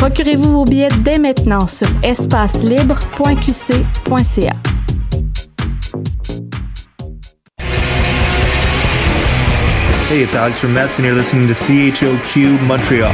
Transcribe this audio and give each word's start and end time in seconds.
Procurez-vous 0.00 0.50
vos 0.50 0.64
billets 0.64 0.88
dès 1.00 1.18
maintenant 1.18 1.68
sur 1.68 1.86
espacelibre.qc.ca. 2.02 4.56
Hey, 10.08 10.22
it's 10.22 10.34
Alex 10.34 10.58
from 10.58 10.72
Mets, 10.72 10.98
and 10.98 11.04
you're 11.04 11.14
listening 11.14 11.46
to 11.48 11.54
CHOQ 11.54 12.62
Montreal. 12.62 13.12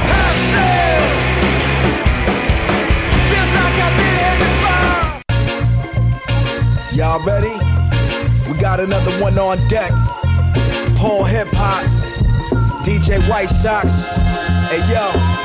Y'all 6.92 7.18
ready? 7.24 7.52
We 8.48 8.56
got 8.60 8.78
another 8.78 9.10
one 9.20 9.36
on 9.40 9.58
deck. 9.66 9.90
Paul 10.94 11.24
Hip 11.24 11.48
Hop, 11.50 11.84
DJ 12.84 13.18
White 13.28 13.48
Sox. 13.48 13.90
Hey 14.70 14.78
yo. 14.88 15.35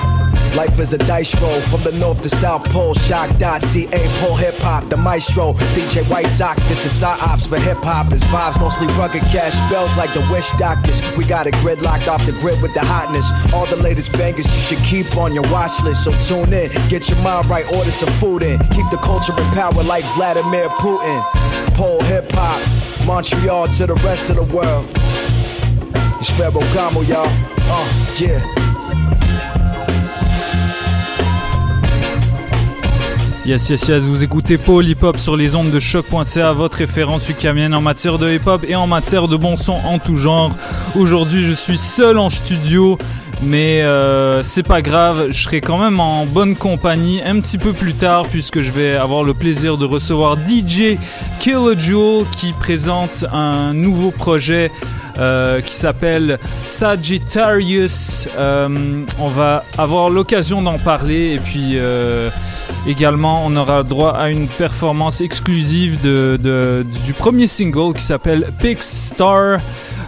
Life 0.55 0.79
is 0.79 0.91
a 0.91 0.97
dice 0.97 1.33
roll 1.41 1.61
from 1.61 1.81
the 1.83 1.93
north 1.93 2.21
to 2.23 2.29
south 2.29 2.69
pole. 2.69 2.93
Shock.ca, 2.93 4.19
Paul 4.19 4.35
Hip 4.35 4.55
Hop, 4.59 4.83
the 4.89 4.97
maestro. 4.97 5.53
DJ 5.53 6.07
White 6.09 6.27
Sox, 6.27 6.61
this 6.67 6.85
is 6.85 7.01
our 7.03 7.17
ops 7.21 7.47
for 7.47 7.57
hip 7.57 7.77
hop. 7.77 8.11
It's 8.11 8.23
vibes, 8.25 8.59
mostly 8.59 8.87
rugged 8.87 9.21
cash 9.23 9.53
spells 9.53 9.95
like 9.95 10.13
the 10.13 10.19
wish 10.31 10.49
doctors. 10.57 10.99
We 11.17 11.23
got 11.23 11.47
a 11.47 11.51
grid 11.51 11.81
locked 11.81 12.09
off 12.09 12.25
the 12.25 12.33
grid 12.33 12.61
with 12.61 12.73
the 12.73 12.81
hotness. 12.81 13.25
All 13.53 13.65
the 13.65 13.77
latest 13.77 14.11
bangers 14.13 14.45
you 14.45 14.61
should 14.61 14.83
keep 14.85 15.17
on 15.17 15.33
your 15.33 15.49
watch 15.51 15.81
list. 15.83 16.03
So 16.03 16.11
tune 16.19 16.53
in, 16.53 16.69
get 16.89 17.07
your 17.09 17.21
mind 17.21 17.49
right, 17.49 17.65
order 17.73 17.91
some 17.91 18.11
food 18.13 18.43
in. 18.43 18.59
Keep 18.69 18.89
the 18.89 18.99
culture 19.01 19.33
in 19.39 19.49
power 19.51 19.83
like 19.83 20.03
Vladimir 20.15 20.67
Putin. 20.83 21.23
Pole 21.75 22.01
hip 22.03 22.29
hop, 22.31 22.61
Montreal 23.05 23.67
to 23.69 23.87
the 23.87 23.95
rest 24.03 24.29
of 24.29 24.35
the 24.35 24.55
world. 24.55 24.85
It's 26.19 26.29
Ferragamo, 26.29 27.07
y'all. 27.07 27.27
Uh, 27.71 28.15
yeah. 28.19 28.70
Yes, 33.43 33.69
yes, 33.69 33.87
yes, 33.87 34.03
vous 34.03 34.23
écoutez 34.23 34.59
Paul 34.59 34.87
Hip 34.87 34.97
Hop 35.01 35.17
sur 35.17 35.35
les 35.35 35.55
ondes 35.55 35.71
de 35.71 35.79
choc.ca, 35.79 36.51
votre 36.51 36.77
référence 36.77 37.27
ukamienne 37.27 37.73
en 37.73 37.81
matière 37.81 38.19
de 38.19 38.31
hip 38.31 38.45
hop 38.45 38.63
et 38.67 38.75
en 38.75 38.85
matière 38.85 39.27
de 39.27 39.35
bon 39.35 39.55
son 39.55 39.73
en 39.73 39.97
tout 39.97 40.15
genre. 40.15 40.51
Aujourd'hui, 40.95 41.43
je 41.43 41.53
suis 41.53 41.79
seul 41.79 42.19
en 42.19 42.29
studio, 42.29 42.99
mais 43.41 43.81
euh, 43.81 44.43
c'est 44.43 44.61
pas 44.61 44.83
grave, 44.83 45.31
je 45.31 45.41
serai 45.41 45.59
quand 45.59 45.79
même 45.79 45.99
en 45.99 46.27
bonne 46.27 46.55
compagnie 46.55 47.19
un 47.23 47.39
petit 47.39 47.57
peu 47.57 47.73
plus 47.73 47.95
tard 47.95 48.27
puisque 48.27 48.61
je 48.61 48.71
vais 48.71 48.93
avoir 48.93 49.23
le 49.23 49.33
plaisir 49.33 49.79
de 49.79 49.85
recevoir 49.85 50.37
DJ 50.37 50.99
Killajoule 51.39 52.25
qui 52.37 52.53
présente 52.53 53.25
un 53.33 53.73
nouveau 53.73 54.11
projet 54.11 54.71
euh, 55.17 55.61
qui 55.61 55.75
s'appelle 55.75 56.39
Sagittarius. 56.65 58.27
Euh, 58.37 59.03
on 59.19 59.29
va 59.29 59.65
avoir 59.77 60.09
l'occasion 60.09 60.61
d'en 60.61 60.79
parler 60.79 61.33
et 61.33 61.39
puis 61.39 61.73
euh, 61.75 62.29
également 62.87 63.45
on 63.45 63.55
aura 63.55 63.83
droit 63.83 64.11
à 64.11 64.29
une 64.29 64.47
performance 64.47 65.21
exclusive 65.21 65.99
du 66.01 67.13
premier 67.13 67.47
single 67.47 67.93
qui 67.93 68.03
s'appelle. 68.03 68.53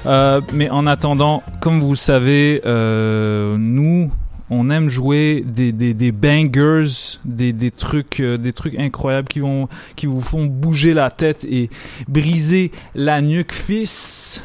Euh, 0.06 0.42
mais 0.52 0.70
en 0.70 0.86
attendant, 0.86 1.44
comme 1.62 1.80
vous 1.80 1.96
savez, 1.96 2.62
nous 2.66 4.12
on 4.50 4.70
aime 4.70 4.88
jouer 4.88 5.44
des, 5.46 6.12
bangers, 6.12 7.18
des, 7.26 7.72
trucs, 7.72 8.22
des 8.22 8.54
trucs 8.54 8.78
incroyables 8.78 9.28
qui 9.28 9.40
vont, 9.40 9.68
qui 9.96 10.06
vous 10.06 10.22
font 10.22 10.46
bouger 10.46 10.94
la 10.94 11.10
tête 11.10 11.46
et 11.50 11.70
briser 12.08 12.72
la 12.96 13.22
nuque, 13.22 13.52
fils. 13.52 14.44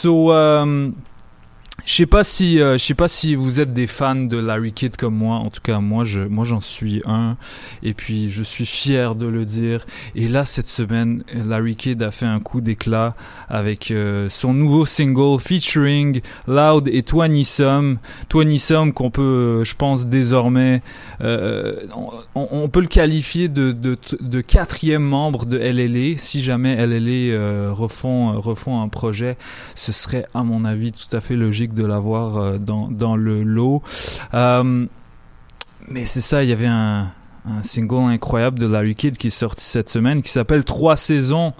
So. 0.00 0.32
um, 0.32 0.94
ehm, 0.94 1.11
je 1.84 1.94
sais 1.94 2.06
pas 2.06 2.22
si, 2.22 2.60
euh, 2.60 2.78
sais 2.78 2.94
pas 2.94 3.08
si 3.08 3.34
vous 3.34 3.58
êtes 3.60 3.72
des 3.72 3.86
fans 3.88 4.14
de 4.14 4.36
Larry 4.36 4.72
Kidd 4.72 4.96
comme 4.96 5.16
moi. 5.16 5.36
En 5.36 5.50
tout 5.50 5.60
cas, 5.60 5.80
moi, 5.80 6.04
je, 6.04 6.20
moi, 6.20 6.44
j'en 6.44 6.60
suis 6.60 7.02
un. 7.06 7.36
Et 7.82 7.92
puis, 7.92 8.30
je 8.30 8.42
suis 8.42 8.66
fier 8.66 9.14
de 9.14 9.26
le 9.26 9.44
dire. 9.44 9.84
Et 10.14 10.28
là, 10.28 10.44
cette 10.44 10.68
semaine, 10.68 11.24
Larry 11.34 11.74
Kidd 11.74 12.00
a 12.02 12.10
fait 12.10 12.26
un 12.26 12.38
coup 12.38 12.60
d'éclat 12.60 13.16
avec 13.48 13.90
euh, 13.90 14.28
son 14.28 14.54
nouveau 14.54 14.84
single 14.84 15.40
featuring 15.40 16.20
Loud 16.46 16.88
et 16.88 17.02
Twenty 17.02 17.44
Some. 17.44 17.98
Some 18.58 18.92
qu'on 18.92 19.10
peut, 19.10 19.22
euh, 19.22 19.64
je 19.64 19.74
pense, 19.74 20.06
désormais, 20.06 20.82
on, 21.20 22.68
peut 22.68 22.80
le 22.80 22.86
qualifier 22.86 23.48
de, 23.48 23.72
de, 23.72 24.40
quatrième 24.40 25.02
membre 25.02 25.46
de 25.46 25.58
LLA. 25.58 26.18
Si 26.18 26.42
jamais 26.42 26.76
LLA 26.86 27.72
refont, 27.72 28.40
refont 28.40 28.80
un 28.80 28.88
projet, 28.88 29.36
ce 29.74 29.90
serait, 29.90 30.24
à 30.32 30.44
mon 30.44 30.64
avis, 30.64 30.92
tout 30.92 31.16
à 31.16 31.20
fait 31.20 31.34
logique 31.34 31.61
de 31.68 31.84
l'avoir 31.84 32.36
euh, 32.36 32.58
dans, 32.58 32.88
dans 32.88 33.16
le 33.16 33.42
lot. 33.42 33.82
Euh, 34.34 34.86
mais 35.88 36.04
c'est 36.04 36.20
ça, 36.20 36.42
il 36.42 36.50
y 36.50 36.52
avait 36.52 36.66
un, 36.66 37.12
single 37.62 38.12
incroyable 38.12 38.58
de 38.58 38.66
Larry 38.66 38.94
Kidd 38.94 39.16
qui 39.16 39.26
est 39.26 39.30
sorti 39.30 39.64
cette 39.64 39.88
semaine 39.88 40.22
qui 40.22 40.30
s'appelle 40.30 40.64
Trois 40.64 40.96
saisons. 40.96 41.54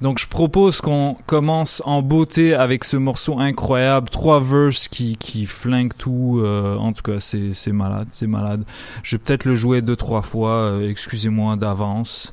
Donc 0.00 0.18
je 0.18 0.26
propose 0.26 0.80
qu'on 0.80 1.16
commence 1.26 1.80
en 1.86 2.02
beauté 2.02 2.54
avec 2.54 2.82
ce 2.82 2.96
morceau 2.96 3.38
incroyable, 3.38 4.08
trois 4.08 4.40
verses 4.40 4.88
qui, 4.88 5.16
qui 5.16 5.46
flinguent 5.46 5.94
tout. 5.96 6.40
euh, 6.42 6.76
en 6.76 6.92
tout 6.92 7.02
cas, 7.02 7.20
c'est 7.20 7.52
c'est 7.52 7.70
malade, 7.70 8.08
c'est 8.10 8.26
malade. 8.26 8.64
Je 9.04 9.14
vais 9.14 9.20
peut-être 9.20 9.44
le 9.44 9.54
jouer 9.54 9.80
deux 9.80 9.94
trois 9.94 10.22
fois. 10.22 10.80
Excusez-moi 10.82 11.54
d'avance. 11.54 12.32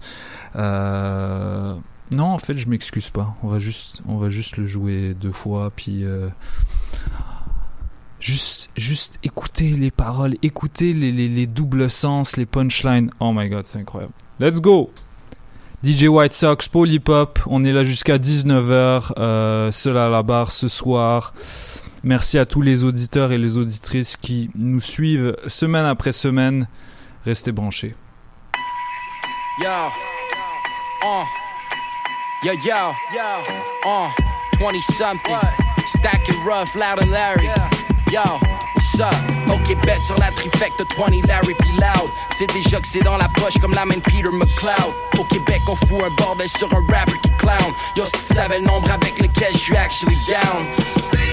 Non, 2.12 2.26
en 2.26 2.40
fait, 2.40 2.58
je 2.58 2.68
m'excuse 2.68 3.12
pas. 3.12 3.36
On 3.44 3.48
va 3.48 3.60
juste, 3.60 4.02
on 4.08 4.18
va 4.18 4.30
juste 4.30 4.58
le 4.58 4.66
jouer 4.66 5.14
deux 5.14 5.32
fois, 5.32 5.72
puis 5.76 6.04
juste, 8.20 8.70
juste 8.76 9.20
écouter 9.24 9.70
les 9.72 9.92
paroles, 9.92 10.36
écouter 10.42 10.94
les, 10.94 11.12
les, 11.12 11.28
les 11.28 11.48
doubles 11.48 11.90
sens, 11.90 12.38
les 12.38 12.46
punchlines. 12.46 13.12
Oh 13.20 13.32
my 13.34 13.50
god, 13.50 13.68
c'est 13.68 13.80
incroyable. 13.80 14.14
Let's 14.40 14.60
go. 14.60 14.92
DJ 15.84 16.08
White 16.08 16.34
Sox, 16.34 16.70
Hop, 17.08 17.40
on 17.48 17.64
est 17.64 17.72
là 17.72 17.86
jusqu'à 17.86 18.18
19h, 18.18 19.14
euh, 19.18 19.72
seul 19.72 19.98
à 19.98 20.10
la 20.10 20.24
barre 20.24 20.52
ce 20.52 20.68
soir. 20.68 21.34
Merci 22.04 22.38
à 22.38 22.46
tous 22.46 22.62
les 22.62 22.84
auditeurs 22.84 23.32
et 23.32 23.38
les 23.38 23.58
auditrices 23.58 24.18
qui 24.18 24.50
nous 24.56 24.82
suivent 24.82 25.36
semaine 25.48 25.86
après 25.86 26.12
semaine. 26.12 26.68
Restez 27.26 27.52
branchés. 27.52 27.96
Yo, 29.62 29.68
uh, 31.04 31.24
yo, 32.46 32.54
yo, 32.66 32.94
yo, 33.14 33.44
uh, 33.86 34.10
20 34.60 34.82
something, 34.98 35.69
stacking 35.90 36.44
rough, 36.44 36.76
loud 36.76 37.02
and 37.02 37.12
Larry. 37.12 37.50
Yo, 38.12 38.22
what's 38.74 38.98
ça. 38.98 39.10
Ok, 39.50 39.76
bet 39.86 40.04
sur 40.04 40.18
la 40.18 40.32
trifecte 40.32 40.84
20 40.98 41.26
Larry 41.28 41.54
P. 41.54 41.66
Loud. 41.80 42.10
C'est 42.38 42.48
déjà 42.48 42.80
que 42.80 42.88
c'est 42.88 43.04
dans 43.04 43.18
la 43.18 43.28
poche 43.30 43.58
comme 43.60 43.74
la 43.74 43.86
main 43.86 44.00
Peter 44.00 44.30
McLeod. 44.32 44.94
Au 45.18 45.24
Québec, 45.24 45.62
on 45.68 45.76
fout 45.76 46.04
un 46.06 46.10
bordel 46.22 46.50
sur 46.50 46.72
un 46.74 46.86
rapper 46.92 47.18
qui 47.24 47.30
clown. 47.38 47.74
Yo, 47.96 48.06
si 48.06 48.12
tu 48.12 48.34
savais 48.34 48.60
le 48.60 48.66
nombre 48.66 48.92
avec 48.92 49.20
lequel 49.20 49.54
je 49.54 49.58
suis 49.58 49.78
actually 49.78 50.18
down. 50.28 50.66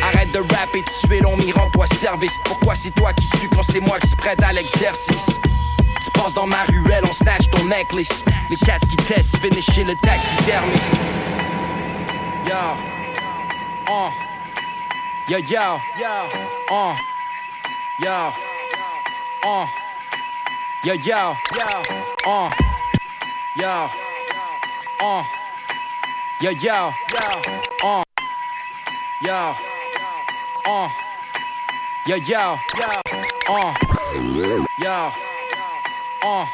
Arrête 0.02 0.32
de 0.32 0.38
rapper, 0.38 0.82
tu 0.82 1.06
suite, 1.06 1.24
on 1.26 1.36
m'y 1.36 1.52
rend-toi 1.52 1.86
service. 1.86 2.32
Pourquoi 2.44 2.74
c'est 2.74 2.94
toi 2.94 3.12
qui 3.12 3.26
suis 3.38 3.48
quand 3.48 3.62
c'est 3.62 3.80
moi 3.80 3.98
qui 3.98 4.08
se 4.08 4.16
prête 4.16 4.42
à 4.42 4.52
l'exercice? 4.52 5.26
Tu 6.04 6.10
passes 6.12 6.34
dans 6.34 6.46
ma 6.46 6.62
ruelle, 6.64 7.04
on 7.04 7.12
snatch 7.12 7.50
ton 7.50 7.64
necklace. 7.64 8.24
Les 8.50 8.56
cats 8.56 8.78
qui 8.78 8.96
testent, 8.96 9.38
finish 9.38 9.70
chez 9.70 9.84
le 9.84 9.94
taxidermiste. 9.96 10.94
Yo, 12.46 12.54
uh, 13.88 14.25
yo, 15.28 15.38
yo, 15.38 15.80
yo, 15.98 16.28
uh, 16.70 16.96
yo, 18.00 18.32
uh, 19.42 19.66
yo, 20.84 20.94
yo, 20.94 21.34
yo, 21.52 21.66
uh, 22.26 22.50
yo, 23.56 23.90
uh, 25.00 25.24
yo, 26.40 26.50
yo, 26.50 26.92
uh, 27.82 28.04
yo, 29.20 29.56
uh, 30.64 30.88
yo, 32.06 32.16
yo, 32.16 32.56
uh, 33.48 33.74
yo, 34.78 35.12
uh, 36.22 36.46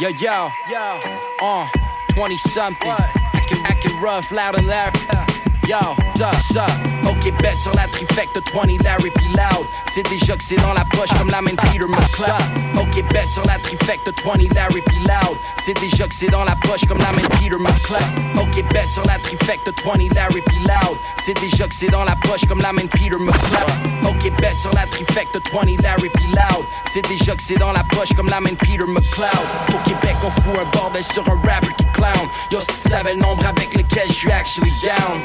yo, 0.00 0.08
yo, 0.08 0.50
yo, 0.68 1.00
uh, 1.40 1.68
20 2.14 2.36
something, 2.38 2.90
acting, 2.90 3.62
acting 3.64 4.00
rough, 4.00 4.32
loud 4.32 4.56
and 4.56 4.66
loud. 4.66 5.21
Yo, 5.68 5.78
ça, 6.18 6.66
ok, 7.04 7.32
bet 7.40 7.58
sur 7.58 7.72
la 7.74 7.86
trifecte 7.86 8.40
20 8.52 8.82
Larry 8.82 9.10
P. 9.10 9.20
Loud. 9.28 9.66
C'est 9.94 10.02
déjà 10.08 10.36
que 10.36 10.42
c'est 10.42 10.56
dans 10.56 10.72
la 10.72 10.84
poche 10.84 11.10
comme 11.16 11.30
la 11.30 11.40
main 11.40 11.54
Peter 11.54 11.86
McLeod. 11.86 12.78
Ok, 12.78 13.02
bet 13.12 13.28
sur 13.30 13.46
la 13.46 13.58
trifecte 13.58 14.10
20 14.24 14.54
Larry 14.54 14.80
P. 14.82 14.92
Loud. 15.00 15.36
C'est 15.64 15.78
déjà 15.78 16.06
que 16.08 16.14
c'est 16.14 16.30
dans 16.30 16.44
la 16.44 16.56
poche 16.56 16.84
comme 16.88 16.98
la 16.98 17.12
main 17.12 17.28
Peter 17.38 17.56
McLeod. 17.58 18.38
Ok, 18.38 18.64
bet 18.72 18.88
sur 18.90 19.06
la 19.06 19.18
trifecte 19.18 19.70
20 19.84 20.14
Larry 20.14 20.40
P. 20.42 20.52
Loud. 20.60 20.98
C'est 21.24 21.38
déjà 21.40 21.68
que 21.68 21.74
c'est 21.74 21.90
dans 21.90 22.04
la 22.04 22.16
poche 22.16 22.44
comme 22.48 22.60
la 22.60 22.72
main 22.72 22.86
Peter 22.86 23.16
McLeod. 23.18 24.04
Ok, 24.04 24.32
bet 24.40 24.56
sur 24.58 24.74
la 24.74 24.86
trifecte 24.86 25.38
20 25.52 25.80
Larry 25.80 26.08
P. 26.08 26.20
Loud. 26.26 26.64
C'est 26.92 27.06
déjà 27.06 27.36
que 27.36 27.42
c'est 27.42 27.58
dans 27.58 27.72
la 27.72 27.84
poche 27.84 28.12
comme 28.16 28.28
la 28.28 28.40
main 28.40 28.54
Peter 28.54 28.84
McLeod. 28.86 29.46
Au 29.68 29.88
Québec, 29.88 30.16
on 30.24 30.30
fout 30.30 30.58
un 30.60 30.76
bordel 30.76 31.04
sur 31.04 31.22
un 31.28 31.38
rapper 31.46 31.72
qui 31.78 31.86
clown. 31.92 32.28
Yo, 32.50 32.60
si 32.60 32.66
tu 32.66 32.88
savais 32.90 33.14
le 33.14 33.20
nombre 33.20 33.46
avec 33.46 33.74
lequel 33.74 34.08
je 34.08 34.12
suis 34.12 34.32
actually 34.32 34.72
down. 34.82 35.20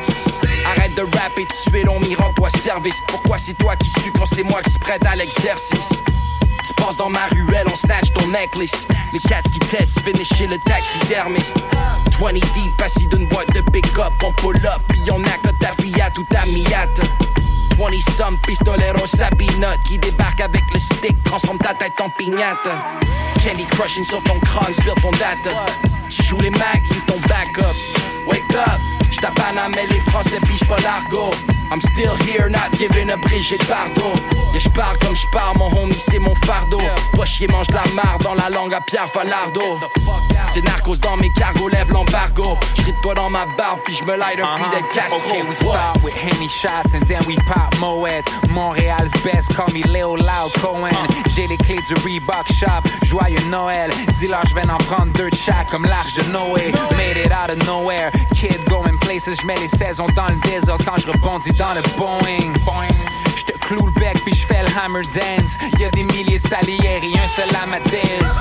Arrête 0.65 0.95
de 0.95 1.01
rapper, 1.01 1.45
tu 1.45 1.69
suite, 1.69 1.87
on 1.89 1.99
m'y 1.99 2.15
rend-toi 2.15 2.49
service. 2.49 2.95
Pourquoi 3.07 3.37
c'est 3.37 3.57
toi 3.57 3.75
qui 3.75 3.89
suis 3.89 4.11
quand 4.11 4.25
c'est 4.25 4.43
moi 4.43 4.61
qui 4.61 4.71
se 4.71 4.79
prête 4.79 5.05
à 5.05 5.15
l'exercice? 5.15 5.89
Tu 6.67 6.73
passes 6.73 6.97
dans 6.97 7.09
ma 7.09 7.25
ruelle, 7.27 7.67
on 7.71 7.75
snatch 7.75 8.11
ton 8.13 8.27
necklace. 8.27 8.87
Les 9.13 9.19
cats 9.19 9.41
qui 9.41 9.59
testent, 9.59 10.01
finish 10.01 10.33
chez 10.33 10.47
le 10.47 10.57
taxidermiste. 10.59 11.57
20 12.19 12.33
deep, 12.33 12.81
assis 12.83 13.07
d'une 13.07 13.27
boîte 13.27 13.53
de 13.53 13.61
pick-up, 13.61 14.11
on 14.23 14.31
pull 14.33 14.57
up, 14.57 14.81
pis 14.89 15.09
on 15.11 15.23
a 15.23 15.37
que 15.37 15.49
ta 15.59 15.71
Fiat 15.81 16.11
ou 16.17 16.23
ta 16.23 16.45
Miata. 16.47 17.03
20 17.77 18.01
some 18.15 18.37
pistoleros 18.39 19.05
sabinote 19.05 19.79
qui 19.83 19.97
débarque 19.99 20.41
avec 20.41 20.63
le 20.73 20.79
stick, 20.79 21.23
transforme 21.23 21.59
ta 21.59 21.73
tête 21.75 21.93
en 22.01 22.09
pignata. 22.09 22.71
Candy 23.43 23.65
crushing 23.65 24.03
sur 24.03 24.21
ton 24.23 24.39
crâne, 24.39 24.73
spill 24.73 24.93
ton 25.01 25.11
data. 25.11 25.65
Tu 26.09 26.23
joues 26.23 26.41
les 26.41 26.49
mags, 26.49 26.81
you 26.89 27.01
ton 27.05 27.19
backup. 27.27 28.16
Wake 28.27 28.55
up, 28.55 28.79
j't'appane 29.11 29.71
mais 29.75 29.87
les 29.87 29.99
Français 30.11 30.39
pigent 30.45 30.67
pas 30.67 30.77
l'argot. 30.83 31.31
I'm 31.69 31.81
still 31.81 32.15
here, 32.25 32.49
not 32.49 32.71
giving 32.77 33.09
a 33.09 33.17
Brigitte 33.17 33.67
Bardot. 33.67 34.15
Yeah, 34.53 34.59
j'pars 34.59 34.97
comme 34.99 35.15
j'pars, 35.15 35.53
mon 35.57 35.67
homie, 35.77 35.99
c'est 35.99 36.19
mon 36.19 36.33
fardeau. 36.45 36.79
Toi, 37.13 37.25
chier, 37.25 37.47
mange 37.47 37.67
de 37.67 37.73
la 37.73 37.83
marre 37.93 38.17
dans 38.23 38.35
la 38.35 38.49
langue 38.49 38.73
à 38.73 38.79
Pierre 38.79 39.09
Falardo. 39.09 39.61
C'est 40.53 40.61
narcos 40.61 40.95
dans 41.01 41.17
mes 41.17 41.29
cargos, 41.33 41.67
lève 41.67 41.91
l'embargo. 41.91 42.57
J'ris 42.75 42.93
de 42.93 43.01
toi 43.01 43.13
dans 43.15 43.29
ma 43.29 43.45
barbe, 43.57 43.79
puis 43.83 43.93
j'me 43.95 44.15
light 44.15 44.39
un 44.39 44.95
Castro. 44.95 45.19
Uh-huh. 45.19 45.29
Okay, 45.29 45.43
we 45.49 45.55
start 45.55 46.01
with 46.01 46.13
Henny 46.13 46.47
shots 46.47 46.95
and 46.95 47.05
then 47.05 47.21
we 47.27 47.35
pop 47.45 47.75
Moet. 47.79 48.23
Montréal's 48.49 49.11
best, 49.23 49.53
call 49.53 49.67
me 49.73 49.83
Léo 49.83 50.15
Loud 50.15 50.53
Cohen. 50.61 51.07
J'ai 51.35 51.47
les 51.47 51.57
clés 51.57 51.81
du 51.81 51.95
Reebok 51.95 52.47
Shop, 52.53 52.87
joyeux 53.03 53.43
Noël. 53.49 53.91
Dis-leur, 54.17 54.45
je 54.45 54.55
vais 54.55 54.69
en 54.69 54.77
prendre 54.77 55.11
deux 55.13 55.29
de 55.29 55.35
chaque 55.35 55.67
comme 55.69 55.85
l'arche 55.85 56.13
de 56.13 56.23
Noé. 56.31 56.71
Made 56.95 57.17
it 57.17 57.31
out 57.31 57.49
of 57.49 57.57
nowhere, 57.67 58.09
kid 58.33 58.63
going 58.69 58.97
places. 58.99 59.29
J'mets 59.41 59.59
les 59.59 59.67
saisons 59.67 60.07
dans 60.15 60.27
le 60.27 60.35
désordre 60.49 60.83
quand 60.85 60.97
je 60.97 61.07
rebondis 61.07 61.53
dans 61.53 61.73
le 61.73 61.81
Boeing. 61.97 62.53
J'te 62.53 63.16
cloue 63.67 63.87
le 63.87 63.93
puis 64.23 64.33
j'fais 64.33 64.63
le 64.63 64.69
hammer 64.79 65.01
dance. 65.13 65.57
Y'a 65.79 65.89
des 65.89 66.03
milliers 66.03 66.39
de 66.39 66.47
salières 66.47 67.03
et 67.03 67.19
un 67.19 67.27
seul 67.27 67.55
amateurs. 67.61 68.31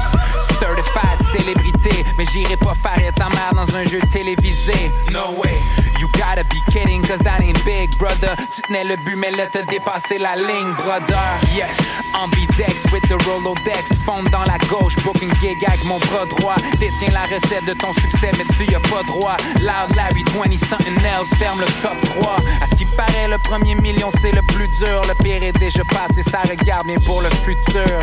Certified 0.59 1.21
célébrité, 1.33 2.05
mais 2.17 2.25
j'irai 2.33 2.57
pas 2.57 2.75
faire 2.75 3.13
ta 3.15 3.29
mère 3.29 3.53
dans 3.53 3.77
un 3.77 3.85
jeu 3.85 3.99
télévisé. 4.11 4.93
No 5.11 5.35
way, 5.37 5.59
you 6.01 6.09
gotta 6.13 6.45
be 6.45 6.61
kidding, 6.73 7.03
cause 7.03 7.19
that 7.21 7.41
ain't 7.43 7.63
big, 7.65 7.97
brother. 7.99 8.35
Tu 8.51 8.63
tenais 8.63 8.85
le 8.85 8.97
but, 8.97 9.17
mais 9.17 9.33
là 9.33 9.47
t'as 9.51 9.63
dépassé 9.63 10.19
la 10.19 10.37
ligne, 10.37 10.73
brother. 10.79 11.21
Yes, 11.55 11.77
ambidex 12.15 12.85
with 12.93 13.03
the 13.09 13.21
Rolodex, 13.25 13.93
fonde 14.05 14.29
dans 14.31 14.45
la 14.45 14.59
gauche, 14.69 14.97
booking 15.05 15.33
gig 15.41 15.63
avec 15.67 15.85
mon 15.85 15.99
bras 15.99 16.27
droit. 16.27 16.57
Détiens 16.79 17.11
la 17.13 17.25
recette 17.25 17.65
de 17.67 17.75
ton 17.75 17.93
succès, 17.93 18.31
mais 18.39 18.45
tu 18.57 18.71
y 18.71 18.75
as 18.75 18.81
pas 18.81 19.03
droit. 19.03 19.37
Loud 19.57 19.95
Larry 19.97 20.25
20 20.25 20.57
something 20.57 20.97
else, 21.05 21.35
ferme 21.35 21.61
le 21.61 21.83
top 21.83 22.01
3. 22.17 22.37
À 22.63 22.67
ce 22.67 22.75
qui 22.75 22.85
paraît, 22.85 23.29
le 23.29 23.39
premier 23.39 23.75
million 23.75 24.11
c'est 24.11 24.33
le 24.33 24.43
plus 24.43 24.69
dur. 24.69 25.03
Pire 25.23 25.43
est 25.43 25.53
déjà 25.53 25.85
passé, 25.85 26.23
ça 26.23 26.41
regarde 26.43 26.87
bien 26.87 26.99
pour 27.05 27.23
le 27.23 27.29
futur. 27.31 28.01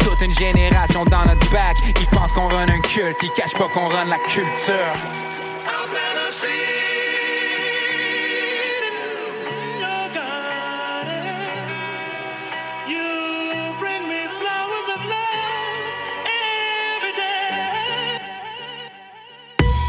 Toute 0.00 0.22
une 0.22 0.32
génération 0.32 1.04
dans 1.04 1.24
notre 1.24 1.50
back, 1.50 1.76
ils 2.00 2.06
pensent 2.08 2.32
qu'on 2.32 2.48
run 2.48 2.68
un 2.68 2.80
culte, 2.80 3.18
ils 3.22 3.30
cachent 3.30 3.54
pas 3.54 3.68
qu'on 3.68 3.88
run 3.88 4.06
la 4.06 4.18
culture. 4.18 4.74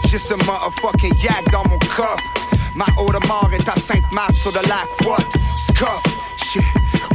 J'ai 0.08 0.18
ce 0.18 0.34
motherfucking 0.34 1.14
yak 1.22 1.52
dans 1.52 1.68
mon 1.68 1.78
cup. 1.80 2.22
Ma 2.76 2.86
eau 2.98 3.12
de 3.12 3.26
mort 3.28 3.50
est 3.54 3.68
à 3.68 3.76
Sainte-Marthe 3.80 4.36
sur 4.36 4.52
le 4.52 4.62
lac. 4.68 4.88
What? 5.06 5.26
Scuff. 5.58 6.04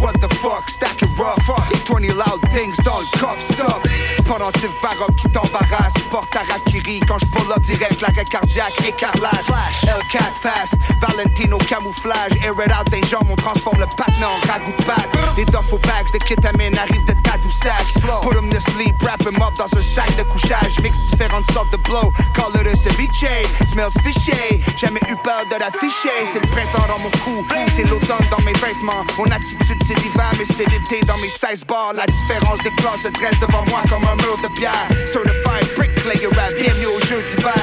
What 0.01 0.19
the 0.19 0.31
fuck? 0.31 0.71
Stacking 0.71 1.10
rough. 1.21 1.51
20 1.91 2.15
loud 2.15 2.41
things 2.51 2.77
dans 2.85 3.01
le 3.01 3.19
coffre. 3.19 3.53
Stop. 3.53 3.87
Pendentif 4.25 4.71
baroque 4.83 5.17
qui 5.17 5.29
t'embarrasse. 5.29 5.95
Porte 6.11 6.35
à 6.37 6.41
Rakiri 6.53 7.01
quand 7.01 7.19
je 7.19 7.27
pull 7.27 7.51
up 7.51 7.61
direct. 7.61 8.01
L'arrêt 8.01 8.25
cardiaque 8.25 8.81
écarlate. 8.87 9.45
L4 9.85 10.35
fast. 10.41 10.75
Valentino 11.01 11.59
camouflage. 11.59 12.33
Air 12.43 12.55
it 12.65 12.73
out 12.73 12.89
des 12.91 13.03
jambes. 13.07 13.29
On 13.31 13.37
transforme 13.37 13.81
le 13.81 13.87
patin 13.97 14.27
en 14.27 14.49
ragout 14.51 14.73
de 14.79 14.85
pâte. 14.85 15.11
Les 15.37 15.45
duffel 15.45 15.79
bags 15.81 16.13
de 16.13 16.19
kétamine 16.19 16.79
arrivent 16.79 17.07
de 17.07 17.15
tadoussages. 17.23 17.95
Put 18.23 18.37
'em 18.39 18.49
to 18.51 18.61
sleep. 18.61 18.95
Wrap 19.03 19.27
'em 19.27 19.43
up 19.43 19.55
dans 19.57 19.73
un 19.77 19.83
sac 19.83 20.17
de 20.17 20.23
couchage. 20.23 20.79
Mix 20.83 20.97
différentes 21.11 21.51
sortes 21.53 21.73
de 21.73 21.79
blow. 21.79 22.13
Call 22.35 22.55
it 22.61 22.67
a 22.73 22.77
ceviche. 22.77 23.47
Smells 23.67 23.99
fishy. 24.03 24.63
Jamais 24.77 25.01
eu 25.09 25.17
peur 25.25 25.45
de 25.51 25.57
l'afficher. 25.59 26.17
C'est 26.33 26.41
le 26.41 26.49
printemps 26.49 26.87
dans 26.87 26.99
mon 26.99 27.11
cou. 27.23 27.45
C'est 27.75 27.85
l'automne 27.85 28.27
dans 28.31 28.43
mes 28.45 28.53
vêtements. 28.55 29.05
Mon 29.19 29.31
attitude 29.31 29.83
c'est 29.87 29.99
l'hiver, 29.99 30.31
mais 30.39 30.45
c'est 30.45 30.69
l'été 30.71 31.01
dans 31.05 31.10
mes 31.19 31.29
16 31.29 31.65
bars. 31.65 31.93
La 31.95 32.07
différence 32.07 32.59
des 32.63 32.71
classes 32.73 33.03
se 33.03 33.09
dresse 33.09 33.39
devant 33.41 33.65
moi 33.67 33.83
comme 33.89 34.05
un 34.05 34.17
mur 34.17 34.37
de 34.43 34.49
pierre. 34.55 34.87
Certified 35.07 35.75
bricklayer 35.77 36.29
rap, 36.29 36.53
bienvenue 36.59 36.87
au 36.87 37.01
jeu 37.07 37.23
d'hiver. 37.23 37.55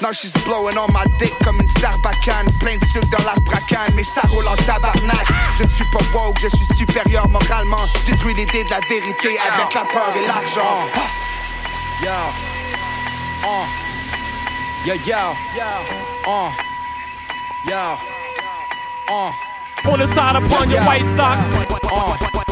Now 0.00 0.12
she's 0.12 0.32
blowing 0.44 0.76
on 0.76 0.92
my 0.92 1.04
dick 1.18 1.32
comme 1.44 1.60
une 1.60 1.68
sarbacane. 1.80 2.52
Plein 2.60 2.76
de 2.76 2.84
sucre 2.86 3.08
dans 3.16 3.24
l'arbracane, 3.24 3.92
mais 3.94 4.04
ça 4.04 4.22
roule 4.28 4.46
en 4.46 4.56
tabarnak. 4.56 5.26
Je 5.58 5.64
ne 5.64 5.68
suis 5.68 5.84
pas 5.92 6.04
woke, 6.12 6.38
je 6.40 6.48
suis 6.48 6.76
supérieur 6.76 7.28
moralement. 7.28 7.86
Détruis 8.06 8.34
l'idée 8.34 8.64
de 8.64 8.70
la 8.70 8.80
vérité 8.88 9.38
avec 9.50 9.74
la 9.74 9.84
peur 9.84 10.12
et 10.16 10.26
l'argent. 10.26 10.88
Yo. 12.02 12.10
Uh. 13.44 13.66
Yo, 14.86 14.94
yo. 14.94 15.34
Yo. 15.56 15.68
Uh. 16.26 16.50
Yo. 17.68 17.96
Uh. 19.08 19.30
On 19.84 19.98
the 19.98 20.06
side 20.06 20.36
upon 20.36 20.70
your 20.70 20.82
white 20.82 21.04
socks. 21.04 21.40
Uh. 21.84 22.51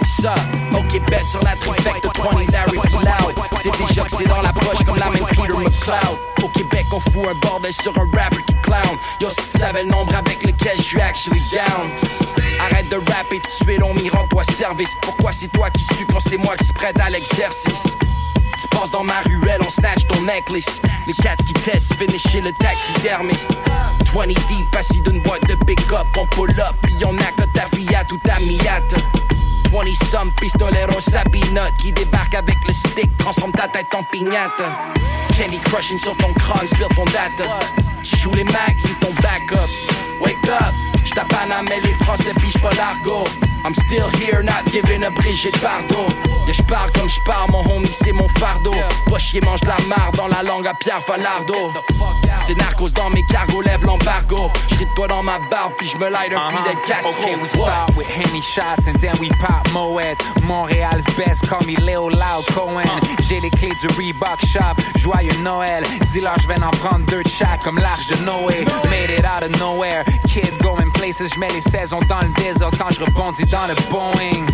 ça. 0.21 0.35
Ok, 0.73 1.01
bet 1.09 1.25
sur 1.27 1.43
la 1.43 1.55
trifecte 1.55 2.05
20 2.17 2.51
Larry. 2.51 2.77
Loud. 2.77 3.35
C'est 3.61 3.71
déjà 3.87 4.03
que 4.03 4.11
c'est 4.17 4.27
dans 4.27 4.41
la 4.41 4.53
poche 4.53 4.83
comme 4.85 4.97
la 4.97 5.09
main 5.09 5.25
Peter 5.27 5.53
McLeod. 5.53 6.43
Au 6.43 6.47
Québec, 6.49 6.85
on 6.91 6.99
fout 6.99 7.27
un 7.29 7.35
bordel 7.35 7.73
sur 7.73 7.93
un 7.97 8.07
rapper 8.17 8.43
qui 8.47 8.55
clown. 8.61 8.97
Yo, 9.19 9.29
si 9.29 9.37
tu 9.37 9.59
savais 9.59 9.83
le 9.83 9.89
nombre 9.89 10.15
avec 10.15 10.43
lequel 10.43 10.77
je 10.77 10.83
suis 10.83 11.01
actually 11.01 11.41
down. 11.51 11.89
Arrête 12.59 12.89
de 12.89 12.97
rapper, 12.97 13.39
tu 13.39 13.65
sues 13.65 13.77
l'on 13.77 13.93
m'y 13.93 14.09
rend-toi 14.09 14.43
service. 14.43 14.89
Pourquoi 15.01 15.31
c'est 15.31 15.47
toi 15.47 15.69
qui 15.71 15.83
suis 15.83 16.05
quand 16.05 16.19
c'est 16.19 16.37
moi 16.37 16.55
qui 16.57 16.65
se 16.65 17.01
à 17.01 17.09
l'exercice? 17.09 17.83
Tu 18.59 18.67
passes 18.67 18.91
dans 18.91 19.03
ma 19.03 19.21
ruelle, 19.21 19.61
on 19.65 19.69
snatch 19.69 20.05
ton 20.07 20.21
necklace. 20.21 20.81
Les 21.07 21.13
cats 21.13 21.35
qui 21.35 21.53
testent, 21.53 21.95
finish 21.95 22.27
chez 22.27 22.41
le 22.41 22.51
taxidermiste. 22.53 23.51
20 24.13 24.27
deep, 24.27 24.75
assis 24.77 25.01
d'une 25.01 25.21
boîte 25.21 25.47
de 25.47 25.55
pick-up. 25.55 26.05
On 26.17 26.27
pull 26.27 26.51
up, 26.51 26.75
pis 26.83 27.03
on 27.05 27.17
a 27.17 27.31
que 27.31 27.43
ta 27.53 27.65
Fiat 27.65 28.05
ou 28.11 28.17
ta 28.17 28.39
Miata. 28.39 28.97
20 29.71 29.95
some 30.09 30.31
pistoleros 30.33 30.99
sabinote 30.99 31.71
qui 31.77 31.93
débarque 31.93 32.35
avec 32.35 32.57
le 32.67 32.73
stick, 32.73 33.09
transforme 33.17 33.53
ta 33.53 33.69
tête 33.69 33.87
en 33.93 34.03
pignata. 34.11 34.65
Candy 35.37 35.59
crushing 35.59 35.97
sur 35.97 36.15
ton 36.17 36.33
crâne, 36.33 36.67
spill 36.67 36.87
ton. 36.95 37.05
Tu 38.03 38.17
joues 38.17 38.33
les 38.33 38.43
mags, 38.43 38.75
you 38.83 38.93
ton 38.99 39.13
backup. 39.21 39.69
Wake 40.19 40.35
up, 40.49 40.73
j't'appane 41.11 41.65
mais 41.69 41.79
les 41.81 41.93
Français 42.05 42.33
pige 42.39 42.59
pas 42.61 42.73
l'argot. 42.75 43.25
I'm 43.63 43.75
still 43.75 44.09
here, 44.17 44.41
not 44.41 44.65
giving 44.71 45.03
a 45.03 45.11
Brigitte 45.11 45.59
Bardot. 45.61 46.09
Yeah, 46.47 46.53
j'pars 46.53 46.91
comme 46.93 47.07
j'pars, 47.07 47.47
mon 47.49 47.63
homie, 47.69 47.91
c'est 47.91 48.11
mon 48.11 48.27
fardeau. 48.39 48.73
Pas 49.07 49.19
chier, 49.19 49.39
mange 49.41 49.61
de 49.61 49.67
la 49.67 49.77
marre 49.87 50.11
dans 50.13 50.27
la 50.27 50.41
langue 50.41 50.65
à 50.65 50.73
Pierre 50.73 51.01
Falardo. 51.03 51.71
C'est 52.47 52.55
narcos 52.55 52.89
dans 52.89 53.11
mes 53.11 53.23
cargos, 53.23 53.61
lève 53.61 53.85
l'embargo. 53.85 54.49
J'ris 54.67 54.85
de 54.85 54.89
toi 54.95 55.07
dans 55.07 55.21
ma 55.21 55.37
barbe, 55.51 55.73
puis 55.77 55.87
j'me 55.87 56.09
light 56.09 56.33
un 56.33 56.49
Fidel 56.49 56.75
Castro. 56.87 57.11
Uh-huh. 57.11 57.23
Okay, 57.23 57.35
we 57.35 57.49
start 57.49 57.95
with 57.95 58.07
Henny 58.07 58.41
shots 58.41 58.87
and 58.87 58.99
then 58.99 59.15
we 59.19 59.29
pop 59.39 59.67
Moet. 59.71 60.17
Montréal's 60.41 61.05
best, 61.15 61.47
call 61.47 61.61
me 61.67 61.75
Léo 61.75 62.09
Loud 62.09 62.45
Cohen. 62.55 62.99
J'ai 63.21 63.39
les 63.41 63.51
clés 63.51 63.75
du 63.79 63.87
Reebok 63.89 64.43
shop, 64.47 64.81
joyeux 64.95 65.37
Noël. 65.43 65.83
Dis-leur, 66.11 66.39
j'vais 66.39 66.61
en 66.63 66.71
prendre 66.71 67.05
deux 67.05 67.21
de 67.21 67.29
chaque 67.29 67.61
comme 67.61 67.77
l'arche 67.77 68.07
de 68.07 68.15
Noé. 68.25 68.65
Made 68.89 69.11
it 69.11 69.23
out 69.23 69.43
of 69.43 69.51
nowhere, 69.59 70.03
kid 70.27 70.57
going 70.63 70.89
places. 71.01 71.23
J'mets 71.33 71.51
les 71.51 71.61
saisons 71.61 71.99
dans 72.07 72.21
le 72.21 72.29
désordre 72.41 72.77
quand 72.77 72.91
j'rebondis 72.91 73.45
dans 73.45 73.65
le 73.67 73.75
Boeing. 73.89 74.45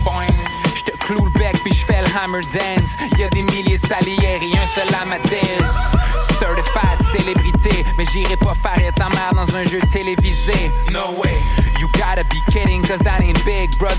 J'te 0.76 0.92
cloue 1.00 1.26
le 1.26 1.32
bec 1.32 1.56
puis 1.64 1.74
j'fais 1.74 2.02
le 2.02 2.08
hammer 2.18 2.42
dance. 2.54 2.96
Y'a 3.18 3.30
des 3.30 3.42
milliers 3.44 3.78
de 3.78 3.86
salières 3.86 4.42
et 4.42 4.58
un 4.58 4.66
seul 4.66 4.88
amateurs. 5.02 5.92
Certified 6.40 7.02
célébrité, 7.12 7.84
mais 7.98 8.06
j'irai 8.06 8.38
pas 8.38 8.54
faire 8.54 8.94
ta 8.94 9.10
mère 9.10 9.34
dans 9.34 9.56
un 9.56 9.66
jeu 9.66 9.80
télévisé. 9.92 10.72
No 10.92 11.12
way, 11.18 11.38
you 11.80 11.88
gotta 11.94 12.24
be 12.24 12.40
kidding, 12.52 12.82
cause 12.84 13.00
that 13.00 13.22
ain't 13.22 13.37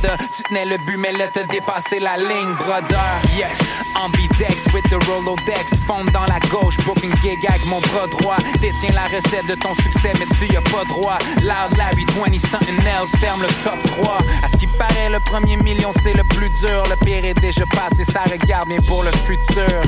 brother. 0.09 0.29
Tu 0.33 0.43
tenais 0.45 0.65
le 0.65 0.79
but, 0.79 0.97
mais 0.97 1.13
là 1.13 1.27
t'as 1.33 1.45
dépassé 1.45 1.99
la 1.99 2.17
ligne, 2.17 2.55
brother. 2.59 3.01
Yes, 3.37 3.59
ambidex 3.97 4.67
with 4.73 4.85
the 4.91 5.03
Rolodex, 5.07 5.75
fonde 5.87 6.11
dans 6.11 6.27
la 6.27 6.39
gauche, 6.51 6.77
booking 6.85 7.15
gig 7.23 7.47
avec 7.47 7.65
mon 7.67 7.81
bras 7.81 8.07
droit. 8.07 8.37
Détiens 8.61 8.93
la 8.93 9.05
recette 9.05 9.47
de 9.47 9.55
ton 9.55 9.75
succès, 9.75 10.13
mais 10.19 10.27
tu 10.39 10.53
y 10.53 10.57
as 10.57 10.63
pas 10.63 10.85
droit. 10.85 11.19
Loud 11.37 11.77
Larry 11.77 12.07
20 12.17 12.39
something 12.39 12.79
else, 12.87 13.15
ferme 13.17 13.43
le 13.43 13.49
top 13.63 13.81
3. 13.99 14.19
À 14.43 14.49
ce 14.49 14.57
qui 14.57 14.67
paraît, 14.67 15.11
le 15.11 15.21
premier 15.21 15.57
million 15.57 15.91
c'est 15.93 16.15
le 16.15 16.25
plus 16.25 16.51
dur. 16.51 16.85
Le 16.89 16.97
pire 17.05 17.25
est 17.25 17.35
déjà 17.35 17.67
passé, 17.67 18.05
ça 18.05 18.23
regarde 18.31 18.69
bien 18.69 18.81
pour 18.81 19.03
le 19.03 19.11
futur. 19.11 19.83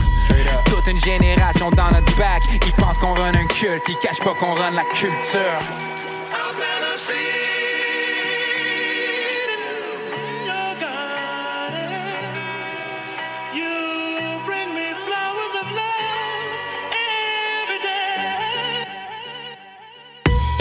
Toute 0.66 0.86
une 0.88 0.98
génération 0.98 1.70
dans 1.70 1.90
notre 1.90 2.14
back, 2.16 2.42
ils 2.66 2.72
pensent 2.72 2.98
qu'on 2.98 3.14
run 3.14 3.34
un 3.34 3.46
culte, 3.46 3.84
ils 3.88 3.96
cachent 3.96 4.20
pas 4.20 4.34
qu'on 4.34 4.54
run 4.54 4.70
la 4.72 4.84
culture. 4.84 5.60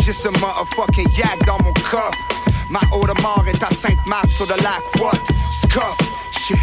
J'ai 0.10 0.14
ce 0.14 0.28
motherfucking 0.28 1.08
yak 1.16 1.46
dans 1.46 1.60
mon 1.64 1.72
cup. 1.72 2.16
Ma 2.68 2.80
eau 2.92 3.06
de 3.06 3.14
mort 3.22 3.44
est 3.46 3.62
à 3.62 3.70
Sainte-Marthe 3.70 4.32
sur 4.32 4.48
le 4.48 4.56
lac. 4.64 4.82
What? 5.00 5.22
Scuff. 5.52 5.98
Shit. 6.32 6.58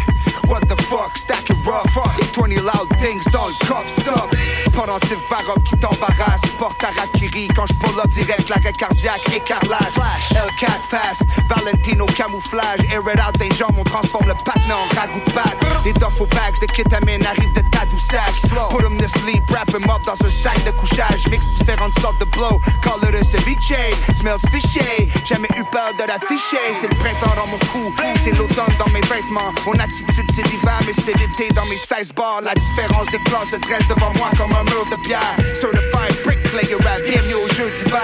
What 0.49 0.67
the 0.67 0.75
fuck? 0.81 1.15
Stack 1.15 1.49
it 1.49 1.55
rough. 1.65 1.87
20 2.33 2.61
loud 2.61 2.89
things 2.99 3.23
dans 3.31 3.47
le 3.47 3.65
coffre. 3.65 4.01
Stop. 4.01 4.35
Pendentif 4.77 5.17
baroque 5.27 5.63
qui 5.63 5.75
t'embarrasse. 5.79 6.41
Porte 6.59 6.83
à 6.83 6.89
Rakiri 7.01 7.47
quand 7.55 7.65
je 7.65 7.73
pull 7.73 7.97
up 7.99 8.05
direct. 8.09 8.47
L'arrêt 8.47 8.73
cardiaque 8.73 9.27
écarlate. 9.35 9.91
L4 10.29 10.83
fast. 10.87 11.23
Valentino 11.49 12.05
camouflage. 12.05 12.81
Air 12.91 13.01
it 13.11 13.19
out 13.19 13.35
des 13.39 13.49
jambes. 13.55 13.73
On 13.79 13.83
transforme 13.83 14.27
le 14.27 14.35
patin 14.45 14.75
en 14.75 14.95
ragout 14.95 15.19
de 15.25 15.31
pâte. 15.31 15.57
Les 15.83 15.93
duffel 15.93 16.27
bags 16.27 16.59
de 16.61 16.67
kétamine 16.67 17.25
arrivent 17.25 17.53
de 17.53 17.63
Tadoussac. 17.71 18.35
Put 18.69 18.85
'em 18.85 18.97
to 18.99 19.07
sleep. 19.07 19.41
Wrap 19.49 19.73
'em 19.73 19.89
up 19.89 20.03
dans 20.05 20.13
un 20.13 20.29
sac 20.29 20.63
de 20.63 20.69
couchage. 20.69 21.25
Mix 21.31 21.43
différentes 21.57 21.99
sortes 21.99 22.19
de 22.19 22.25
blow. 22.25 22.61
Call 22.83 23.01
it 23.09 23.15
a 23.15 23.23
ceviche. 23.23 23.73
Smells 24.15 24.45
fishy. 24.51 25.09
Jamais 25.25 25.49
eu 25.57 25.63
peur 25.71 25.89
de 25.97 26.05
l'afficher. 26.05 26.61
C'est 26.79 26.89
le 26.89 26.95
printemps 26.97 27.33
dans 27.35 27.47
mon 27.47 27.57
cou. 27.73 27.91
C'est 28.23 28.37
l'automne 28.37 28.75
dans 28.77 28.91
mes 28.93 29.01
vêtements. 29.01 29.51
Mon 29.65 29.73
attitude 29.79 30.29
c'est 30.35 30.45
l'hiver, 30.45 30.79
mais 30.85 30.93
c'est 30.93 31.17
l'été 31.17 31.51
dans 31.55 31.65
mes 31.65 31.77
16 31.77 32.13
bars. 32.13 32.41
La 32.43 32.53
différence 32.53 33.07
des 33.07 33.19
classes 33.23 33.49
se 33.49 33.55
dresse 33.55 33.87
devant 33.87 34.13
moi 34.13 34.29
comme 34.37 34.53
un 34.53 34.66
mur 34.69 34.85
de 34.89 34.95
pierre. 35.01 35.35
Certified 35.53 36.15
bricklayer 36.23 36.75
rap, 36.75 37.01
bienvenue 37.03 37.35
au 37.35 37.47
jeu 37.53 37.69
d'hiver. 37.71 38.01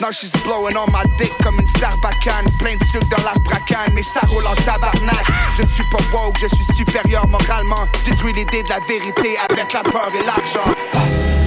Now 0.00 0.10
she's 0.10 0.32
blowing 0.44 0.76
on 0.76 0.90
my 0.90 1.04
dick 1.18 1.32
comme 1.42 1.58
une 1.58 1.68
sarbacane. 1.68 2.50
Plein 2.58 2.76
de 2.76 2.84
sucre 2.84 3.06
dans 3.16 3.22
l'arbre 3.22 3.52
à 3.52 3.60
canne, 3.60 3.92
mais 3.94 4.02
ça 4.02 4.20
roule 4.28 4.46
en 4.46 4.54
tabarnak. 4.54 5.24
Je 5.56 5.62
ne 5.62 5.68
suis 5.68 5.84
pas 5.90 6.02
woke, 6.12 6.38
je 6.40 6.48
suis 6.54 6.74
supérieur 6.74 7.26
moralement. 7.28 7.86
Détruis 8.04 8.32
l'idée 8.32 8.62
de 8.62 8.68
la 8.68 8.80
vérité 8.80 9.36
avec 9.48 9.72
la 9.72 9.82
peur 9.82 10.10
et 10.14 10.24
l'argent. 10.24 11.39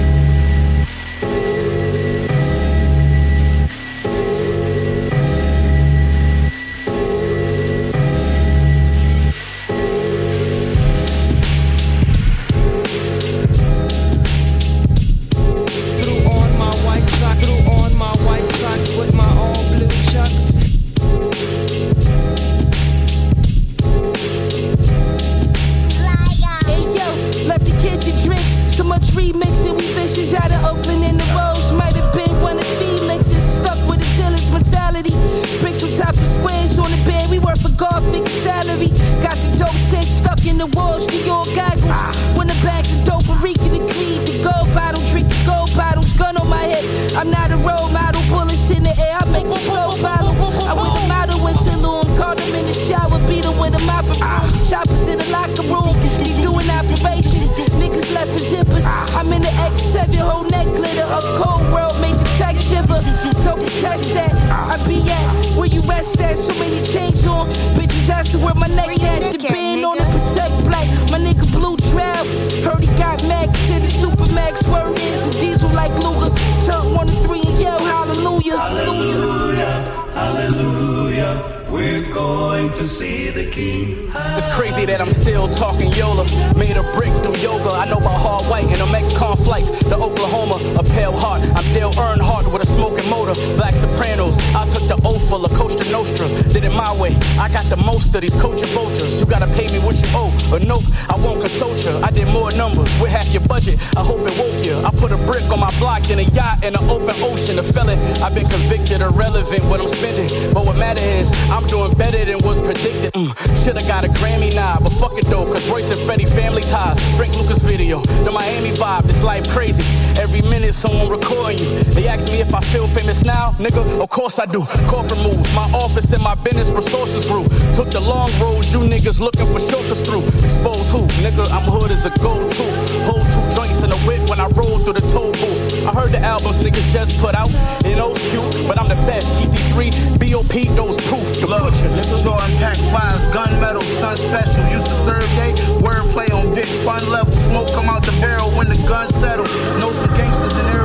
And 126.14 126.22
my 126.22 126.34
business 126.36 126.70
resources 126.70 127.26
grew. 127.26 127.44
Took 127.74 127.90
the 127.90 128.00
long 128.00 128.30
road, 128.40 128.64
you 128.70 128.78
niggas 128.78 129.18
looking 129.18 129.46
for 129.46 129.58
shortcuts 129.58 130.00
through. 130.00 130.24
Expose 130.46 130.88
who, 130.90 131.02
nigga? 131.20 131.44
I'm 131.50 131.66
hood 131.66 131.90
as 131.90 132.06
a 132.06 132.10
gold 132.22 132.50
tooth. 132.52 132.76
Hold 133.04 133.26
two 133.34 133.44
joints 133.56 133.82
in 133.82 133.90
a 133.90 133.98
whip 134.06 134.22
when 134.30 134.38
I 134.38 134.46
roll 134.54 134.78
through 134.78 134.94
the 134.94 135.06
toll 135.12 135.32
booth. 135.32 135.86
I 135.86 135.92
heard 135.92 136.12
the 136.12 136.20
albums 136.20 136.62
niggas 136.62 136.88
just 136.94 137.18
put 137.18 137.34
out, 137.34 137.50
and 137.84 137.98
those 137.98 138.18
cute, 138.30 138.66
but 138.68 138.78
I'm 138.78 138.88
the 138.88 139.00
best. 139.10 139.26
TT3, 139.42 140.22
BOP, 140.22 140.54
those 140.78 140.96
proof. 141.10 141.26
The 141.42 141.48
Look, 141.50 141.74
butcher, 141.74 141.90
nigga. 141.98 142.22
Jordan 142.22 142.54
Pack 142.62 142.78
Fives, 142.94 143.24
gunmetal, 143.34 143.82
sun 143.98 144.16
special. 144.16 144.62
Used 144.70 144.86
to 144.86 144.96
serve 145.04 145.26
gay, 145.34 145.52
wordplay 145.82 146.30
on 146.30 146.54
big 146.54 146.70
fun 146.86 147.02
level. 147.10 147.34
Smoke 147.50 147.68
come 147.74 147.88
out 147.90 148.06
the 148.06 148.14
barrel 148.22 148.50
when 148.52 148.68
the 148.68 148.78
gun 148.86 149.08
settle. 149.20 149.46
Know 149.82 149.90
some 149.90 150.14
gangsters 150.16 150.54
in 150.60 150.66
Arizona 150.66 150.83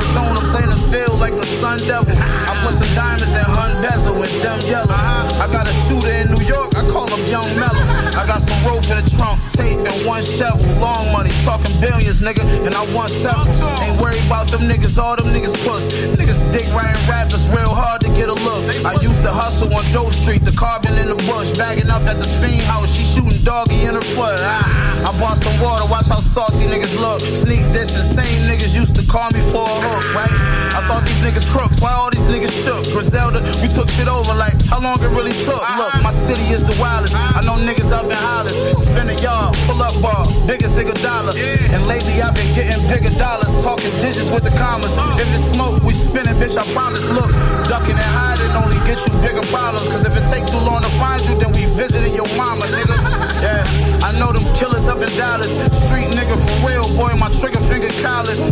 field 0.91 1.19
like 1.19 1.36
the 1.38 1.46
Sun 1.62 1.79
Devil. 1.86 2.13
I 2.17 2.51
put 2.65 2.74
some 2.74 2.89
diamonds 2.98 3.34
in 3.34 3.46
Hun 3.46 3.81
bezel 3.81 4.17
with 4.19 4.34
them 4.41 4.60
yellow. 4.65 4.89
I 4.89 5.48
got 5.51 5.67
a 5.67 5.74
shooter 5.86 6.12
in 6.12 6.34
New 6.34 6.43
York, 6.43 6.75
I 6.75 6.84
call 6.89 7.08
him 7.08 7.24
Young 7.29 7.48
Mellow. 7.55 7.86
I 8.17 8.25
got 8.25 8.41
some 8.41 8.58
rope 8.65 8.84
in 8.89 8.98
the 8.98 9.08
trunk, 9.15 9.39
tape 9.53 9.79
and 9.79 10.05
one 10.05 10.24
shovel. 10.24 10.65
Long 10.81 11.12
money, 11.13 11.31
talking 11.46 11.74
billions, 11.79 12.22
nigga, 12.22 12.43
and 12.65 12.74
I 12.75 12.84
want 12.93 13.12
several. 13.12 13.53
Ain't 13.86 14.01
worried 14.01 14.25
about 14.25 14.50
them 14.50 14.62
niggas, 14.65 14.98
all 14.98 15.15
them 15.15 15.29
niggas 15.29 15.55
puss. 15.63 15.88
Niggas 16.17 16.41
dick 16.51 16.67
riding 16.74 17.01
rappers 17.08 17.46
real 17.53 17.74
hard 17.74 18.01
to 18.01 18.10
get 18.17 18.29
a 18.29 18.38
look. 18.48 18.65
I 18.84 18.93
used 19.01 19.22
to 19.24 19.31
hustle 19.31 19.74
on 19.74 19.86
Doe 19.93 20.10
Street, 20.10 20.43
the 20.43 20.51
carbon 20.51 20.98
in 20.98 21.08
the 21.08 21.19
bush, 21.29 21.55
bagging 21.58 21.89
up 21.89 22.03
at 22.03 22.17
the 22.17 22.27
fiend 22.41 22.65
house. 22.65 22.89
She 22.96 23.03
shooting 23.13 23.41
doggy 23.43 23.86
in 23.86 23.93
her 23.93 24.08
foot. 24.17 24.39
Ah, 24.41 25.10
I 25.10 25.19
bought 25.19 25.38
some 25.38 25.55
water, 25.62 25.86
watch 25.86 26.08
how 26.08 26.19
salty 26.19 26.65
niggas 26.65 26.98
look. 27.00 27.22
Sneak 27.22 27.63
this, 27.72 27.93
the 27.93 28.03
same 28.03 28.50
niggas 28.50 28.74
used 28.74 28.96
to 28.96 29.03
call 29.05 29.29
me 29.31 29.41
for 29.51 29.63
a 29.63 29.77
hook, 29.86 30.05
right? 30.15 30.36
I 30.75 30.78
thought 30.88 31.03
these 31.03 31.19
niggas 31.19 31.48
crooks, 31.50 31.81
why 31.81 31.91
all 31.91 32.12
these 32.12 32.27
niggas 32.27 32.53
shook? 32.63 32.86
Griselda, 32.93 33.41
we 33.62 33.67
took 33.67 33.89
shit 33.89 34.07
over 34.07 34.33
like 34.33 34.55
how 34.65 34.79
long 34.79 35.01
it 35.01 35.12
really 35.12 35.33
took. 35.43 35.62
Look, 35.77 35.93
my 36.03 36.12
city 36.12 36.43
is 36.53 36.63
the 36.63 36.75
wildest. 36.79 37.15
I 37.15 37.41
know 37.41 37.57
niggas 37.57 37.91
up 37.91 38.05
in 38.05 38.15
Hollis, 38.15 38.55
spin 38.86 39.09
a 39.09 39.17
yard, 39.21 39.55
pull 39.65 39.81
up 39.81 39.95
bar, 40.01 40.25
biggest 40.48 40.77
nigga 40.77 40.95
dollar. 41.01 41.33
And 41.74 41.88
lately 41.88 42.21
I've 42.21 42.36
been 42.36 42.53
getting 42.53 42.81
bigger 42.88 43.13
dollars, 43.17 43.51
talking 43.63 43.91
digits 44.00 44.29
with 44.29 44.43
the 44.43 44.53
commas. 44.57 44.93
Oh. 44.95 45.17
If 45.19 45.27
it's 45.33 45.50
smoke, 45.51 45.81
we 45.83 45.93
spinning, 45.93 46.36
bitch, 46.38 46.57
I 46.57 46.65
promise. 46.74 47.03
Look, 47.09 47.31
ducking 47.67 47.98
and 47.98 48.12
hiding 48.15 48.51
only 48.55 48.79
get 48.88 49.00
you 49.05 49.13
bigger 49.21 49.45
problems. 49.48 49.88
Cause 49.89 50.05
if 50.05 50.15
it 50.15 50.25
take 50.29 50.45
too 50.45 50.62
long 50.63 50.81
to 50.81 50.91
find 51.01 51.21
you, 51.27 51.36
then 51.39 51.51
we 51.53 51.65
visiting 51.75 52.13
your 52.13 52.29
mama, 52.36 52.65
nigga. 52.65 52.98
Yeah, 53.39 53.63
I 54.03 54.12
know 54.19 54.33
them 54.33 54.43
killers 54.59 54.86
up 54.91 55.00
in 55.00 55.07
Dallas. 55.15 55.48
Street 55.88 56.12
nigga 56.12 56.36
for 56.36 56.67
real, 56.67 56.83
boy, 57.00 57.15
my 57.15 57.31
trigger 57.39 57.63
finger 57.71 57.88
callous. 58.03 58.51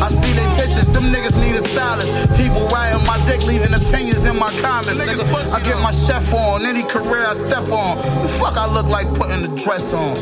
I 0.00 0.08
see 0.08 0.32
they 0.32 0.48
pictures, 0.56 0.88
them 0.88 1.12
niggas 1.12 1.36
need 1.36 1.54
a 1.54 1.61
stylist. 1.62 2.12
People 2.36 2.66
riding 2.68 3.04
my 3.06 3.22
dick, 3.26 3.44
leaving 3.46 3.74
opinions 3.74 4.24
in 4.24 4.38
my 4.38 4.50
comments. 4.60 5.00
Nigga, 5.00 5.52
I 5.52 5.60
get 5.60 5.78
my 5.80 5.92
chef 5.92 6.32
on 6.34 6.64
any 6.64 6.82
career 6.82 7.24
I 7.26 7.34
step 7.34 7.68
on. 7.70 7.98
The 8.22 8.28
fuck 8.28 8.56
I 8.56 8.66
look 8.66 8.86
like 8.86 9.12
putting 9.14 9.42
the 9.42 9.60
dress 9.62 9.92
on. 9.92 10.16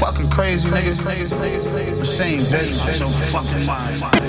Fucking 0.00 0.30
crazy 0.30 0.68
niggas, 0.68 0.96
niggas, 0.96 1.28
niggas, 1.28 1.62
niggas. 1.62 1.98
Machine, 1.98 2.40
bitch. 2.42 2.98
So 2.98 3.08
fucking 3.08 3.66
mind. 3.66 4.21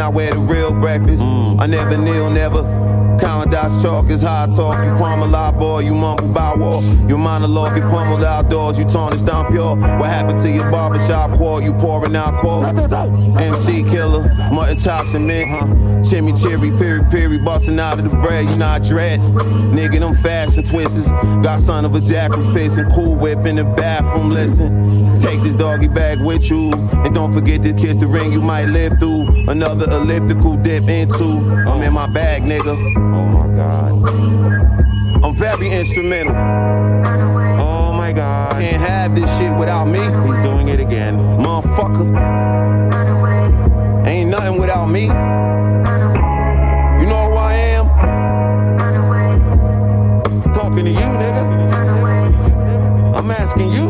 Me 0.00 0.08
a 0.08 0.08
sandwich, 0.08 0.08
not 0.08 0.14
wear 0.14 0.32
the 0.32 0.40
real 0.40 0.72
breakfast. 0.72 1.22
Mm. 1.22 1.60
I 1.60 1.66
never 1.66 1.96
kneel, 1.96 2.30
never. 2.30 2.90
Count 3.20 3.50
dots 3.50 3.82
chalk 3.82 4.08
is 4.08 4.22
high 4.22 4.46
talk. 4.46 4.82
You 4.84 4.90
palm 4.96 5.20
a 5.22 5.26
lot, 5.26 5.58
boy. 5.58 5.80
You 5.80 5.94
mumble 5.94 6.30
about 6.30 6.58
war. 6.58 6.82
Your 7.06 7.18
monologue, 7.18 7.76
you 7.76 7.82
pummeled 7.82 8.24
outdoors. 8.24 8.78
You 8.78 8.84
tarnished 8.86 9.26
down 9.26 9.50
pure. 9.50 9.76
What 9.76 10.08
happened 10.08 10.38
to 10.40 10.50
your 10.50 10.70
barbershop 10.70 11.36
quart? 11.36 11.64
You 11.64 11.74
pouring 11.74 12.16
out 12.16 12.40
quote. 12.40 12.64
MC 13.40 13.82
killer, 13.82 14.22
mutton 14.50 14.76
chops 14.76 15.14
and 15.14 15.26
mint. 15.26 15.50
Huh? 15.50 15.90
cherry, 16.02 16.70
piri 16.78 17.04
piri, 17.10 17.38
busting 17.38 17.78
out 17.78 17.98
of 17.98 18.04
the 18.04 18.16
bread. 18.22 18.48
You 18.48 18.56
not 18.56 18.82
dread. 18.82 19.20
Nigga, 19.20 20.00
them 20.00 20.14
fashion 20.14 20.64
twisters. 20.64 21.08
Got 21.44 21.60
son 21.60 21.84
of 21.84 21.94
a 21.94 22.00
jack 22.00 22.30
with 22.30 22.54
piss 22.54 22.78
and 22.78 22.90
cool 22.92 23.14
whip 23.16 23.44
in 23.44 23.56
the 23.56 23.64
bathroom. 23.64 24.30
Listen, 24.30 24.89
take 25.40 25.48
this 25.48 25.56
doggy 25.56 25.88
bag 25.88 26.20
with 26.20 26.50
you. 26.50 26.70
And 27.04 27.14
don't 27.14 27.32
forget 27.32 27.62
to 27.62 27.72
kiss 27.72 27.96
the 27.96 28.06
ring 28.06 28.32
you 28.32 28.40
might 28.40 28.66
live 28.66 28.98
through. 28.98 29.26
Another 29.48 29.90
elliptical 29.90 30.56
dip 30.56 30.88
into. 30.88 31.40
I'm 31.66 31.82
in 31.82 31.92
my 31.92 32.06
bag, 32.12 32.42
nigga. 32.42 32.76
Oh 33.14 33.26
my 33.26 33.46
god. 33.54 33.92
I'm 35.24 35.34
very 35.34 35.68
instrumental. 35.68 36.34
Oh 37.58 37.92
my 37.92 38.12
god. 38.12 38.52
Can't 38.52 38.80
have 38.80 39.14
this 39.14 39.30
shit 39.38 39.52
without 39.56 39.86
me. 39.86 40.00
He's 40.26 40.38
doing 40.40 40.68
it 40.68 40.80
again. 40.80 41.16
Motherfucker. 41.38 42.06
Ain't 44.06 44.30
nothing 44.30 44.58
without 44.60 44.86
me. 44.86 45.02
You 45.02 45.08
know 47.06 47.30
who 47.30 47.36
I 47.36 47.54
am? 47.54 47.86
Talking 50.52 50.84
to 50.84 50.90
you, 50.90 50.96
nigga. 51.20 51.44
I'm 53.16 53.30
asking 53.30 53.70
you. 53.70 53.80
You 53.80 53.89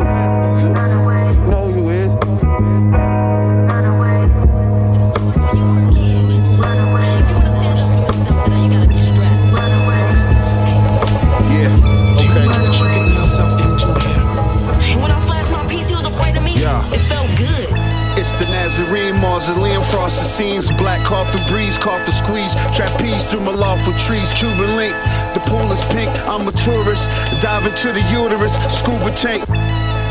Nazarene 18.81 19.21
mausoleum, 19.21 19.83
frosted 19.85 20.27
scenes, 20.27 20.71
black 20.73 21.05
coffee 21.05 21.39
breeze, 21.53 21.77
Cough 21.77 22.03
coffee 22.03 22.13
squeeze, 22.13 22.55
trapeze 22.75 23.23
through 23.25 23.41
my 23.41 23.53
lawful 23.53 23.93
trees, 23.99 24.31
Cuban 24.33 24.75
link. 24.75 24.95
The 25.35 25.41
pool 25.45 25.71
is 25.71 25.83
pink, 25.93 26.11
I'm 26.27 26.49
a 26.49 26.53
tourist, 26.53 27.05
dive 27.43 27.67
into 27.67 27.93
the 27.93 28.01
uterus, 28.11 28.55
scuba 28.75 29.11
tank. 29.11 29.45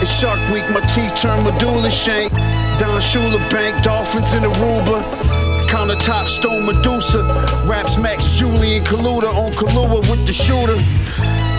It's 0.03 0.12
Shark 0.12 0.39
Week, 0.51 0.69
my 0.69 0.82
teeth 0.82 1.15
turn 1.15 1.43
medulla 1.43 1.89
shank. 1.89 2.32
Don 2.79 3.01
Shula 3.01 3.39
Bank, 3.49 3.84
dolphins 3.84 4.34
in 4.36 4.43
Aruba. 4.43 5.01
Countertop 5.67 6.27
stone 6.27 6.67
Medusa. 6.67 7.23
Raps 7.65 7.97
Max 7.97 8.25
Julian 8.34 8.84
Kaluta 8.84 9.34
on 9.34 9.51
Kahlua 9.53 10.08
with 10.10 10.27
the 10.27 10.34
shooter. 10.34 10.77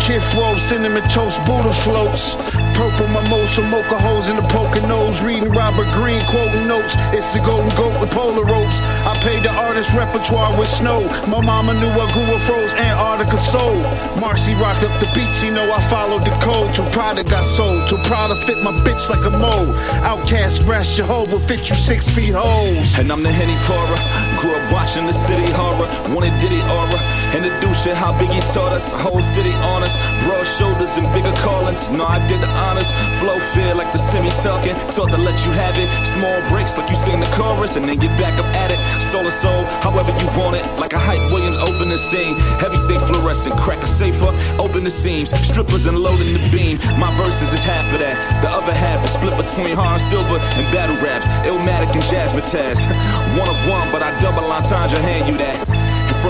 Kid 0.00 0.22
robe, 0.34 0.58
cinnamon 0.58 1.06
toast, 1.08 1.38
Buddha 1.44 1.72
floats. 1.72 2.34
Purple 2.74 3.08
mimosa, 3.08 3.62
mocha 3.62 3.98
holes 3.98 4.28
in 4.28 4.36
the 4.36 4.42
poker 4.48 4.80
nose. 4.86 5.20
Reading 5.20 5.50
Robert 5.50 5.86
Greene, 5.92 6.24
quoting 6.26 6.66
notes. 6.66 6.94
It's 7.12 7.30
the 7.34 7.40
golden 7.40 7.68
goat 7.76 8.00
with 8.00 8.10
polar 8.10 8.44
ropes. 8.44 8.80
I 9.04 9.14
paid 9.22 9.44
the 9.44 9.52
artist 9.52 9.92
repertoire 9.92 10.58
with 10.58 10.68
snow. 10.68 11.06
My 11.26 11.40
mama 11.40 11.74
knew 11.74 11.90
I 11.90 12.10
grew 12.12 12.34
a 12.34 12.40
froze 12.40 12.72
Antarctica 12.74 13.38
soul. 13.44 13.76
Marcy 14.18 14.54
rocked 14.54 14.82
up 14.82 14.98
the 15.00 15.10
beats, 15.14 15.42
you 15.42 15.50
know 15.50 15.70
I 15.70 15.80
followed 15.88 16.24
the 16.24 16.32
code. 16.40 16.74
Till 16.74 16.88
Prada 16.90 17.22
got 17.22 17.44
sold. 17.44 17.86
Till 17.88 17.98
Prada 18.04 18.34
fit 18.46 18.62
my 18.62 18.72
bitch 18.80 19.08
like 19.10 19.24
a 19.26 19.30
mole. 19.30 19.74
Outcast, 20.02 20.64
brass 20.64 20.88
Jehovah, 20.88 21.38
fit 21.46 21.68
you 21.68 21.76
six 21.76 22.08
feet 22.08 22.34
holes. 22.34 22.98
And 22.98 23.12
I'm 23.12 23.22
the 23.22 23.32
Henny 23.32 23.58
pourer. 23.68 24.40
Grew 24.40 24.56
up 24.56 24.72
watching 24.72 25.06
the 25.06 25.12
city 25.12 25.50
horror. 25.52 25.86
Wanted 26.14 26.34
Diddy 26.40 26.62
aura. 26.62 26.98
And 27.34 27.44
the 27.44 27.50
do 27.60 27.72
shit 27.74 27.96
how 27.96 28.12
Biggie 28.12 28.42
taught 28.52 28.72
us. 28.72 28.90
Whole 28.92 29.22
city 29.22 29.52
on 29.52 29.82
us. 29.82 29.89
Honest. 29.96 30.24
Broad 30.24 30.44
shoulders 30.44 30.96
and 30.96 31.12
bigger 31.12 31.32
callings. 31.40 31.90
No, 31.90 32.04
I 32.04 32.18
did 32.28 32.40
the 32.40 32.48
honors. 32.48 32.90
Flow 33.20 33.40
feel 33.40 33.76
like 33.76 33.92
the 33.92 33.98
semi 33.98 34.30
talking. 34.30 34.74
Taught 34.90 35.10
to 35.10 35.18
let 35.18 35.44
you 35.44 35.52
have 35.52 35.76
it. 35.78 35.88
Small 36.06 36.40
breaks 36.48 36.76
like 36.76 36.88
you 36.90 36.96
sing 36.96 37.20
the 37.20 37.26
chorus 37.36 37.76
and 37.76 37.88
then 37.88 37.98
get 37.98 38.16
back 38.18 38.38
up 38.38 38.46
at 38.56 38.70
it. 38.70 39.02
Soul 39.02 39.24
to 39.24 39.30
soul, 39.30 39.64
however 39.82 40.10
you 40.20 40.26
want 40.38 40.56
it. 40.56 40.64
Like 40.78 40.92
a 40.92 40.98
hype 40.98 41.30
Williams 41.32 41.56
open 41.58 41.88
the 41.88 41.98
scene. 41.98 42.36
Everything 42.60 43.00
fluorescent. 43.00 43.56
Crack 43.58 43.82
a 43.82 43.86
safe 43.86 44.22
up, 44.22 44.34
open 44.58 44.84
the 44.84 44.90
seams. 44.90 45.30
Strippers 45.46 45.86
and 45.86 45.98
loading 45.98 46.32
the 46.32 46.50
beam. 46.50 46.78
My 46.98 47.14
verses 47.16 47.52
is 47.52 47.62
half 47.62 47.92
of 47.92 48.00
that. 48.00 48.42
The 48.42 48.50
other 48.50 48.72
half 48.72 49.04
is 49.04 49.12
split 49.12 49.36
between 49.36 49.74
hard 49.74 50.00
silver 50.02 50.38
and 50.38 50.72
battle 50.72 50.96
raps. 50.96 51.26
Illmatic 51.46 51.92
and 51.94 52.02
jazzmatazz. 52.02 52.80
one 53.38 53.48
of 53.48 53.68
one, 53.68 53.90
but 53.92 54.02
I 54.02 54.18
double 54.20 54.50
entendre 54.50 54.98
hand 55.00 55.28
you 55.28 55.36
that. 55.38 55.79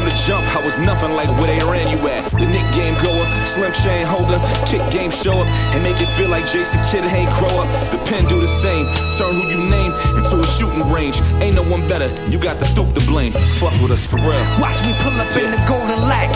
From 0.00 0.08
the 0.08 0.16
jump, 0.16 0.56
I 0.56 0.64
was 0.64 0.78
nothing 0.78 1.12
like 1.12 1.28
where 1.36 1.48
they 1.52 1.62
ran 1.62 1.92
you 1.92 2.08
at. 2.08 2.30
The 2.30 2.46
Nick 2.48 2.64
game 2.72 2.94
goer, 3.04 3.28
slim 3.44 3.70
chain 3.74 4.06
holder, 4.06 4.40
kick 4.64 4.80
game 4.90 5.10
show 5.10 5.36
up, 5.36 5.46
and 5.76 5.82
make 5.82 6.00
it 6.00 6.08
feel 6.16 6.30
like 6.30 6.46
Jason 6.46 6.80
Kidd 6.88 7.04
ain't 7.04 7.28
grow 7.34 7.60
up. 7.60 7.68
The 7.92 7.98
pen 8.08 8.24
do 8.24 8.40
the 8.40 8.48
same, 8.48 8.86
turn 9.18 9.34
who 9.34 9.46
you 9.50 9.60
name 9.68 9.92
into 10.16 10.40
a 10.40 10.46
shooting 10.46 10.90
range. 10.90 11.20
Ain't 11.44 11.54
no 11.54 11.62
one 11.62 11.86
better, 11.86 12.08
you 12.30 12.38
got 12.38 12.58
the 12.58 12.64
stoop 12.64 12.94
to 12.94 13.00
blame. 13.04 13.34
Fuck 13.60 13.78
with 13.82 13.92
us 13.92 14.06
for 14.06 14.16
real. 14.16 14.40
Watch 14.56 14.80
me 14.80 14.96
pull 15.04 15.12
up 15.20 15.36
in 15.36 15.50
the 15.50 15.62
golden 15.68 16.00
lack. 16.08 16.32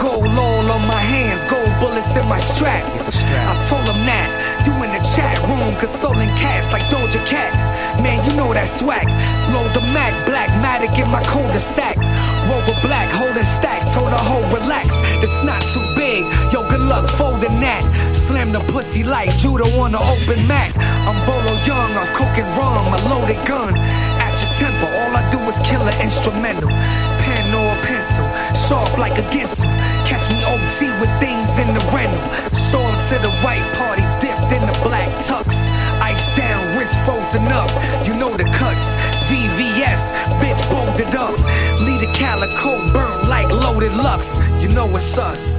Gold 0.00 0.26
all 0.26 0.70
on 0.72 0.82
my 0.88 1.00
hands, 1.00 1.44
gold 1.44 1.70
bullets 1.78 2.16
in 2.16 2.26
my 2.26 2.38
strap. 2.38 2.82
I 2.82 3.54
told 3.68 3.86
him 3.94 4.06
that. 4.10 4.26
You 4.66 4.72
in 4.82 4.90
the 4.90 5.02
chat 5.14 5.38
room, 5.46 5.76
consoling 5.76 6.34
cats 6.34 6.72
like 6.72 6.82
Doja 6.90 7.24
Cat. 7.26 7.52
Man, 8.02 8.24
you 8.28 8.34
know 8.34 8.52
that 8.54 8.66
swag. 8.66 9.06
Load 9.52 9.74
the 9.74 9.82
Mac, 9.92 10.26
black 10.26 10.48
matic 10.64 10.98
in 10.98 11.08
my 11.10 11.22
cul-de-sac. 11.22 11.96
Rover 12.48 12.78
black, 12.82 13.10
holding 13.10 13.44
stacks, 13.44 13.94
told 13.94 14.12
the 14.12 14.16
hoe 14.16 14.44
relax. 14.50 14.88
It's 15.24 15.42
not 15.44 15.62
too 15.72 15.84
big, 15.94 16.24
yo, 16.52 16.68
good 16.68 16.80
luck 16.80 17.08
folding 17.08 17.60
that. 17.60 17.82
Slam 18.14 18.52
the 18.52 18.60
pussy 18.72 19.02
like 19.02 19.30
judo 19.36 19.64
on 19.80 19.92
the 19.92 19.98
open 20.00 20.46
mat. 20.46 20.76
I'm 21.08 21.18
Bolo 21.26 21.54
Young, 21.64 21.96
off 21.96 22.12
cooking 22.12 22.48
rum, 22.56 22.92
a 22.92 22.98
loaded 23.08 23.40
gun. 23.46 23.76
At 23.76 24.34
your 24.42 24.50
temple, 24.52 24.88
all 24.88 25.16
I 25.16 25.28
do 25.30 25.38
is 25.48 25.58
kill 25.64 25.82
an 25.82 26.00
instrumental. 26.00 26.68
Pen 27.24 27.54
or 27.54 27.72
a 27.72 27.80
pencil, 27.86 28.26
sharp 28.68 28.98
like 28.98 29.16
a 29.18 29.24
ginsel. 29.30 29.70
Catch 30.04 30.28
me 30.28 30.44
OT 30.44 30.92
with 31.00 31.12
things 31.20 31.58
in 31.58 31.72
the 31.72 31.80
rental. 31.92 32.20
Show 32.52 32.80
'em 32.80 32.96
to 33.08 33.16
the 33.24 33.32
white 33.44 33.66
party, 33.78 34.04
in 34.64 34.72
the 34.72 34.80
black 34.82 35.10
tux. 35.24 35.46
Ice 36.00 36.30
down, 36.36 36.76
wrist 36.76 36.98
frozen 37.04 37.46
up. 37.48 37.70
You 38.06 38.14
know 38.14 38.36
the 38.36 38.44
cuts. 38.44 38.86
VVS, 39.28 40.12
bitch 40.40 40.62
bolted 40.70 41.14
up. 41.14 41.38
Lead 41.80 42.02
a 42.02 42.12
calico 42.12 42.92
burnt 42.92 43.28
like 43.28 43.48
loaded 43.50 43.92
lux. 43.94 44.38
You 44.60 44.68
know 44.68 44.88
it's 44.96 45.18
us. 45.18 45.56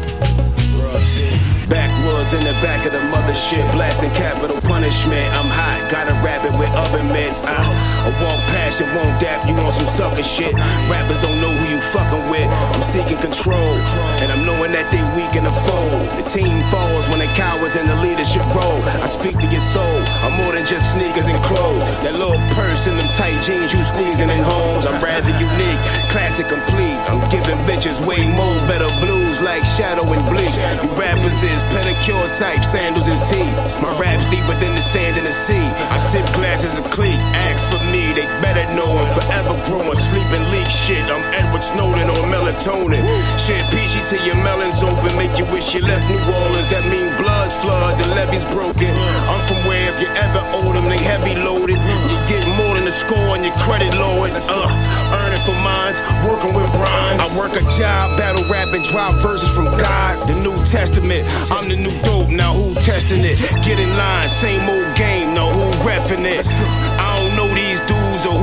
Backwoods 2.25 2.33
in 2.33 2.53
the 2.53 2.59
back 2.61 2.85
of 2.85 2.91
the 2.93 2.99
mothership, 2.99 3.71
blasting 3.71 4.09
capital 4.11 4.59
punishment. 4.61 5.25
I'm 5.33 5.49
hot, 5.49 5.89
got 5.91 6.07
a 6.07 6.13
rabbit 6.25 6.57
with 6.57 6.69
oven 6.71 7.11
mitts. 7.11 7.41
I, 7.41 7.53
I 7.53 8.09
walk 8.23 8.39
past 8.49 8.81
and 8.81 8.89
won't 8.95 9.19
dap 9.19 9.47
you 9.47 9.53
on 9.55 9.71
some 9.71 9.87
sucker 9.87 10.23
shit. 10.23 10.53
Rappers 10.89 11.19
don't 11.19 11.39
know 11.41 11.51
who 11.51 11.75
you 11.75 11.81
fucking 11.93 12.29
with. 12.29 12.47
I'm 12.49 12.81
seeking 12.83 13.17
control, 13.17 13.77
and 14.21 14.31
I'm 14.31 14.45
knowing 14.45 14.71
that 14.71 14.89
they 14.91 15.01
weak 15.13 15.35
in 15.35 15.43
the 15.43 15.53
fold. 15.65 16.05
The 16.17 16.25
team 16.29 16.63
falls 16.69 17.07
when 17.09 17.19
the 17.19 17.29
cowards 17.37 17.75
in 17.75 17.85
the 17.85 17.95
leadership 18.01 18.45
role. 18.53 18.81
I 19.05 19.07
speak 19.07 19.37
to 19.39 19.47
your 19.47 19.65
soul, 19.73 20.01
I'm 20.25 20.33
more 20.41 20.53
than 20.53 20.65
just 20.65 20.95
sneakers 20.95 21.27
and 21.27 21.41
clothes. 21.43 21.83
That 22.05 22.17
little 22.17 22.41
purse 22.55 22.87
and 22.87 22.97
them 22.97 23.09
tight 23.13 23.41
jeans 23.43 23.73
you 23.73 23.81
squeezing 23.83 24.29
in 24.29 24.41
homes. 24.41 24.85
I'm 24.85 25.01
rather 25.03 25.33
unique, 25.37 25.81
classic 26.09 26.47
complete. 26.49 26.97
I'm 27.05 27.21
giving 27.29 27.57
bitches 27.69 28.01
way 28.05 28.21
more 28.33 28.57
better 28.65 28.89
blues 29.01 29.41
like 29.41 29.63
Shadow 29.77 30.05
and 30.09 30.23
Bleak. 30.29 30.53
You 30.81 30.89
rappers 30.97 31.43
is 31.43 31.61
pedicure 31.69 32.14
type, 32.33 32.63
sandals 32.63 33.07
and 33.07 33.23
tea. 33.25 33.49
My 33.81 33.97
rap's 33.97 34.25
deeper 34.29 34.55
than 34.59 34.75
the 34.75 34.81
sand 34.81 35.17
in 35.17 35.23
the 35.23 35.31
sea. 35.31 35.65
I 35.89 35.99
sip 35.99 36.25
glasses 36.33 36.77
of 36.77 36.85
clique, 36.91 37.19
ask 37.47 37.63
for 37.71 37.83
me, 37.91 38.04
they 38.15 38.25
better 38.39 38.63
know 38.73 38.87
I'm 38.87 39.11
forever 39.13 39.53
growing. 39.67 39.95
Sleeping 39.95 40.43
leak 40.51 40.67
shit, 40.71 41.03
I'm 41.11 41.21
Edward 41.35 41.61
Snowden 41.61 42.09
on 42.09 42.23
melatonin. 42.31 43.03
Shit 43.43 43.63
peachy 43.69 44.01
till 44.07 44.23
your 44.25 44.39
melons 44.43 44.81
open, 44.81 45.15
make 45.19 45.37
you 45.37 45.45
wish 45.51 45.75
you 45.75 45.81
left 45.81 46.07
New 46.09 46.19
Orleans. 46.23 46.67
That 46.71 46.83
mean 46.87 47.11
blood 47.17 47.51
flood, 47.61 47.99
the 47.99 48.07
levee's 48.15 48.45
broken. 48.45 48.89
I'm 49.29 49.41
from 49.47 49.67
where 49.67 49.91
if 49.91 49.99
you 49.99 50.07
ever 50.07 50.41
owe 50.55 50.71
them, 50.73 50.87
they 50.87 50.97
heavy 50.97 51.35
loaded. 51.35 51.77
You 51.77 52.17
get 52.31 52.47
more 52.55 52.73
than 52.75 52.87
a 52.87 52.91
score 52.91 53.35
on 53.35 53.43
your 53.43 53.53
credit 53.59 53.93
lowered. 53.93 54.31
Uh, 54.31 54.71
earning 55.19 55.43
for 55.43 55.57
mines, 55.59 55.99
working 56.23 56.55
with 56.55 56.71
bronze. 56.71 57.19
I 57.19 57.27
work 57.37 57.53
a 57.53 57.63
job, 57.77 58.17
battle 58.17 58.47
rap 58.49 58.73
and 58.73 58.83
drop 58.83 59.13
verses 59.21 59.49
from 59.49 59.65
God. 59.65 60.17
The 60.27 60.39
New 60.39 60.55
Testament, 60.65 61.27
I'm 61.51 61.67
the 61.67 61.75
new 61.75 61.95
dope, 62.01 62.29
now 62.29 62.53
who 62.53 62.73
testing 62.75 63.23
it? 63.23 63.37
Get 63.65 63.79
in 63.79 63.89
line, 63.97 64.29
same 64.29 64.63
old 64.69 64.95
game, 64.95 65.33
now 65.33 65.51
who 65.51 65.65
reffing 65.83 66.25
it? 66.25 66.45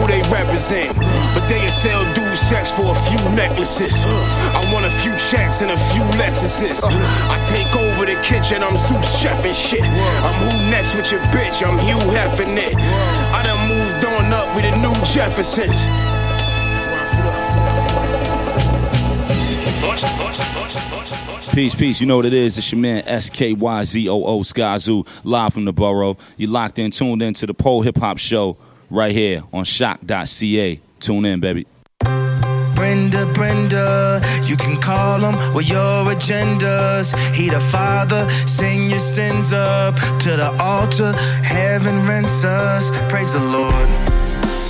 Who 0.03 0.09
they 0.09 0.23
represent, 0.29 0.97
but 1.35 1.47
they 1.47 1.69
sell 1.69 2.03
dude 2.13 2.37
sex 2.37 2.71
for 2.71 2.91
a 2.91 2.99
few 3.07 3.23
necklaces. 3.31 3.95
I 4.05 4.69
want 4.73 4.85
a 4.85 4.91
few 4.91 5.17
checks 5.31 5.63
and 5.63 5.71
a 5.71 5.79
few 5.91 6.03
Lexuses. 6.19 6.83
I 6.83 7.39
take 7.49 7.75
over 7.77 8.05
the 8.05 8.21
kitchen, 8.23 8.63
I'm 8.63 8.77
sous 8.87 9.21
chef 9.21 9.45
and 9.45 9.55
shit. 9.55 9.83
I'm 9.83 10.35
who 10.43 10.71
next 10.71 10.95
with 10.95 11.11
your 11.13 11.21
bitch, 11.31 11.63
I'm 11.67 11.79
Hugh 11.79 12.03
Heffing 12.11 12.57
it. 12.59 12.75
I 12.77 13.43
done 13.45 13.69
moved 13.69 14.05
on 14.05 14.33
up 14.33 14.55
with 14.57 14.65
the 14.65 14.77
new 14.77 14.95
Jeffersons. 15.07 15.79
Peace, 21.55 21.75
peace. 21.75 22.01
You 22.01 22.07
know 22.07 22.17
what 22.17 22.25
it 22.25 22.33
is. 22.33 22.57
It's 22.57 22.73
your 22.73 22.81
man 22.81 23.03
SKYZOO 23.03 24.41
Skyzoo, 24.41 25.07
live 25.23 25.53
from 25.53 25.67
the 25.67 25.73
borough. 25.73 26.17
You 26.39 26.47
locked 26.47 26.79
in, 26.79 26.91
tuned 26.91 27.21
in 27.21 27.35
to 27.35 27.47
the 27.47 27.53
Pole 27.53 27.83
Hip 27.83 27.99
Hop 27.99 28.17
Show 28.17 28.57
right 28.93 29.13
here 29.13 29.43
on 29.53 29.65
shock.ca. 29.65 30.81
Tune 31.01 31.25
in, 31.25 31.41
baby. 31.41 31.67
Brenda, 32.75 33.27
Brenda, 33.33 34.21
you 34.45 34.57
can 34.57 34.81
call 34.81 35.21
him 35.21 35.55
with 35.55 35.69
your 35.69 36.05
agendas. 36.05 37.17
He 37.33 37.49
the 37.49 37.61
father, 37.61 38.29
send 38.47 38.91
your 38.91 39.01
sins 39.01 39.53
up 39.53 39.97
to 40.21 40.37
the 40.37 40.55
altar. 40.61 41.13
Heaven 41.43 42.07
rents 42.07 42.45
us. 42.45 42.91
Praise 43.09 43.33
the 43.33 43.41
Lord. 43.41 44.12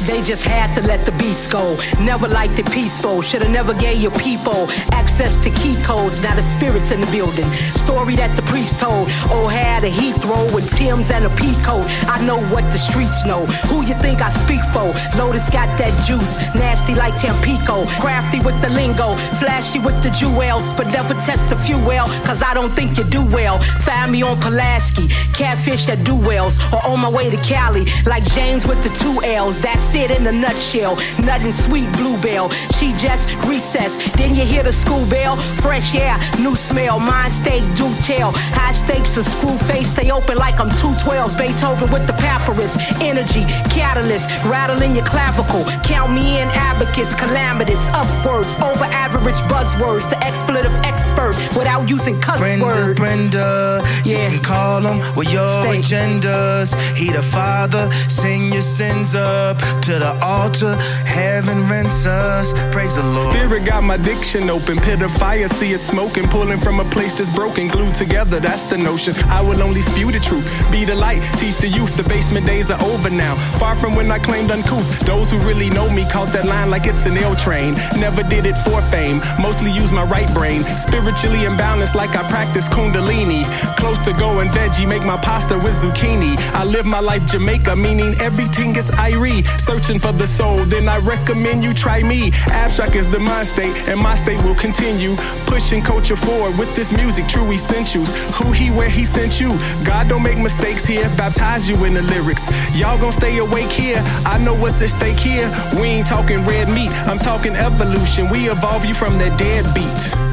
They 0.07 0.21
just 0.23 0.45
had 0.45 0.75
to 0.75 0.83
let 0.87 1.07
the 1.07 1.13
beast 1.13 1.51
go. 1.51 1.79
Never 2.01 2.27
liked 2.27 2.59
it 2.59 2.71
peaceful. 2.73 3.23
Shoulda 3.23 3.49
never 3.49 3.73
gave 3.73 4.01
your 4.01 4.11
people 4.13 4.69
access 4.91 5.37
to 5.45 5.51
key 5.51 5.81
codes. 5.83 6.21
Now 6.21 6.35
the 6.35 6.43
spirits 6.43 6.91
in 6.91 7.01
the 7.01 7.07
building. 7.07 7.49
Story 7.85 8.17
that 8.17 8.35
the 8.35 8.43
priest 8.43 8.81
told. 8.81 9.09
Oh, 9.31 9.47
had 9.47 9.85
a 9.85 9.91
Heathrow 9.91 10.53
with 10.53 10.69
Tim's 10.71 11.11
and 11.11 11.25
a 11.25 11.29
peacoat. 11.31 11.87
I 12.09 12.25
know 12.25 12.41
what 12.55 12.65
the 12.73 12.79
streets 12.79 13.25
know. 13.25 13.47
Who 13.71 13.83
you 13.83 13.95
think 14.03 14.21
I 14.21 14.31
speak 14.31 14.63
for? 14.73 14.91
Lotus 15.17 15.49
got 15.51 15.79
that 15.79 15.95
juice. 16.07 16.37
Nasty 16.55 16.95
like 16.95 17.17
Tampico. 17.17 17.87
Crafty 18.01 18.41
with 18.41 18.61
the 18.61 18.71
lingo. 18.71 19.15
Flashy 19.39 19.79
with 19.79 20.03
the 20.03 20.11
jewels. 20.11 20.73
But 20.75 20.89
never 20.89 21.15
test 21.23 21.49
the 21.49 21.57
fuel. 21.57 22.07
Cause 22.27 22.43
I 22.43 22.55
don't 22.55 22.73
think 22.75 22.99
you 22.99 23.05
do 23.05 23.25
well. 23.25 23.61
Find 23.87 24.11
me 24.11 24.23
on 24.23 24.41
Pulaski. 24.41 25.09
Catfish 25.33 25.87
that 25.87 26.03
do 26.03 26.17
wells. 26.17 26.59
Or 26.73 26.85
on 26.87 27.01
my 27.01 27.09
way 27.09 27.31
to 27.31 27.37
Cali. 27.39 27.87
Like 28.05 28.25
James 28.25 28.67
with 28.67 28.83
the 28.83 28.91
two 28.91 29.23
L's. 29.23 29.61
That's 29.61 29.92
it 29.95 30.11
in 30.11 30.27
a 30.27 30.33
nutshell. 30.33 30.97
Nothing 31.23 31.53
sweet 31.53 31.91
bluebell. 31.93 32.51
She 32.79 32.93
just 32.95 33.33
recessed. 33.47 34.17
Then 34.17 34.35
you 34.35 34.45
hear 34.45 34.63
the 34.63 34.73
school 34.73 35.05
bell. 35.07 35.37
Fresh 35.61 35.95
air, 35.95 36.17
new 36.39 36.57
smell. 36.57 36.99
Mind 36.99 37.33
state, 37.33 37.65
do 37.75 37.93
tell. 38.03 38.33
High 38.33 38.73
stakes, 38.73 39.17
a 39.17 39.25
screw 39.25 39.57
face. 39.59 39.91
Stay 39.93 40.11
open 40.11 40.37
like 40.39 40.61
I'm 40.61 40.71
212s. 40.71 41.37
Beethoven 41.37 41.91
with 41.93 42.07
the 42.07 42.15
papyrus. 42.15 42.77
Energy, 43.01 43.45
catalyst. 43.71 44.29
Rattling 44.45 44.95
your 44.97 45.05
clavicle. 45.05 45.65
Count 45.83 46.13
me 46.13 46.41
in, 46.41 46.49
abacus, 46.49 47.15
calamitous. 47.15 47.83
Upwards, 47.89 48.57
over 48.57 48.85
average 48.85 49.41
buzzwords. 49.51 50.09
The 50.09 50.19
expletive 50.25 50.73
expert 50.85 51.37
without 51.57 51.89
using 51.89 52.21
cuss 52.21 52.39
Brenda, 52.39 52.65
words. 52.65 52.99
Brenda, 52.99 53.81
you 54.05 54.17
can 54.17 54.43
call 54.43 54.81
him 54.81 54.99
with 55.17 55.33
your 55.33 55.49
agendas. 55.65 56.75
He 56.97 57.11
the 57.11 57.23
father, 57.23 57.91
send 58.09 58.53
your 58.53 58.63
sins 58.63 59.15
up 59.15 59.59
to 59.83 59.99
the 59.99 60.15
altar. 60.25 60.77
Heaven 61.05 61.69
rents 61.69 62.07
us. 62.07 62.53
Praise 62.73 62.95
the 62.95 63.03
Lord. 63.03 63.31
Spirit 63.31 63.65
got 63.65 63.83
my 63.83 63.97
diction 63.97 64.49
open. 64.49 64.79
Pit 64.79 65.03
of 65.03 65.13
fire, 65.13 65.49
see 65.49 65.73
it 65.73 65.81
smoking. 65.81 66.29
Pulling 66.29 66.59
from 66.59 66.79
a 66.81 66.85
place 66.85 67.15
that's 67.19 67.35
broken. 67.35 67.69
Glued 67.69 67.95
together, 67.95 68.39
that's 68.39 68.67
the 68.67 68.79
notion. 68.79 69.15
I 69.29 69.41
will 69.41 69.61
only 69.61 69.83
spew 69.83 70.13
the 70.13 70.21
truth. 70.21 70.47
Be 70.71 70.85
the 70.85 70.95
light, 70.95 71.21
teach 71.37 71.57
the 71.57 71.69
youth. 71.69 71.97
The 71.97 72.05
basement 72.05 72.47
days 72.47 72.71
are 72.71 72.81
over 72.83 73.11
now. 73.11 73.35
Far 73.59 73.75
from 73.77 73.95
when 73.97 74.11
I 74.11 74.19
claimed 74.19 74.51
uncouth. 74.51 74.89
Those 75.01 75.31
who 75.31 75.39
really 75.39 75.69
know 75.71 75.91
me 75.91 76.09
caught 76.09 76.33
that 76.33 76.47
line 76.47 76.71
like 76.71 76.87
it's 76.87 77.05
an 77.07 77.17
L 77.19 77.35
train. 77.35 77.75
Never 77.99 78.23
did 78.23 78.47
it 78.47 78.57
for 78.65 78.81
fame. 78.83 79.21
Mostly 79.41 79.73
use 79.73 79.91
my 79.91 80.05
right 80.05 80.33
brain. 80.33 80.63
Spiritually 80.79 81.41
imbalanced 81.41 81.95
like 81.95 82.11
I 82.11 82.23
practice 82.31 82.69
Kundalini. 82.69 83.45
Close 83.77 84.01
to 84.03 84.13
going 84.13 84.49
veggie, 84.51 84.89
make 84.89 85.05
my 85.05 85.17
pasta 85.17 85.59
with 85.59 85.75
zucchini. 85.75 86.37
I 86.55 86.65
live 86.65 86.87
my 86.87 87.01
life 87.01 87.27
Jamaica, 87.27 87.75
meaning 87.75 88.15
everything 88.21 88.77
is 88.77 88.91
Irie. 88.93 89.43
Searching 89.73 90.01
for 90.01 90.13
the 90.13 90.27
soul, 90.27 90.67
then 90.67 90.87
I 90.87 90.99
recommend 90.99 91.65
you 91.65 91.73
try 91.73 92.03
me. 92.03 92.31
Abstract 92.49 92.95
is 92.95 93.09
the 93.09 93.19
mind 93.19 93.49
state, 93.49 93.75
and 93.89 93.99
my 93.99 94.17
state 94.17 94.37
will 94.45 94.55
continue 94.55 95.17
pushing 95.47 95.81
culture 95.81 96.15
forward 96.15 96.59
with 96.59 96.77
this 96.77 96.93
music. 96.93 97.27
True 97.27 97.51
essentials. 97.51 98.15
Who 98.35 98.53
he, 98.53 98.71
where 98.71 98.91
he 98.91 99.07
sent 99.07 99.41
you. 99.41 99.49
God 99.83 100.11
don't 100.11 100.23
make 100.23 100.37
mistakes 100.37 100.85
here. 100.85 101.09
Baptize 101.17 101.71
you 101.71 101.87
in 101.87 101.95
the 101.95 102.03
lyrics. 102.03 102.47
Y'all 102.77 102.99
gonna 102.99 103.13
stay 103.13 103.39
awake 103.39 103.71
here. 103.71 104.03
I 104.27 104.37
know 104.37 104.53
what's 104.53 104.83
at 104.83 104.91
stake 104.91 105.19
here. 105.19 105.49
We 105.81 105.85
ain't 105.85 106.07
talking 106.07 106.45
red 106.45 106.69
meat. 106.69 106.91
I'm 107.09 107.19
talking 107.19 107.57
evolution. 107.57 108.29
We 108.29 108.51
evolve 108.51 108.85
you 108.85 108.95
from 108.95 109.17
that 109.21 109.39
dead 109.39 109.65
beat. 109.75 110.32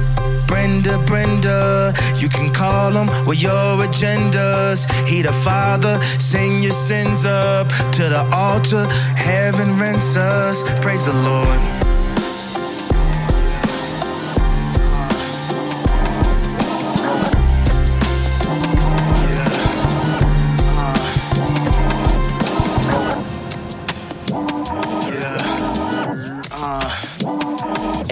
Brenda, 0.49 0.97
Brenda, 1.05 1.93
you 2.15 2.27
can 2.27 2.51
call 2.51 2.91
him 2.91 3.07
with 3.27 3.39
your 3.39 3.77
agendas. 3.85 4.89
He 5.07 5.21
the 5.21 5.31
father, 5.31 6.01
send 6.19 6.63
your 6.63 6.73
sins 6.73 7.23
up 7.23 7.67
to 7.93 8.09
the 8.09 8.27
altar. 8.33 8.85
Heaven 9.15 9.79
rents 9.79 10.17
us. 10.17 10.63
Praise 10.81 11.05
the 11.05 11.13
Lord. 11.13 11.88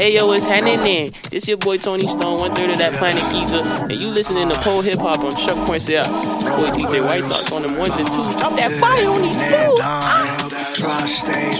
Hey 0.08 0.15
yo, 0.15 0.32
it's 0.32 0.46
happening. 0.46 1.12
This 1.32 1.50
your 1.50 1.58
boy 1.58 1.80
Tony 1.80 2.08
Stone, 2.08 2.39
one 2.39 2.56
third 2.56 2.70
of 2.70 2.78
that 2.78 2.93
planet 2.93 3.30
Giza, 3.30 3.58
and 3.58 3.91
you 3.91 4.08
listening 4.08 4.48
to 4.48 4.56
pole 4.60 4.80
hip 4.80 5.00
hop 5.00 5.20
on 5.20 5.36
Chuck 5.36 5.67
Points 5.67 5.89
Out. 5.89 6.08
Boy 6.39 6.70
DJ 6.70 7.06
White 7.06 7.24
Sox 7.24 7.52
on 7.52 7.63
them 7.63 7.78
ones 7.78 7.93
and 7.98 8.08
twos. 8.08 8.36
Drop 8.36 8.56
that 8.56 8.72
fire 8.72 9.10
on 9.10 9.22
these 9.22 10.37
fools. 10.82 10.98
Tri-state, 10.98 11.60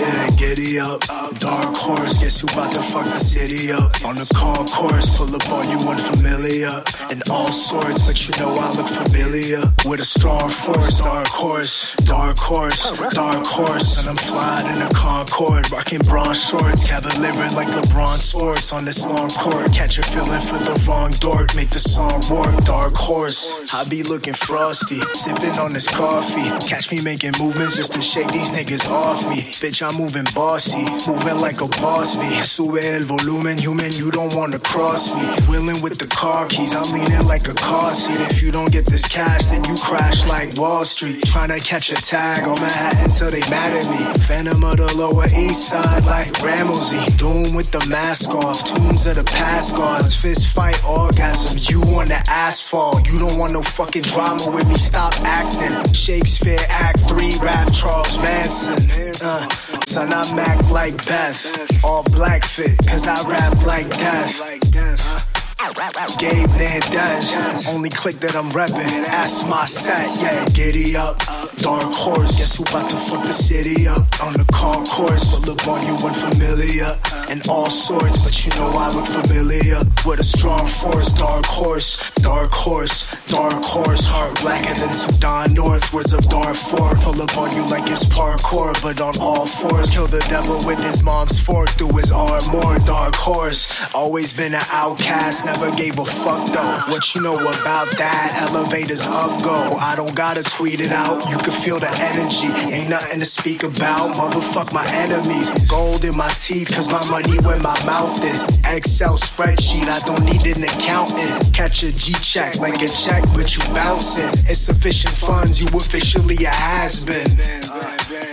yeah, 0.00 0.30
giddy 0.36 0.78
up. 0.78 1.00
Dark 1.38 1.76
horse, 1.76 2.18
guess 2.18 2.40
who 2.40 2.48
about 2.48 2.72
to 2.72 2.82
fuck 2.82 3.04
the 3.04 3.12
city 3.12 3.70
up? 3.72 3.92
On 4.04 4.16
the 4.16 4.28
concourse, 4.34 5.16
pull 5.16 5.34
up 5.34 5.50
on 5.50 5.68
you 5.68 5.78
unfamiliar. 5.88 6.82
And 7.10 7.22
all 7.30 7.52
sorts, 7.52 8.06
but 8.06 8.16
you 8.26 8.32
know 8.40 8.56
I 8.58 8.70
look 8.72 8.88
familiar. 8.88 9.62
With 9.86 10.00
a 10.00 10.04
strong 10.04 10.50
force, 10.50 10.98
dark 10.98 11.28
horse, 11.28 11.94
dark 12.04 12.38
horse, 12.38 12.90
dark 13.10 13.46
horse. 13.46 13.98
And 13.98 14.08
I'm 14.08 14.16
flying 14.16 14.66
in 14.76 14.82
a 14.82 14.88
Concorde, 14.90 15.70
rocking 15.70 16.00
bronze 16.00 16.42
shorts, 16.42 16.84
cavalier 16.84 17.34
like 17.54 17.68
LeBron 17.68 18.18
sports 18.18 18.72
on 18.72 18.84
this 18.84 19.06
long 19.06 19.30
court. 19.30 19.72
Catch 19.72 19.98
a 19.98 20.02
feeling 20.02 20.40
for 20.40 20.58
the 20.58 20.74
wrong 20.88 21.12
dork, 21.20 21.54
make 21.54 21.70
the 21.70 21.78
song 21.78 22.20
work. 22.30 22.58
Dark 22.64 22.94
horse, 22.94 23.72
I 23.74 23.84
be 23.88 24.02
looking 24.02 24.34
frosty, 24.34 25.00
sipping 25.12 25.58
on 25.58 25.72
this 25.72 25.88
coffee. 25.88 26.50
Catch 26.66 26.90
me 26.90 27.00
making 27.02 27.32
movements 27.38 27.76
just 27.76 27.92
to 27.92 28.02
shake 28.02 28.32
these 28.38 28.52
niggas 28.52 28.88
off 28.88 29.28
me. 29.28 29.42
Bitch, 29.58 29.82
I'm 29.82 29.96
moving 29.98 30.26
bossy, 30.34 30.84
moving 31.10 31.38
like 31.40 31.60
a 31.60 31.66
boss 31.82 32.16
be. 32.16 32.30
Sube 32.42 32.78
el 32.78 33.04
volumen, 33.04 33.58
human, 33.58 33.90
you 33.92 34.10
don't 34.10 34.34
wanna 34.34 34.58
cross 34.60 35.14
me. 35.14 35.26
Willing 35.48 35.82
with 35.82 35.98
the 35.98 36.06
car 36.06 36.46
keys, 36.46 36.72
I'm 36.74 36.88
leaning 36.92 37.26
like 37.26 37.48
a 37.48 37.54
car 37.54 37.90
seat. 37.90 38.20
If 38.30 38.42
you 38.42 38.52
don't 38.52 38.70
get 38.70 38.86
this 38.86 39.06
cash, 39.06 39.46
then 39.46 39.64
you 39.64 39.74
crash 39.76 40.26
like 40.26 40.56
Wall 40.56 40.84
Street. 40.84 41.24
Trying 41.26 41.50
to 41.50 41.60
catch 41.60 41.90
a 41.90 41.96
tag 41.96 42.46
on 42.46 42.60
Manhattan 42.60 43.10
till 43.10 43.30
they 43.30 43.42
mad 43.50 43.72
at 43.74 43.86
me. 43.90 44.00
Phantom 44.24 44.62
of 44.62 44.76
the 44.76 44.96
Lower 44.96 45.26
East 45.26 45.68
Side 45.68 46.04
like 46.04 46.30
Ramsey. 46.42 47.04
Doom 47.16 47.54
with 47.56 47.70
the 47.72 47.84
mask 47.90 48.30
off, 48.30 48.64
tunes 48.64 49.06
of 49.06 49.16
the 49.16 49.24
past 49.24 49.74
gods. 49.74 50.14
Fist 50.14 50.46
fight 50.54 50.80
orgasm, 50.84 51.58
you 51.58 51.82
on 51.98 52.08
the 52.08 52.22
asphalt. 52.28 53.08
You 53.10 53.18
don't 53.18 53.36
want 53.36 53.52
no 53.52 53.62
fucking 53.62 54.02
drama 54.02 54.48
with 54.50 54.68
me, 54.68 54.76
stop 54.76 55.14
acting. 55.24 55.92
Shakespeare 55.92 56.64
Act 56.68 57.00
3, 57.08 57.38
rap 57.42 57.72
Charles 57.72 58.16
Manson. 58.28 58.90
Uh, 59.22 59.48
son, 59.86 60.12
I'm 60.12 60.38
act 60.38 60.70
like 60.70 60.96
Beth. 61.06 61.40
All 61.82 62.02
black 62.02 62.44
fit, 62.44 62.76
cause 62.86 63.06
I 63.06 63.26
rap 63.26 63.56
like 63.64 63.88
death. 63.88 65.17
Gabe 65.58 66.46
Nandez, 66.54 67.68
only 67.68 67.90
click 67.90 68.20
that 68.20 68.36
I'm 68.36 68.50
reppin'. 68.50 69.04
Ask 69.10 69.46
my 69.48 69.66
set, 69.66 70.06
yeah, 70.22 70.44
giddy 70.54 70.96
up. 70.96 71.18
Dark 71.58 71.92
horse, 71.94 72.38
guess 72.38 72.56
who 72.56 72.62
about 72.62 72.88
to 72.90 72.94
fuck 72.94 73.26
the 73.26 73.32
city 73.32 73.88
up? 73.88 74.06
On 74.22 74.32
the 74.34 74.46
concourse, 74.54 75.34
but 75.34 75.46
look 75.46 75.66
on 75.66 75.82
you 75.82 75.94
unfamiliar. 75.98 76.94
And 77.28 77.42
all 77.48 77.68
sorts, 77.68 78.22
but 78.22 78.34
you 78.46 78.54
know 78.54 78.70
I 78.70 78.94
look 78.94 79.06
familiar. 79.06 79.82
With 80.06 80.20
a 80.20 80.24
strong 80.24 80.68
force, 80.68 81.12
dark 81.12 81.44
horse, 81.44 82.10
dark 82.22 82.52
horse, 82.52 83.10
dark 83.26 83.64
horse. 83.64 84.06
Heart 84.06 84.40
blacker 84.40 84.74
than 84.78 84.94
Sudan 84.94 85.54
North, 85.54 85.92
words 85.92 86.12
of 86.12 86.28
Darfur. 86.28 86.94
Pull 87.02 87.20
up 87.20 87.36
on 87.36 87.54
you 87.54 87.66
like 87.66 87.90
it's 87.90 88.04
parkour, 88.04 88.80
but 88.80 89.00
on 89.00 89.18
all 89.20 89.46
fours. 89.46 89.90
Kill 89.90 90.06
the 90.06 90.24
devil 90.30 90.56
with 90.64 90.78
his 90.78 91.02
mom's 91.02 91.44
fork 91.44 91.68
through 91.70 91.96
his 91.98 92.12
armor. 92.12 92.78
Dark 92.86 93.16
horse, 93.16 93.92
always 93.92 94.32
been 94.32 94.54
an 94.54 94.66
outcast, 94.70 95.47
never 95.52 95.74
gave 95.76 95.98
a 95.98 96.04
fuck 96.04 96.44
though. 96.52 96.92
What 96.92 97.14
you 97.14 97.22
know 97.22 97.38
about 97.38 97.88
that? 97.96 98.48
Elevators 98.48 99.02
up, 99.02 99.42
go. 99.42 99.76
I 99.80 99.96
don't 99.96 100.14
gotta 100.14 100.42
tweet 100.42 100.80
it 100.80 100.92
out. 100.92 101.28
You 101.30 101.38
can 101.38 101.52
feel 101.52 101.78
the 101.80 101.92
energy. 102.10 102.48
Ain't 102.74 102.90
nothing 102.90 103.20
to 103.20 103.24
speak 103.24 103.62
about. 103.62 104.14
Motherfuck 104.14 104.72
my 104.72 104.86
enemies. 105.04 105.48
Gold 105.68 106.04
in 106.04 106.16
my 106.16 106.28
teeth, 106.28 106.70
cause 106.74 106.88
my 106.88 107.02
money 107.10 107.38
where 107.46 107.60
my 107.60 107.78
mouth 107.86 108.22
is. 108.22 108.42
Excel 108.66 109.16
spreadsheet, 109.16 109.88
I 109.88 110.00
don't 110.04 110.24
need 110.24 110.46
an 110.46 110.62
accountant. 110.64 111.54
Catch 111.54 111.82
a 111.82 111.92
G 111.92 112.12
check 112.20 112.56
like 112.56 112.82
a 112.82 112.88
check, 112.88 113.24
but 113.32 113.56
you 113.56 113.62
bouncing. 113.72 114.28
Insufficient 114.48 115.14
funds, 115.14 115.62
you 115.62 115.68
officially 115.68 116.36
a 116.44 116.50
has 116.50 117.04
been. 117.04 117.30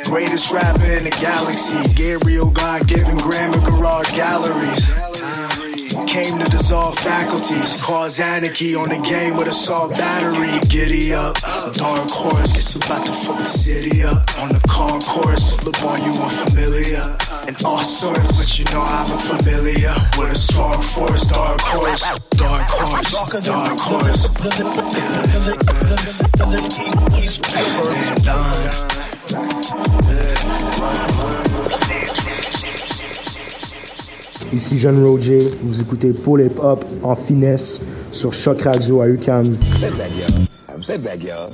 Greatest 0.04 0.52
rapper 0.52 0.86
in 0.98 1.06
the 1.06 1.16
galaxy. 1.22 1.82
Gabriel 1.96 2.52
God 2.52 2.88
given 2.88 3.18
grammar 3.18 3.62
garage 3.62 4.12
galleries. 4.12 5.15
Came 6.04 6.38
to 6.40 6.46
dissolve 6.50 6.98
faculties, 7.00 7.82
cause 7.82 8.20
anarchy 8.20 8.76
on 8.76 8.90
the 8.90 9.00
game 9.00 9.38
with 9.38 9.48
a 9.48 9.52
assault 9.52 9.92
battery. 9.92 10.60
Giddy 10.68 11.14
up, 11.14 11.36
dark 11.72 12.10
horse 12.12 12.52
gets 12.52 12.76
about 12.76 13.06
to 13.06 13.14
fuck 13.14 13.38
the 13.38 13.46
city 13.46 14.04
up. 14.04 14.28
On 14.40 14.50
the 14.50 14.60
concourse, 14.68 15.54
up 15.56 15.84
on 15.84 16.04
you 16.04 16.12
unfamiliar. 16.22 17.16
And 17.48 17.56
all 17.64 17.80
sorts, 17.80 18.32
but 18.38 18.60
you 18.60 18.66
know 18.74 18.84
I 18.84 19.08
look 19.08 19.22
familiar. 19.22 19.96
With 20.20 20.32
a 20.32 20.36
strong 20.36 20.82
force, 20.82 21.28
dark 21.28 21.62
horse, 21.62 22.04
dark 22.36 22.68
horse, 22.70 23.46
dark 23.46 23.80
horse. 23.80 24.26
And 31.28 31.45
Ici 34.56 34.80
Jeanne 34.80 35.04
Roger, 35.04 35.50
vous 35.64 35.82
écoutez 35.82 36.14
Paul 36.14 36.42
Hip 36.44 36.58
Hop 36.62 36.86
en 37.04 37.18
finesse 37.18 37.82
sur 38.14 38.32
Choc 38.32 38.62
Radio 38.62 39.02
à 39.02 39.08
UCAM. 39.10 39.58
Said 39.82 39.96
that, 39.96 40.10
y'all. 40.12 40.48
I've 40.70 40.86
said 40.86 41.04
that, 41.04 41.22
y'all. 41.22 41.52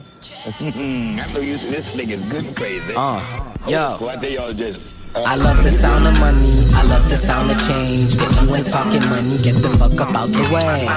I 0.60 1.26
know 1.34 1.42
you. 1.42 1.58
This 1.58 1.96
nigga's 1.96 2.24
good 2.30 2.46
and 2.46 2.56
crazy. 2.56 2.94
Uh, 2.96 3.20
yo. 3.68 3.98
Y'all 4.22 4.54
just. 4.54 4.80
I 5.14 5.36
love 5.36 5.62
the 5.62 5.72
sound 5.72 6.08
of 6.08 6.18
money, 6.22 6.66
I 6.74 6.84
love 6.84 7.10
the 7.10 7.18
sound 7.18 7.52
of 7.52 7.60
change. 7.68 8.16
If 8.16 8.42
you 8.42 8.56
ain't 8.56 8.68
talking 8.68 9.10
money, 9.10 9.38
get 9.40 9.62
the 9.62 9.70
fuck 9.78 10.00
up 10.00 10.16
out 10.16 10.32
the 10.32 10.42
way. 10.54 10.88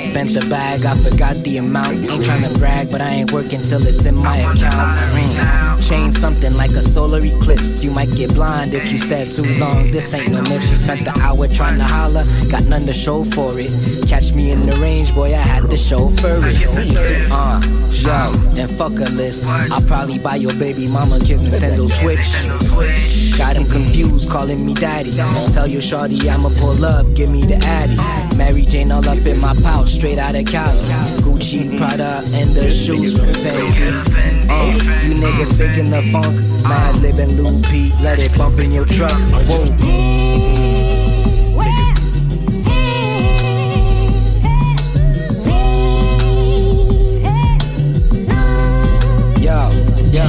Spent 0.00 0.34
the 0.34 0.46
bag, 0.50 0.84
I 0.84 1.02
forgot 1.02 1.36
the 1.36 1.56
amount. 1.58 2.10
Ain't 2.10 2.24
tryna 2.24 2.58
brag, 2.58 2.90
but 2.90 3.00
I 3.00 3.08
ain't 3.08 3.32
working 3.32 3.62
till 3.62 3.86
it's 3.86 4.04
in 4.04 4.16
my 4.16 4.36
account. 4.36 5.82
Change 5.82 6.14
something 6.14 6.54
like 6.54 6.72
a 6.72 6.82
solar 6.82 7.24
eclipse. 7.24 7.82
You 7.82 7.90
might 7.90 8.14
get 8.14 8.34
blind 8.34 8.74
if 8.74 8.92
you 8.92 8.98
stare 8.98 9.26
too 9.26 9.44
long. 9.56 9.90
This 9.90 10.12
ain't 10.12 10.30
no 10.30 10.42
myth. 10.42 10.68
She 10.68 10.74
spent 10.74 11.04
the 11.04 11.18
hour 11.20 11.48
trying 11.48 11.78
to 11.78 11.84
holler, 11.84 12.24
got 12.50 12.64
none 12.64 12.84
to 12.86 12.92
show 12.92 13.24
for 13.24 13.58
it. 13.58 13.70
Catch 14.06 14.34
me 14.34 14.50
in 14.50 14.66
the 14.66 14.76
range, 14.76 15.14
boy, 15.14 15.34
I 15.34 15.38
had 15.38 15.70
to 15.70 15.78
show 15.78 16.10
for 16.10 16.40
it. 16.42 17.30
Uh, 17.30 17.60
yo, 17.90 18.32
and 18.60 18.70
fuck 18.72 18.92
a 18.92 19.10
list. 19.12 19.46
I'll 19.46 19.80
probably 19.82 20.18
buy 20.18 20.36
your 20.36 20.54
baby 20.54 20.86
mama 20.86 21.18
kids 21.20 21.40
Nintendo 21.40 21.88
Switch. 21.88 23.38
Got 23.38 23.53
him 23.54 23.66
confused, 23.66 24.28
calling 24.28 24.64
me 24.64 24.74
daddy. 24.74 25.12
Tell 25.52 25.66
your 25.66 25.82
shorty 25.82 26.28
I'ma 26.28 26.50
pull 26.50 26.84
up, 26.84 27.06
give 27.14 27.30
me 27.30 27.42
the 27.44 27.56
addy. 27.56 27.96
Mary 28.36 28.64
Jane 28.64 28.90
all 28.92 29.06
up 29.08 29.18
in 29.18 29.40
my 29.40 29.54
pouch, 29.54 29.90
straight 29.90 30.18
out 30.18 30.34
of 30.34 30.44
Cali. 30.46 30.80
Gucci, 31.22 31.76
Prada, 31.78 32.24
and 32.32 32.54
the 32.54 32.70
shoes 32.70 33.16
from 33.16 33.28
Fendi. 33.28 34.50
Uh, 34.50 35.04
you 35.04 35.14
niggas 35.14 35.56
faking 35.56 35.90
the 35.90 36.02
funk, 36.12 36.36
mad 36.64 36.96
living 36.96 37.34
Pete, 37.62 37.94
let 38.00 38.18
it 38.18 38.36
bump 38.36 38.58
in 38.58 38.72
your 38.72 38.86
truck. 38.86 39.12
Whoa. 39.46 39.64
Yo, 49.40 49.70
yo. 50.10 50.24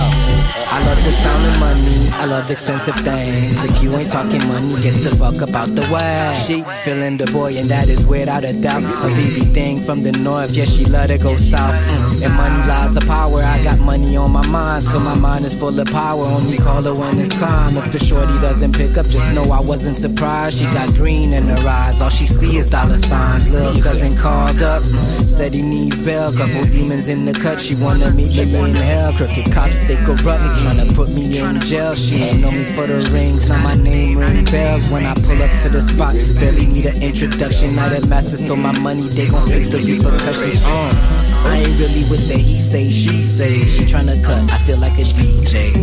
I 0.75 0.83
love 0.85 1.03
the 1.03 1.11
sound 1.11 1.45
of 1.45 1.59
money, 1.59 1.94
I 2.17 2.25
love 2.25 2.49
expensive 2.49 2.95
things. 2.95 3.63
If 3.63 3.83
you 3.83 3.95
ain't 3.95 4.09
talking 4.09 4.45
money, 4.47 4.81
get 4.81 5.03
the 5.03 5.15
fuck 5.15 5.41
up 5.41 5.53
out 5.53 5.75
the 5.75 5.81
way. 5.93 6.33
She 6.45 6.63
feeling 6.83 7.17
the 7.17 7.25
boy, 7.31 7.57
and 7.57 7.69
that 7.69 7.89
is 7.89 8.05
without 8.05 8.43
a 8.43 8.53
doubt. 8.53 8.83
A 8.83 9.09
BB 9.13 9.53
thing 9.53 9.83
from 9.83 10.01
the 10.01 10.11
north, 10.13 10.51
yeah, 10.51 10.65
she 10.65 10.85
love 10.85 11.07
to 11.07 11.17
go 11.17 11.35
south. 11.35 11.75
Mm. 11.75 12.23
And 12.23 12.33
money 12.33 12.67
lies 12.67 12.93
the 12.93 13.01
power. 13.01 13.43
I 13.43 13.61
got 13.63 13.79
money 13.79 14.15
on 14.15 14.31
my 14.31 14.45
mind, 14.47 14.83
so 14.83 14.99
my 14.99 15.13
mind 15.13 15.45
is 15.45 15.53
full 15.53 15.79
of 15.79 15.87
power. 15.87 16.25
Only 16.25 16.57
call 16.57 16.83
her 16.83 16.93
when 16.93 17.19
it's 17.19 17.37
time. 17.39 17.77
If 17.77 17.91
the 17.91 17.99
shorty 17.99 18.33
doesn't 18.39 18.75
pick 18.75 18.97
up, 18.97 19.07
just 19.07 19.29
know 19.31 19.51
I 19.51 19.59
wasn't 19.59 19.97
surprised. 19.97 20.59
She 20.59 20.65
got 20.65 20.93
green 20.95 21.33
in 21.33 21.47
her 21.49 21.67
eyes, 21.67 22.01
all 22.01 22.09
she 22.09 22.25
see 22.25 22.57
is 22.57 22.69
dollar 22.69 22.97
signs. 22.97 23.49
Little 23.49 23.81
cousin 23.81 24.15
called 24.15 24.61
up, 24.61 24.83
said 25.27 25.53
he 25.53 25.61
needs 25.61 26.01
bail. 26.01 26.31
Couple 26.31 26.63
demons 26.65 27.09
in 27.09 27.25
the 27.25 27.33
cut, 27.33 27.59
she 27.61 27.75
wanna 27.75 28.11
meet 28.11 28.31
me 28.31 28.69
in 28.69 28.75
hell. 28.75 29.13
Crooked 29.13 29.51
cops, 29.51 29.83
they 29.83 29.97
corrupt, 29.97 30.59
trying 30.61 30.77
to 30.77 30.93
put 30.93 31.09
me 31.09 31.39
in 31.39 31.59
jail. 31.59 31.95
She 31.95 32.04
ain't 32.13 32.39
know 32.41 32.51
me 32.51 32.63
for 32.65 32.85
the 32.87 33.09
rings, 33.11 33.47
now 33.47 33.61
my 33.61 33.75
name 33.75 34.17
ring 34.17 34.45
bells 34.45 34.87
when 34.89 35.05
I 35.05 35.13
pull 35.15 35.41
up 35.41 35.59
to 35.61 35.69
the 35.69 35.81
spot. 35.81 36.15
Barely 36.39 36.67
need 36.67 36.85
an 36.85 37.01
introduction, 37.01 37.75
now 37.75 37.89
that 37.89 38.07
master 38.07 38.37
stole 38.37 38.57
my 38.57 38.77
money, 38.79 39.07
they 39.07 39.27
gon' 39.27 39.47
face 39.47 39.69
the 39.69 39.79
repercussions. 39.79 40.63
Uh, 40.65 41.45
I 41.47 41.63
ain't 41.65 41.79
really 41.79 42.09
with 42.09 42.27
the 42.27 42.37
he 42.37 42.59
say, 42.59 42.91
she 42.91 43.21
say. 43.21 43.65
She 43.65 43.83
tryna 43.83 44.23
cut, 44.23 44.51
I 44.51 44.57
feel 44.59 44.77
like 44.77 44.93
a 44.93 45.03
DJ. 45.03 45.73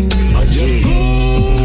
Yeah. 0.53 1.62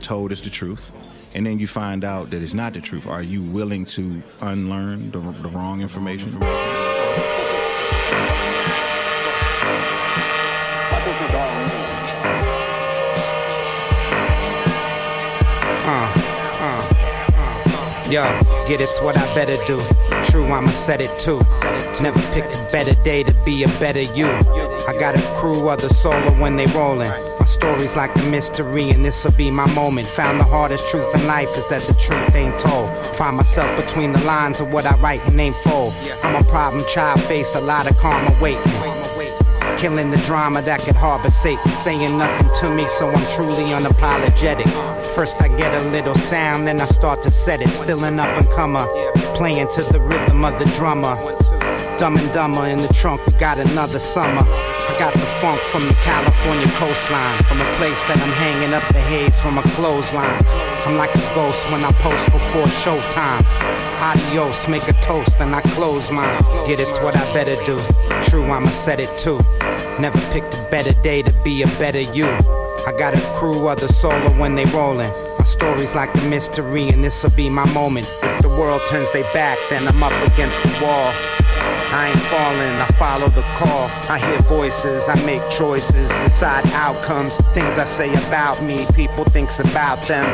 Been 0.00 0.06
told 0.06 0.32
is 0.32 0.40
the 0.40 0.48
truth, 0.48 0.92
and 1.34 1.44
then 1.44 1.58
you 1.58 1.66
find 1.66 2.04
out 2.04 2.30
that 2.30 2.42
it's 2.42 2.54
not 2.54 2.72
the 2.72 2.80
truth. 2.80 3.06
Are 3.06 3.22
you 3.22 3.42
willing 3.42 3.84
to 3.96 4.22
unlearn 4.40 5.10
the, 5.10 5.18
the 5.18 5.48
wrong 5.50 5.82
information? 5.82 6.38
Yo, 18.10 18.24
get 18.66 18.80
it's 18.80 19.00
what 19.00 19.16
I 19.16 19.34
better 19.36 19.54
do. 19.66 19.80
True, 20.24 20.46
I'ma 20.46 20.72
set 20.72 21.00
it 21.00 21.16
too. 21.20 21.40
Never 22.02 22.20
picked 22.34 22.56
a 22.56 22.68
better 22.72 23.00
day 23.04 23.22
to 23.22 23.32
be 23.44 23.62
a 23.62 23.68
better 23.78 24.02
you. 24.02 24.26
I 24.26 24.96
got 24.98 25.14
a 25.14 25.22
crew 25.36 25.68
of 25.68 25.80
the 25.80 25.88
solo 25.90 26.32
when 26.40 26.56
they 26.56 26.66
rollin'. 26.66 27.08
My 27.38 27.46
story's 27.46 27.94
like 27.94 28.10
a 28.18 28.22
mystery, 28.24 28.90
and 28.90 29.04
this'll 29.04 29.30
be 29.30 29.52
my 29.52 29.72
moment. 29.74 30.08
Found 30.08 30.40
the 30.40 30.44
hardest 30.44 30.90
truth 30.90 31.08
in 31.14 31.24
life 31.28 31.56
is 31.56 31.68
that 31.68 31.82
the 31.82 31.94
truth 31.94 32.34
ain't 32.34 32.58
told. 32.58 32.90
Find 33.14 33.36
myself 33.36 33.70
between 33.80 34.12
the 34.12 34.24
lines 34.24 34.58
of 34.58 34.72
what 34.72 34.86
I 34.86 34.96
write 34.96 35.24
and 35.28 35.40
ain't 35.40 35.54
fold. 35.58 35.94
I'm 36.24 36.34
a 36.34 36.42
problem 36.48 36.84
child, 36.88 37.22
face 37.22 37.54
a 37.54 37.60
lot 37.60 37.88
of 37.88 37.96
karma 37.96 38.36
waiting. 38.40 38.89
Killing 39.80 40.10
the 40.10 40.18
drama 40.18 40.60
that 40.60 40.80
could 40.80 40.94
harbor 40.94 41.30
Satan, 41.30 41.72
saying 41.72 42.18
nothing 42.18 42.50
to 42.60 42.68
me, 42.68 42.86
so 42.86 43.08
I'm 43.08 43.26
truly 43.30 43.72
unapologetic. 43.72 44.68
First 45.14 45.40
I 45.40 45.48
get 45.48 45.72
a 45.72 45.88
little 45.88 46.14
sound, 46.14 46.68
then 46.68 46.82
I 46.82 46.84
start 46.84 47.22
to 47.22 47.30
set 47.30 47.62
it. 47.62 47.68
Still 47.68 48.04
an 48.04 48.20
up 48.20 48.28
and 48.36 48.46
comer, 48.50 48.86
playing 49.32 49.68
to 49.68 49.82
the 49.84 49.98
rhythm 50.00 50.44
of 50.44 50.58
the 50.58 50.66
drummer. 50.76 51.16
Dumb 51.98 52.18
and 52.18 52.30
dumber 52.34 52.66
in 52.66 52.78
the 52.78 52.92
trunk, 52.92 53.26
we 53.26 53.32
got 53.38 53.58
another 53.58 53.98
summer. 53.98 54.42
I 54.44 54.96
got 54.98 55.14
the 55.14 55.26
funk 55.40 55.58
from 55.72 55.86
the 55.86 55.94
California 55.94 56.66
coastline, 56.76 57.42
from 57.44 57.62
a 57.62 57.76
place 57.76 58.02
that 58.02 58.18
I'm 58.20 58.32
hanging 58.32 58.74
up 58.74 58.86
the 58.88 59.00
haze 59.00 59.40
from 59.40 59.56
a 59.56 59.62
clothesline. 59.76 60.44
I'm 60.84 60.96
like 60.98 61.14
a 61.14 61.34
ghost 61.34 61.64
when 61.70 61.82
I 61.84 61.92
post 61.92 62.26
before 62.26 62.66
showtime. 62.84 63.44
Adios, 64.02 64.68
make 64.68 64.86
a 64.88 64.94
toast, 65.00 65.40
and 65.40 65.54
I 65.54 65.62
close 65.72 66.10
mine. 66.10 66.42
Get 66.66 66.80
it's 66.80 66.98
what 67.00 67.16
I 67.16 67.24
better 67.32 67.56
do. 67.64 67.78
True, 68.28 68.44
I'ma 68.44 68.68
set 68.68 69.00
it 69.00 69.16
too. 69.16 69.40
Never 70.00 70.18
picked 70.32 70.54
a 70.54 70.68
better 70.70 70.94
day 71.02 71.20
to 71.20 71.30
be 71.44 71.60
a 71.60 71.66
better 71.78 72.00
you. 72.00 72.24
I 72.24 72.94
got 72.96 73.12
a 73.12 73.20
crew 73.34 73.68
of 73.68 73.80
the 73.80 73.88
solo 73.88 74.30
when 74.38 74.54
they 74.54 74.64
rollin'. 74.64 75.12
My 75.38 75.44
story's 75.44 75.94
like 75.94 76.08
a 76.16 76.22
mystery, 76.26 76.88
and 76.88 77.04
this'll 77.04 77.28
be 77.28 77.50
my 77.50 77.70
moment. 77.74 78.10
If 78.22 78.40
the 78.40 78.48
world 78.48 78.80
turns 78.88 79.12
their 79.12 79.30
back, 79.34 79.58
then 79.68 79.86
I'm 79.86 80.02
up 80.02 80.14
against 80.32 80.56
the 80.62 80.70
wall. 80.82 81.12
I 81.92 82.08
ain't 82.08 82.18
falling, 82.32 82.80
I 82.80 82.86
follow 82.98 83.28
the 83.28 83.42
call. 83.58 83.90
I 84.08 84.18
hear 84.18 84.38
voices, 84.40 85.06
I 85.06 85.22
make 85.26 85.42
choices, 85.50 86.08
decide 86.24 86.66
outcomes. 86.68 87.36
Things 87.52 87.76
I 87.76 87.84
say 87.84 88.10
about 88.26 88.62
me, 88.62 88.86
people 88.94 89.24
thinks 89.24 89.60
about 89.60 90.00
them. 90.08 90.24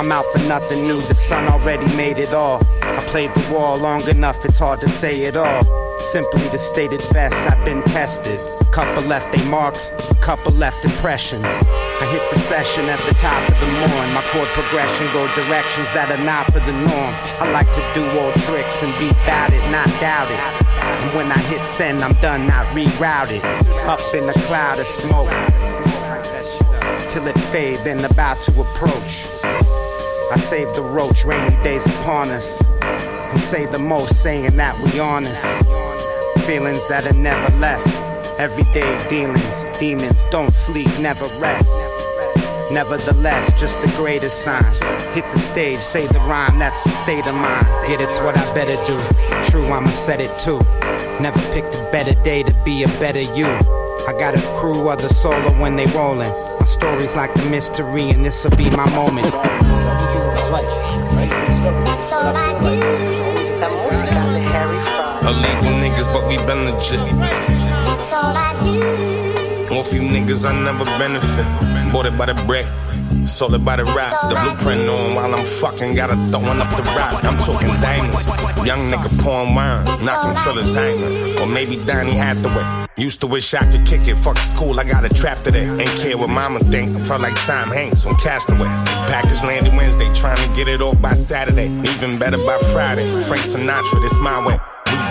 I'm 0.00 0.10
out 0.10 0.24
for 0.32 0.40
nothing 0.48 0.82
new, 0.82 1.00
the 1.00 1.14
sun 1.14 1.46
already 1.46 1.86
made 1.96 2.18
it 2.18 2.32
all. 2.32 2.60
I 2.82 2.98
played 3.06 3.32
the 3.34 3.54
wall 3.54 3.78
long 3.78 4.02
enough, 4.08 4.44
it's 4.44 4.58
hard 4.58 4.80
to 4.80 4.88
say 4.88 5.20
it 5.20 5.36
all. 5.36 5.62
Simply 6.00 6.48
to 6.48 6.58
state 6.58 6.92
it 6.92 7.06
best, 7.12 7.36
I've 7.48 7.64
been 7.64 7.84
tested. 7.84 8.40
Couple 8.72 9.02
left 9.02 9.30
they 9.36 9.44
marks, 9.50 9.92
couple 10.22 10.50
left 10.52 10.82
impressions. 10.82 11.44
I 11.44 12.08
hit 12.10 12.22
the 12.32 12.38
session 12.38 12.86
at 12.86 12.98
the 13.00 13.12
top 13.20 13.46
of 13.46 13.60
the 13.60 13.66
morn. 13.66 14.14
My 14.14 14.22
chord 14.32 14.48
progression 14.48 15.12
go 15.12 15.28
directions 15.36 15.92
that 15.92 16.10
are 16.10 16.24
not 16.24 16.46
for 16.46 16.60
the 16.60 16.72
norm. 16.72 17.14
I 17.36 17.50
like 17.52 17.68
to 17.74 17.84
do 17.92 18.00
old 18.18 18.32
tricks 18.48 18.82
and 18.82 18.90
be 18.98 19.10
about 19.10 19.52
it, 19.52 19.60
not 19.70 19.88
doubt 20.00 20.30
it. 20.30 20.40
And 21.04 21.14
when 21.14 21.30
I 21.30 21.36
hit 21.52 21.62
send, 21.64 22.02
I'm 22.02 22.14
done, 22.14 22.46
not 22.46 22.64
rerouted. 22.68 23.44
Up 23.84 24.00
in 24.14 24.26
a 24.26 24.32
cloud 24.48 24.78
of 24.78 24.86
smoke. 24.86 25.28
Till 27.10 27.26
it 27.26 27.38
fade, 27.52 27.76
then 27.84 28.02
about 28.06 28.40
to 28.44 28.58
approach. 28.58 29.28
I 30.32 30.36
save 30.38 30.74
the 30.74 30.82
roach, 30.82 31.26
rainy 31.26 31.54
days 31.62 31.84
upon 32.00 32.30
us. 32.30 32.62
And 32.80 33.38
say 33.38 33.66
the 33.66 33.78
most, 33.78 34.16
saying 34.22 34.56
that 34.56 34.80
we 34.80 34.98
honest. 34.98 35.44
Feelings 36.46 36.82
that 36.88 37.06
are 37.06 37.12
never 37.12 37.54
left. 37.58 37.91
Everyday 38.38 39.08
dealings, 39.08 39.64
demons 39.78 40.24
don't 40.30 40.52
sleep, 40.52 40.88
never 40.98 41.26
rest. 41.38 41.70
Nevertheless, 42.72 43.52
just 43.60 43.80
the 43.82 43.88
greatest 43.96 44.42
sign. 44.42 44.64
Hit 45.12 45.24
the 45.34 45.38
stage, 45.38 45.76
say 45.76 46.06
the 46.06 46.18
rhyme, 46.20 46.58
that's 46.58 46.82
the 46.84 46.90
state 46.90 47.26
of 47.26 47.34
mind. 47.34 47.66
Get 47.86 48.00
it's 48.00 48.18
what 48.20 48.36
I 48.36 48.54
better 48.54 48.74
do. 48.86 48.98
True, 49.50 49.66
I'ma 49.66 49.90
set 49.90 50.20
it 50.20 50.36
too. 50.38 50.58
Never 51.20 51.38
picked 51.52 51.74
a 51.74 51.88
better 51.92 52.14
day 52.22 52.42
to 52.42 52.52
be 52.64 52.82
a 52.82 52.88
better 52.98 53.20
you. 53.20 53.46
I 54.08 54.14
got 54.18 54.34
a 54.34 54.40
crew 54.58 54.88
of 54.88 55.02
the 55.02 55.08
solo 55.10 55.50
when 55.60 55.76
they 55.76 55.86
rollin'. 55.86 56.32
My 56.58 56.66
story's 56.66 57.14
like 57.14 57.36
a 57.36 57.44
mystery, 57.50 58.08
and 58.10 58.24
this'll 58.24 58.56
be 58.56 58.70
my 58.70 58.88
moment. 58.94 59.30
That's 61.84 62.12
all 62.12 62.34
I 62.34 62.58
do. 62.62 62.80
La 63.60 63.68
música 63.68 64.32
de 64.32 64.40
Harry 64.40 64.80
Fraud. 64.80 65.01
Illegal 65.22 65.72
niggas, 65.82 66.12
but 66.12 66.26
we 66.28 66.36
been 66.38 66.64
legit. 66.64 66.98
That's 67.86 68.12
all 68.12 68.36
I 68.36 68.52
do. 68.64 69.76
Off 69.76 69.92
you 69.92 70.00
niggas, 70.00 70.44
I 70.44 70.52
never 70.52 70.84
benefit. 70.84 71.92
Bought 71.92 72.06
it 72.06 72.18
by 72.18 72.26
the 72.26 72.34
brick. 72.44 72.66
Sold 73.26 73.54
it 73.54 73.64
by 73.64 73.76
the 73.76 73.84
rock. 73.84 74.12
The 74.28 74.34
blueprint 74.34 74.88
on 74.88 75.14
while 75.14 75.34
I'm 75.34 75.44
fucking. 75.44 75.94
Gotta 75.94 76.14
throwing 76.30 76.60
up 76.60 76.70
the 76.76 76.82
rock. 76.82 77.24
I'm 77.24 77.38
talking 77.38 77.68
diamonds. 77.80 78.26
Young 78.66 78.90
nigga 78.90 79.22
pouring 79.22 79.54
wine. 79.54 79.84
Knocking 80.04 80.34
fillers 80.42 80.74
hanging. 80.74 81.38
Or 81.38 81.46
maybe 81.46 81.76
Donnie 81.84 82.14
Hathaway. 82.14 82.88
Used 82.96 83.20
to 83.20 83.26
wish 83.26 83.54
I 83.54 83.70
could 83.70 83.86
kick 83.86 84.06
it. 84.08 84.16
Fuck 84.16 84.38
school, 84.38 84.78
I 84.78 84.84
got 84.84 85.04
a 85.04 85.08
trap 85.08 85.38
today. 85.38 85.68
Ain't 85.68 85.98
care 86.00 86.18
what 86.18 86.30
mama 86.30 86.60
think. 86.60 86.96
I 86.96 87.00
felt 87.00 87.22
like 87.22 87.34
Tom 87.46 87.70
Hanks 87.70 88.04
on 88.06 88.16
Castaway. 88.16 88.68
Package 89.06 89.42
landed 89.42 89.72
Wednesday. 89.74 90.12
Trying 90.14 90.46
to 90.46 90.56
get 90.56 90.68
it 90.68 90.82
off 90.82 91.00
by 91.00 91.12
Saturday. 91.12 91.68
Even 91.88 92.18
better 92.18 92.38
by 92.38 92.58
Friday. 92.72 93.08
Frank 93.22 93.44
Sinatra, 93.44 94.02
this 94.02 94.18
my 94.18 94.46
way. 94.46 94.58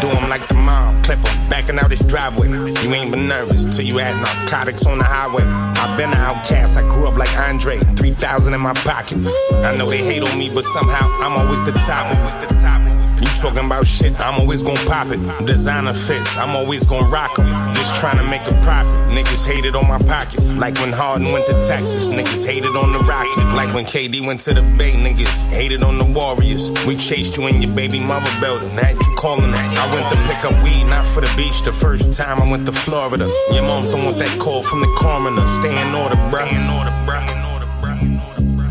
Do 0.01 0.09
'em 0.09 0.29
like 0.29 0.47
the 0.47 0.55
mob, 0.55 1.03
clip 1.03 1.19
backing 1.47 1.77
out 1.77 1.91
his 1.91 1.99
driveway. 1.99 2.47
You 2.49 2.93
ain't 2.93 3.11
been 3.11 3.27
nervous 3.27 3.63
till 3.63 3.85
you 3.85 3.97
had 3.99 4.15
narcotics 4.17 4.85
on 4.87 4.97
the 4.97 5.03
highway. 5.03 5.43
I've 5.43 5.95
been 5.95 6.09
an 6.09 6.17
outcast, 6.17 6.75
I 6.77 6.81
grew 6.81 7.07
up 7.07 7.17
like 7.17 7.35
Andre, 7.37 7.79
3,000 7.95 8.53
in 8.53 8.61
my 8.61 8.73
pocket. 8.73 9.19
I 9.63 9.75
know 9.77 9.89
they 9.89 9.99
hate 9.99 10.23
on 10.23 10.37
me, 10.39 10.49
but 10.49 10.63
somehow 10.63 11.07
I'm 11.23 11.33
always 11.33 11.61
the 11.63 11.71
top. 11.71 12.07
Always 12.17 12.37
the 12.37 12.47
top. 12.61 12.90
You 13.21 13.27
talking 13.37 13.65
about 13.65 13.85
shit, 13.85 14.19
I'm 14.19 14.39
always 14.41 14.63
gon' 14.63 14.77
pop 14.87 15.07
it. 15.11 15.45
Designer 15.45 15.93
fits, 15.93 16.35
I'm 16.37 16.55
always 16.55 16.85
gon' 16.85 17.09
rock 17.11 17.37
'em. 17.37 17.73
Just 17.75 17.95
trying 17.97 18.17
to 18.17 18.23
make 18.23 18.45
a 18.47 18.53
profit. 18.61 18.95
Niggas 19.09 19.45
hated 19.45 19.75
on 19.75 19.87
my 19.87 19.99
pockets. 19.99 20.51
Like 20.53 20.75
when 20.79 20.91
Harden 20.91 21.31
went 21.31 21.45
to 21.45 21.53
Texas, 21.67 22.09
niggas 22.09 22.45
hated 22.45 22.75
on 22.75 22.93
the 22.93 22.99
Rockets. 22.99 23.45
Like 23.53 23.73
when 23.75 23.85
KD 23.85 24.21
went 24.21 24.39
to 24.41 24.53
the 24.53 24.61
Bay, 24.61 24.93
niggas 24.93 25.41
hated 25.49 25.83
on 25.83 25.97
the 25.97 26.05
Warriors. 26.05 26.71
We 26.87 26.95
chased 26.95 27.37
you 27.37 27.47
in 27.47 27.61
your 27.61 27.71
baby 27.75 27.99
mother 27.99 28.31
building, 28.39 28.71
had 28.71 28.95
you 28.95 29.15
calling 29.17 29.51
that. 29.51 29.77
I 29.77 29.93
went 29.93 30.09
to 30.11 30.17
pick 30.27 30.43
up 30.43 30.63
weed, 30.63 30.85
not 30.85 31.05
for 31.05 31.21
the 31.21 31.31
beach. 31.37 31.61
The 31.61 31.73
first 31.73 32.13
time 32.13 32.41
I 32.41 32.49
went 32.49 32.65
to 32.65 32.71
Florida. 32.71 33.29
Your 33.51 33.63
moms 33.63 33.89
don't 33.89 34.05
want 34.05 34.17
that 34.19 34.39
call 34.39 34.63
from 34.63 34.81
the 34.81 34.91
coroner. 34.97 35.47
Stay 35.59 35.75
in 35.81 35.93
order, 35.93 36.15
bruh. 36.31 36.49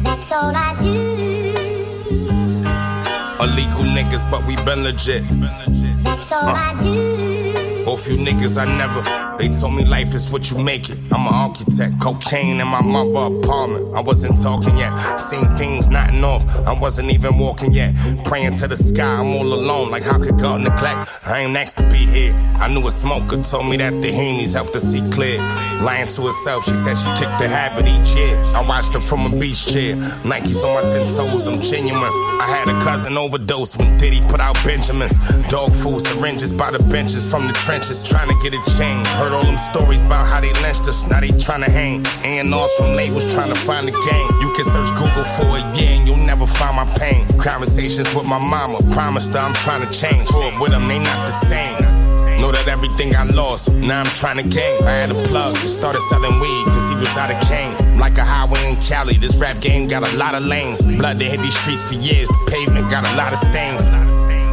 That's 0.03 0.33
all 0.33 0.55
I 0.55 0.77
do. 0.83 1.10
Illegal 3.51 3.83
niggas, 3.83 4.31
but 4.31 4.47
we 4.47 4.55
been 4.65 4.85
legit. 4.85 5.25
That's 6.05 6.31
all 6.31 6.47
I 6.47 6.81
do. 6.81 7.10
Both 7.91 8.07
you 8.07 8.18
niggas 8.18 8.57
I 8.57 8.66
never. 8.78 9.03
They 9.36 9.49
told 9.49 9.74
me 9.74 9.84
life 9.84 10.14
is 10.14 10.30
what 10.30 10.49
you 10.49 10.59
make 10.59 10.91
it. 10.91 10.99
I'm 11.11 11.26
an 11.26 11.34
architect, 11.34 11.99
cocaine 12.01 12.61
in 12.61 12.68
my 12.68 12.80
mother 12.80 13.34
apartment. 13.34 13.97
I 13.97 14.01
wasn't 14.01 14.41
talking 14.41 14.78
yet, 14.78 15.16
seen 15.16 15.45
things 15.57 15.88
not 15.88 16.14
off. 16.22 16.47
I 16.68 16.78
wasn't 16.78 17.11
even 17.11 17.36
walking 17.36 17.72
yet. 17.72 17.93
Praying 18.24 18.55
to 18.59 18.68
the 18.68 18.76
sky, 18.76 19.03
I'm 19.03 19.34
all 19.34 19.53
alone. 19.53 19.91
Like 19.91 20.05
how 20.05 20.18
could 20.20 20.38
God 20.38 20.61
neglect? 20.61 21.11
I 21.24 21.41
ain't 21.41 21.53
next 21.53 21.78
to 21.78 21.82
be 21.91 22.07
here. 22.07 22.32
I 22.61 22.68
knew 22.68 22.86
a 22.86 22.91
smoker 22.93 23.43
told 23.43 23.66
me 23.66 23.76
that 23.78 23.91
the 24.03 24.12
Heenies 24.12 24.53
helped 24.53 24.74
her 24.74 24.80
see 24.80 25.03
clear. 25.11 25.38
Lying 25.80 26.09
to 26.09 26.26
herself, 26.26 26.66
she 26.66 26.76
said 26.76 26.97
she 26.97 27.09
kicked 27.18 27.38
the 27.41 27.49
habit 27.49 27.88
each 27.88 28.14
year. 28.14 28.38
I 28.55 28.61
watched 28.61 28.93
her 28.93 29.01
from 29.01 29.32
a 29.32 29.36
beach 29.36 29.66
chair. 29.66 29.97
Nikes 30.22 30.62
on 30.62 30.74
my 30.74 30.82
ten 30.93 31.09
toes, 31.09 31.47
I'm 31.49 31.61
genuine. 31.62 32.12
I 32.38 32.47
had 32.47 32.68
a 32.68 32.78
cousin 32.80 33.16
overdose 33.16 33.76
when 33.76 33.97
Diddy 33.97 34.20
put 34.28 34.41
out 34.41 34.57
Benjamins. 34.62 35.16
Dog 35.49 35.72
food 35.72 36.03
syringes 36.03 36.53
by 36.53 36.70
the 36.70 36.78
benches 36.78 37.28
from 37.28 37.47
the 37.47 37.55
trenches, 37.55 37.80
trying 38.11 38.28
to 38.28 38.37
get 38.43 38.53
a 38.53 38.62
chain. 38.76 39.05
Heard 39.16 39.33
all 39.33 39.45
them 39.45 39.59
stories 39.72 40.03
about 40.03 40.26
how 40.26 40.41
they 40.41 40.53
lynched 40.62 40.87
us, 40.89 41.07
now 41.09 41.20
they 41.20 41.31
trying 41.39 41.62
to 41.62 41.70
hang. 41.70 42.05
A&Rs 42.24 42.72
from 42.76 42.97
labels 42.97 43.33
trying 43.33 43.49
to 43.49 43.59
find 43.59 43.89
the 43.89 43.93
game. 43.93 44.28
You 44.41 44.53
can 44.55 44.64
search 44.64 44.91
Google 44.99 45.24
for 45.24 45.49
a 45.57 45.76
year 45.76 45.99
and 45.99 46.07
you'll 46.07 46.16
never 46.16 46.47
find 46.47 46.76
my 46.76 46.87
pain. 46.99 47.26
Conversations 47.39 48.12
with 48.14 48.26
my 48.26 48.39
mama, 48.39 48.78
promised 48.91 49.33
her 49.35 49.41
I'm 49.41 49.55
trying 49.55 49.87
to 49.87 49.93
change. 49.93 50.28
Grew 50.28 50.51
with 50.61 50.70
them, 50.70 50.89
they 50.89 50.99
not 50.99 51.26
the 51.26 51.47
same. 51.47 52.01
Know 52.41 52.53
that 52.53 52.68
everything 52.68 53.14
I 53.14 53.24
lost, 53.24 53.70
now 53.70 54.01
I'm 54.01 54.07
trying 54.07 54.39
to 54.39 54.49
gain. 54.49 54.83
I 54.85 54.93
had 54.93 55.11
a 55.11 55.22
plug, 55.24 55.57
started 55.57 56.01
selling 56.09 56.41
weed, 56.41 56.64
cause 56.66 56.89
he 56.89 56.97
was 56.97 57.14
out 57.16 57.31
of 57.31 57.39
cane. 57.49 57.99
Like 57.99 58.16
a 58.16 58.24
highway 58.24 58.70
in 58.70 58.76
Cali, 58.76 59.18
this 59.18 59.37
rap 59.37 59.61
game 59.61 59.89
got 59.89 60.11
a 60.11 60.16
lot 60.16 60.35
of 60.35 60.43
lanes. 60.45 60.81
Blood 60.81 61.18
that 61.18 61.24
hit 61.24 61.41
these 61.41 61.59
streets 61.61 61.83
for 61.83 62.01
years, 62.01 62.28
the 62.28 62.51
pavement 62.51 62.91
got 62.91 63.07
a 63.07 63.14
lot 63.16 63.35
of 63.35 63.39
stains. 63.51 64.00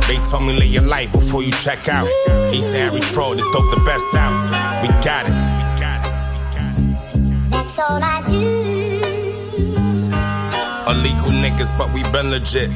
They 0.07 0.15
told 0.29 0.43
me 0.43 0.53
live 0.53 0.69
your 0.69 0.83
life 0.83 1.11
before 1.11 1.43
you 1.43 1.51
check 1.51 1.89
out. 1.89 2.07
East 2.53 2.73
Harry 2.73 3.01
Fraud 3.01 3.39
is 3.39 3.45
dope 3.51 3.69
the 3.71 3.81
best 3.85 4.15
out. 4.15 4.81
We 4.81 4.87
got 5.03 5.25
it. 5.25 5.57
That's 7.51 7.77
all 7.77 8.01
I 8.01 8.23
do. 8.29 8.67
Illegal 10.89 11.31
niggas, 11.43 11.77
but 11.77 11.91
we 11.93 12.03
been 12.03 12.31
legit. 12.31 12.71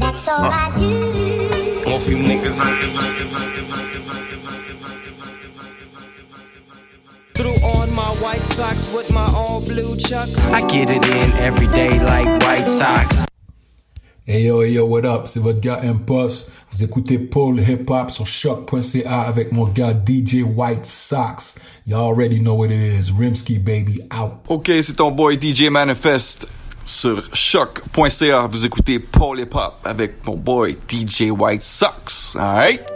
That's 0.00 0.28
all 0.28 0.44
I 0.44 0.74
do. 0.78 1.82
Uh, 1.86 1.90
all 1.90 2.00
few 2.00 2.16
niggas, 2.16 2.58
Threw 7.34 7.52
on 7.68 7.94
my 7.94 8.08
white 8.22 8.46
socks 8.46 8.94
with 8.94 9.12
my 9.12 9.26
all 9.34 9.60
blue 9.60 9.94
chucks. 9.98 10.50
I 10.50 10.66
get 10.68 10.88
it 10.88 11.04
in 11.04 11.32
every 11.34 11.66
day 11.66 12.02
like 12.02 12.42
White 12.42 12.66
Sox. 12.66 13.25
Hey 14.28 14.46
yo, 14.46 14.60
hey 14.60 14.72
yo, 14.72 14.84
what 14.84 15.04
up? 15.04 15.28
C'est 15.28 15.38
votre 15.38 15.60
gars 15.60 15.78
Impost. 15.84 16.48
Vous 16.72 16.82
écoutez 16.82 17.16
Paul 17.16 17.60
Hip 17.60 17.88
Hop 17.88 18.10
sur 18.10 18.26
choc.ca 18.26 19.20
avec 19.20 19.52
mon 19.52 19.66
gars 19.66 19.94
DJ 19.94 20.42
White 20.42 20.84
Sox. 20.84 21.54
You 21.86 21.94
already 21.94 22.40
know 22.40 22.54
what 22.54 22.72
it 22.72 22.72
is. 22.72 23.12
Rimsky 23.16 23.60
baby 23.60 24.00
out. 24.12 24.32
Ok, 24.48 24.68
c'est 24.82 24.96
ton 24.96 25.12
boy 25.12 25.38
DJ 25.40 25.70
Manifest 25.70 26.48
sur 26.84 27.22
choc.ca. 27.32 28.48
Vous 28.48 28.66
écoutez 28.66 28.98
Paul 28.98 29.38
Hip 29.38 29.54
Hop 29.54 29.74
avec 29.84 30.26
mon 30.26 30.36
boy 30.36 30.76
DJ 30.88 31.30
White 31.30 31.62
Sox. 31.62 32.34
Alright? 32.34 32.95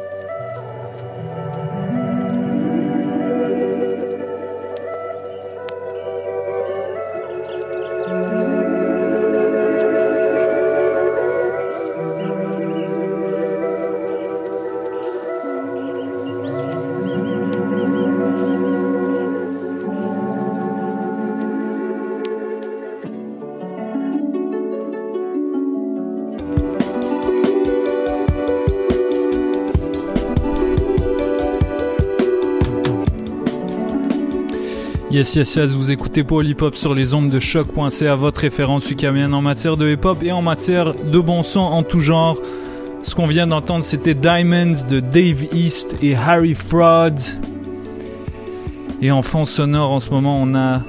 Yes, 35.21 35.37
yes, 35.37 35.55
yes, 35.55 35.71
vous 35.73 35.91
écoutez 35.91 36.25
Paul 36.25 36.47
Hip 36.47 36.63
Hop 36.63 36.75
sur 36.75 36.95
les 36.95 37.13
ondes 37.13 37.29
de 37.29 37.39
choc.ca, 37.39 38.15
votre 38.15 38.41
référence 38.41 38.91
ukamienne 38.91 39.35
en 39.35 39.43
matière 39.43 39.77
de 39.77 39.87
hip 39.87 40.03
hop 40.03 40.23
et 40.23 40.33
en 40.33 40.41
matière 40.41 40.95
de 40.95 41.19
bon 41.19 41.43
son 41.43 41.61
en 41.61 41.83
tout 41.83 42.01
genre. 42.01 42.41
Ce 43.03 43.15
qu'on 43.15 43.27
vient 43.27 43.47
d'entendre, 43.47 43.85
c'était 43.85 44.15
Diamonds 44.15 44.87
de 44.89 45.01
Dave 45.01 45.45
East 45.53 45.99
et 46.01 46.17
Harry 46.17 46.55
Fraud. 46.55 47.21
Et 49.03 49.11
en 49.11 49.21
fond 49.21 49.45
sonore, 49.45 49.93
en 49.93 50.01
ce 50.01 50.09
moment, 50.09 50.39
on 50.41 50.55
a 50.55 50.81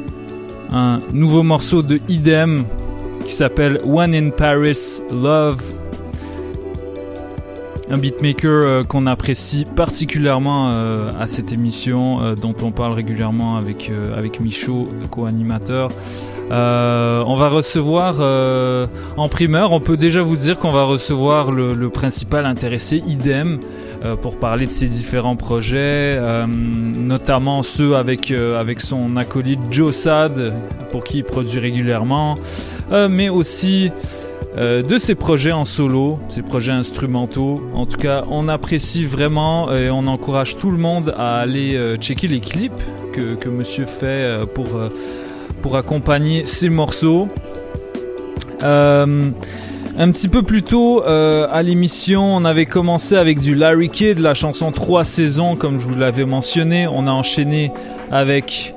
un 0.72 1.02
nouveau 1.12 1.44
morceau 1.44 1.82
de 1.82 2.00
Idem 2.08 2.64
qui 3.26 3.34
s'appelle 3.34 3.82
One 3.84 4.16
in 4.16 4.30
Paris 4.30 5.02
Love. 5.12 5.62
Un 7.92 7.98
beatmaker 7.98 8.50
euh, 8.50 8.84
qu'on 8.84 9.06
apprécie 9.06 9.66
particulièrement 9.66 10.70
euh, 10.70 11.12
à 11.20 11.28
cette 11.28 11.52
émission, 11.52 12.22
euh, 12.22 12.36
dont 12.36 12.56
on 12.62 12.72
parle 12.72 12.94
régulièrement 12.94 13.58
avec, 13.58 13.92
avec 14.16 14.40
Michaud, 14.40 14.88
co-animateur. 15.10 15.90
On 16.50 17.36
va 17.36 17.50
recevoir 17.50 18.20
en 19.18 19.30
primeur, 19.30 19.72
on 19.72 19.80
peut 19.80 19.98
déjà 19.98 20.22
vous 20.22 20.36
dire 20.36 20.60
qu'on 20.60 20.72
va 20.72 20.84
recevoir 20.84 21.52
le, 21.52 21.90
principal 21.90 22.46
intéressé, 22.46 23.02
Idem, 23.08 23.60
pour 24.22 24.38
parler 24.38 24.68
de 24.68 24.72
ses 24.72 24.88
différents 24.88 25.38
projets, 25.38 26.20
notamment 26.48 27.64
ceux 27.64 27.96
avec, 27.96 28.32
avec 28.32 28.82
son 28.82 29.16
acolyte 29.16 29.62
Joe 29.70 29.96
Sad, 29.96 30.54
pour 30.92 31.06
qui 31.06 31.20
il 31.20 31.24
produit 31.24 31.60
régulièrement, 31.60 32.36
mais 33.10 33.30
aussi 33.30 33.92
euh, 34.58 34.82
de 34.82 34.98
ses 34.98 35.16
projets 35.16 35.54
en 35.54 35.64
solo, 35.64 36.20
ses 36.28 36.42
projets 36.42 36.74
instrumentaux. 36.74 37.62
En 37.74 37.86
tout 37.86 37.98
cas, 37.98 38.24
on 38.30 38.50
apprécie 38.50 39.06
vraiment 39.06 39.72
et 39.72 39.90
on 39.90 40.08
encourage 40.08 40.58
tout 40.58 40.72
le 40.72 40.78
monde 40.78 41.14
à 41.18 41.40
aller 41.40 41.76
euh, 41.76 41.96
checker 41.96 42.28
les 42.28 42.42
clips 42.42 42.82
que, 43.14 43.36
que 43.36 43.48
monsieur 43.50 43.86
fait 43.86 44.06
euh, 44.06 44.46
pour, 44.46 44.76
euh, 44.76 44.90
pour 45.62 45.78
accompagner 45.78 46.46
ses 46.46 46.70
morceaux. 46.70 47.30
Euh, 48.64 49.32
un 49.98 50.12
petit 50.12 50.28
peu 50.28 50.42
plus 50.42 50.64
tôt 50.64 51.04
euh, 51.04 51.48
à 51.52 51.64
l'émission, 51.64 52.24
on 52.36 52.46
avait 52.46 52.66
commencé 52.66 53.16
avec 53.16 53.40
du 53.40 53.56
Larry 53.56 53.90
Kidd, 53.90 54.20
la 54.20 54.34
chanson 54.34 54.72
3 54.72 55.04
saisons, 55.04 55.56
comme 55.56 55.80
je 55.80 55.88
vous 55.88 55.98
l'avais 55.98 56.26
mentionné. 56.26 56.88
On 56.88 57.08
a 57.08 57.12
enchaîné 57.12 57.72
avec 58.12 58.74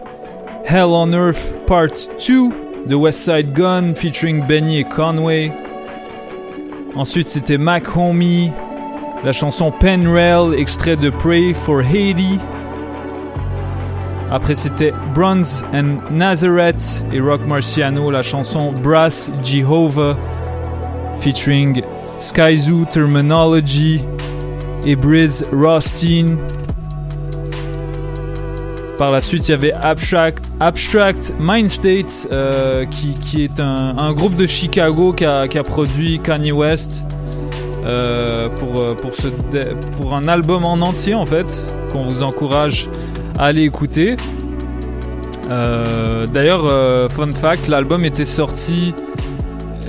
Hell 0.65 0.85
on 0.87 1.13
Earth 1.13 1.55
Part 1.67 1.89
2 2.27 2.49
de 2.87 2.95
West 2.95 3.21
Side 3.21 3.53
Gun 3.53 3.95
featuring 3.95 4.47
Benny 4.47 4.79
et 4.79 4.85
Conway. 4.85 5.53
Ensuite, 6.97 7.27
c'était 7.27 7.59
Mac 7.59 7.97
Homie, 7.97 8.53
la 9.25 9.33
chanson 9.33 9.73
Penrail, 9.73 10.55
extrait 10.57 10.95
de 10.95 11.11
Pray 11.11 11.53
for 11.53 11.81
Haiti. 11.81 12.39
Après, 14.31 14.55
c'était 14.55 14.93
Bronze 15.13 15.65
and 15.75 15.95
Nazareth 16.13 17.03
et 17.13 17.19
Rock 17.19 17.41
Marciano, 17.47 18.13
la 18.13 18.23
chanson 18.23 18.71
Brass 18.71 19.33
Jehovah, 19.43 20.17
featuring 21.19 21.83
Skyzoo 22.21 22.85
Terminology 22.93 24.01
et 24.87 24.95
Briz 24.95 25.45
Rothstein. 25.53 26.37
Par 28.99 29.11
la 29.11 29.21
suite, 29.21 29.49
il 29.49 29.51
y 29.51 29.55
avait 29.55 29.73
Abstract, 29.73 30.45
Abstract 30.61 31.35
Mind 31.41 31.69
euh, 32.33 32.85
qui, 32.87 33.43
est 33.43 33.59
un, 33.59 34.13
groupe 34.13 34.37
de 34.37 34.47
Chicago 34.47 35.13
qui 35.13 35.25
a, 35.25 35.63
produit 35.65 36.21
Kanye 36.21 36.53
West 36.53 37.05
euh, 37.85 38.49
pour, 38.51 38.81
euh, 38.81 38.95
pour, 39.97 40.15
un 40.15 40.29
album 40.29 40.65
en 40.65 40.75
entier, 40.75 41.15
en 41.15 41.27
fait, 41.27 41.75
qu'on 41.91 42.03
vous 42.03 42.23
encourage 42.23 42.89
à 43.37 43.47
aller 43.47 43.63
écouter. 43.63 44.17
D'ailleurs, 45.49 47.11
fun 47.11 47.33
fact, 47.33 47.67
l'album 47.67 48.05
était 48.05 48.25
sorti 48.25 48.95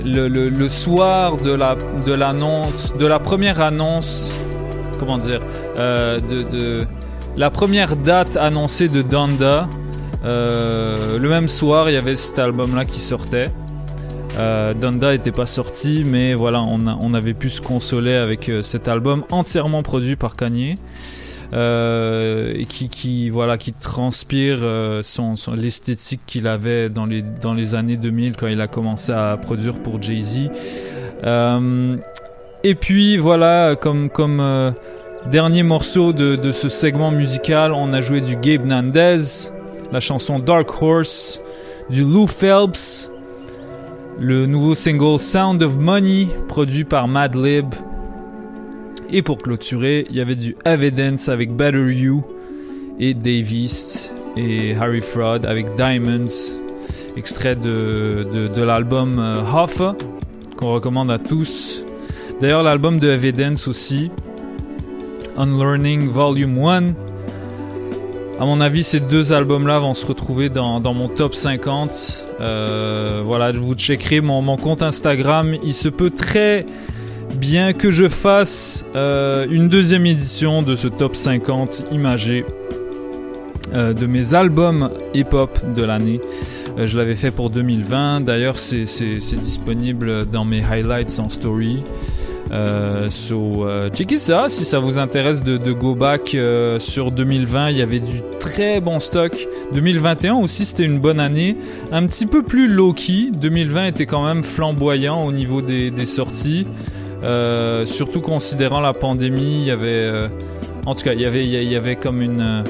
le, 0.04 0.68
soir 0.68 1.36
de 1.36 1.52
la 3.06 3.18
première 3.20 3.60
annonce 3.60 4.32
comment 4.98 5.18
dire 5.18 5.40
de 5.76 6.86
la 7.36 7.50
première 7.50 7.96
date 7.96 8.36
annoncée 8.36 8.88
de 8.88 9.02
Donda 9.02 9.68
Euh, 10.24 11.18
le 11.18 11.28
même 11.28 11.46
soir 11.46 11.88
il 11.88 11.92
y 11.92 11.96
avait 11.96 12.16
cet 12.16 12.40
album 12.40 12.74
là 12.74 12.84
qui 12.84 12.98
sortait 12.98 13.48
euh, 14.36 14.72
Donda 14.74 15.12
n'était 15.12 15.30
pas 15.30 15.46
sorti 15.46 16.02
mais 16.04 16.34
voilà 16.34 16.62
on, 16.62 17.14
avait 17.14 17.34
pu 17.34 17.48
se 17.48 17.60
consoler 17.60 18.14
avec 18.14 18.48
euh, 18.48 18.60
cet 18.62 18.88
album 18.88 19.22
entièrement 19.30 19.84
produit 19.84 20.16
par 20.16 20.34
Kanye 20.34 20.76
euh, 21.52 22.54
et 22.56 22.64
qui, 22.64 23.30
voilà 23.30 23.56
qui 23.56 23.72
transpire 23.72 24.58
euh, 24.62 25.02
son, 25.02 25.34
l'esthétique 25.54 26.22
qu'il 26.26 26.48
avait 26.48 26.88
dans 26.88 27.06
les 27.06 27.22
dans 27.22 27.54
les 27.54 27.74
années 27.76 27.96
2000 27.96 28.36
quand 28.36 28.48
il 28.48 28.60
a 28.60 28.66
commencé 28.66 29.12
à 29.12 29.36
produire 29.36 29.78
pour 29.78 30.02
Jay 30.02 30.20
Z. 30.22 30.50
Euh, 31.24 31.96
et 32.64 32.74
puis 32.74 33.16
voilà, 33.16 33.76
comme, 33.76 34.10
comme 34.10 34.40
dernier 35.30 35.62
morceau 35.62 36.12
de, 36.12 36.36
de 36.36 36.52
ce 36.52 36.68
segment 36.68 37.10
musical, 37.10 37.72
on 37.72 37.92
a 37.92 38.00
joué 38.00 38.20
du 38.20 38.36
Gabe 38.36 38.64
Nandez, 38.64 39.50
la 39.92 40.00
chanson 40.00 40.38
Dark 40.38 40.70
Horse, 40.80 41.40
du 41.90 42.02
Lou 42.02 42.26
Phelps, 42.26 43.10
le 44.18 44.46
nouveau 44.46 44.74
single 44.74 45.18
Sound 45.18 45.62
of 45.62 45.76
Money, 45.76 46.28
produit 46.48 46.84
par 46.84 47.08
Madlib. 47.08 47.74
Et 49.10 49.22
pour 49.22 49.38
clôturer, 49.38 50.06
il 50.10 50.16
y 50.16 50.20
avait 50.20 50.36
du 50.36 50.56
Evidence 50.64 51.28
avec 51.28 51.54
Better 51.54 51.92
You 51.92 52.24
et 52.98 53.14
Dave 53.14 53.52
East 53.52 54.12
et 54.36 54.74
Harry 54.76 55.00
Fraud 55.00 55.44
avec 55.46 55.74
Diamonds, 55.74 56.58
extrait 57.16 57.56
de, 57.56 58.26
de, 58.32 58.48
de 58.48 58.62
l'album 58.62 59.18
euh, 59.18 59.42
Hoffa, 59.42 59.94
qu'on 60.56 60.72
recommande 60.72 61.10
à 61.10 61.18
tous. 61.18 61.84
D'ailleurs, 62.40 62.62
l'album 62.62 62.98
de 62.98 63.08
Evidence 63.08 63.68
aussi, 63.68 64.10
Unlearning 65.36 66.08
Volume 66.08 66.58
1. 66.58 66.84
À 68.38 68.44
mon 68.44 68.60
avis, 68.60 68.84
ces 68.84 69.00
deux 69.00 69.32
albums-là 69.32 69.78
vont 69.78 69.94
se 69.94 70.04
retrouver 70.04 70.50
dans, 70.50 70.80
mon 70.92 71.08
top 71.08 71.34
50. 71.34 72.26
Euh, 72.40 73.22
voilà, 73.24 73.50
je 73.50 73.58
vous 73.58 73.74
checkerai 73.74 74.20
mon, 74.20 74.56
compte 74.58 74.82
Instagram. 74.82 75.56
Il 75.62 75.72
se 75.72 75.88
peut 75.88 76.10
très 76.10 76.66
bien 77.36 77.72
que 77.72 77.90
je 77.90 78.08
fasse 78.08 78.84
euh, 78.94 79.46
une 79.50 79.68
deuxième 79.70 80.04
édition 80.04 80.62
de 80.62 80.76
ce 80.76 80.88
top 80.88 81.16
50 81.16 81.84
imagé 81.92 82.44
euh, 83.74 83.94
de 83.94 84.06
mes 84.06 84.34
albums 84.34 84.90
hip-hop 85.14 85.58
de 85.74 85.82
l'année. 85.82 86.20
Je 86.76 86.98
l'avais 86.98 87.14
fait 87.14 87.30
pour 87.30 87.48
2020. 87.48 88.20
D'ailleurs, 88.20 88.58
c'est 88.58 88.84
disponible 89.40 90.26
dans 90.30 90.44
mes 90.44 90.62
highlights 90.62 91.18
en 91.20 91.30
story. 91.30 91.82
Euh, 92.52 93.10
so, 93.10 93.66
euh, 93.66 93.90
checkez 93.90 94.18
ça 94.18 94.44
si 94.48 94.64
ça 94.64 94.78
vous 94.78 94.98
intéresse 94.98 95.42
de, 95.42 95.72
go 95.72 95.94
back 95.94 96.34
euh, 96.34 96.78
sur 96.78 97.10
2020. 97.10 97.70
Il 97.70 97.76
y 97.76 97.82
avait 97.82 98.00
du 98.00 98.20
très 98.38 98.80
bon 98.80 99.00
stock. 99.00 99.36
2021 99.72 100.36
aussi, 100.36 100.64
c'était 100.64 100.84
une 100.84 100.98
bonne 100.98 101.20
année. 101.20 101.56
Un 101.92 102.06
petit 102.06 102.26
peu 102.26 102.42
plus 102.42 102.68
low-key. 102.68 103.30
2020 103.32 103.86
était 103.86 104.06
quand 104.06 104.24
même 104.24 104.44
flamboyant 104.44 105.24
au 105.24 105.32
niveau 105.32 105.60
des, 105.60 106.06
sorties. 106.06 106.66
Surtout 107.84 108.20
considérant 108.20 108.80
la 108.80 108.92
pandémie, 108.92 109.58
il 109.60 109.64
y 109.64 109.70
avait. 109.70 110.28
en 110.86 110.94
tout 110.94 111.02
cas, 111.02 111.14
il 111.14 111.20
y 111.20 111.76
avait, 111.76 111.96
comme 111.96 112.22
une. 112.22 112.64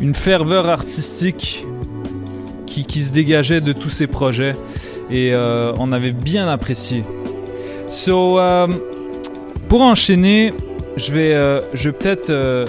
une 0.00 0.14
ferveur 0.14 0.68
artistique 0.68 1.66
qui, 2.66 3.00
se 3.00 3.12
dégageait 3.12 3.60
de 3.60 3.72
tous 3.72 3.90
ces 3.90 4.06
projets 4.06 4.52
et 5.10 5.34
on 5.34 5.92
avait 5.92 6.12
bien 6.12 6.48
apprécié. 6.48 7.04
So, 7.88 8.38
euh, 8.38 8.66
pour 9.68 9.80
enchaîner, 9.80 10.52
je 10.96 11.10
vais, 11.10 11.34
euh, 11.34 11.60
vais 11.72 11.92
peut-être, 11.92 12.28
euh, 12.28 12.66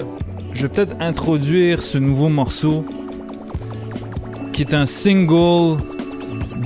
peut-être 0.54 0.94
introduire 0.98 1.82
ce 1.82 1.98
nouveau 1.98 2.28
morceau 2.28 2.86
qui 4.52 4.62
est 4.62 4.72
un 4.72 4.86
single 4.86 5.76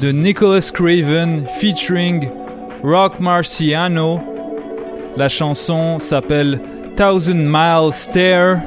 de 0.00 0.12
Nicholas 0.12 0.70
Craven 0.72 1.46
featuring 1.58 2.28
Rock 2.84 3.18
Marciano. 3.18 4.20
La 5.16 5.28
chanson 5.28 5.98
s'appelle 5.98 6.60
Thousand 6.96 7.34
Mile 7.34 7.92
Stare 7.92 8.60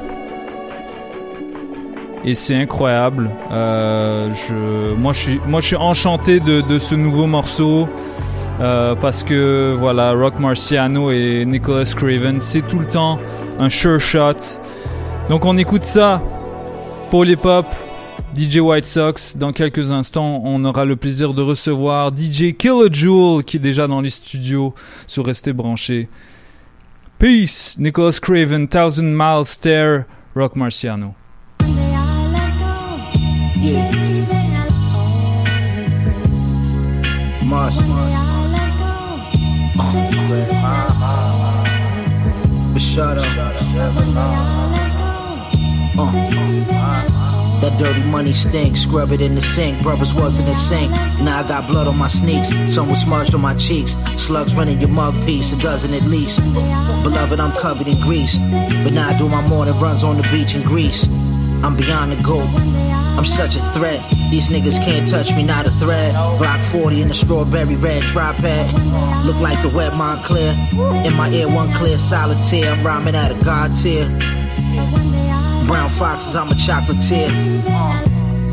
et 2.24 2.34
c'est 2.34 2.56
incroyable. 2.56 3.30
Euh, 3.50 4.34
je, 4.34 4.94
moi, 4.94 5.14
je 5.14 5.18
suis, 5.18 5.40
moi, 5.46 5.60
je 5.60 5.66
suis 5.68 5.76
enchanté 5.76 6.40
de 6.40 6.78
ce 6.78 6.94
nouveau 6.94 7.26
morceau 7.26 7.88
euh, 8.60 8.94
parce 8.96 9.22
que 9.22 9.74
voilà, 9.78 10.12
Rock 10.12 10.38
Marciano 10.38 11.10
et 11.10 11.44
Nicholas 11.46 11.92
Craven, 11.96 12.40
c'est 12.40 12.62
tout 12.62 12.78
le 12.78 12.86
temps 12.86 13.18
un 13.58 13.68
sure 13.68 14.00
shot. 14.00 14.60
Donc, 15.28 15.44
on 15.44 15.56
écoute 15.56 15.84
ça. 15.84 16.22
Paul 17.10 17.28
Hip 17.28 17.44
Hop, 17.44 17.66
DJ 18.36 18.58
White 18.58 18.86
Sox. 18.86 19.36
Dans 19.36 19.52
quelques 19.52 19.92
instants, 19.92 20.42
on 20.44 20.64
aura 20.64 20.84
le 20.84 20.96
plaisir 20.96 21.34
de 21.34 21.42
recevoir 21.42 22.10
DJ 22.14 22.56
Killajoule 22.56 23.44
qui 23.44 23.58
est 23.58 23.60
déjà 23.60 23.86
dans 23.86 24.00
les 24.00 24.10
studios. 24.10 24.74
sur 25.06 25.24
Restez 25.24 25.52
branchés. 25.52 26.08
Peace, 27.18 27.76
Nicholas 27.78 28.18
Craven, 28.20 28.68
Thousand 28.68 29.02
Mile 29.02 29.44
Stare, 29.44 30.04
Rock 30.34 30.56
Marciano. 30.56 31.14
Yeah. 33.60 34.08
Shut 42.78 43.18
up. 43.18 43.26
Uh. 45.98 47.08
That 47.60 47.76
dirty 47.76 48.04
money 48.04 48.32
stink, 48.32 48.76
scrub 48.76 49.10
it 49.10 49.20
in 49.20 49.34
the 49.34 49.42
sink. 49.42 49.82
Brothers 49.82 50.14
wasn't 50.14 50.48
in 50.48 50.54
sync. 50.54 50.92
Now 51.20 51.40
I 51.40 51.48
got 51.48 51.66
blood 51.66 51.88
on 51.88 51.98
my 51.98 52.06
sneaks, 52.06 52.50
some 52.72 52.88
was 52.88 53.00
smudged 53.00 53.34
on 53.34 53.40
my 53.40 53.54
cheeks. 53.54 53.96
Slugs 54.14 54.54
running 54.54 54.78
your 54.78 54.90
mug 54.90 55.14
piece, 55.26 55.52
a 55.52 55.58
dozen 55.58 55.92
at 55.92 56.04
least. 56.04 56.40
Beloved, 57.02 57.40
I'm 57.40 57.52
covered 57.52 57.88
in 57.88 58.00
grease. 58.00 58.38
But 58.38 58.92
now 58.92 59.08
I 59.08 59.18
do 59.18 59.28
my 59.28 59.46
morning 59.48 59.76
runs 59.80 60.04
on 60.04 60.16
the 60.16 60.22
beach 60.30 60.54
in 60.54 60.62
Greece. 60.62 61.08
I'm 61.64 61.76
beyond 61.76 62.12
the 62.12 62.22
goal. 62.22 62.46
I'm 63.18 63.24
such 63.24 63.56
a 63.56 63.72
threat. 63.72 64.08
These 64.30 64.48
niggas 64.48 64.76
can't 64.84 65.08
touch 65.08 65.32
me, 65.32 65.42
not 65.42 65.66
a 65.66 65.70
threat. 65.70 66.14
Glock 66.14 66.64
40 66.64 67.02
in 67.02 67.08
the 67.08 67.14
strawberry 67.14 67.74
red 67.74 68.02
tripod. 68.04 68.72
Look 69.26 69.36
like 69.40 69.60
the 69.62 69.70
wet 69.74 69.94
Montclair. 69.94 70.54
In 71.04 71.14
my 71.14 71.28
ear, 71.30 71.48
one 71.48 71.72
clear 71.74 71.98
solitaire. 71.98 72.72
I'm 72.72 72.86
rhyming 72.86 73.16
at 73.16 73.32
a 73.32 73.44
god 73.44 73.74
tier. 73.74 74.06
Brown 75.66 75.90
foxes, 75.90 76.36
I'm 76.36 76.48
a 76.48 76.54
chocolatier. 76.54 77.28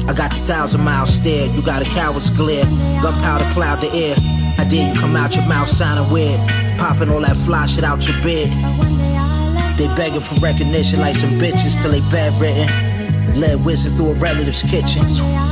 I 0.09 0.13
got 0.13 0.31
the 0.31 0.41
thousand 0.47 0.81
mile 0.81 1.05
stare. 1.05 1.47
You 1.53 1.61
got 1.61 1.81
a 1.81 1.85
coward's 1.85 2.29
glare. 2.31 2.65
Gunpowder 3.01 3.45
cloud 3.51 3.81
the 3.81 3.91
air. 3.93 4.15
I 4.57 4.63
dare 4.63 4.93
you 4.93 4.99
come 4.99 5.15
out 5.15 5.35
your 5.35 5.47
mouth 5.47 5.69
sounding 5.69 6.11
weird. 6.11 6.39
Popping 6.79 7.09
all 7.09 7.21
that 7.21 7.37
fly 7.37 7.67
shit 7.67 7.83
out 7.83 8.07
your 8.07 8.19
beard. 8.23 8.49
They 9.77 9.87
begging 9.95 10.21
for 10.21 10.39
recognition 10.39 10.99
like 11.01 11.15
some 11.15 11.31
bitches 11.31 11.81
till 11.81 11.91
they 11.91 12.01
bedridden. 12.09 12.84
Led 13.33 13.65
wizard 13.65 13.93
through 13.93 14.11
a 14.11 14.13
relative's 14.15 14.61
kitchen. 14.63 15.05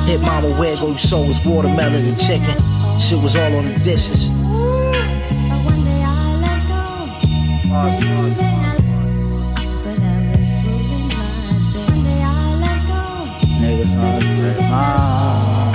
Hit 0.05 0.21
mama 0.21 0.49
where 0.59 0.75
go 0.77 0.91
you 0.91 0.97
sold 0.97 1.27
was 1.27 1.43
watermelon 1.45 2.05
and 2.05 2.19
chicken. 2.19 2.55
Shit 2.99 3.19
was 3.21 3.35
all 3.35 3.55
on 3.55 3.65
the 3.65 3.79
dishes. 3.79 4.29
Niggas 13.61 13.95
on 13.97 14.19
the 14.19 14.21
strip 14.21 14.59
mall. 14.59 14.69
Ah. 14.71 15.73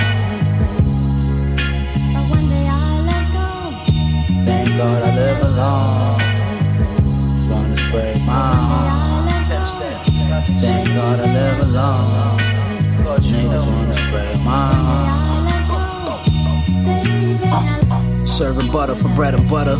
Thank 4.45 4.69
God 4.77 5.03
I 5.03 5.15
live 5.15 5.41
alone. 5.43 6.19
Trying 7.47 7.75
to 7.75 7.81
spread 7.81 8.25
my 8.25 8.33
arm. 8.33 8.98
Thank 10.29 10.87
God 10.89 11.19
I 11.19 11.33
live 11.33 11.59
alone. 11.67 12.39
Niggas 13.19 13.65
wanna 13.65 13.93
spread 13.95 14.39
my 14.45 14.71
arm. 14.95 15.19
Uh, 17.51 18.25
serving 18.25 18.71
butter 18.71 18.95
for 18.95 19.09
bread 19.09 19.33
and 19.33 19.49
butter. 19.49 19.77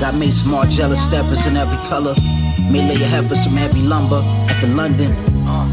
Got 0.00 0.14
me 0.14 0.30
some 0.30 0.52
Margiela 0.52 0.96
steppers 0.96 1.46
in 1.46 1.56
every 1.56 1.76
color. 1.88 2.14
May 2.70 2.80
lay 2.88 3.02
a 3.02 3.06
head 3.06 3.28
for 3.28 3.34
some 3.34 3.56
heavy 3.56 3.82
lumber 3.82 4.22
at 4.48 4.60
the 4.62 4.68
London. 4.68 5.12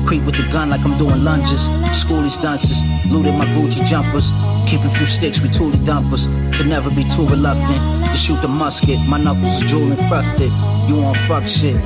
Creep 0.05 0.23
with 0.25 0.35
the 0.35 0.47
gun 0.51 0.69
like 0.71 0.83
I'm 0.83 0.97
doing 0.97 1.23
lunges. 1.23 1.69
Schoolies 1.95 2.41
dunces, 2.41 2.83
looted 3.09 3.33
my 3.35 3.45
Gucci 3.45 3.85
jumpers. 3.85 4.31
Keep 4.67 4.81
a 4.81 4.89
few 4.89 5.05
sticks 5.05 5.39
with 5.39 5.53
toolie 5.53 5.83
dumpers. 5.85 6.27
Could 6.57 6.67
never 6.67 6.89
be 6.89 7.05
too 7.15 7.25
reluctant 7.27 7.81
to 8.05 8.17
shoot 8.17 8.41
the 8.41 8.49
musket. 8.49 8.99
My 9.07 9.17
knuckles 9.17 9.63
is 9.63 9.69
jewel 9.71 9.91
encrusted. 9.91 10.51
You 10.89 10.97
want 10.97 11.17
fuck 11.29 11.47
shit. 11.47 11.79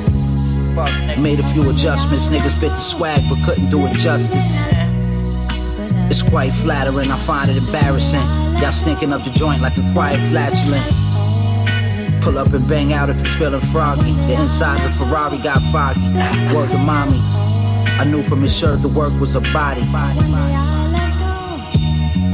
Made 1.20 1.40
a 1.40 1.48
few 1.48 1.70
adjustments. 1.70 2.28
Niggas 2.28 2.60
bit 2.60 2.70
the 2.70 2.78
swag 2.78 3.22
but 3.30 3.44
couldn't 3.46 3.70
do 3.70 3.86
it 3.86 3.94
justice. 3.94 4.60
It's 6.10 6.24
quite 6.24 6.52
flattering, 6.54 7.12
I 7.12 7.18
find 7.18 7.50
it 7.50 7.58
embarrassing. 7.58 8.20
Y'all 8.60 8.72
stinking 8.72 9.14
up 9.14 9.24
the 9.24 9.32
joint 9.32 9.62
like 9.62 9.78
a 9.78 9.92
quiet 9.94 10.20
flatulent. 10.30 10.84
Pull 12.22 12.38
up 12.38 12.54
and 12.54 12.68
bang 12.68 12.94
out 12.94 13.10
if 13.10 13.18
you're 13.18 13.34
feeling 13.36 13.62
froggy. 13.62 14.12
The 14.12 14.42
inside 14.42 14.84
of 14.86 14.92
the 14.98 15.06
Ferrari 15.06 15.38
got 15.38 15.62
foggy. 15.72 16.02
Word 16.54 16.70
to 16.72 16.78
mommy. 16.78 17.20
I 18.00 18.04
knew 18.04 18.22
from 18.24 18.42
his 18.42 18.56
shirt 18.56 18.82
the 18.82 18.90
work 18.90 19.14
was 19.20 19.36
a 19.36 19.42
body. 19.42 19.82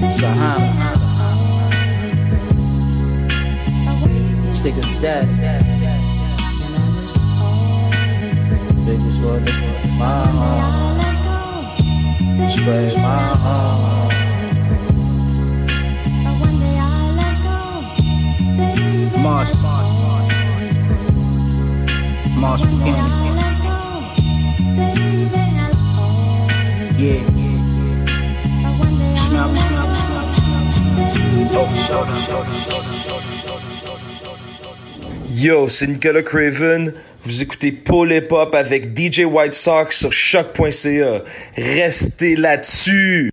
Sahama. 0.10 0.96
Stickers 4.56 4.90
is 4.90 5.77
They 8.88 8.96
just 8.96 9.22
wanna 9.22 9.42
break 9.42 9.92
my 10.00 10.24
heart. 10.38 11.78
Just 12.40 12.58
break 12.64 12.96
my 12.96 13.20
heart. 13.44 14.14
Mars. 19.22 19.52
Mars 22.38 22.62
Buchanan. 22.62 23.12
Yeah. 26.98 27.22
Snap, 29.28 29.52
snap, 29.52 29.90
snap, 30.00 30.30
snap. 30.38 30.68
Oh, 31.60 31.68
shoulder, 31.86 32.18
shoulder, 32.26 32.56
shoulder, 32.64 32.94
shoulder, 33.04 33.72
shoulder. 33.82 33.98
Yo, 35.30 35.68
c'est 35.68 35.88
Craven. 36.24 36.94
Vous 37.28 37.42
écoutez 37.42 37.74
Paul 37.74 38.14
Hip 38.14 38.32
Hop 38.32 38.56
avec 38.56 38.98
DJ 38.98 39.26
White 39.26 39.54
Sox 39.54 39.98
sur 39.98 40.14
choc.ca. 40.14 41.24
Restez 41.58 42.38
là-dessus. 42.38 43.32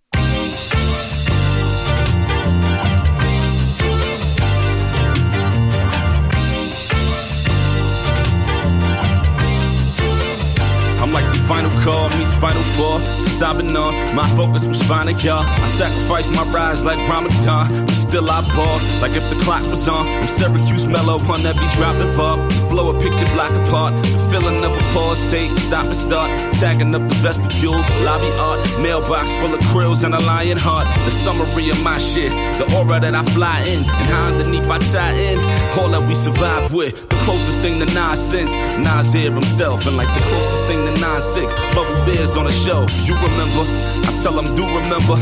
Since 13.34 13.42
I've 13.42 13.56
been 13.56 13.76
on, 13.76 14.14
my 14.14 14.28
focus 14.36 14.64
was 14.64 14.80
finding 14.84 15.18
y'all. 15.18 15.42
I 15.42 15.66
sacrificed 15.66 16.30
my 16.30 16.44
rise 16.52 16.84
like 16.84 16.98
Ramadan, 17.08 17.84
but 17.84 17.96
still 17.96 18.30
I 18.30 18.40
ball. 18.54 18.78
Like 19.02 19.16
if 19.16 19.28
the 19.28 19.34
clock 19.42 19.66
was 19.66 19.88
on, 19.88 20.06
I'm 20.06 20.28
Syracuse 20.28 20.86
mellow 20.86 21.18
on 21.18 21.44
every 21.44 21.66
drop 21.74 21.96
of 21.96 22.20
up. 22.20 22.52
Flow 22.70 22.92
will 22.92 23.02
pick 23.02 23.10
the 23.10 23.28
block 23.34 23.50
apart. 23.66 24.00
The 24.04 24.28
feeling 24.30 24.64
of 24.64 24.70
a 24.70 24.82
pause 24.94 25.18
tape, 25.32 25.50
stop 25.58 25.86
and 25.86 25.96
start. 25.96 26.30
Tagging 26.54 26.94
up 26.94 27.02
the 27.08 27.14
vestibule, 27.26 27.82
lobby 28.06 28.30
art, 28.38 28.60
mailbox 28.80 29.34
full 29.42 29.52
of 29.52 29.58
krills 29.62 30.04
and 30.04 30.14
a 30.14 30.20
lion 30.20 30.56
heart. 30.56 30.86
The 31.04 31.10
summary 31.10 31.70
of 31.70 31.82
my 31.82 31.98
shit, 31.98 32.30
the 32.30 32.72
aura 32.76 33.00
that 33.00 33.16
I 33.16 33.24
fly 33.34 33.62
in, 33.62 33.78
and 33.78 34.06
how 34.14 34.26
underneath 34.26 34.70
I 34.70 34.78
tie 34.78 35.10
in. 35.10 35.38
All 35.76 35.88
that 35.88 36.06
we 36.06 36.14
survive 36.14 36.72
with, 36.72 36.94
closest 37.24 37.58
thing 37.58 37.80
to 37.80 37.86
nonsense. 37.94 38.54
Nas 38.76 39.12
here 39.12 39.32
himself, 39.32 39.86
and 39.86 39.96
like 39.96 40.08
the 40.14 40.24
closest 40.28 40.64
thing 40.66 40.84
to 40.86 40.92
9-6. 41.00 41.74
Bubble 41.74 42.04
beers 42.04 42.36
on 42.36 42.44
the 42.44 42.52
show, 42.52 42.86
you 43.04 43.14
remember. 43.14 43.64
I 44.06 44.12
tell 44.22 44.32
them, 44.32 44.54
do 44.54 44.62
remember. 44.62 45.16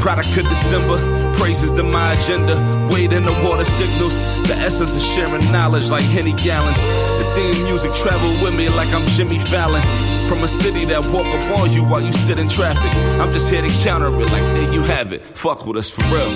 Product 0.00 0.34
of 0.38 0.48
December, 0.48 0.96
praises 1.34 1.70
to 1.72 1.82
my 1.82 2.14
agenda. 2.14 2.54
Wade 2.90 3.12
in 3.12 3.24
the 3.24 3.32
water 3.44 3.64
signals, 3.64 4.16
the 4.48 4.54
essence 4.56 4.96
of 4.96 5.02
sharing 5.02 5.44
knowledge 5.52 5.90
like 5.90 6.04
Henny 6.04 6.32
gallons. 6.32 6.80
The 7.18 7.26
theme 7.34 7.64
music 7.64 7.92
travel 7.94 8.30
with 8.42 8.56
me 8.56 8.68
like 8.70 8.88
I'm 8.94 9.06
Jimmy 9.08 9.38
Fallon. 9.38 9.82
From 10.28 10.42
a 10.44 10.48
city 10.48 10.84
that 10.86 11.04
walk 11.12 11.26
up 11.26 11.58
on 11.58 11.72
you 11.72 11.84
while 11.84 12.00
you 12.00 12.12
sit 12.12 12.38
in 12.38 12.48
traffic. 12.48 12.92
I'm 13.20 13.32
just 13.32 13.50
here 13.50 13.62
to 13.62 13.68
counter 13.82 14.06
it 14.06 14.30
like 14.30 14.46
there 14.54 14.72
you 14.72 14.82
have 14.82 15.12
it. 15.12 15.22
Fuck 15.36 15.66
with 15.66 15.76
us 15.76 15.90
for 15.90 16.02
real. 16.04 16.30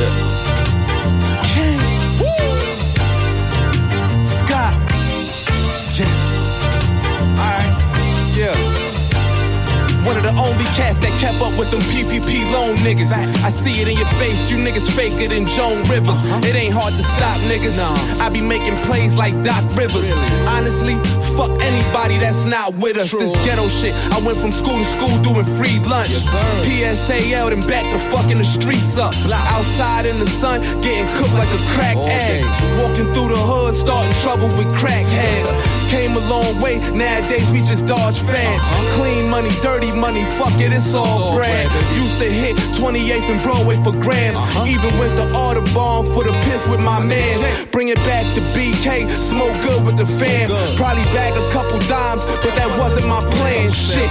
Yeah. 0.00 0.33
One 10.04 10.16
of 10.16 10.22
the 10.22 10.36
only 10.36 10.64
cats 10.76 10.98
that 11.00 11.12
kept 11.18 11.40
up 11.40 11.58
with 11.58 11.70
them 11.70 11.80
PPP 11.80 12.52
loan 12.52 12.76
niggas. 12.84 13.10
I 13.12 13.50
see 13.50 13.80
it 13.80 13.88
in 13.88 13.96
your 13.96 14.08
face, 14.20 14.50
you 14.50 14.58
niggas 14.58 14.90
faker 14.94 15.28
than 15.28 15.46
Joan 15.46 15.82
Rivers. 15.88 16.20
Uh-huh. 16.20 16.40
It 16.44 16.54
ain't 16.54 16.74
hard 16.74 16.92
to 16.92 17.02
stop 17.02 17.40
niggas. 17.48 17.78
I 18.20 18.28
be 18.28 18.40
making 18.40 18.76
plays 18.84 19.16
like 19.16 19.32
Doc 19.42 19.64
Rivers. 19.74 20.12
Honestly, 20.46 20.94
fuck 21.36 21.50
anybody 21.62 22.18
that's 22.18 22.44
not 22.44 22.74
with 22.74 22.96
us. 22.96 23.10
This 23.10 23.32
ghetto 23.44 23.68
shit, 23.68 23.94
I 24.12 24.18
went 24.20 24.38
from 24.38 24.52
school 24.52 24.78
to 24.78 24.84
school 24.84 25.14
doing 25.22 25.46
free 25.56 25.78
lunch. 25.80 26.10
PSAL 26.66 27.52
and 27.52 27.66
back 27.66 27.84
to 27.92 27.98
fucking 28.10 28.38
the 28.38 28.44
streets 28.44 28.96
up. 28.98 29.14
Outside 29.54 30.06
in 30.06 30.18
the 30.18 30.26
sun, 30.26 30.60
getting 30.82 31.06
cooked 31.16 31.34
like 31.34 31.50
a 31.50 31.62
crack 31.74 31.96
egg. 31.96 32.44
Walking 32.80 33.12
through 33.12 33.28
the 33.34 33.38
hood, 33.38 33.74
starting 33.74 34.12
trouble 34.22 34.48
with 34.56 34.68
crackheads. 34.78 35.50
Came 35.90 36.16
a 36.16 36.24
long 36.30 36.60
way, 36.60 36.78
nowadays 36.90 37.50
we 37.50 37.58
just 37.60 37.86
dodge 37.86 38.18
fast. 38.18 38.64
Clean 38.96 39.28
money, 39.28 39.50
dirty 39.62 39.92
money, 39.92 40.24
fuck 40.38 40.58
it, 40.58 40.72
it's 40.72 40.94
all 40.94 41.36
bread. 41.36 41.70
Used 41.94 42.18
to 42.18 42.28
hit 42.30 42.56
28th 42.74 43.30
and 43.30 43.42
Broadway 43.42 43.76
for 43.84 43.92
grams. 43.92 44.38
Even 44.66 44.90
went 44.98 45.14
to 45.20 45.26
Audubon 45.34 46.06
for 46.14 46.24
the 46.24 46.32
piff 46.46 46.66
with 46.68 46.80
my 46.80 46.98
man. 47.04 47.68
Bring 47.70 47.88
it 47.88 47.98
back 48.08 48.24
to 48.34 48.40
BK, 48.56 49.14
smoke 49.16 49.54
good 49.62 49.84
with 49.84 49.96
the 49.98 50.06
fam. 50.06 50.50
Probably 50.76 51.04
bag 51.24 51.36
a 51.40 51.52
couple 51.52 51.78
dimes, 51.88 52.24
but 52.24 52.40
that 52.42 52.70
wasn't 52.78 53.06
my 53.06 53.20
plan. 53.36 53.70
Shit. 53.72 54.10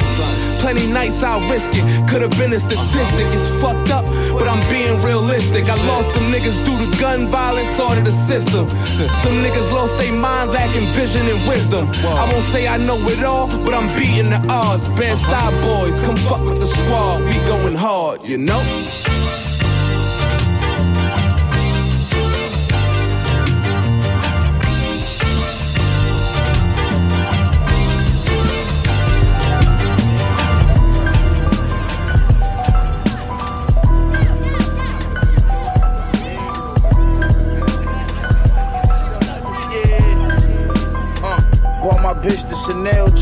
Plenty 0.61 0.87
nights 0.87 1.21
I'll 1.21 1.43
risk 1.49 1.71
it. 1.73 1.85
Could've 2.09 2.31
been 2.41 2.53
a 2.53 2.59
statistic. 2.59 3.27
It's 3.35 3.49
fucked 3.61 3.91
up, 3.91 4.05
but 4.37 4.47
I'm 4.47 4.63
being 4.71 5.01
realistic. 5.01 5.65
I 5.69 5.75
lost 5.85 6.13
some 6.13 6.27
niggas 6.33 6.57
due 6.65 6.77
to 6.81 6.89
gun 6.99 7.27
violence 7.27 7.79
or 7.79 7.93
to 7.95 8.01
the 8.01 8.11
system. 8.11 8.69
Some 9.23 9.35
niggas 9.45 9.69
lost 9.71 9.97
their 9.97 10.13
mind 10.13 10.51
lacking 10.51 10.87
vision 10.97 11.25
and 11.27 11.41
wisdom. 11.47 11.85
I 12.21 12.23
won't 12.31 12.45
say 12.53 12.67
I 12.67 12.77
know 12.77 12.97
it 13.13 13.23
all, 13.23 13.47
but 13.65 13.73
I'm 13.73 13.89
beating 13.97 14.29
the 14.31 14.41
odds. 14.49 14.87
Bad 14.99 15.17
style 15.17 15.53
boys, 15.61 15.99
come 15.99 16.17
fuck 16.17 16.43
with 16.45 16.59
the 16.59 16.67
squad. 16.67 17.23
We 17.25 17.35
going 17.51 17.75
hard, 17.75 18.25
you 18.25 18.37
know? 18.37 18.63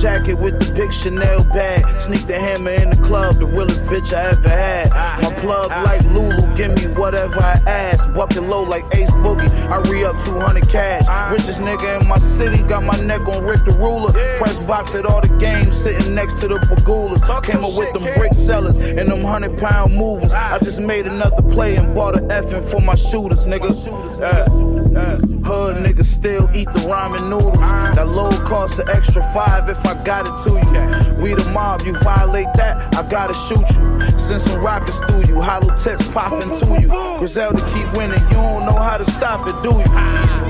Jacket 0.02 0.34
with 0.34 0.58
the 0.60 0.74
big 0.74 0.92
Chanel 0.92 1.44
bag. 1.44 1.86
Sneak 2.02 2.26
the 2.26 2.34
hammer 2.34 2.72
in 2.72 2.90
the 2.90 2.96
club, 2.98 3.36
the 3.40 3.46
realest 3.46 3.84
bitch 3.86 4.14
I 4.14 4.32
ever 4.32 4.50
had. 4.50 4.90
My 5.22 5.32
plug 5.36 5.70
like 5.70 6.04
Lulu, 6.06 6.56
give 6.56 6.76
me 6.76 6.88
whatever 6.94 7.40
I 7.40 7.62
ask. 7.68 8.12
Bucket 8.14 8.44
low 8.44 8.64
like 8.64 8.84
Ace 8.96 9.12
Boogie, 9.12 9.50
I 9.70 9.78
re 9.90 10.04
up 10.04 10.18
200 10.20 10.68
cash. 10.68 11.32
Richest 11.32 11.62
nigga 11.62 12.02
in 12.02 12.08
my 12.08 12.18
city, 12.18 12.64
got 12.64 12.84
my 12.84 13.00
neck 13.00 13.22
on 13.28 13.44
Rick 13.44 13.64
the 13.66 13.74
Ruler. 13.74 14.12
Press 14.40 14.58
box 14.60 14.96
at 14.96 15.06
all 15.06 15.22
the 15.22 15.30
games, 15.38 15.78
sitting 15.80 16.16
next 16.16 16.40
to 16.42 16.48
the 16.48 16.56
Pagulas. 16.56 17.22
Came 17.44 17.64
up 17.64 17.78
with 17.78 17.94
them 17.94 18.04
brick 18.16 18.34
sellers 18.34 18.78
and 18.78 19.12
them 19.12 19.22
100 19.22 19.58
pound 19.58 19.96
movers. 19.96 20.34
I 20.34 20.58
just 20.60 20.80
made 20.80 21.06
another 21.06 21.44
play 21.44 21.76
and 21.76 21.94
bought 21.94 22.16
a 22.16 22.22
effing 22.22 22.64
for 22.64 22.82
my 22.82 22.96
shooters, 22.96 23.46
nigga. 23.46 23.72
Yeah. 24.20 24.81
Hood 24.94 25.78
niggas 25.78 26.06
still 26.06 26.50
eat 26.54 26.72
the 26.74 26.80
ramen 26.82 27.30
noodles. 27.30 27.60
That 27.96 28.08
low 28.08 28.32
cost 28.46 28.80
an 28.80 28.90
extra 28.90 29.24
five 29.34 29.70
if 29.70 29.86
I 29.86 29.94
got 30.04 30.28
it 30.28 30.38
to 30.44 30.52
you. 30.60 31.22
We 31.22 31.34
the 31.34 31.50
mob, 31.52 31.84
you 31.84 31.98
violate 32.00 32.48
that, 32.56 32.94
I 32.96 33.04
gotta 33.04 33.34
shoot 33.34 33.68
you. 33.76 34.18
Send 34.18 34.42
some 34.42 34.60
rockets 34.62 35.00
through 35.00 35.26
you, 35.26 35.40
hollow 35.42 35.74
tips 35.76 36.06
popping 36.14 36.50
to 36.60 36.82
you. 36.82 36.90
Griselda 37.20 37.62
keep 37.74 37.88
winning, 37.96 38.20
you 38.28 38.36
don't 38.36 38.66
know 38.66 38.78
how 38.78 38.98
to 38.98 39.06
stop 39.12 39.48
it, 39.48 39.56
do 39.64 39.70
you? 39.70 39.92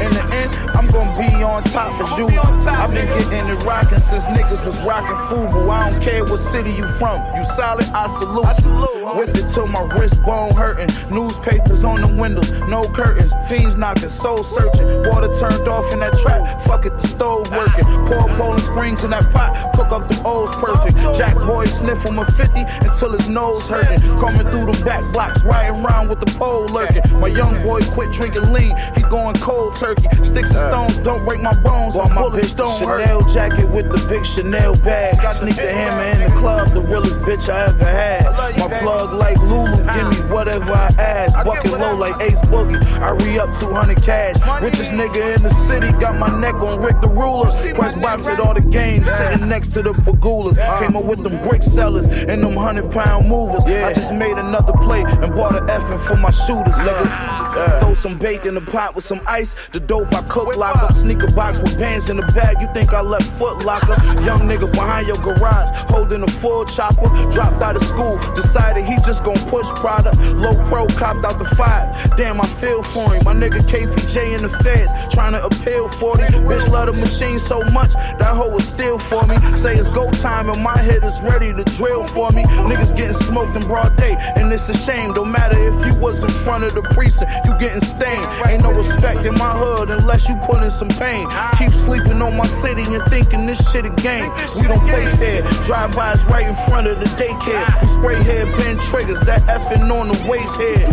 In 0.02 0.12
the 0.14 0.26
end, 0.34 0.56
I'm 0.76 0.88
gonna 0.88 1.16
be 1.22 1.44
on 1.44 1.64
top 1.66 2.02
as 2.02 2.18
you. 2.18 2.28
I've 2.28 2.92
been 2.92 3.08
getting 3.08 3.48
it 3.48 3.64
rocking 3.64 4.00
since 4.00 4.26
niggas 4.26 4.66
was 4.66 4.82
rocking 4.82 5.18
Fubu. 5.28 5.70
I 5.70 5.92
don't 5.92 6.02
care 6.02 6.26
what 6.26 6.39
city 6.39 6.72
you 6.72 6.88
from, 6.98 7.22
you 7.36 7.44
solid, 7.44 7.86
I 7.94 8.08
salute 8.08 8.91
Whipped 9.16 9.38
it 9.38 9.47
till 9.49 9.68
my 9.68 9.82
wrist 9.97 10.22
bone 10.24 10.53
hurting. 10.53 10.89
Newspapers 11.14 11.84
on 11.84 12.01
the 12.01 12.07
windows, 12.07 12.49
no 12.70 12.84
curtains. 12.84 13.34
Fiends 13.49 13.76
knocking, 13.76 14.09
soul 14.09 14.43
searching. 14.43 14.88
Water 15.09 15.28
turned 15.39 15.68
off 15.68 15.91
in 15.91 15.99
that 15.99 16.18
trap. 16.20 16.62
Fuck 16.62 16.86
it, 16.86 16.97
the 16.97 17.07
stove 17.07 17.49
working. 17.51 17.84
Pour 18.05 18.28
Poland 18.38 18.64
Springs 18.64 19.03
in 19.03 19.12
that 19.12 19.30
pot. 19.32 19.74
Cook 19.74 19.91
up 19.91 20.07
the 20.07 20.22
O's 20.24 20.55
perfect. 20.55 20.97
Jack 21.18 21.36
boy 21.36 21.66
sniff 21.66 22.01
from 22.01 22.20
a 22.20 22.26
50 22.26 22.62
until 22.88 23.12
his 23.12 23.28
nose 23.28 23.68
hurting. 23.68 23.99
Coming 24.20 24.49
through 24.51 24.72
the 24.72 24.82
back 24.86 25.03
blocks, 25.12 25.43
riding 25.43 25.84
around 25.84 26.07
with 26.07 26.20
the 26.20 26.32
pole 26.38 26.68
lurking. 26.68 27.03
My 27.20 27.28
young 27.28 27.62
boy 27.64 27.82
quit 27.91 28.12
drinking 28.14 28.53
lean. 28.53 28.76
He 28.95 29.01
going 29.03 29.36
cold 29.38 29.76
turkey. 29.76 30.07
Sticks 30.24 30.51
and 30.51 30.59
stones 30.59 30.97
don't 30.99 31.26
break 31.26 31.41
my 31.41 31.53
bones. 31.62 31.95
Bought 31.95 32.09
My 32.09 32.16
my 32.16 32.22
bullets 32.22 32.55
don't 32.55 32.80
hurt. 32.82 33.01
Chanel 33.01 33.22
jacket 33.24 33.70
with 33.70 33.91
the 33.91 34.05
big 34.07 34.26
Chanel 34.26 34.76
bag. 34.78 35.36
Sneak 35.36 35.55
the 35.55 35.72
hammer 35.72 36.24
in 36.24 36.30
the 36.30 36.36
club, 36.38 36.70
the 36.70 36.82
realest 36.82 37.20
bitch 37.22 37.49
I 37.49 37.66
ever 37.66 37.86
had. 37.86 38.24
My 38.57 38.80
plug 38.80 39.01
like 39.10 39.38
Lulu, 39.39 39.78
give 39.78 40.10
me 40.10 40.34
whatever 40.34 40.72
I 40.72 40.88
ask. 40.99 41.45
Walking 41.45 41.72
low 41.72 41.95
like 41.95 42.22
Ace 42.22 42.41
Boogie. 42.41 42.82
I 42.99 43.12
re 43.12 43.39
up 43.39 43.54
200 43.58 44.02
cash. 44.04 44.36
Richest 44.62 44.91
nigga 44.93 45.38
in 45.38 45.43
the 45.43 45.49
city, 45.49 45.91
got 45.93 46.18
my 46.18 46.30
neck 46.39 46.56
on 46.56 46.82
Rick 46.82 47.02
the 47.02 47.10
Ruler. 47.10 47.52
Press 47.74 47.95
box 47.95 48.28
at 48.28 48.39
all 48.39 48.54
the 48.54 48.62
games, 48.62 49.10
sitting 49.10 49.47
next 49.47 49.70
to 49.70 49.82
the 49.82 49.93
Pagulas. 49.93 50.58
Came 50.80 50.95
up 50.95 51.06
with 51.06 51.24
them 51.24 51.41
brick 51.41 51.64
sellers 51.64 52.08
and 52.08 52.43
them 52.43 52.56
100 52.56 52.91
pound 52.91 53.28
movers. 53.28 53.64
I 53.66 53.93
just 53.93 54.14
made 54.14 54.38
another 54.38 54.74
play 54.74 55.04
and 55.04 55.34
bought 55.34 55.56
a 55.56 55.62
effing 55.62 55.99
for 55.99 56.18
my 56.18 56.32
shooters, 56.32 56.76
nigga. 56.76 57.80
Throw 57.80 57.93
some 57.93 58.18
bacon 58.18 58.52
in 58.52 58.56
the 58.56 58.72
pot 58.72 58.95
with 58.95 59.06
some 59.06 59.22
ice. 59.28 59.56
The 59.72 59.80
dope 59.80 60.14
I 60.14 60.24
cook, 60.24 60.56
lock 60.58 60.78
up. 60.78 60.93
Sneaker 60.93 61.32
box 61.32 61.60
with 61.60 61.78
bands 61.78 62.10
in 62.10 62.18
the 62.18 62.26
bag. 62.34 62.62
You 62.62 62.68
think 62.74 62.93
I 62.93 63.02
left 63.02 63.28
foot 63.38 63.64
locker? 63.66 63.95
Young 64.24 64.41
nigga 64.41 64.72
behind 64.72 65.08
your 65.08 65.18
garage, 65.18 65.70
holding 65.89 66.24
a 66.24 66.28
full 66.28 66.66
chopper. 66.66 67.08
Dropped 67.32 67.62
out 67.62 67.76
of 67.76 67.84
school, 67.84 68.18
decided 68.34 68.84
he 68.84 68.91
he 68.92 68.98
just 69.02 69.24
gon' 69.24 69.39
push 69.48 69.68
product. 69.80 70.18
Low 70.36 70.54
pro 70.66 70.88
copped 70.88 71.26
out 71.26 71.39
the 71.39 71.46
five. 71.46 72.16
Damn, 72.18 72.42
I 72.42 72.48
feel 72.48 72.84
for 72.84 73.14
him. 73.14 73.24
My 73.24 73.34
nigga 73.34 73.62
KPJ 73.62 74.36
in 74.36 74.42
the 74.44 74.50
feds, 74.50 74.92
trying 75.14 75.34
to 75.34 75.44
appeal 75.46 75.88
40. 75.88 76.24
Bitch 76.24 76.70
love 76.70 76.88
the 76.88 76.94
machine 76.94 77.39
so 77.39 77.62
much, 77.72 77.94
that 77.94 78.34
hoe 78.36 78.50
was 78.50 78.68
still 78.68 79.00
for 79.00 79.26
me. 79.28 79.38
Say 79.56 79.76
it's 79.76 79.89
go 79.89 80.12
time 80.12 80.50
and 80.50 80.62
my 80.62 80.78
head 80.78 81.04
is 81.04 81.20
ready 81.22 81.54
to 81.54 81.64
drill 81.76 82.06
for 82.06 82.32
me. 82.32 82.44
Niggas 82.44 82.96
getting 82.96 83.14
smoked 83.14 83.56
in 83.56 83.64
broad 83.64 83.96
day, 83.96 84.16
and 84.36 84.52
it's 84.52 84.68
a 84.70 84.78
shame. 84.78 85.14
Don't 85.14 85.32
matter 85.32 85.58
if 85.58 85.86
you 85.86 85.96
was 86.00 86.24
in 86.24 86.30
front 86.30 86.64
of 86.64 86.74
the 86.74 86.82
precinct, 86.82 87.32
you 87.46 87.58
getting 87.60 87.82
stained. 87.82 88.26
Ain't 88.48 88.64
no 88.64 88.72
respect 88.72 89.26
in 89.26 89.36
my 89.36 89.52
hood 89.52 89.89
unless 89.89 90.28
you 90.28 90.36
put 90.44 90.64
in 90.64 90.72
some 90.72 90.89
pain. 90.89 91.28
Keep 91.58 91.72
sleeping 91.74 92.22
on 92.22 92.36
my 92.36 92.48
city 92.48 92.84
and 92.84 93.04
thinking 93.10 93.46
this 93.46 93.72
shit 93.72 93.86
a 93.86 93.89
game. 94.02 94.32
We 94.60 94.68
don't 94.68 94.86
play 94.86 95.06
fair. 95.16 95.42
Drive-bys 95.64 96.24
right 96.26 96.48
in 96.48 96.56
front 96.68 96.88
of 96.88 97.00
the 97.00 97.06
daycare. 97.22 97.82
We 97.82 97.88
spray 97.88 98.24
hair, 98.24 98.46
pin 98.58 98.81
triggers, 98.90 99.20
that 99.22 99.42
effing 99.44 99.90
on 99.92 100.08
the 100.10 100.18
waist 100.30 100.56
head. 100.58 100.88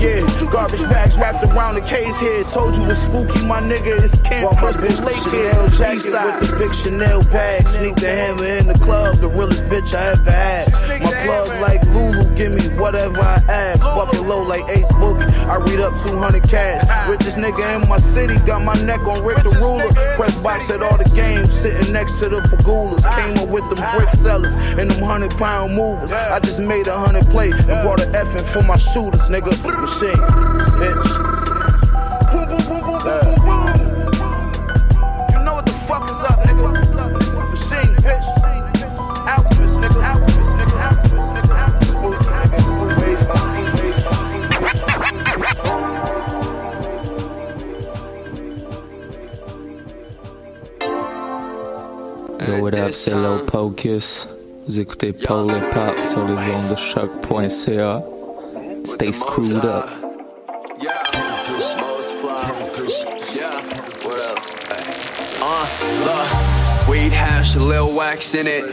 Yeah, 0.00 0.50
garbage 0.50 0.82
bags 0.82 1.16
wrapped 1.16 1.44
around 1.44 1.74
the 1.74 1.80
case 1.82 2.16
head. 2.16 2.48
Told 2.48 2.76
you 2.76 2.84
it's 2.90 3.00
spooky, 3.00 3.44
my 3.46 3.60
nigga. 3.60 4.02
It's 4.02 4.16
Camp 4.20 4.56
Crystal 4.58 4.84
Lake 4.84 5.16
Chanel 5.16 5.68
jacket 5.68 6.40
with 6.40 6.50
the 6.50 6.56
big 6.58 6.74
Chanel 6.74 7.22
bag. 7.24 7.68
Sneak 7.68 7.96
the 7.96 8.08
hammer 8.08 8.44
in 8.44 8.66
the 8.66 8.74
club, 8.74 9.16
the 9.16 9.28
realest 9.28 9.64
bitch 9.64 9.94
I 9.94 10.12
ever 10.12 10.30
had. 10.30 10.72
My 11.02 11.12
plug 11.24 11.48
like 11.60 11.82
Lulu, 11.86 12.34
give 12.34 12.52
me 12.52 12.68
whatever 12.78 13.20
I 13.20 13.42
ask. 13.48 13.80
Bucket 13.80 14.22
low 14.22 14.42
like 14.42 14.68
Ace 14.68 14.90
Boogie. 14.92 15.30
I 15.46 15.56
read 15.56 15.80
up 15.80 15.96
200 15.96 16.42
cash. 16.48 17.08
Richest 17.08 17.36
nigga 17.36 17.82
in 17.82 17.88
my 17.88 17.98
city, 17.98 18.38
got 18.46 18.62
my 18.62 18.74
neck 18.74 19.00
on 19.00 19.24
Rick 19.24 19.42
the 19.42 19.50
Ruler. 19.50 19.90
Press 20.16 20.42
box 20.42 20.70
at 20.70 20.82
all 20.82 20.96
the 20.96 21.08
games, 21.14 21.52
sitting 21.52 21.92
next 21.92 22.18
to 22.20 22.28
the 22.28 22.40
Pagulas. 22.40 23.02
Came 23.16 23.38
up 23.38 23.48
with 23.48 23.68
them 23.70 23.84
brick 23.96 24.10
sellers 24.14 24.54
and 24.54 24.90
them 24.90 25.02
hundred 25.02 25.30
pound 25.36 25.74
movers. 25.74 26.12
I 26.12 26.38
just 26.40 26.60
made 26.60 26.86
a 26.86 26.96
hundred 26.96 27.28
play 27.32 27.50
and 27.50 27.66
brought 27.82 28.00
a 28.00 28.06
effing 28.12 28.44
for 28.44 28.62
my 28.62 28.76
shooters, 28.76 29.28
nigga. 29.28 29.50
Machine, 29.80 30.20
bitch. 30.78 31.02
Boom, 32.30 32.44
boom, 32.50 32.62
boom, 32.68 32.80
boom, 32.86 33.00
boom, 33.02 33.20
boom, 33.24 33.38
boom. 33.42 33.68
You 35.32 35.38
know 35.44 35.54
what 35.54 35.66
the 35.66 35.72
fuck 35.88 36.04
is 36.10 36.22
up, 36.28 36.38
nigga. 36.46 36.68
Machine, 37.50 37.94
bitch. 38.04 38.28
Alchemist, 39.32 39.80
nigga. 39.80 40.00
Alchemist, 40.10 40.52
nigga. 40.58 40.76
Alchemist, 40.86 41.30
nigga. 41.34 41.54
Alchemist, 41.62 41.98
nigga. 42.12 42.32
Ways, 43.00 43.22
ways, 43.32 43.70
ways. 43.80 44.00
Yo, 52.48 52.52
what 52.60 52.74
up, 52.74 52.92
c'est 52.92 53.14
Lil 53.14 53.46
Pocus. 53.46 54.31
Vous 54.66 54.78
écoutez 54.78 55.12
Paul 55.12 55.50
et 55.50 55.74
Pop 55.74 55.98
sur 56.06 56.24
les 56.24 56.34
ondes 56.34 56.70
de 56.70 56.76
choc.ca. 56.76 58.02
Stay 58.86 59.12
screwed 59.12 59.64
up. 59.64 59.88
Uh, 65.44 65.66
look, 66.04 66.88
weed 66.88 67.12
hash, 67.12 67.56
a 67.56 67.58
little 67.58 67.92
wax 67.92 68.34
in 68.34 68.46
it. 68.46 68.64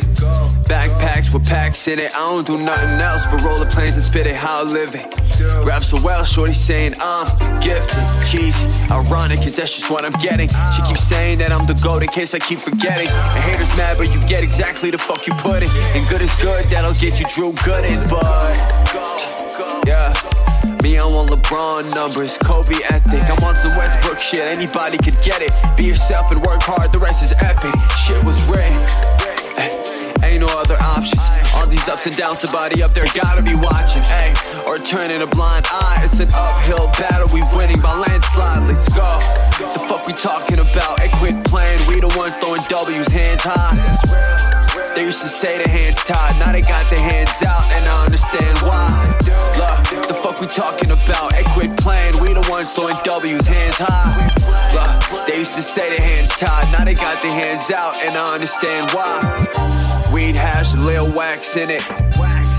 Backpacks 0.70 1.34
with 1.34 1.48
packs 1.48 1.88
in 1.88 1.98
it. 1.98 2.14
I 2.14 2.20
don't 2.20 2.46
do 2.46 2.56
nothing 2.56 3.02
else 3.02 3.26
but 3.26 3.42
roll 3.42 3.58
the 3.58 3.66
planes 3.66 3.96
and 3.96 4.06
spit 4.06 4.28
it 4.28 4.36
how 4.36 4.60
I 4.60 4.64
live 4.64 4.94
it. 4.94 5.04
Rap 5.66 5.84
so 5.84 6.00
well, 6.00 6.24
shorty 6.24 6.54
saying 6.54 6.94
I'm 7.02 7.26
gifted, 7.60 7.98
cheesy, 8.30 8.68
ironic, 8.92 9.40
cause 9.40 9.56
that's 9.56 9.76
just 9.76 9.90
what 9.90 10.06
I'm 10.06 10.14
getting. 10.22 10.48
She 10.76 10.84
keeps 10.84 11.02
saying 11.02 11.40
that 11.40 11.52
I'm 11.52 11.66
the 11.66 11.74
goat 11.74 12.04
in 12.04 12.10
case 12.10 12.36
I 12.36 12.40
keep 12.40 12.60
forgetting. 12.60 13.08
And 13.08 13.44
haters 13.44 13.76
mad, 13.76 13.98
but 13.98 14.14
you 14.14 14.22
get 14.28 14.44
exactly 14.44 14.92
the 14.92 15.00
fuck 15.00 15.26
you 15.26 15.34
put 15.42 15.64
it. 15.64 15.72
And 15.96 16.08
good 16.08 16.22
is 16.22 16.34
good, 16.36 16.66
that'll 16.66 16.94
get 16.94 17.20
you 17.20 17.26
Drew 17.26 17.52
Gooden, 17.54 18.08
but 18.08 18.54
yeah. 19.88 20.14
Me, 20.84 20.98
I'm 20.98 21.12
on 21.14 21.30
LeBron 21.30 21.96
numbers, 21.96 22.38
Kobe 22.38 22.76
ethic. 22.92 23.24
I'm 23.24 23.44
on 23.44 23.58
some 23.58 23.76
Westbrook 23.76 24.20
shit, 24.20 24.42
anybody 24.42 25.00
could 25.00 25.20
get 25.24 25.42
it. 25.42 25.52
Be 25.76 25.86
yourself 25.86 26.32
and 26.32 26.46
work 26.46 26.62
hard, 26.62 26.92
the 26.92 27.00
rest 27.00 27.24
is 27.24 27.34
epic. 27.40 27.74
Shit 27.98 28.24
was 28.24 28.48
red. 28.48 29.99
Ain't 30.30 30.42
no 30.42 30.60
other 30.60 30.78
options. 30.80 31.26
All 31.56 31.66
these 31.66 31.90
ups 31.90 32.06
and 32.06 32.16
downs, 32.16 32.40
somebody 32.40 32.84
up 32.84 32.92
there 32.92 33.06
gotta 33.16 33.42
be 33.42 33.56
watching. 33.56 34.04
Ay, 34.06 34.30
or 34.68 34.78
turning 34.78 35.24
a 35.24 35.28
blind 35.28 35.66
eye. 35.72 36.02
It's 36.06 36.20
an 36.20 36.30
uphill 36.32 36.86
battle, 37.02 37.28
we 37.34 37.42
winning 37.58 37.82
by 37.82 37.96
landslide. 37.98 38.70
Let's 38.70 38.88
go. 38.90 39.10
The 39.58 39.82
fuck 39.90 40.06
we 40.06 40.14
talking 40.14 40.60
about? 40.60 41.00
Hey, 41.00 41.10
quit 41.18 41.44
playing. 41.46 41.82
We 41.88 42.00
the 42.00 42.14
ones 42.16 42.36
throwing 42.38 42.62
W's, 42.70 43.08
hands 43.08 43.42
high. 43.44 43.74
They 44.94 45.06
used 45.06 45.24
to 45.24 45.30
say 45.30 45.58
the 45.58 45.68
hands 45.68 45.98
tied, 46.04 46.38
now 46.38 46.52
they 46.52 46.62
got 46.62 46.88
their 46.92 47.02
hands 47.02 47.42
out, 47.42 47.64
and 47.74 47.90
I 47.90 48.06
understand 48.06 48.58
why. 48.60 49.18
Look, 49.58 50.08
the 50.08 50.14
fuck 50.14 50.40
we 50.40 50.46
talking 50.46 50.92
about? 50.92 51.34
Hey, 51.34 51.44
quit 51.54 51.76
playing. 51.78 52.22
We 52.22 52.34
the 52.34 52.46
ones 52.50 52.72
throwing 52.74 52.98
W's, 53.04 53.48
hands 53.48 53.78
high. 53.80 54.30
Look, 54.78 55.26
they 55.26 55.40
used 55.40 55.56
to 55.56 55.62
say 55.64 55.90
their 55.90 56.06
hands 56.06 56.30
tied, 56.30 56.72
now 56.72 56.86
they 56.86 56.94
got 56.94 57.20
their 57.24 57.32
hands 57.32 57.72
out, 57.72 57.96
and 58.04 58.16
I 58.16 58.36
understand 58.36 58.92
why. 58.92 59.89
Weed 60.14 60.36
hash, 60.36 60.74
a 60.74 60.78
little 60.78 61.12
wax 61.12 61.55
in 61.55 61.70
it. 61.70 61.82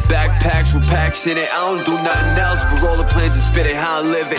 Backpacks 0.07 0.75
with 0.75 0.87
packs 0.89 1.27
in 1.27 1.37
it. 1.37 1.53
I 1.53 1.59
don't 1.67 1.85
do 1.85 1.95
nothing 1.95 2.39
else 2.39 2.63
but 2.63 2.83
roll 2.83 2.97
the 2.97 3.05
planes 3.05 3.35
and 3.35 3.45
spit 3.45 3.67
it 3.67 3.77
how 3.77 3.99
I 3.99 4.03
live 4.03 4.31
it. 4.31 4.39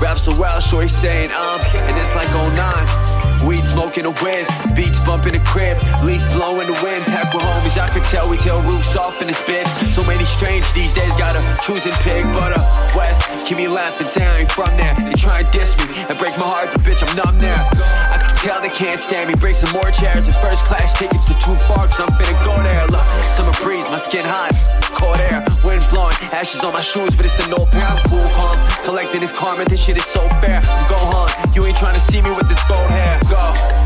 Rap 0.00 0.18
so 0.18 0.36
well, 0.38 0.60
shorty 0.60 0.88
saying 0.88 1.30
um, 1.32 1.60
and 1.60 1.96
it's 1.98 2.14
like 2.14 2.28
09. 2.30 3.46
Weed 3.46 3.66
smoking 3.66 4.06
a 4.06 4.10
whiz, 4.10 4.48
beats 4.74 4.98
bumping 5.00 5.32
the 5.32 5.38
crib, 5.40 5.78
leaf 6.02 6.22
blowing 6.32 6.66
the 6.66 6.78
wind. 6.82 7.04
Pack 7.04 7.34
with 7.34 7.42
homies, 7.42 7.78
I 7.78 7.88
could 7.88 8.02
tell 8.04 8.28
we 8.28 8.36
tell 8.38 8.60
roofs 8.62 8.96
off 8.96 9.20
in 9.20 9.28
this 9.28 9.40
bitch. 9.42 9.68
So 9.92 10.02
many 10.02 10.24
strange 10.24 10.72
these 10.72 10.90
days, 10.90 11.12
gotta 11.14 11.42
choose 11.62 11.86
and 11.86 11.94
pick. 11.96 12.24
But 12.34 12.52
uh, 12.56 12.92
West, 12.96 13.22
keep 13.46 13.58
me 13.58 13.68
laughing, 13.68 14.08
say 14.08 14.26
I 14.26 14.42
ain't 14.42 14.50
from 14.50 14.74
there. 14.76 14.92
They 14.98 15.14
try 15.14 15.40
and 15.40 15.50
diss 15.52 15.78
me 15.78 15.86
and 16.02 16.18
break 16.18 16.34
my 16.34 16.42
heart, 16.44 16.68
but 16.74 16.82
bitch, 16.82 17.06
I'm 17.06 17.14
numb 17.14 17.38
there. 17.38 17.54
I 17.54 18.18
can 18.18 18.34
tell 18.34 18.60
they 18.60 18.74
can't 18.74 19.00
stand 19.00 19.30
me. 19.30 19.38
Break 19.38 19.54
some 19.54 19.70
more 19.70 19.88
chairs 19.94 20.26
and 20.26 20.34
first 20.42 20.64
class 20.66 20.98
tickets 20.98 21.24
to 21.30 21.34
two 21.38 21.54
parks. 21.70 22.00
I'm 22.02 22.10
finna 22.18 22.34
go 22.42 22.58
there. 22.66 22.82
Look, 22.90 23.06
summer 23.38 23.54
breeze, 23.62 23.88
my 23.88 23.98
skin 24.02 24.26
hot, 24.26 24.50
cold 24.98 25.22
air, 25.22 25.46
wind 25.62 25.86
blowing, 25.94 26.18
ashes 26.34 26.64
on 26.64 26.72
my 26.72 26.82
shoes, 26.82 27.14
but 27.14 27.24
it's 27.24 27.38
an 27.38 27.54
old 27.54 27.70
pair. 27.70 27.86
I'm 27.86 28.02
cool, 28.10 28.26
calm, 28.34 28.58
collecting 28.84 29.20
this 29.20 29.32
karma. 29.32 29.64
This 29.64 29.82
shit 29.84 29.96
is 29.96 30.06
so 30.06 30.26
fair. 30.42 30.60
Go 30.90 30.98
home, 30.98 31.30
you 31.54 31.64
ain't 31.64 31.78
trying 31.78 31.94
to 31.94 32.02
see 32.02 32.20
me 32.20 32.30
with 32.30 32.48
this 32.50 32.62
gold 32.66 32.90
hair. 32.90 33.20
Go. 33.30 33.38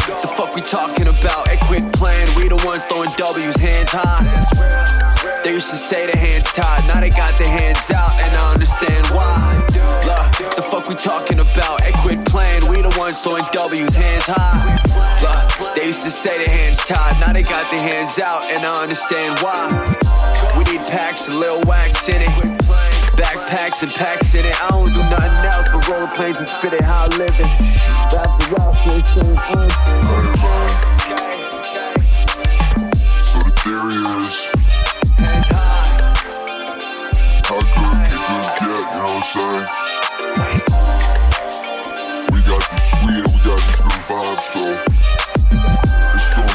What 0.08 0.22
the 0.22 0.28
fuck 0.28 0.54
we 0.54 0.62
talking 0.62 1.06
about? 1.06 1.48
Hey, 1.48 1.61
quit 1.68 1.92
playing. 1.92 2.32
We 2.34 2.48
the 2.48 2.56
ones 2.64 2.84
throwing 2.88 3.12
W's, 3.16 3.61
hands 3.61 3.92
high. 3.92 4.99
They 5.43 5.53
used 5.53 5.70
to 5.70 5.76
say 5.76 6.07
their 6.07 6.20
hands 6.20 6.47
tied, 6.53 6.86
now 6.86 7.01
they 7.01 7.09
got 7.09 7.38
their 7.38 7.49
hands 7.49 7.91
out, 7.91 8.12
and 8.20 8.36
I 8.36 8.53
understand 8.53 9.07
why. 9.09 9.57
Look, 10.05 10.55
the 10.55 10.62
fuck 10.62 10.86
we 10.86 10.95
talking 10.95 11.41
about? 11.41 11.80
Hey, 11.80 11.93
quit 12.03 12.24
playing. 12.26 12.68
We 12.68 12.82
the 12.82 12.95
ones 12.99 13.22
throwing 13.22 13.45
W's, 13.51 13.95
hands 13.95 14.24
high. 14.26 14.76
Look, 15.22 15.74
they 15.74 15.86
used 15.86 16.03
to 16.03 16.11
say 16.11 16.36
their 16.38 16.55
hands 16.55 16.78
tied, 16.84 17.18
now 17.20 17.32
they 17.32 17.43
got 17.43 17.70
their 17.70 17.80
hands 17.80 18.18
out, 18.18 18.43
and 18.51 18.66
I 18.66 18.82
understand 18.82 19.38
why. 19.41 19.70
We 20.59 20.64
need 20.64 20.84
packs, 20.88 21.28
a 21.28 21.32
little 21.32 21.62
wax 21.62 22.09
in 22.09 22.20
it. 22.20 22.28
Backpacks 23.16 23.82
and 23.82 23.91
packs 23.93 24.34
in 24.34 24.45
it. 24.45 24.62
I 24.62 24.68
don't 24.68 24.93
do 24.93 25.01
nothing 25.09 25.45
else 25.49 25.68
but 25.72 25.88
roll 25.88 26.07
planes 26.09 26.36
and 26.36 26.49
spit 26.49 26.74
it 26.74 26.82
how 26.82 27.05
I 27.05 27.16
live 27.16 27.34
it. 27.38 27.51
Rap 28.12 28.28
the 28.41 28.47
it's 28.93 29.12
So 33.30 33.38
the 33.41 33.53
theory 33.61 33.95
is 33.95 34.20
I'm? 39.23 39.66
We 42.33 42.41
got 42.43 42.64
this 42.71 42.93
and 42.95 43.27
we 43.27 43.41
got 43.45 43.61
these 43.61 43.81
good 43.81 44.03
vibes, 44.09 44.45
so 44.49 44.62
it's 46.14 46.39
only 46.39 46.49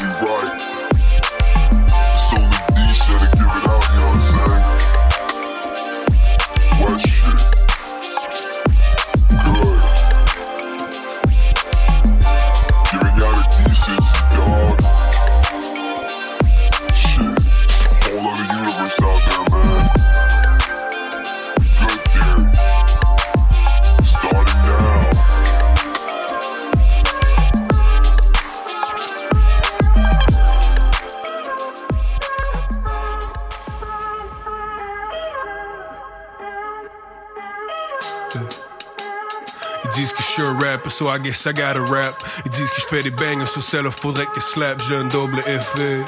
so 40.96 41.08
I 41.08 41.18
guess 41.18 41.46
I 41.46 41.52
gotta 41.52 41.82
rap. 41.82 42.14
Ils 42.46 42.50
disent 42.50 42.70
que 42.70 42.80
je 42.80 42.86
fais 42.86 43.02
des 43.02 43.10
bangers, 43.10 43.46
so 43.46 43.82
leur 43.82 43.92
faudrait 43.92 44.26
que 44.34 44.40
slap, 44.40 44.80
j'ai 44.88 44.96
un 44.96 45.04
double 45.04 45.40
effet. 45.40 46.02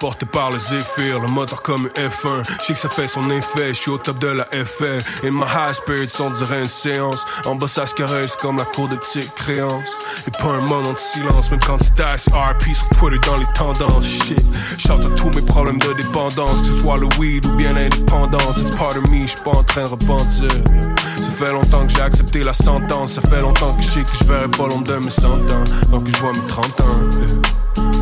Porté 0.00 0.24
par 0.24 0.50
les 0.50 0.74
effets, 0.74 1.12
le 1.12 1.28
moteur 1.28 1.62
comme 1.62 1.86
un 1.86 2.08
F1. 2.08 2.42
Je 2.60 2.64
sais 2.64 2.72
que 2.72 2.78
ça 2.78 2.88
fait 2.88 3.06
son 3.06 3.30
effet, 3.30 3.68
je 3.68 3.74
suis 3.74 3.90
au 3.90 3.98
top 3.98 4.18
de 4.18 4.28
la 4.28 4.44
FL. 4.46 4.98
Et 5.22 5.30
ma 5.30 5.46
high 5.46 5.74
spirits, 5.74 6.10
on 6.20 6.30
dirait 6.30 6.62
une 6.62 6.68
séance. 6.68 7.24
En 7.44 7.54
bas, 7.54 7.68
ça 7.68 7.86
se 7.86 7.94
caresse 7.94 8.34
comme 8.36 8.56
la 8.56 8.64
cour 8.64 8.88
de 8.88 8.96
petites 8.96 9.32
créances. 9.34 9.90
Et 10.26 10.30
pas 10.30 10.48
un 10.48 10.62
moment 10.62 10.92
de 10.92 10.96
silence, 10.96 11.50
même 11.50 11.60
quand 11.60 11.78
tu 11.78 11.90
dice 11.90 12.28
RP 12.32 12.74
sur 12.74 12.88
Twitter 12.98 13.18
dans 13.26 13.36
les 13.36 13.46
tendances. 13.54 14.06
Shit, 14.06 14.42
shout 14.78 14.92
à 14.92 15.14
tous 15.14 15.30
mes 15.30 15.42
problèmes 15.42 15.78
de 15.78 15.92
dépendance, 15.92 16.60
que 16.62 16.66
ce 16.66 16.78
soit 16.80 16.96
le 16.96 17.08
weed 17.18 17.44
ou 17.44 17.50
bien 17.56 17.74
l'indépendance. 17.74 18.58
It's 18.58 18.70
part 18.76 18.96
of 18.96 19.08
me, 19.10 19.22
je 19.22 19.32
suis 19.32 19.40
pas 19.40 19.50
en 19.50 19.64
train 19.64 19.82
de 19.82 19.88
repentir. 19.88 20.50
Ça 21.22 21.30
fait 21.30 21.52
longtemps 21.52 21.86
que 21.86 21.92
j'ai 21.92 22.02
accepté 22.02 22.42
la 22.42 22.54
sentence, 22.54 23.12
ça 23.12 23.22
fait 23.22 23.42
longtemps 23.42 23.74
que 23.74 23.82
je 23.82 23.90
sais 23.90 24.02
que 24.02 24.16
je 24.18 24.24
verrai 24.24 24.48
pas 24.48 24.66
l'ombre 24.66 24.84
de 24.84 24.96
mes 24.96 25.10
100 25.10 25.26
ans. 25.26 25.64
Donc 25.90 26.08
je 26.08 26.16
vois 26.16 26.32
mes 26.32 26.46
30 26.46 26.80
ans. 26.80 27.99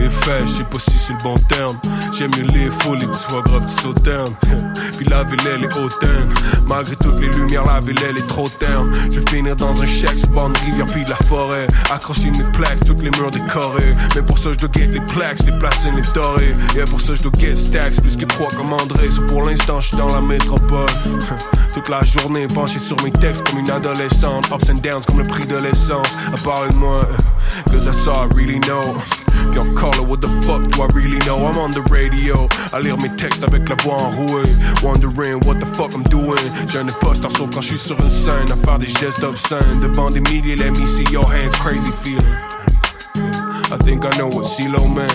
Les 0.00 0.08
faits, 0.08 0.46
je 0.46 0.52
sais 0.52 0.64
pas 0.64 0.78
si 0.78 0.98
c'est 0.98 1.12
le 1.12 1.18
bon 1.22 1.34
terme. 1.48 1.78
J'aime 2.16 2.30
mieux 2.36 2.46
les 2.54 2.70
fous, 2.70 2.94
les 2.94 3.06
petits 3.06 3.24
foie 3.24 3.42
gras, 3.42 3.66
sauternes. 3.66 4.34
Puis 4.96 5.04
la 5.06 5.24
ville, 5.24 5.40
elle 5.54 5.64
est 5.64 5.74
hautaine. 5.74 6.28
Malgré 6.66 6.96
toutes 6.96 7.20
les 7.20 7.28
lumières, 7.28 7.64
la 7.64 7.80
ville, 7.80 7.98
elle 8.08 8.16
est 8.16 8.26
trop 8.26 8.48
terne. 8.48 8.90
Je 9.10 9.20
vais 9.20 9.30
finir 9.30 9.56
dans 9.56 9.82
un 9.82 9.86
chèque, 9.86 10.18
sur 10.18 10.28
bord 10.28 10.50
rivière, 10.64 10.86
puis 10.86 11.04
de 11.04 11.10
la 11.10 11.16
forêt. 11.16 11.66
Accrocher 11.90 12.30
mes 12.30 12.44
plaques, 12.52 12.82
toutes 12.86 13.02
les 13.02 13.10
murs 13.10 13.30
décorés. 13.30 13.94
Mais 14.14 14.22
pour 14.22 14.38
ça, 14.38 14.52
je 14.54 14.58
dois 14.58 14.70
get 14.74 14.86
les 14.86 15.00
plaques, 15.00 15.40
les 15.44 15.58
platines, 15.58 15.96
les 15.96 16.12
dorés. 16.14 16.54
Et 16.76 16.84
pour 16.88 17.00
ça, 17.00 17.14
je 17.14 17.22
dois 17.22 17.32
get 17.38 17.56
stacks, 17.56 18.00
plus 18.00 18.16
que 18.16 18.24
trois 18.24 18.50
comme 18.50 18.72
André. 18.72 19.10
So 19.10 19.22
pour 19.26 19.42
l'instant, 19.42 19.80
je 19.80 19.88
suis 19.88 19.96
dans 19.98 20.14
la 20.14 20.22
métropole. 20.22 20.88
Toute 21.74 21.88
la 21.88 22.02
journée, 22.04 22.46
penché 22.46 22.78
sur 22.78 22.96
mes 23.02 23.12
textes 23.12 23.46
comme 23.46 23.58
une 23.58 23.70
adolescente. 23.70 24.50
Ups 24.50 24.70
and 24.70 24.80
downs 24.82 25.04
comme 25.06 25.18
le 25.18 25.26
prix 25.26 25.46
de 25.46 25.56
l'essence. 25.56 26.16
À 26.32 26.38
parler 26.38 26.70
de 26.70 26.76
moi, 26.76 27.02
cause 27.70 27.84
that's 27.84 28.08
all 28.08 28.26
I 28.26 28.34
really 28.34 28.60
know. 28.60 28.96
Puis 29.50 29.60
encore 29.60 29.92
là, 29.92 30.02
what 30.02 30.18
the 30.18 30.28
fuck 30.44 30.62
do 30.70 30.82
I 30.82 30.86
really 30.94 31.18
know? 31.20 31.38
I'm 31.38 31.58
on 31.58 31.70
the 31.70 31.82
radio, 31.90 32.48
à 32.72 32.80
lire 32.80 32.96
mes 32.98 33.14
textes 33.16 33.42
avec 33.42 33.68
la 33.68 33.76
voix 33.82 33.96
enrouée. 33.96 34.48
Wondering 34.82 35.40
what 35.46 35.60
the 35.60 35.66
fuck 35.76 35.92
I'm 35.94 36.02
doing. 36.04 36.36
J'ai 36.68 36.78
un 36.78 36.88
imposteur 36.88 37.30
sauf 37.36 37.50
quand 37.52 37.62
je 37.62 37.68
suis 37.68 37.78
sur 37.78 38.00
une 38.00 38.10
scène, 38.10 38.50
à 38.50 38.56
faire 38.56 38.78
des 38.78 38.88
gestes 38.88 39.22
obscènes. 39.22 39.80
Devant 39.82 40.10
des 40.10 40.20
milliers, 40.20 40.56
let 40.56 40.70
me 40.70 40.86
see 40.86 41.04
your 41.10 41.24
hands, 41.24 41.54
crazy 41.60 41.90
feeling. 42.02 42.24
I 43.72 43.76
think 43.84 44.04
I 44.04 44.10
know 44.18 44.28
what 44.28 44.46
CeeLo 44.46 44.86
man. 44.88 45.08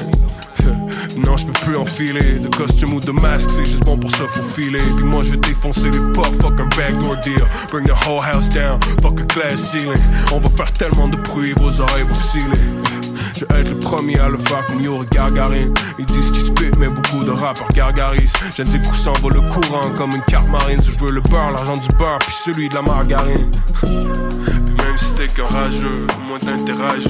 Non, 1.17 1.37
je 1.37 1.45
peux 1.45 1.53
plus 1.53 1.77
enfiler 1.77 2.39
de 2.39 2.49
costume 2.49 2.93
ou 2.93 2.99
de 2.99 3.11
masque, 3.11 3.49
c'est 3.49 3.63
juste 3.63 3.85
bon 3.85 3.97
pour 3.97 4.09
se 4.11 4.23
faufiler. 4.23 4.81
Puis 4.97 5.05
moi, 5.05 5.23
je 5.23 5.31
vais 5.31 5.37
défoncer 5.37 5.89
les 5.89 6.13
portes, 6.13 6.35
fuck 6.41 6.59
un 6.59 6.67
backdoor 6.75 7.15
deal. 7.23 7.41
Bring 7.71 7.85
the 7.85 7.93
whole 7.93 8.19
house 8.19 8.49
down, 8.49 8.79
fuck 9.01 9.19
a 9.21 9.23
glass 9.23 9.71
ceiling. 9.71 10.01
On 10.33 10.39
va 10.39 10.49
faire 10.49 10.71
tellement 10.73 11.07
de 11.07 11.15
bruit, 11.15 11.53
vos 11.53 11.79
oreilles 11.79 12.03
vont 12.03 12.15
sciller. 12.15 13.04
Je 13.37 13.43
vais 13.43 13.61
être 13.61 13.69
le 13.69 13.79
premier 13.79 14.17
à 14.17 14.29
le 14.29 14.37
faire 14.37 14.65
comme 14.65 14.81
Yuri 14.81 15.05
Gargarin. 15.11 15.67
Ils 15.99 16.05
disent 16.05 16.31
qu'ils 16.31 16.39
spit, 16.39 16.71
mais 16.79 16.87
beaucoup 16.87 17.25
de 17.25 17.31
rappeurs 17.31 17.67
gargarisent. 17.73 18.31
J'aime 18.55 18.69
des 18.69 18.79
coups 18.79 18.97
s'envolent 18.97 19.33
le 19.33 19.41
courant 19.41 19.89
comme 19.97 20.11
une 20.11 20.21
carte 20.21 20.47
marine. 20.47 20.79
Je 20.81 20.97
veux 20.97 21.11
le 21.11 21.19
beurre, 21.19 21.51
l'argent 21.51 21.75
du 21.75 21.89
beurre, 21.97 22.19
puis 22.19 22.33
celui 22.33 22.69
de 22.69 22.75
la 22.75 22.81
margarine. 22.81 23.51
Puis 23.81 23.89
même 23.89 24.97
si 24.97 25.11
t'es 25.13 25.27
qu'un 25.27 25.45
rageux, 25.45 26.07
moins 26.27 26.39
t'interagis. 26.39 27.09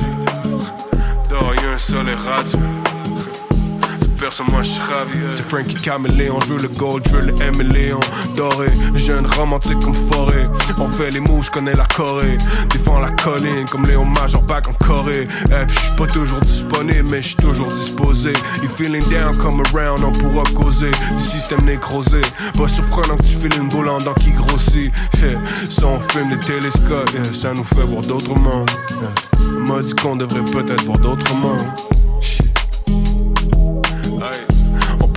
Dehors, 1.30 1.54
y'a 1.56 1.72
un 1.76 1.78
soleil 1.78 2.16
radieux. 2.16 2.60
Ravi. 4.22 5.20
C'est 5.32 5.48
Frankie 5.48 5.76
Caméléon, 5.76 6.40
je 6.42 6.54
veux 6.54 6.62
le 6.62 6.68
gold, 6.70 7.04
je 7.08 7.16
veux 7.16 7.22
le 7.22 7.42
M 7.42 7.62
Léon. 7.62 8.00
Doré, 8.36 8.68
jeune 8.96 9.26
romantique 9.26 9.80
comme 9.80 9.96
forêt. 9.96 10.48
On 10.80 10.90
fait 10.90 11.12
les 11.12 11.20
moves, 11.20 11.46
je 11.46 11.52
connais 11.52 11.74
la 11.74 11.86
Corée. 11.86 12.38
Défends 12.72 13.00
la 13.00 13.10
colline 13.12 13.66
comme 13.70 13.86
Léon 13.86 14.06
Major 14.06 14.42
back 14.42 14.68
en 14.68 14.74
Corée. 14.74 15.24
Et 15.24 15.66
puis 15.68 15.76
je 15.76 15.80
suis 15.80 15.96
pas 15.98 16.08
toujours 16.08 16.40
disponible, 16.42 17.08
mais 17.10 17.22
je 17.22 17.28
suis 17.30 17.36
toujours 17.38 17.68
disposé. 17.68 18.34
You 18.64 18.70
feeling 18.70 19.04
down, 19.10 19.36
come 19.38 19.62
around, 19.74 20.04
on 20.04 20.12
pourra 20.12 20.44
causer 20.54 20.92
du 20.92 21.24
système 21.24 21.62
nécrosé. 21.66 22.22
Pas 22.58 22.68
surprenant 22.68 23.18
que 23.18 23.24
tu 23.24 23.36
files 23.38 23.56
une 23.58 23.70
boule 23.70 23.90
en 23.90 24.00
dents 24.00 24.14
qui 24.14 24.32
grossit. 24.32 24.94
Yeah. 25.20 25.40
Ça 25.70 25.88
on 25.88 26.00
filme 26.00 26.30
des 26.30 26.46
télescopes, 26.46 27.12
yeah. 27.14 27.34
ça 27.34 27.54
nous 27.54 27.64
fait 27.64 27.84
voir 27.84 28.02
d'autres 28.02 28.36
mondes. 28.36 28.70
Yeah. 28.90 29.50
M'a 29.60 29.82
dit 29.82 29.94
qu'on 29.96 30.16
devrait 30.16 30.46
peut-être 30.46 30.84
voir 30.84 31.00
d'autres 31.00 31.34
mondes. 31.36 32.05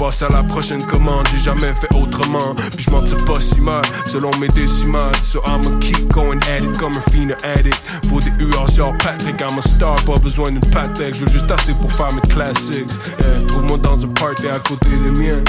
Passe 0.09 0.23
à 0.23 0.29
la 0.31 0.43
prochaine 0.43 0.83
commande, 0.87 1.27
j'ai 1.31 1.43
jamais 1.43 1.75
fait 1.75 1.95
autrement. 1.95 2.55
Puis 2.75 2.85
je 2.85 2.91
m'en 2.91 3.03
tire 3.03 3.23
pas 3.27 3.41
si 3.41 3.61
mal, 3.61 3.83
selon 4.07 4.31
mes 4.39 4.49
décimales. 4.49 5.15
So 5.23 5.43
I'ma 5.45 5.79
keep 5.81 6.09
going 6.09 6.41
at 6.49 6.63
it 6.63 6.79
comme 6.79 6.95
un 6.97 7.11
fine 7.11 7.37
addict. 7.45 7.79
Pour 8.09 8.21
des 8.21 8.33
UR 8.39 8.67
genre 8.71 8.97
Patrick, 8.97 9.39
I'm 9.43 9.59
a 9.59 9.63
star, 9.63 10.03
pas 10.07 10.17
besoin 10.17 10.53
d'une 10.53 10.61
patek. 10.61 11.15
Je 11.15 11.27
veux 11.27 11.31
juste 11.31 11.51
assez 11.51 11.75
pour 11.75 11.93
faire 11.93 12.11
mes 12.15 12.23
classics. 12.23 12.89
Yeah, 13.19 13.47
Trouve-moi 13.49 13.77
dans 13.79 14.03
un 14.03 14.09
party 14.09 14.49
à 14.49 14.59
côté 14.61 14.89
des 14.89 15.11
miens. 15.11 15.45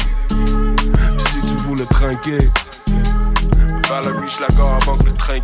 Si 1.17 1.39
tu 1.47 1.75
le 1.75 1.85
trinquer, 1.85 2.49
faire 3.87 4.01
la 4.01 4.55
gare 4.57 4.77
avant 4.81 4.97
que 4.97 5.05
le 5.05 5.11
train 5.13 5.39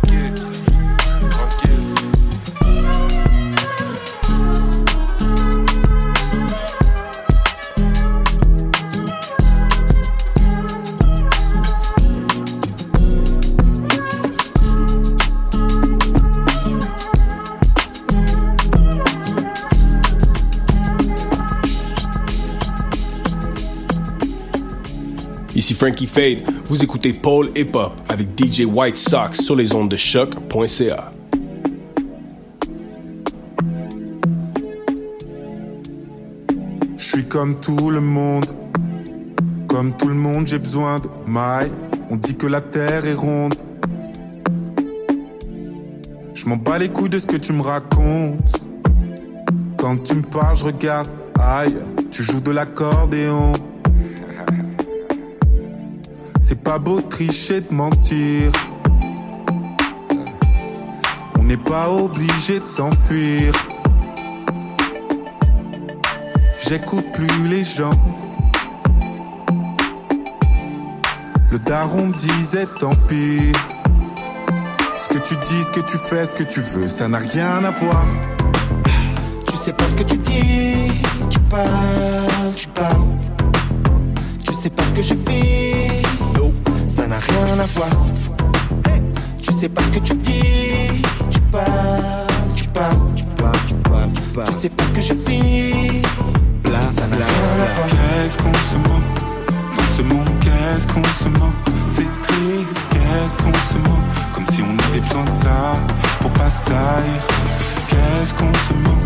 Ici 25.66 25.74
Frankie 25.74 26.06
Fade, 26.06 26.42
vous 26.66 26.84
écoutez 26.84 27.12
Paul 27.12 27.48
Hip 27.56 27.70
Hop 27.74 27.92
avec 28.08 28.28
DJ 28.40 28.66
White 28.72 28.96
Sox 28.96 29.42
sur 29.42 29.56
les 29.56 29.74
ondes 29.74 29.88
de 29.88 29.96
choc.ca. 29.96 31.12
Je 36.96 37.04
suis 37.04 37.24
comme 37.24 37.58
tout 37.58 37.90
le 37.90 38.00
monde. 38.00 38.46
Comme 39.66 39.96
tout 39.96 40.06
le 40.06 40.14
monde, 40.14 40.46
j'ai 40.46 40.60
besoin 40.60 41.00
de 41.00 41.08
mailles. 41.26 41.72
On 42.10 42.16
dit 42.16 42.36
que 42.36 42.46
la 42.46 42.60
terre 42.60 43.04
est 43.04 43.14
ronde. 43.14 43.56
Je 46.34 46.48
m'en 46.48 46.58
bats 46.58 46.78
les 46.78 46.90
couilles 46.90 47.10
de 47.10 47.18
ce 47.18 47.26
que 47.26 47.38
tu 47.38 47.52
me 47.52 47.62
racontes. 47.62 48.62
Quand 49.76 50.00
tu 50.00 50.14
me 50.14 50.22
parles, 50.22 50.58
je 50.58 50.64
regarde 50.64 51.08
aïe. 51.40 51.74
Tu 52.12 52.22
joues 52.22 52.38
de 52.38 52.52
l'accordéon. 52.52 53.52
C'est 56.48 56.62
pas 56.62 56.78
beau 56.78 57.00
de 57.00 57.08
tricher, 57.08 57.60
de 57.60 57.74
mentir. 57.74 58.52
On 61.36 61.42
n'est 61.42 61.56
pas 61.56 61.90
obligé 61.90 62.60
de 62.60 62.66
s'enfuir. 62.66 63.52
J'écoute 66.60 67.04
plus 67.14 67.48
les 67.48 67.64
gens. 67.64 67.90
Le 71.50 71.58
daron 71.58 72.06
me 72.06 72.14
disait 72.14 72.68
tant 72.78 72.94
pis. 73.08 73.52
Ce 75.00 75.08
que 75.08 75.18
tu 75.18 75.34
dis, 75.48 75.64
ce 75.64 75.72
que 75.72 75.80
tu 75.80 75.98
fais, 75.98 76.28
ce 76.28 76.34
que 76.34 76.44
tu 76.44 76.60
veux, 76.60 76.86
ça 76.86 77.08
n'a 77.08 77.18
rien 77.18 77.64
à 77.64 77.72
voir. 77.72 78.06
Tu 79.48 79.56
sais 79.56 79.72
pas 79.72 79.88
ce 79.90 79.96
que 79.96 80.04
tu 80.04 80.16
dis, 80.18 80.92
tu 81.28 81.40
parles, 81.40 82.54
tu 82.54 82.68
parles. 82.68 83.02
Tu 84.44 84.54
sais 84.62 84.70
pas 84.70 84.84
ce 84.84 84.94
que 84.94 85.02
je 85.02 85.14
vis, 85.14 85.65
rien 87.44 87.58
à 87.58 87.66
voir. 87.66 87.88
Tu 89.42 89.52
sais 89.52 89.68
pas 89.68 89.82
ce 89.82 89.88
que 89.88 89.98
tu 90.00 90.14
dis, 90.14 91.02
tu 91.30 91.40
parles, 91.52 92.26
tu 92.54 92.64
parles, 92.68 92.96
tu 93.14 93.24
parles, 93.24 93.52
tu 93.66 93.74
parles, 93.74 94.10
tu 94.14 94.22
parles. 94.34 94.48
Tu 94.48 94.60
sais 94.60 94.68
pas 94.70 94.84
ce 94.84 94.92
que 94.94 95.00
je 95.00 95.14
vis, 95.14 96.02
ça 96.64 97.06
n'a 97.06 97.16
rien 97.16 97.26
à 97.26 97.74
voir. 97.74 97.88
Qu'est-ce 97.88 98.36
qu'on 98.38 98.54
se 98.54 98.76
ment 98.76 99.02
Dans 99.76 99.96
ce 99.96 100.02
monde, 100.02 100.28
qu'est-ce 100.40 100.86
qu'on 100.86 101.04
se 101.04 101.28
ment 101.28 101.52
C'est 101.90 102.10
triste, 102.22 102.70
qu'est-ce 102.90 103.36
qu'on 103.42 103.52
se 103.52 103.78
ment 103.78 104.00
Comme 104.34 104.46
si 104.52 104.62
on 104.62 104.76
avait 104.88 105.00
besoin 105.00 105.24
de 105.24 105.42
ça 105.42 105.76
pour 106.20 106.30
pas 106.32 106.50
salir. 106.50 107.20
Qu'est-ce 107.88 108.34
qu'on 108.34 108.52
se 108.52 108.72
ment 108.84 108.98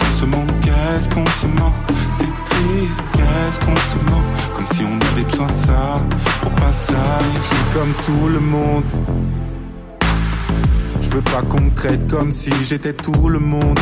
Dans 0.00 0.10
ce 0.18 0.24
monde, 0.24 0.50
qu'est-ce 0.62 1.08
qu'on 1.08 1.26
se 1.26 1.46
ment 1.46 1.72
C'est 2.18 2.47
qu'est-ce 3.12 3.58
qu'on 3.60 3.76
se 3.76 3.96
ment 4.10 4.22
Comme 4.54 4.66
si 4.66 4.82
on 4.84 5.12
avait 5.12 5.24
besoin 5.24 5.46
de 5.46 5.54
ça 5.54 6.04
pour 6.42 6.52
pas 6.52 6.72
salir. 6.72 7.42
C'est 7.42 7.78
comme 7.78 7.92
tout 8.04 8.28
le 8.28 8.40
monde. 8.40 8.84
Je 11.02 11.08
veux 11.10 11.22
pas 11.22 11.42
qu'on 11.42 11.60
me 11.60 11.70
traite 11.70 12.06
comme 12.08 12.32
si 12.32 12.52
j'étais 12.64 12.92
tout 12.92 13.28
le 13.28 13.38
monde. 13.38 13.78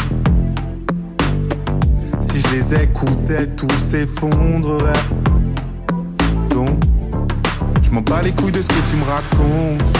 Si 2.20 2.40
je 2.40 2.48
les 2.54 2.82
écoutais, 2.82 3.46
tout 3.48 3.78
s'effondrerait. 3.78 4.92
Donc, 6.50 6.82
je 7.82 7.90
m'en 7.90 8.00
bats 8.02 8.22
les 8.22 8.32
couilles 8.32 8.52
de 8.52 8.62
ce 8.62 8.68
que 8.68 8.90
tu 8.90 8.96
me 8.96 9.04
racontes. 9.04 9.98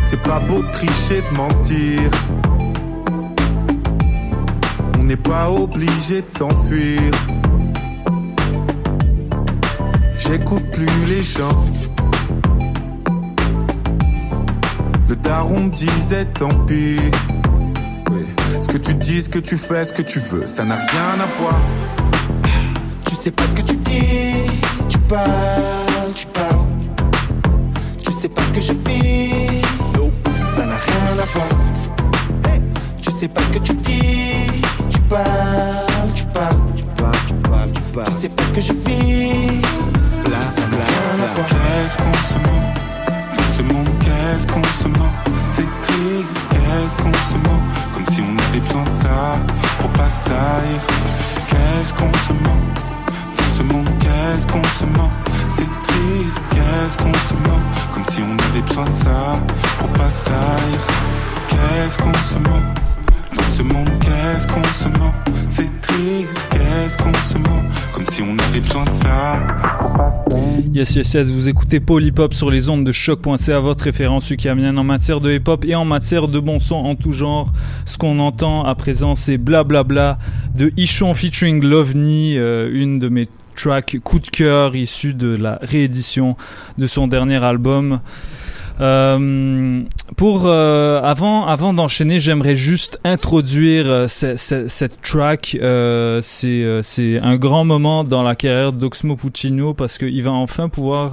C'est 0.00 0.22
pas 0.22 0.38
beau 0.40 0.62
de 0.62 0.70
tricher, 0.72 1.22
de 1.30 1.36
mentir. 1.36 2.10
On 5.04 5.06
n'est 5.06 5.16
pas 5.16 5.50
obligé 5.50 6.22
de 6.22 6.30
s'enfuir. 6.30 6.98
J'écoute 10.16 10.64
plus 10.72 11.04
les 11.06 11.20
gens. 11.20 11.62
Le 15.06 15.14
daron 15.16 15.66
disait 15.66 16.24
tant 16.24 16.48
pis. 16.66 16.98
Ce 18.58 18.66
que 18.66 18.78
tu 18.78 18.94
dis, 18.94 19.20
ce 19.20 19.28
que 19.28 19.40
tu 19.40 19.58
fais, 19.58 19.84
ce 19.84 19.92
que 19.92 20.00
tu 20.00 20.20
veux, 20.20 20.46
ça 20.46 20.64
n'a 20.64 20.76
rien 20.76 21.20
à 21.20 21.26
voir. 21.38 21.60
Tu 23.04 23.14
sais 23.14 23.30
pas 23.30 23.44
ce 23.50 23.56
que 23.56 23.62
tu 23.62 23.76
dis, 23.76 24.48
tu 24.88 24.98
parles, 25.00 26.14
tu 26.14 26.26
parles. 26.28 26.64
Tu 28.02 28.10
sais 28.10 28.30
pas 28.30 28.40
ce 28.40 28.52
que 28.54 28.60
je 28.62 28.72
vis, 28.72 29.60
ça 30.56 30.64
n'a 30.64 30.76
rien 30.76 31.22
à 31.22 31.26
voir. 31.34 31.48
Tu 33.02 33.12
sais 33.12 33.28
pas 33.28 33.42
ce 33.42 33.58
que 33.58 33.58
tu 33.58 33.74
dis, 33.74 34.62
parles, 35.14 36.12
tu 36.14 36.24
parles, 36.24 36.56
tu 36.76 36.84
parles, 36.84 37.12
tu 37.26 37.34
parles, 37.48 37.72
tu 37.72 37.82
parles. 37.94 38.06
Tu 38.06 38.20
sais 38.22 38.28
pas 38.28 38.42
ce 38.44 38.52
que 38.52 38.60
je 38.60 38.72
vis, 38.72 39.60
là 40.30 40.40
ça 40.56 40.62
à 40.62 41.34
voir. 41.34 41.46
Qu'est-ce 41.48 41.96
qu'on 41.98 42.18
se 42.30 42.38
ment 42.44 42.66
Dans 43.36 43.50
ce 43.56 43.62
monde, 43.62 43.88
qu'est-ce 44.00 44.46
qu'on 44.46 44.64
se 44.82 44.88
ment 44.88 45.14
C'est 45.50 45.70
triste, 45.86 46.28
qu'est-ce 46.50 46.96
qu'on 47.02 47.12
se 47.30 47.36
ment 47.46 47.62
Comme 47.94 48.06
si 48.12 48.20
on 48.22 48.32
avait 48.48 48.60
besoin 48.60 48.84
de 48.84 49.02
ça 49.02 49.38
pour 49.78 49.90
pas. 49.90 50.08
Qu'est-ce 51.50 51.94
qu'on 51.94 52.12
se 52.26 52.32
ment 52.44 52.62
Dans 53.36 53.50
ce 53.56 53.62
monde, 53.62 53.88
qu'est-ce 54.00 54.46
qu'on 54.46 54.64
se 54.64 54.84
ment 54.96 55.10
C'est 55.56 55.70
triste, 55.86 56.40
qu'est-ce 56.50 56.96
qu'on 56.96 57.14
se 57.28 57.34
ment 57.34 57.62
Comme 57.92 58.04
si 58.06 58.20
on 58.22 58.32
avait 58.50 58.62
besoin 58.62 58.86
de 58.86 58.92
ça 58.92 59.38
pour 59.78 59.88
pas. 59.90 60.08
Qu'est-ce 61.48 61.98
qu'on 61.98 62.12
se 62.14 62.38
ment 62.38 62.83
Yes, 70.72 70.96
yes, 70.96 71.14
yes, 71.14 71.28
vous 71.28 71.48
écoutez 71.48 71.80
Hop 72.18 72.34
sur 72.34 72.50
les 72.50 72.68
ondes 72.68 72.82
de 72.82 72.90
choc.ca, 72.90 73.60
votre 73.60 73.84
référence 73.84 74.28
ukamienne 74.32 74.76
en 74.76 74.82
matière 74.82 75.20
de 75.20 75.32
hip 75.32 75.44
hop 75.46 75.64
et 75.64 75.76
en 75.76 75.84
matière 75.84 76.26
de 76.26 76.40
bon 76.40 76.58
son 76.58 76.74
en 76.74 76.96
tout 76.96 77.12
genre. 77.12 77.52
Ce 77.86 77.96
qu'on 77.96 78.18
entend 78.18 78.64
à 78.64 78.74
présent, 78.74 79.14
c'est 79.14 79.38
Blablabla 79.38 80.18
de 80.56 80.72
Ichon 80.76 81.14
featuring 81.14 81.62
Lovni, 81.62 82.36
euh, 82.36 82.68
une 82.72 82.98
de 82.98 83.08
mes 83.08 83.28
tracks 83.54 83.98
coup 84.02 84.18
de 84.18 84.26
cœur 84.26 84.74
issue 84.74 85.14
de 85.14 85.28
la 85.28 85.60
réédition 85.62 86.36
de 86.76 86.88
son 86.88 87.06
dernier 87.06 87.42
album. 87.44 88.00
Euh, 88.80 89.82
pour 90.16 90.46
euh, 90.46 91.00
avant 91.02 91.46
avant 91.46 91.72
d'enchaîner, 91.72 92.18
j'aimerais 92.18 92.56
juste 92.56 92.98
introduire 93.04 93.88
euh, 93.88 94.08
ce- 94.08 94.34
ce- 94.36 94.66
cette 94.66 95.00
track. 95.00 95.56
Euh, 95.62 96.18
c'est 96.22 96.48
euh, 96.64 96.82
c'est 96.82 97.18
un 97.20 97.36
grand 97.36 97.64
moment 97.64 98.02
dans 98.02 98.22
la 98.24 98.34
carrière 98.34 98.72
d'Oxmo 98.72 99.14
Puccino 99.16 99.74
parce 99.74 99.96
qu'il 99.96 100.20
va 100.22 100.32
enfin 100.32 100.68
pouvoir, 100.68 101.12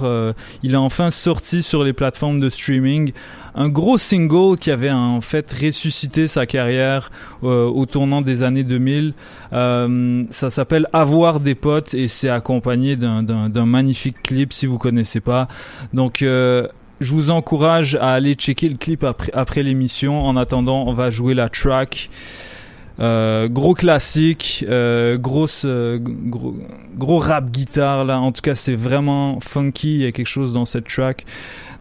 il 0.62 0.74
a 0.74 0.80
enfin 0.80 1.10
sorti 1.10 1.62
sur 1.62 1.84
les 1.84 1.92
plateformes 1.92 2.40
de 2.40 2.50
streaming 2.50 3.12
un 3.54 3.68
gros 3.68 3.98
single 3.98 4.56
qui 4.58 4.70
avait 4.70 4.90
en 4.90 5.20
fait 5.20 5.52
ressuscité 5.52 6.26
sa 6.26 6.46
carrière 6.46 7.10
au 7.42 7.86
tournant 7.86 8.22
des 8.22 8.42
années 8.42 8.64
2000. 8.64 9.12
Euh, 9.52 10.24
ça 10.30 10.50
s'appelle 10.50 10.88
Avoir 10.92 11.38
des 11.38 11.54
potes 11.54 11.92
et 11.94 12.08
c'est 12.08 12.30
accompagné 12.30 12.96
d'un- 12.96 13.22
magnifique 13.66 14.16
clip 14.22 14.52
si 14.52 14.66
vous 14.66 14.78
connaissez 14.78 15.20
pas. 15.20 15.48
Donc 15.92 16.22
je 17.02 17.12
vous 17.12 17.30
encourage 17.30 17.96
à 17.96 18.12
aller 18.12 18.34
checker 18.34 18.68
le 18.68 18.76
clip 18.76 19.04
après, 19.04 19.62
l'émission. 19.62 20.24
En 20.24 20.36
attendant, 20.36 20.84
on 20.86 20.92
va 20.92 21.10
jouer 21.10 21.34
la 21.34 21.48
track. 21.48 22.10
Euh, 23.00 23.48
gros 23.48 23.74
classique, 23.74 24.64
euh, 24.68 25.16
euh, 25.64 25.98
gros, 25.98 26.56
gros 26.96 27.18
rap 27.18 27.50
guitare 27.50 28.04
là. 28.04 28.20
En 28.20 28.32
tout 28.32 28.42
cas, 28.42 28.54
c'est 28.54 28.74
vraiment 28.74 29.40
funky. 29.40 29.94
Il 29.94 30.02
y 30.02 30.06
a 30.06 30.12
quelque 30.12 30.26
chose 30.26 30.52
dans 30.52 30.64
cette 30.64 30.86
track. 30.86 31.24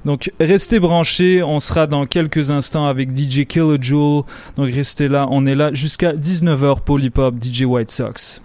Donc 0.05 0.31
restez 0.39 0.79
branchés. 0.79 1.43
On 1.43 1.59
sera 1.59 1.85
dans 1.85 2.05
quelques 2.05 2.49
instants 2.49 2.87
avec 2.87 3.15
DJ 3.15 3.45
Killajoule. 3.45 4.23
Donc 4.55 4.71
restez 4.71 5.07
là. 5.07 5.27
On 5.29 5.45
est 5.45 5.55
là 5.55 5.73
jusqu'à 5.73 6.13
19h. 6.13 6.81
Polypop, 6.81 7.35
DJ 7.43 7.63
White 7.63 7.91
Sox. 7.91 8.41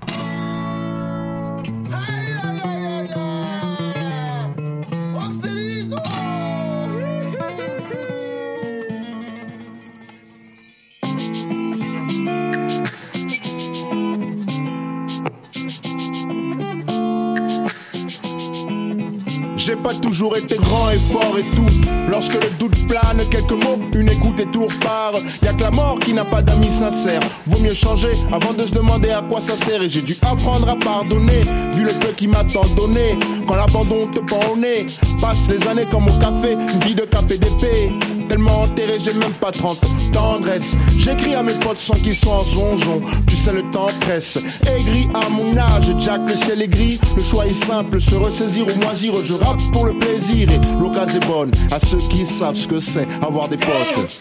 Pas 19.87 19.95
toujours 19.95 20.37
été 20.37 20.57
grand 20.57 20.91
et 20.91 20.99
fort 21.13 21.37
et 21.39 21.45
tout. 21.55 21.89
Lorsque 22.11 22.35
le 22.35 22.51
doute 22.59 22.89
plane, 22.89 23.21
quelques 23.31 23.53
mots, 23.53 23.79
une 23.95 24.09
écoute 24.09 24.41
et 24.41 24.47
tout 24.47 24.65
repart. 24.65 25.23
Y 25.45 25.47
a 25.47 25.53
que 25.53 25.63
la 25.63 25.71
mort 25.71 26.01
qui 26.01 26.13
n'a 26.13 26.25
pas 26.25 26.43
d'amis 26.43 26.71
sincères. 26.71 27.21
Vaut 27.47 27.61
mieux 27.61 27.75
changer 27.75 28.11
avant 28.33 28.53
de 28.53 28.67
se 28.67 28.73
demander 28.73 29.11
à 29.11 29.23
quoi 29.23 29.41
ça 29.41 29.55
sert. 29.55 29.81
Et 29.83 29.89
j'ai 29.89 30.03
dû 30.03 30.17
apprendre 30.23 30.69
à 30.69 30.75
pardonner, 30.75 31.43
vu 31.73 31.85
le 31.85 31.93
peu 32.01 32.09
qui 32.17 32.27
m'a 32.27 32.43
tant 32.53 32.67
donné. 32.75 33.15
Quand 33.47 33.55
l'abandon 33.55 34.09
te 34.09 34.19
prend 34.19 34.41
au 34.53 34.57
nez, 34.57 34.87
passe 35.21 35.47
les 35.49 35.65
années 35.69 35.87
comme 35.89 36.09
au 36.09 36.19
café, 36.19 36.55
une 36.55 36.81
vie 36.81 36.95
de 36.97 37.03
KPDP. 37.03 37.93
Tellement 38.29 38.63
enterré, 38.63 38.99
j'ai 38.99 39.15
même 39.15 39.35
pas 39.35 39.53
30 39.53 39.79
tendresse. 40.13 40.75
J'écris 40.99 41.35
à 41.35 41.43
mes 41.45 41.55
potes 41.55 41.79
sans 41.79 41.95
qu'ils 41.95 42.17
soient 42.17 42.41
en 42.41 42.45
zonzon. 42.45 43.01
Tu 43.27 43.37
sais, 43.37 43.53
le 43.53 43.63
temps 43.71 43.87
presse. 44.01 44.39
Aigri 44.67 45.09
à 45.15 45.29
mon 45.29 45.57
âge, 45.57 45.95
Jack, 45.99 46.23
le 46.29 46.35
ciel 46.35 46.63
est 46.63 46.69
gris. 46.69 46.99
Le 47.17 47.23
choix 47.23 47.47
est 47.47 47.53
simple, 47.53 48.01
se 48.01 48.15
ressaisir 48.17 48.67
ou 48.67 48.85
moisir. 48.85 49.15
Je 49.23 49.35
rappe 49.35 49.61
le 49.85 49.93
plaisir 49.93 50.51
et 50.51 50.61
l'occasion 50.81 51.21
est 51.21 51.27
bonne 51.27 51.51
à 51.71 51.79
ceux 51.79 51.99
qui 52.09 52.25
savent 52.25 52.55
ce 52.55 52.67
que 52.67 52.81
c'est. 52.81 53.07
Avoir 53.23 53.49
des 53.49 53.57
potes, 53.57 54.21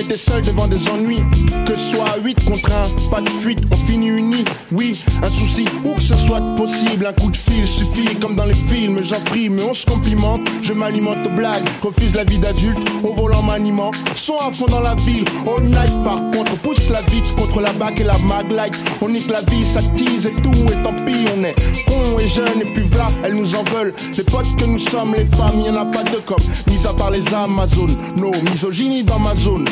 été 0.00 0.16
seul 0.16 0.42
devant 0.42 0.66
des 0.66 0.88
ennuis. 0.88 1.22
Que 1.66 1.76
soit 1.76 2.16
8 2.22 2.44
contre 2.44 2.70
1, 2.70 3.10
pas 3.10 3.20
de 3.20 3.28
fuite, 3.28 3.60
on 3.70 3.76
finit 3.76 4.08
unis. 4.08 4.44
Oui, 4.72 5.02
un 5.22 5.30
souci, 5.30 5.64
où 5.84 5.94
que 5.94 6.02
ce 6.02 6.16
soit 6.16 6.40
possible, 6.56 7.06
un 7.06 7.12
coup 7.12 7.30
de 7.30 7.36
fil 7.36 7.66
suffit. 7.66 8.16
Comme 8.16 8.34
dans 8.34 8.44
les 8.44 8.54
films, 8.54 9.00
j'en 9.02 9.20
prie, 9.20 9.48
mais 9.48 9.62
on 9.62 9.74
se 9.74 9.86
complimente. 9.86 10.40
Je 10.62 10.72
m'alimente 10.72 11.26
aux 11.26 11.36
blagues, 11.36 11.64
refuse 11.82 12.14
la 12.14 12.24
vie 12.24 12.38
d'adulte, 12.38 12.78
au 13.02 13.12
volant 13.12 13.42
maniement. 13.42 13.90
Sont 14.16 14.38
à 14.38 14.50
fond 14.50 14.66
dans 14.66 14.80
la 14.80 14.94
ville, 14.94 15.24
all 15.46 15.64
night 15.64 16.04
par 16.04 16.16
contre, 16.30 16.56
pousse 16.58 16.88
la 16.88 17.02
vite 17.02 17.34
contre 17.36 17.60
la 17.60 17.72
bague 17.72 18.00
et 18.00 18.04
la 18.04 18.18
maglite. 18.18 18.78
On 19.00 19.08
nique 19.08 19.30
la 19.30 19.40
vie, 19.42 19.64
ça 19.64 19.80
tease 19.96 20.26
et 20.26 20.42
tout, 20.42 20.50
et 20.50 20.82
tant 20.82 20.94
pis, 21.04 21.26
on 21.36 21.42
est 21.44 21.54
con 21.86 22.18
et 22.18 22.28
jeune, 22.28 22.60
et 22.60 22.74
puis 22.74 22.84
voilà, 22.90 23.10
elles 23.24 23.34
nous 23.34 23.54
en 23.54 23.62
veulent. 23.64 23.94
Les 24.16 24.24
potes 24.24 24.56
que 24.56 24.64
nous 24.64 24.78
sommes, 24.78 25.14
les 25.14 25.24
femmes, 25.24 25.60
y 25.64 25.70
en 25.70 25.76
a 25.76 25.84
pas 25.84 26.02
de 26.04 26.16
comme, 26.24 26.42
mis 26.66 26.86
à 26.86 26.92
part 26.92 27.10
les 27.10 27.32
Amazones. 27.34 27.96
No, 28.16 28.30
misogynie 28.50 29.04
dans 29.04 29.18
ma 29.18 29.34
zone, 29.36 29.68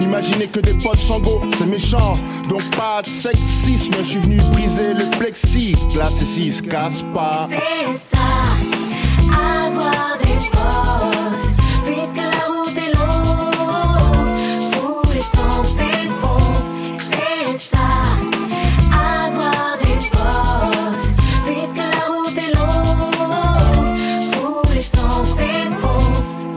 Imaginez 0.00 0.46
que 0.46 0.60
des 0.60 0.72
potes 0.72 0.98
sango, 0.98 1.42
c'est 1.58 1.66
méchant. 1.66 2.16
Donc 2.48 2.62
pas 2.74 3.02
de 3.02 3.08
sexisme, 3.08 3.92
je 3.98 4.04
suis 4.04 4.18
venu 4.20 4.36
briser 4.52 4.94
le 4.94 5.10
plexi. 5.18 5.76
Là, 5.94 6.08
c'est 6.10 6.24
si, 6.24 6.50
se 6.52 6.62
casse 6.62 7.04
pas. 7.12 7.46
C'est 7.50 8.16
ça, 8.16 8.24
avoir 9.66 10.16
des 10.18 10.48
potes, 10.50 10.95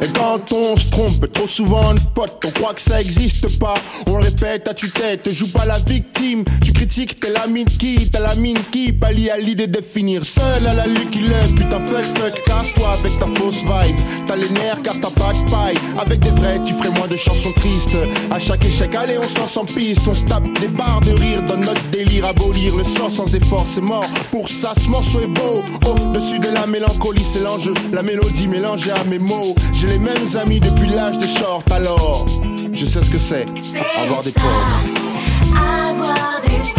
Et 0.01 0.07
quand 0.07 0.51
on 0.53 0.77
se 0.77 0.89
trompe, 0.89 1.31
trop 1.33 1.47
souvent 1.47 1.91
une 1.91 1.99
pote, 1.99 2.43
on 2.45 2.51
croit 2.51 2.73
que 2.73 2.81
ça 2.81 3.01
existe 3.01 3.59
pas. 3.59 3.73
On 4.07 4.17
le 4.17 4.23
répète 4.23 4.67
à 4.67 4.73
tue-tête, 4.73 5.29
joue 5.31 5.51
pas 5.51 5.65
la 5.65 5.79
victime. 5.79 6.45
Tu 6.63 6.71
critiques, 6.71 7.19
t'es 7.19 7.31
la 7.31 7.47
mine 7.47 7.67
qui, 7.67 8.09
t'as 8.09 8.21
la 8.21 8.35
mine 8.35 8.57
qui, 8.71 8.93
pallie 8.93 9.29
à 9.29 9.37
l'idée 9.37 9.67
de 9.67 9.81
finir 9.81 10.23
seul 10.23 10.65
à 10.65 10.73
la 10.73 10.87
Lucky 10.87 11.19
Luck. 11.19 11.55
Putain, 11.57 11.79
fuck, 11.81 12.03
fuck, 12.17 12.43
casse-toi 12.45 12.97
avec 12.99 13.19
ta 13.19 13.25
fausse 13.39 13.61
vibe. 13.61 13.95
T'as 14.25 14.35
les 14.37 14.49
nerfs 14.49 14.81
car 14.83 14.95
t'as 15.01 15.09
pas 15.09 15.33
de 15.33 15.51
paille. 15.51 15.77
Avec 15.99 16.19
des 16.19 16.31
vrais, 16.31 16.61
tu 16.65 16.73
ferais 16.73 16.91
moins 16.91 17.07
de 17.07 17.17
chansons 17.17 17.51
tristes. 17.57 17.97
À 18.31 18.39
chaque 18.39 18.63
échec, 18.63 18.95
allez, 18.95 19.17
on 19.17 19.27
se 19.27 19.37
lance 19.37 19.57
en 19.57 19.65
piste. 19.65 20.01
On 20.07 20.15
se 20.15 20.23
tape 20.23 20.47
des 20.61 20.67
barres 20.67 21.01
de 21.01 21.11
rire 21.11 21.41
dans 21.43 21.57
notre 21.57 21.83
délire. 21.91 22.25
Abolir 22.25 22.75
le 22.77 22.83
sort 22.85 23.11
sans 23.11 23.33
effort, 23.35 23.65
c'est 23.67 23.81
mort. 23.81 24.05
Pour 24.31 24.49
ça, 24.49 24.73
ce 24.81 24.87
morceau 24.87 25.19
est 25.21 25.27
beau. 25.27 25.61
Au-dessus 25.85 26.39
de 26.39 26.49
la 26.49 26.65
mélancolie, 26.67 27.23
c'est 27.23 27.41
l'enjeu. 27.41 27.73
La 27.91 28.01
mélodie 28.01 28.47
mélangée 28.47 28.91
à 28.91 29.03
mes 29.03 29.19
mots. 29.19 29.55
Les 29.89 29.99
mêmes 29.99 30.37
amis 30.41 30.59
depuis 30.59 30.87
l'âge 30.87 31.17
des 31.17 31.27
shorts, 31.27 31.63
alors. 31.71 32.25
je 32.71 32.85
sais 32.85 33.01
ce 33.03 33.09
que 33.09 33.17
c'est. 33.17 33.45
Avoir 33.97 34.23
des 34.23 34.31
potes. 34.31 34.43
Avoir 35.55 36.41
des 36.43 36.71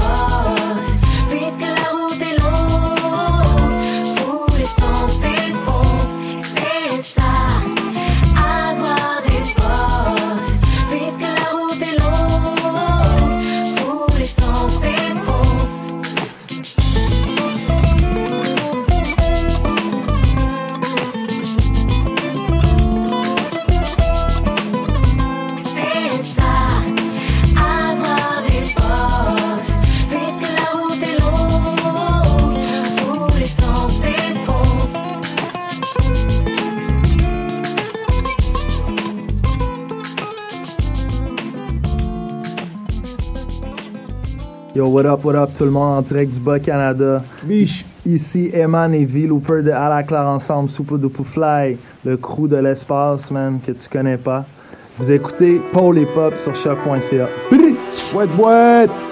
Yo, 44.80 44.88
what 44.88 45.04
up, 45.04 45.22
what 45.26 45.34
up 45.34 45.50
tout 45.54 45.66
le 45.66 45.70
monde 45.70 45.98
en 45.98 46.00
direct 46.00 46.32
du 46.32 46.40
Bas-Canada. 46.40 47.22
Biche. 47.42 47.84
Ici 48.06 48.50
Eman 48.54 48.94
et 48.94 49.04
V 49.04 49.26
Looper 49.26 49.62
de 49.62 49.70
À 49.70 49.90
la 49.90 50.02
Claire 50.02 50.26
ensemble, 50.26 50.70
Super 50.70 50.96
Duper 50.96 51.22
Fly, 51.22 51.76
le 52.02 52.16
crew 52.16 52.48
de 52.48 52.56
l'espace, 52.56 53.30
man, 53.30 53.60
que 53.60 53.72
tu 53.72 53.90
connais 53.90 54.16
pas. 54.16 54.46
Vous 54.96 55.12
écoutez 55.12 55.60
Paul 55.74 55.98
et 55.98 56.06
Pop 56.06 56.32
sur 56.42 56.56
choc.ca. 56.56 57.28
Boîte, 58.10 58.30
boîte! 58.30 59.09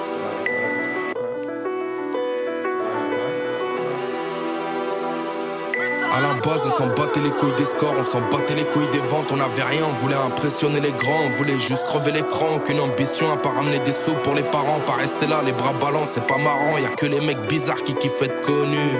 On 6.46 6.70
s'en 6.70 6.86
battait 6.88 7.20
les 7.20 7.30
couilles 7.30 7.54
des 7.56 7.64
scores, 7.64 7.94
on 7.98 8.04
s'en 8.04 8.20
battait 8.20 8.54
les 8.54 8.64
couilles 8.64 8.88
des 8.92 8.98
ventes, 8.98 9.30
on 9.30 9.40
avait 9.40 9.62
rien, 9.62 9.84
on 9.88 9.94
voulait 9.94 10.14
impressionner 10.14 10.80
les 10.80 10.92
grands, 10.92 11.26
on 11.26 11.30
voulait 11.30 11.58
juste 11.58 11.84
crever 11.84 12.12
l'écran, 12.12 12.56
aucune 12.56 12.80
ambition 12.80 13.32
à 13.32 13.36
pas 13.36 13.50
ramener 13.50 13.78
des 13.80 13.92
sous 13.92 14.14
pour 14.22 14.34
les 14.34 14.42
parents, 14.42 14.80
pas 14.80 14.94
rester 14.94 15.26
là, 15.26 15.42
les 15.44 15.52
bras 15.52 15.72
ballants, 15.72 16.06
c'est 16.06 16.26
pas 16.26 16.38
marrant, 16.38 16.78
y 16.78 16.86
a 16.86 16.90
que 16.90 17.06
les 17.06 17.20
mecs 17.20 17.40
bizarres 17.48 17.82
qui 17.82 17.94
kiffent 17.94 18.22
être 18.22 18.40
connus. 18.42 18.98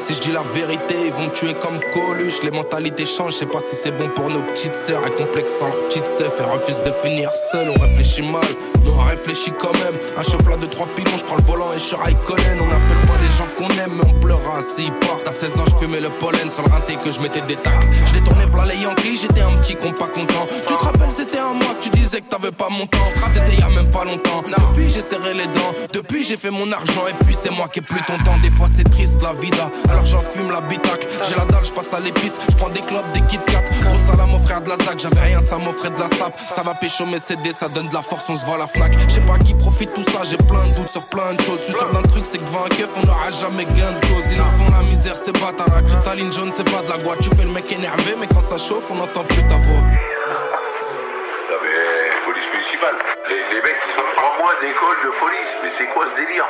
Si 0.00 0.12
je 0.12 0.20
dis 0.20 0.32
la 0.32 0.42
vérité, 0.42 0.94
ils 1.06 1.12
vont 1.12 1.30
tuer 1.30 1.54
comme 1.54 1.80
Coluche. 1.94 2.42
Les 2.42 2.50
mentalités 2.50 3.06
changent, 3.06 3.32
je 3.32 3.38
sais 3.38 3.46
pas 3.46 3.60
si 3.60 3.74
c'est 3.74 3.90
bon 3.90 4.10
pour 4.10 4.28
nos 4.28 4.42
petites 4.42 4.76
sœurs. 4.76 5.00
Elles 5.06 5.14
complexant 5.14 5.66
leurs 5.66 5.88
petites 5.88 6.04
sœurs 6.04 6.32
et 6.38 6.42
refusent 6.42 6.82
de 6.84 6.92
finir 6.92 7.30
seul. 7.50 7.70
On 7.70 7.80
réfléchit 7.80 8.20
mal, 8.20 8.44
mais 8.84 8.90
on 8.90 9.02
réfléchit 9.02 9.52
quand 9.58 9.72
même. 9.72 9.94
Un 10.14 10.22
chauffeur 10.22 10.58
de 10.58 10.66
trois 10.66 10.88
pilons, 10.88 11.16
je 11.16 11.24
prends 11.24 11.36
le 11.36 11.42
volant 11.44 11.72
et 11.72 11.78
je 11.78 11.84
suis 11.84 11.96
Raikkonen. 11.96 12.60
On 12.60 12.66
appelle 12.66 13.03
les 13.24 13.32
gens 13.38 13.48
qu'on 13.56 13.68
aime, 13.82 14.00
on 14.06 14.12
pleura 14.20 14.60
s'ils 14.62 14.92
partent. 14.98 15.26
À 15.26 15.32
16 15.32 15.56
ans, 15.58 15.64
je 15.66 15.76
fumais 15.76 16.00
le 16.00 16.10
pollen 16.20 16.50
sur 16.50 16.62
le 16.62 16.70
rinté 16.70 16.96
que 16.96 17.10
je 17.10 17.20
mettais 17.20 17.40
des 17.42 17.56
tacs. 17.56 17.72
Je 18.06 18.12
détournais 18.12 18.46
v'là 18.46 18.64
les 18.66 18.76
Yankees, 18.76 19.18
j'étais 19.22 19.42
un 19.42 19.56
petit 19.58 19.74
con 19.74 19.92
pas 19.92 20.08
content. 20.08 20.46
Tu 20.66 20.74
te 20.74 20.84
rappelles, 20.84 21.10
c'était 21.10 21.38
un 21.38 21.54
mois 21.54 21.74
que 21.74 21.84
tu 21.84 21.90
disais 21.90 22.20
que 22.20 22.28
t'avais 22.28 22.52
pas 22.52 22.68
mon 22.70 22.86
temps. 22.86 23.10
C'était 23.32 23.56
y 23.56 23.62
a 23.62 23.68
même 23.68 23.90
pas 23.90 24.04
longtemps. 24.04 24.42
Depuis, 24.46 24.88
j'ai 24.88 25.00
serré 25.00 25.34
les 25.34 25.46
dents. 25.46 25.72
Depuis, 25.92 26.24
j'ai 26.24 26.36
fait 26.36 26.50
mon 26.50 26.70
argent. 26.70 27.06
Et 27.08 27.24
puis, 27.24 27.34
c'est 27.34 27.50
moi 27.50 27.68
qui 27.68 27.80
ai 27.80 27.82
plus 27.82 28.02
ton 28.06 28.18
temps. 28.24 28.38
Des 28.42 28.50
fois, 28.50 28.66
c'est 28.74 28.88
triste 28.88 29.22
la 29.22 29.32
vida. 29.32 29.70
Alors, 29.88 30.04
j'en 30.04 30.18
fume 30.18 30.50
l'habitacle. 30.50 31.08
J'ai 31.28 31.36
la 31.36 31.44
dalle, 31.44 31.64
je 31.64 31.72
passe 31.72 31.92
à 31.94 32.00
l'épice. 32.00 32.34
Je 32.48 32.56
prends 32.56 32.70
des 32.70 32.80
clopes, 32.80 33.10
des 33.12 33.22
Kit 33.22 33.40
Kat. 33.46 33.64
Gros 33.86 33.98
salam, 34.06 34.30
mon 34.30 34.38
frère 34.38 34.60
de 34.60 34.68
la 34.68 34.76
ZAC. 34.76 34.98
J'avais 35.00 35.20
rien, 35.20 35.40
ça 35.40 35.56
m'offrait 35.56 35.90
de 35.90 36.00
la 36.00 36.08
sape. 36.08 36.38
Ça 36.38 36.62
va 36.62 36.74
pécho 36.74 37.06
mes 37.06 37.18
CD, 37.18 37.52
ça 37.52 37.68
donne 37.68 37.88
de 37.88 37.94
la 37.94 38.02
force, 38.02 38.24
on 38.28 38.38
se 38.38 38.44
voit 38.44 38.56
à 38.56 38.58
la 38.58 38.66
Fnac. 38.66 38.92
Je 39.08 39.14
sais 39.14 39.20
pas 39.22 39.38
qui 39.38 39.54
profite 39.54 39.92
tout 39.94 40.02
ça. 40.02 40.22
J'ai 40.24 40.36
plein 40.36 40.66
de 40.68 40.74
doutes 40.74 40.90
sur 40.90 41.04
plein 41.06 41.34
de 41.34 41.42
choses. 41.42 41.58
Je 41.60 41.64
suis 41.64 41.72
sûr 41.72 41.90
d'un 41.90 42.02
truc, 42.02 42.24
c'est 42.24 42.38
que 42.38 42.44
devant 42.44 42.64
un 42.64 42.68
on 42.96 43.06
n'aura 43.14 43.30
jamais 43.30 43.64
gain 43.64 43.92
de 43.92 44.00
cause. 44.06 44.32
Ils 44.32 44.40
en 44.40 44.50
font 44.50 44.70
la 44.70 44.82
misère, 44.82 45.16
c'est 45.16 45.32
pas 45.32 45.52
ta 45.52 45.64
cristalline 45.82 46.32
jaune, 46.32 46.52
c'est 46.54 46.68
pas 46.70 46.82
de 46.82 46.90
la 46.90 46.98
boîte. 46.98 47.20
Tu 47.20 47.30
fais 47.30 47.44
le 47.44 47.50
mec 47.52 47.70
énervé, 47.70 48.14
mais 48.18 48.26
quand 48.26 48.40
ça 48.40 48.56
chauffe, 48.56 48.90
on 48.90 48.94
n'entend 48.94 49.24
plus 49.24 49.42
ta 49.46 49.56
voix. 49.56 49.82
Non 49.82 51.58
mais, 51.62 51.74
euh, 51.74 52.24
police 52.24 52.48
municipale. 52.52 52.96
Les, 53.28 53.36
les 53.54 53.62
mecs, 53.62 53.76
ils 53.86 54.00
ont 54.00 54.10
trois 54.16 54.36
mois 54.38 54.54
d'école 54.60 54.96
de 55.04 55.10
police. 55.20 55.52
Mais 55.62 55.70
c'est 55.78 55.86
quoi 55.92 56.06
ce 56.10 56.20
délire? 56.20 56.46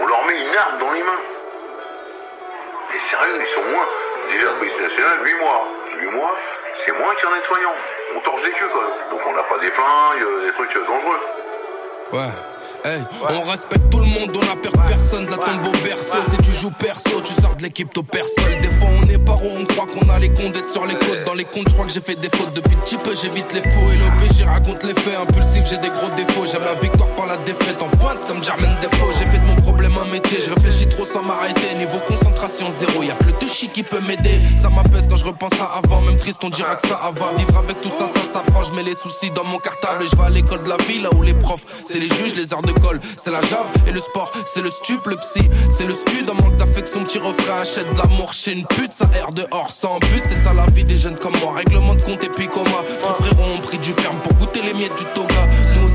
On 0.00 0.06
leur 0.06 0.24
met 0.26 0.40
une 0.40 0.56
arme 0.56 0.78
dans 0.80 0.92
les 0.92 1.02
mains. 1.02 1.22
Et 2.94 3.00
sérieux, 3.10 3.38
ils 3.40 3.46
sont 3.54 3.64
moins. 3.70 3.86
Déjà, 4.28 4.48
police 4.58 4.80
nationale, 4.80 5.18
8 5.22 5.34
mois. 5.34 5.68
8 5.98 6.10
mois, 6.10 6.36
c'est 6.84 6.92
moins 6.98 7.14
qu'un 7.16 7.30
nettoyant. 7.34 7.74
On 8.16 8.20
torche 8.20 8.42
des 8.42 8.50
queues, 8.52 8.68
quoi. 8.72 8.86
Donc 9.10 9.20
on 9.26 9.32
n'a 9.34 9.42
pas 9.42 9.58
des 9.58 9.70
flingues, 9.70 10.22
euh, 10.22 10.46
des 10.46 10.52
trucs 10.52 10.74
euh, 10.76 10.86
dangereux. 10.86 11.20
Ouais. 12.12 12.32
Hey, 12.86 13.00
on 13.30 13.50
respecte 13.50 13.88
tout 13.88 13.98
le 13.98 14.04
monde, 14.04 14.36
on 14.36 14.52
a 14.52 14.56
peur 14.56 14.72
de 14.72 14.88
personne, 14.88 15.26
ça 15.26 15.38
tombe 15.38 15.66
au 15.66 15.70
berceau. 15.82 16.18
Si 16.30 16.36
tu 16.36 16.52
joues 16.52 16.70
perso, 16.70 17.22
tu 17.24 17.32
sors 17.40 17.56
de 17.56 17.62
l'équipe, 17.62 17.90
t'au 17.90 18.02
personne. 18.02 18.60
Des 18.60 18.68
fois 18.72 18.88
on 19.00 19.08
est 19.08 19.16
paro, 19.16 19.48
on 19.58 19.64
croit 19.64 19.86
qu'on 19.86 20.06
a 20.10 20.18
les 20.18 20.28
condés 20.28 20.60
sur 20.70 20.84
les 20.84 20.94
côtes. 20.94 21.24
Dans 21.24 21.32
les 21.32 21.44
comptes, 21.44 21.70
je 21.70 21.72
crois 21.72 21.86
que 21.86 21.92
j'ai 21.92 22.02
fait 22.02 22.16
des 22.16 22.28
fautes 22.28 22.52
depuis 22.52 22.76
petit 22.84 22.98
peu, 22.98 23.14
j'évite 23.16 23.50
les 23.54 23.62
faux 23.62 23.90
et 23.90 23.96
l'OP, 23.96 24.46
raconte 24.46 24.84
les 24.84 24.92
faits. 24.92 25.16
Impulsif, 25.16 25.66
j'ai 25.70 25.78
des 25.78 25.88
gros 25.88 26.10
défauts. 26.14 26.44
J'aime 26.44 26.60
la 26.60 26.74
victoire 26.74 27.08
par 27.16 27.24
la 27.24 27.38
défaite 27.38 27.80
en 27.80 27.88
pointe 27.88 28.18
comme 28.26 28.44
Jermaine 28.44 28.76
Défaut. 28.82 29.10
J'ai 29.18 29.24
fait 29.24 29.38
de 29.38 29.46
mon 29.46 29.56
problème 29.84 30.08
un 30.08 30.12
métier, 30.12 30.38
je 30.40 30.50
réfléchis 30.50 30.86
trop 30.86 31.04
sans 31.04 31.22
m'arrêter. 31.26 31.74
Niveau 31.76 31.98
concentration 32.06 32.66
zéro, 32.78 33.02
y'a 33.02 33.14
que 33.14 33.24
le 33.24 33.32
touchy 33.32 33.68
qui 33.68 33.82
peut 33.82 34.00
m'aider. 34.00 34.40
Ça 34.56 34.70
m'apaise 34.70 35.06
quand 35.08 35.16
je 35.16 35.24
repense 35.24 35.52
à 35.60 35.78
avant, 35.78 36.00
même 36.02 36.16
triste, 36.16 36.42
on 36.42 36.50
dira 36.50 36.76
que 36.76 36.86
ça 36.86 37.10
va. 37.12 37.32
Vivre 37.36 37.56
avec 37.58 37.80
tout 37.80 37.90
ça, 37.90 38.06
ça 38.06 38.20
s'apprend. 38.32 38.62
Je 38.62 38.72
mets 38.72 38.82
les 38.82 38.94
soucis 38.94 39.30
dans 39.30 39.44
mon 39.44 39.58
cartable 39.58 40.04
et 40.04 40.06
je 40.06 40.16
vais 40.16 40.24
à 40.24 40.30
l'école 40.30 40.62
de 40.64 40.68
la 40.68 40.76
ville 40.76 41.02
là 41.02 41.10
où 41.14 41.22
les 41.22 41.34
profs, 41.34 41.64
c'est 41.86 41.98
les 41.98 42.08
juges, 42.08 42.34
les 42.36 42.52
heures 42.52 42.62
de 42.62 42.72
colle, 42.72 43.00
c'est 43.16 43.30
la 43.30 43.40
jave 43.42 43.66
et 43.86 43.92
le 43.92 44.00
sport, 44.00 44.30
c'est 44.46 44.62
le 44.62 44.70
stup, 44.70 45.06
le 45.06 45.16
psy, 45.16 45.48
c'est 45.70 45.86
le 45.86 45.92
stud. 45.92 46.30
En 46.30 46.34
manque 46.34 46.56
d'affection, 46.56 47.04
petit 47.04 47.18
refrain, 47.18 47.60
achète 47.60 47.92
de 47.92 47.98
l'amour 47.98 48.32
chez 48.32 48.52
une 48.52 48.66
pute, 48.66 48.92
ça 48.92 49.08
erre 49.14 49.32
dehors 49.32 49.70
sans 49.70 49.98
but. 49.98 50.22
C'est 50.24 50.42
ça 50.44 50.54
la 50.54 50.66
vie 50.66 50.84
des 50.84 50.98
jeunes 50.98 51.16
comme 51.16 51.34
moi, 51.42 51.54
règlement 51.56 51.94
de 51.94 52.02
compte 52.02 52.22
et 52.24 52.28
puis 52.30 52.46
coma. 52.46 52.70
Mon 53.02 53.14
frérots 53.14 53.50
ont 53.56 53.60
pris 53.60 53.78
du 53.78 53.92
ferme 53.92 54.20
pour 54.20 54.34
goûter 54.34 54.62
les 54.62 54.74
miettes 54.74 54.96
du 54.96 55.04
toga. 55.14 55.43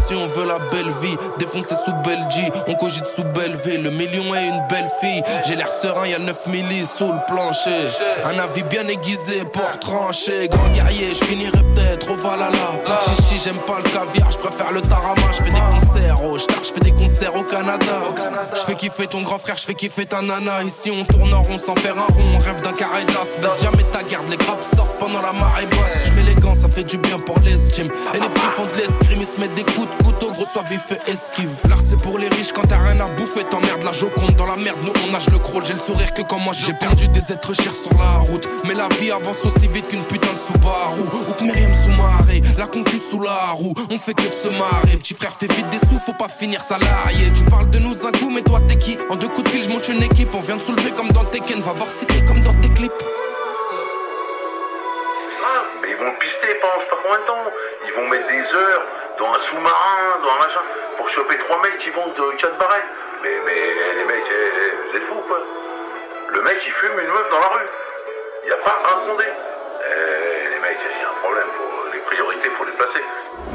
Aussi 0.10 0.18
on 0.18 0.28
veut 0.28 0.48
la 0.48 0.58
belle 0.72 0.90
vie, 1.02 1.16
défoncer 1.38 1.76
sous 1.86 1.94
Belgie, 2.04 2.50
on 2.68 2.74
cogite 2.74 3.06
sous 3.06 3.24
Bellevue. 3.24 3.78
Le 3.78 3.92
million 3.92 4.34
est 4.34 4.48
une 4.48 4.64
belle 4.68 4.90
fille, 5.00 5.22
j'ai 5.48 5.56
l'air 5.56 5.72
serein, 5.72 6.08
y'a 6.08 6.18
9 6.18 6.48
millis 6.48 6.86
sous 6.86 7.12
le 7.12 7.20
plancher. 7.28 7.88
Un 8.26 8.40
avis 8.40 8.64
bien 8.64 8.88
aiguisé 8.88 9.44
pour 9.52 9.80
trancher, 9.80 10.48
grand 10.48 10.70
guerrier, 10.70 11.14
je 11.14 11.26
finirai 11.26 11.64
peut-être 11.76 12.12
au 12.12 12.16
Valhalla. 12.16 12.58
Chichi, 13.02 13.42
j'aime 13.44 13.60
pas 13.68 13.78
le 13.78 13.90
caviar, 13.90 14.32
je 14.32 14.38
préfère 14.38 14.72
le 14.72 14.82
tarama, 14.82 15.22
je 15.32 15.44
fais 15.44 15.50
des 15.50 15.69
je 16.38 16.74
fais 16.74 16.80
des 16.80 16.92
concerts 16.92 17.36
au 17.36 17.44
Canada. 17.44 18.04
Je 18.54 18.60
fais 18.62 18.76
kiffer 18.76 19.08
ton 19.08 19.22
grand 19.22 19.40
frère, 19.40 19.58
je 19.58 19.64
fais 19.64 19.74
kiffer 19.74 20.06
ta 20.06 20.22
nana. 20.22 20.64
Ici 20.64 20.92
on 20.92 21.06
tourne 21.06 21.34
en 21.34 21.42
rond 21.42 21.60
sans 21.60 21.76
faire 21.76 21.98
un 21.98 22.14
rond, 22.14 22.36
on 22.36 22.40
rêve 22.40 22.62
d'un 22.62 22.74
carré 22.74 23.06
d'as. 23.06 23.62
Jamais 23.62 23.84
ta 23.92 24.04
garde, 24.04 24.30
les 24.30 24.38
grappes 24.38 24.64
sortent 24.76 24.98
pendant 25.00 25.22
la 25.22 25.32
marée 25.34 25.66
basse. 25.66 26.12
Je 26.16 26.42
gants, 26.42 26.56
ça 26.56 26.68
fait 26.68 26.84
du 26.84 26.98
bien 26.98 27.20
pour 27.20 27.40
l'estime. 27.40 27.90
Et 28.14 28.20
les 28.20 28.30
petits 28.30 28.42
font 28.56 28.66
de 28.66 28.74
l'escrime, 28.74 29.22
ils 29.22 29.26
se 29.26 29.40
mettent 29.40 29.54
des 29.54 29.64
coups 29.64 29.88
de 29.90 30.04
couteau, 30.04 30.32
gros 30.32 30.46
soit 30.46 30.64
vif 30.64 30.92
et 30.92 31.12
esquive. 31.12 31.56
L'art 31.68 31.80
c'est 31.88 32.02
pour 32.02 32.18
les 32.18 32.28
riches 32.28 32.52
quand 32.54 32.68
t'as 32.68 32.80
rien 32.80 33.00
à 33.00 33.08
bouffer, 33.08 33.44
t'emmerdes 33.46 33.84
la 33.84 33.94
joconde 33.94 34.36
dans 34.36 34.46
la 34.46 34.58
merde. 34.58 34.80
Nous 34.84 34.94
on 35.08 35.12
nage 35.12 35.30
le 35.30 35.40
crawl, 35.40 35.66
j'ai 35.66 35.74
le 35.74 35.80
sourire 35.80 36.14
que 36.14 36.22
quand 36.22 36.40
moi 36.40 36.54
j'ai 36.54 36.74
perdu 36.74 37.08
des 37.08 37.32
êtres 37.32 37.54
chers 37.54 37.76
sur 37.76 37.98
la 37.98 38.20
route. 38.20 38.48
Mais 38.68 38.74
la 38.74 38.88
vie 39.00 39.12
avance 39.12 39.38
aussi 39.46 39.68
vite 39.68 39.88
qu'une 39.88 40.04
putain 40.04 40.34
de 40.34 40.54
Subaru. 40.54 41.02
Ou 41.30 41.34
que 41.34 41.44
Myriam 41.44 41.72
sous 41.84 41.92
marée, 41.92 42.42
la 42.58 42.68
conquise 42.68 43.02
sous 43.10 43.22
la 43.22 43.52
roue. 43.54 43.74
On 43.90 43.98
fait 43.98 44.14
que 44.14 44.28
de 44.28 44.34
se 44.34 44.58
marrer, 44.58 44.98
petit 44.98 45.14
frère 45.14 45.36
fait 45.36 45.52
vite 45.52 45.70
des 45.70 45.80
sous, 45.80 46.00
faut 46.10 46.18
pas 46.18 46.28
finir 46.28 46.60
salarié. 46.60 47.32
Tu 47.38 47.46
parles 47.46 47.70
de 47.70 47.78
nous 47.78 47.94
un 48.08 48.12
coup, 48.12 48.32
mais 48.34 48.42
toi 48.42 48.60
t'es 48.68 48.78
qui 48.78 48.98
En 49.10 49.16
deux 49.16 49.28
coups 49.28 49.44
de 49.44 49.50
fil, 49.50 49.64
je 49.64 49.70
monte 49.70 49.88
une 49.90 50.02
équipe. 50.02 50.34
On 50.34 50.42
vient 50.42 50.58
de 50.58 50.62
soulever 50.62 50.92
comme 50.92 51.10
dans 51.10 51.26
Tekken, 51.26 51.62
va 51.62 51.74
voir 51.74 51.90
si 51.90 52.06
t'es 52.08 52.26
comme 52.26 52.42
dans 52.42 52.56
tes 52.62 52.74
clips. 52.74 53.02
Ah, 55.46 55.64
mais 55.82 55.90
ils 55.90 55.98
vont 55.98 56.12
pister 56.20 56.56
pendant 56.62 56.80
je 56.80 56.86
sais 56.86 56.90
pas 56.90 56.98
combien 57.04 57.20
de 57.20 57.26
temps. 57.26 57.46
Ils 57.86 57.94
vont 57.94 58.10
mettre 58.10 58.28
des 58.28 58.42
heures 58.58 58.84
dans 59.20 59.34
un 59.34 59.40
sous-marin, 59.50 60.18
dans 60.24 60.34
un 60.34 60.40
machin, 60.40 60.66
pour 60.98 61.10
choper 61.10 61.38
trois 61.46 61.62
mecs 61.62 61.78
qui 61.78 61.90
vendent 61.92 62.16
de 62.18 62.42
4 62.42 62.58
barrettes. 62.58 62.90
Mais, 63.22 63.36
mais 63.46 63.62
les 64.00 64.06
mecs, 64.06 64.26
eh, 64.26 64.34
eh, 64.34 64.90
vous 64.90 64.98
êtes 64.98 65.06
fous 65.10 65.24
quoi 65.28 65.40
Le 66.34 66.42
mec 66.42 66.58
il 66.66 66.74
fume 66.74 66.98
une 67.06 67.12
meuf 67.14 67.30
dans 67.30 67.40
la 67.40 67.50
rue. 67.54 67.70
Il 68.48 68.52
a 68.52 68.58
pas 68.66 68.82
un 68.82 68.98
condé. 69.06 69.26
Eh, 69.30 70.50
les 70.56 70.60
mecs, 70.60 70.82
il 70.90 71.02
y 71.02 71.06
a 71.06 71.10
un 71.10 71.20
problème. 71.22 71.50
Faut, 71.54 71.69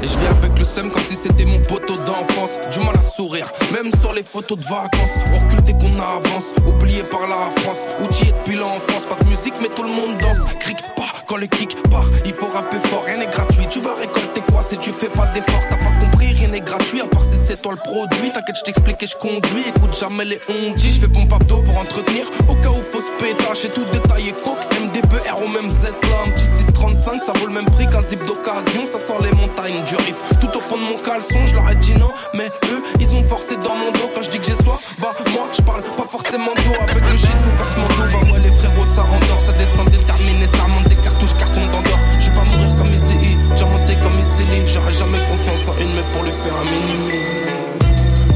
Et 0.03 0.07
je 0.07 0.19
viens 0.19 0.31
avec 0.31 0.57
le 0.59 0.65
seum 0.65 0.91
comme 0.91 1.03
si 1.03 1.15
c'était 1.15 1.45
mon 1.45 1.59
poteau 1.59 1.95
d'enfance. 2.03 2.59
Du 2.71 2.79
mal 2.79 2.95
à 2.97 3.01
sourire, 3.01 3.51
même 3.71 3.91
sur 4.01 4.13
les 4.13 4.23
photos 4.23 4.57
de 4.59 4.65
vacances. 4.65 5.15
On 5.33 5.39
recule 5.39 5.63
dès 5.63 5.73
qu'on 5.73 5.99
avance, 5.99 6.53
oublié 6.67 7.03
par 7.03 7.21
la 7.21 7.49
France. 7.61 7.95
Outillé 8.01 8.31
depuis 8.33 8.57
l'enfance, 8.57 9.05
pas 9.09 9.15
de 9.15 9.29
musique 9.29 9.55
mais 9.61 9.69
tout 9.69 9.83
le 9.83 9.89
monde 9.89 10.17
danse. 10.19 10.53
Cric 10.59 10.77
pas 10.95 11.15
quand 11.27 11.37
le 11.37 11.47
kick 11.47 11.75
part, 11.89 12.05
il 12.23 12.33
faut 12.33 12.49
rapper 12.49 12.77
fort, 12.87 13.03
rien 13.03 13.17
n'est 13.17 13.25
gratuit. 13.25 13.65
Tu 13.69 13.79
vas 13.79 13.95
récolter 13.95 14.41
quoi 14.51 14.61
si 14.61 14.77
tu 14.77 14.91
fais 14.91 15.09
pas 15.09 15.25
d'effort 15.33 15.63
T'as 15.71 15.77
pas 15.77 15.91
compris, 15.99 16.27
rien 16.33 16.49
n'est 16.49 16.61
gratuit 16.61 17.01
à 17.01 17.07
part 17.07 17.23
ces 17.23 17.35
c'est 17.37 17.61
toi 17.61 17.73
le 17.73 17.79
produit. 17.79 18.31
T'inquiète, 18.31 18.57
je 18.57 18.63
t'explique 18.63 19.01
et 19.01 19.07
je 19.07 19.15
conduis. 19.17 19.63
Écoute 19.67 19.97
jamais 19.97 20.25
les 20.25 20.39
ondis. 20.49 20.91
Je 20.91 21.01
fais 21.01 21.07
pompe 21.07 21.33
abdos 21.33 21.61
pour 21.61 21.77
entretenir. 21.79 22.29
Au 22.47 22.55
cas 22.55 22.69
où 22.69 22.81
fausse 22.91 23.11
pétage, 23.17 23.61
j'ai 23.63 23.71
tout 23.71 23.85
détaillé. 23.91 24.33
Coke, 24.33 24.65
MDBR 24.79 25.41
au 25.43 25.47
même 25.47 25.69
Z 25.69 25.85
là. 26.03 26.25
Un 26.65 26.71
petit 26.71 26.81
635, 26.81 27.21
ça 27.25 27.33
vaut 27.39 27.47
le 27.47 27.53
même 27.53 27.65
prix 27.65 27.87
qu'un 27.87 28.01
zip 28.01 28.19
d'occasion. 28.25 28.85
Ça 28.85 28.99
sort 28.99 29.21
les 29.21 29.31
montagnes 29.31 29.83
du 29.85 29.95
riff. 29.95 30.17
Tout 30.39 30.57
au 30.57 30.61
fond 30.61 30.77
de 30.77 30.83
mon 30.83 30.95
caleçon, 30.95 31.45
je 31.45 31.55
leur 31.55 31.69
ai 31.69 31.75
dit 31.75 31.93
non. 31.93 32.09
Mais 32.33 32.47
eux, 32.71 32.83
ils 32.99 33.09
ont 33.13 33.23
forcé 33.27 33.55
dans 33.57 33.75
mon 33.75 33.91
dos. 33.91 34.09
Quand 34.13 34.23
je 34.23 34.29
dis 34.31 34.39
que 34.39 34.45
j'ai 34.45 34.63
soif, 34.63 34.81
bah 34.99 35.13
moi, 35.33 35.47
je 35.53 35.61
parle 35.61 35.81
pas 35.81 36.07
forcément 36.09 36.53
d'eau. 36.55 36.75
Avec 36.81 37.03
le 37.11 37.17
shit, 37.17 37.29
faut 37.29 37.57
faire 37.57 37.67
ce 37.69 37.79
mando. 37.79 37.93
Bah 38.11 38.33
ouais, 38.33 38.39
les 38.39 38.51
frérots, 38.51 38.85
ça 38.95 39.03
endort. 39.03 39.41
Ça 39.45 39.51
descend 39.51 39.89
déterminé, 39.89 40.45
ça 40.47 40.67
monte 40.67 40.87
des 40.89 40.95
cartouches, 40.95 41.35
carton 41.37 41.65
d'endort. 41.67 41.99
Je 42.17 42.25
vais 42.25 42.35
pas 42.35 42.43
mourir 42.43 42.75
comme 42.77 42.93
ici, 42.93 43.37
diamanté 43.55 43.95
comme 44.01 44.19
ici. 44.19 44.73
J'aurais 44.73 44.93
jamais 44.93 45.19
confiance 45.19 45.69
en 45.69 45.81
une 45.81 45.93
meuf 45.95 46.07
pour 46.11 46.23
lui 46.23 46.31
faire 46.31 46.55
un 46.55 46.65
mini 46.65 46.95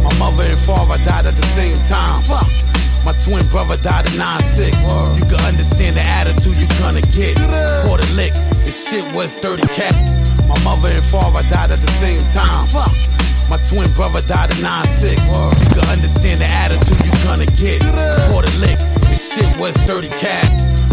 My 0.03 0.13
mother 0.17 0.51
and 0.51 0.59
father 0.59 0.97
died 1.03 1.25
at 1.25 1.35
the 1.35 1.45
same 1.57 1.81
time. 1.83 2.21
Fuck. 2.23 2.47
My 3.05 3.13
twin 3.13 3.47
brother 3.47 3.77
died 3.77 4.05
at 4.05 4.11
9-6. 4.11 5.17
You 5.17 5.25
can 5.25 5.39
understand 5.41 5.95
the 5.95 6.01
attitude 6.01 6.59
you 6.59 6.67
gonna 6.79 7.01
get. 7.01 7.37
Quarter 7.85 8.05
lick, 8.13 8.33
this 8.65 8.89
shit 8.89 9.03
was 9.13 9.31
30 9.33 9.67
cat. 9.67 9.95
My 10.47 10.57
mother 10.63 10.89
and 10.89 11.03
father 11.03 11.47
died 11.49 11.71
at 11.71 11.81
the 11.81 11.91
same 11.93 12.27
time. 12.29 12.67
Fuck. 12.67 12.95
My 13.49 13.57
twin 13.57 13.91
brother 13.93 14.21
died 14.21 14.51
at 14.51 14.57
9-6. 14.57 15.17
You 15.63 15.69
can 15.69 15.89
understand 15.89 16.41
the 16.41 16.45
attitude 16.45 17.03
you 17.05 17.11
gonna 17.23 17.47
get. 17.47 17.81
Quarter 18.29 18.51
lick, 18.59 18.77
this 19.09 19.33
shit 19.33 19.57
was 19.57 19.75
30 19.89 20.09
cat. 20.09 20.49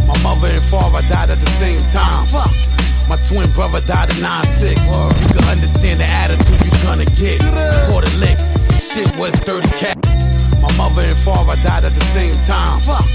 My 0.07 0.17
mother 0.23 0.49
and 0.49 0.63
father 0.63 1.07
died 1.09 1.31
at 1.31 1.41
the 1.41 1.51
same 1.53 1.87
time. 1.89 2.27
Fuck. 2.27 2.55
My 3.09 3.17
twin 3.17 3.51
brother 3.53 3.81
died 3.83 4.11
at 4.11 4.17
9-6. 4.17 5.21
You 5.21 5.29
can 5.35 5.45
understand 5.45 6.01
the 6.01 6.07
attitude 6.07 6.65
you 6.65 6.71
gonna 6.83 7.05
get. 7.05 7.41
Quarter 7.91 8.11
lick, 8.19 8.39
this 8.69 8.93
shit 8.93 9.15
was 9.17 9.35
30 9.45 9.69
cat. 9.77 10.26
My 10.61 10.73
mother 10.77 11.03
and 11.03 11.17
father 11.17 11.57
died 11.63 11.85
at 11.85 11.95
the 11.95 12.05
same 12.07 12.41
time. 12.43 12.81
Fuck. 12.81 13.07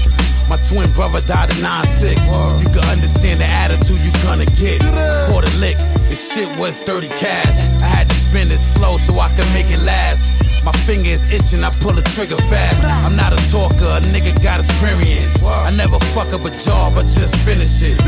My 0.48 0.56
twin 0.56 0.92
brother 0.92 1.20
died 1.20 1.50
at 1.50 1.56
9-6. 1.56 2.62
You 2.62 2.68
can 2.68 2.84
understand 2.84 3.40
the 3.40 3.46
attitude 3.46 4.00
you 4.00 4.12
gonna 4.22 4.46
get. 4.46 4.82
Quarter 5.30 5.56
lick, 5.58 5.78
this 6.08 6.32
shit 6.32 6.58
was 6.58 6.76
30 6.76 7.08
cash. 7.08 7.56
I 7.82 7.86
had 7.86 8.08
to 8.08 8.14
spin 8.14 8.50
it 8.50 8.58
slow 8.58 8.98
so 8.98 9.18
I 9.18 9.28
could 9.34 9.50
make 9.52 9.70
it 9.70 9.80
last. 9.80 10.36
My 10.64 10.72
finger 10.72 11.10
is 11.10 11.24
itching, 11.32 11.64
I 11.64 11.70
pull 11.70 11.92
the 11.92 12.02
trigger 12.02 12.36
fast. 12.36 12.84
I'm 12.84 13.16
not 13.16 13.32
a 13.32 13.50
talker, 13.50 13.84
a 13.84 14.00
nigga 14.00 14.40
got 14.42 14.60
experience. 14.60 15.42
I 15.44 15.70
never 15.70 15.98
fuck 16.14 16.32
up 16.32 16.44
a 16.44 16.50
job, 16.50 16.98
I 16.98 17.02
just 17.02 17.34
finish 17.36 17.82
it. 17.82 17.98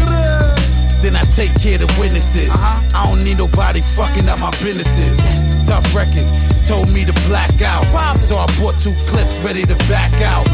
Then 1.01 1.17
I 1.17 1.23
take 1.25 1.55
care 1.61 1.83
of 1.83 1.99
witnesses. 1.99 2.49
Uh-huh. 2.51 2.91
I 2.95 3.07
don't 3.07 3.25
need 3.25 3.39
nobody 3.39 3.81
fucking 3.81 4.29
up 4.29 4.39
my 4.39 4.51
businesses. 4.63 5.19
Tough 5.67 5.95
records 5.95 6.33
told 6.69 6.89
me 6.89 7.05
to 7.05 7.13
black 7.29 7.61
out. 7.63 8.23
So 8.23 8.37
I 8.37 8.47
bought 8.59 8.81
two 8.81 8.95
clips 9.07 9.39
ready 9.39 9.65
to 9.65 9.75
back 9.89 10.13
out. 10.23 10.49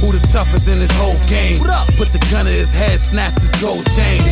Who 0.00 0.12
the 0.12 0.26
toughest 0.28 0.68
in 0.68 0.78
this 0.78 0.90
whole 0.92 1.18
game? 1.26 1.58
Put 1.96 2.12
the 2.12 2.26
gun 2.30 2.46
in 2.46 2.54
his 2.54 2.72
head, 2.72 2.98
snatch 2.98 3.34
his 3.34 3.50
gold 3.60 3.90
chain. 3.90 4.22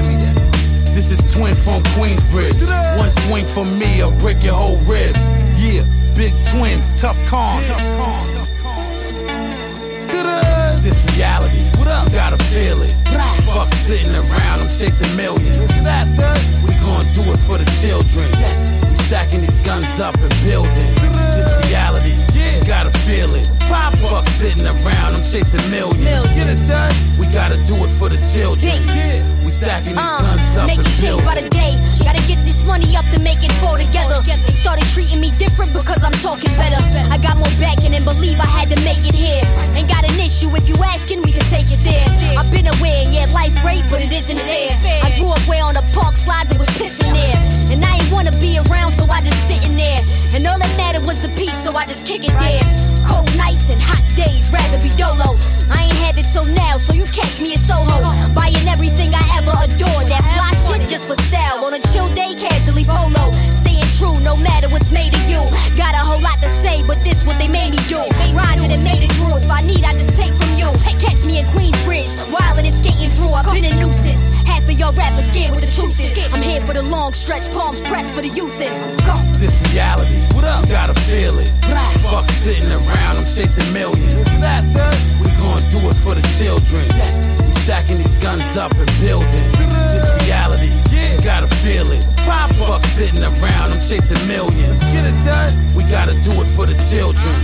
This 0.94 1.10
is 1.10 1.20
twin 1.32 1.54
from 1.54 1.82
Queensbridge. 1.94 2.66
One 2.98 3.10
swing 3.10 3.46
from 3.46 3.78
me, 3.78 4.02
I'll 4.02 4.10
break 4.10 4.42
your 4.42 4.54
whole 4.54 4.78
ribs. 4.78 5.18
Yeah, 5.60 5.84
big 6.14 6.32
twins, 6.46 6.90
tough 7.00 7.18
cons. 7.26 7.68
This 10.82 11.04
reality, 11.14 11.62
what 11.88 11.96
up? 11.96 12.08
You 12.08 12.14
gotta 12.14 12.36
feel 12.44 12.82
it. 12.82 12.94
Fuck 13.46 13.68
sitting 13.68 14.14
around, 14.14 14.60
I'm 14.60 14.68
chasing 14.68 15.16
millions. 15.16 15.58
We 15.58 16.74
gon' 16.84 17.12
do 17.14 17.22
it 17.32 17.38
for 17.38 17.56
the 17.56 17.64
children. 17.80 18.30
Yes. 18.34 18.84
We 18.84 18.94
stacking 19.04 19.40
these 19.40 19.56
guns 19.66 19.98
up 19.98 20.14
and 20.16 20.34
building. 20.44 20.94
This 21.36 21.50
reality, 21.64 22.14
gotta 22.68 22.90
feel 23.00 23.34
it. 23.34 23.48
Fuck 23.64 24.28
sitting 24.28 24.66
around, 24.66 25.14
I'm 25.16 25.24
chasing 25.24 25.64
millions. 25.70 26.04
Get 26.36 26.48
it 26.48 26.60
done. 26.68 26.94
We 27.18 27.26
gotta 27.26 27.56
do 27.64 27.74
it 27.84 27.88
for 27.98 28.08
the 28.08 28.20
children. 28.32 28.86
We 29.40 29.46
stacking 29.50 29.96
these 29.96 30.04
Uh, 30.04 30.20
guns 30.20 30.56
up 30.58 30.66
make 30.66 30.78
and 30.78 30.86
it 30.86 31.00
change 31.00 31.24
by 31.24 31.40
the 31.40 31.48
day. 31.48 31.72
Gotta 32.04 32.22
get 32.28 32.44
this 32.44 32.62
money 32.62 32.94
up 32.96 33.06
to 33.10 33.18
make 33.18 33.42
it 33.42 33.52
fall 33.52 33.78
together. 33.78 34.20
They 34.46 34.52
started 34.52 34.84
treating 34.94 35.20
me 35.20 35.30
different 35.38 35.72
because 35.72 36.04
I'm 36.04 36.12
talking 36.12 36.54
better. 36.54 36.80
I 37.10 37.16
got 37.16 37.38
more 37.38 37.52
backing 37.58 37.94
and 37.94 38.04
believe 38.04 38.38
I 38.38 38.46
had 38.46 38.68
to 38.70 38.76
make 38.84 39.02
it 39.08 39.14
here. 39.14 39.42
Ain't 39.74 39.88
got 39.88 40.04
an 40.04 40.20
issue 40.20 40.54
if 40.54 40.68
you 40.68 40.76
asking, 40.84 41.22
we 41.22 41.32
can 41.32 41.46
take 41.48 41.72
it 41.72 41.80
there. 41.80 42.06
I've 42.38 42.50
been 42.50 42.66
aware, 42.66 43.02
yeah, 43.10 43.26
life 43.32 43.54
great, 43.62 43.84
but 43.90 44.02
it 44.02 44.12
isn't 44.12 44.38
fair. 44.38 44.76
I 45.02 45.16
grew 45.16 45.30
up 45.30 45.40
where 45.48 45.64
on 45.64 45.74
the 45.74 45.84
park 45.92 46.16
slides 46.18 46.52
it 46.52 46.58
was 46.58 46.68
pissing 46.68 47.12
there. 47.12 47.36
And 47.72 47.84
I 47.84 47.96
ain't 47.96 48.12
wanna 48.12 48.32
be 48.38 48.58
around, 48.58 48.92
so 48.92 49.04
I 49.10 49.22
just 49.22 49.40
sitting 49.48 49.76
there. 49.76 50.02
I 51.78 51.86
just 51.86 52.08
kick 52.08 52.24
it 52.24 52.34
there. 52.34 52.66
Cold 53.06 53.30
nights 53.36 53.70
and 53.70 53.80
hot 53.80 54.02
days, 54.16 54.50
rather 54.50 54.82
be 54.82 54.90
dolo. 54.96 55.38
I 55.70 55.84
ain't 55.84 56.00
had 56.02 56.18
it 56.18 56.26
till 56.26 56.44
now, 56.44 56.76
so 56.76 56.92
you 56.92 57.04
catch 57.04 57.40
me 57.40 57.54
at 57.54 57.60
Soho. 57.60 58.02
Buying 58.34 58.66
everything 58.66 59.14
I 59.14 59.22
ever 59.38 59.54
adored. 59.62 60.10
That 60.10 60.26
fly 60.34 60.50
shit 60.58 60.88
just 60.88 61.06
for 61.06 61.14
style. 61.22 61.64
On 61.64 61.72
a 61.74 61.78
chill 61.92 62.12
day, 62.14 62.34
casually 62.34 62.84
polo. 62.84 63.30
Staying 63.54 63.86
true, 63.96 64.18
no 64.18 64.34
matter 64.34 64.68
what's 64.68 64.90
made 64.90 65.14
of 65.14 65.22
you. 65.30 65.38
Got 65.76 65.94
a 65.94 66.02
whole 66.02 66.20
lot 66.20 66.42
to 66.42 66.50
say, 66.50 66.82
but 66.82 67.04
this 67.04 67.24
what 67.24 67.38
they 67.38 67.46
made 67.46 67.70
me 67.70 67.78
do. 67.86 68.02
Grinded 68.32 68.72
and 68.72 68.82
made 68.82 69.04
it 69.04 69.12
through. 69.12 69.36
If 69.36 69.48
I 69.48 69.60
need, 69.60 69.84
I 69.84 69.92
just 69.96 70.18
take 70.18 70.34
from 70.34 70.56
you. 70.56 70.66
Catch 70.98 71.24
me 71.24 71.38
in 71.38 71.46
Queensbridge, 71.46 72.16
wildin' 72.34 72.66
and 72.66 72.74
skating 72.74 73.14
through. 73.14 73.34
I've 73.34 73.52
been 73.54 73.64
a 73.64 73.74
nuisance. 73.78 74.07
Half 74.78 74.94
y'all 74.94 75.04
rappers 75.04 75.26
scared 75.26 75.50
what 75.50 75.60
the 75.62 75.72
truth 75.72 75.98
is. 75.98 76.32
I'm 76.32 76.40
here 76.40 76.60
for 76.60 76.72
the 76.72 76.82
long 76.82 77.12
stretch, 77.12 77.50
palms 77.50 77.82
pressed 77.82 78.14
for 78.14 78.22
the 78.22 78.28
youth 78.28 78.60
and 78.60 78.96
go. 79.00 79.16
This 79.36 79.60
reality, 79.72 80.20
what 80.36 80.44
up? 80.44 80.64
You 80.66 80.70
gotta 80.70 80.94
feel 80.94 81.36
it. 81.40 81.50
Fuck 82.02 82.26
sitting 82.26 82.70
around, 82.70 83.16
I'm 83.16 83.26
chasing 83.26 83.72
millions. 83.72 84.14
We 85.20 85.30
gon' 85.32 85.68
do 85.70 85.78
it 85.88 85.94
for 85.94 86.14
the 86.14 86.22
children. 86.38 86.86
Yes. 86.90 87.42
We 87.44 87.52
stacking 87.62 87.98
these 87.98 88.14
guns 88.22 88.56
up 88.56 88.72
and 88.72 88.86
building. 89.00 89.28
This 89.90 90.08
reality, 90.22 90.70
you 90.94 91.20
gotta 91.24 91.48
feel 91.48 91.90
it. 91.90 92.04
Fuck 92.54 92.84
sitting 92.84 93.22
around, 93.22 93.72
I'm 93.72 93.80
chasing 93.80 94.28
millions. 94.28 94.78
Get 94.78 95.06
it 95.06 95.24
done. 95.24 95.74
We 95.74 95.82
gotta 95.82 96.14
do 96.22 96.30
it 96.40 96.46
for 96.54 96.66
the 96.66 96.76
children. 96.88 97.34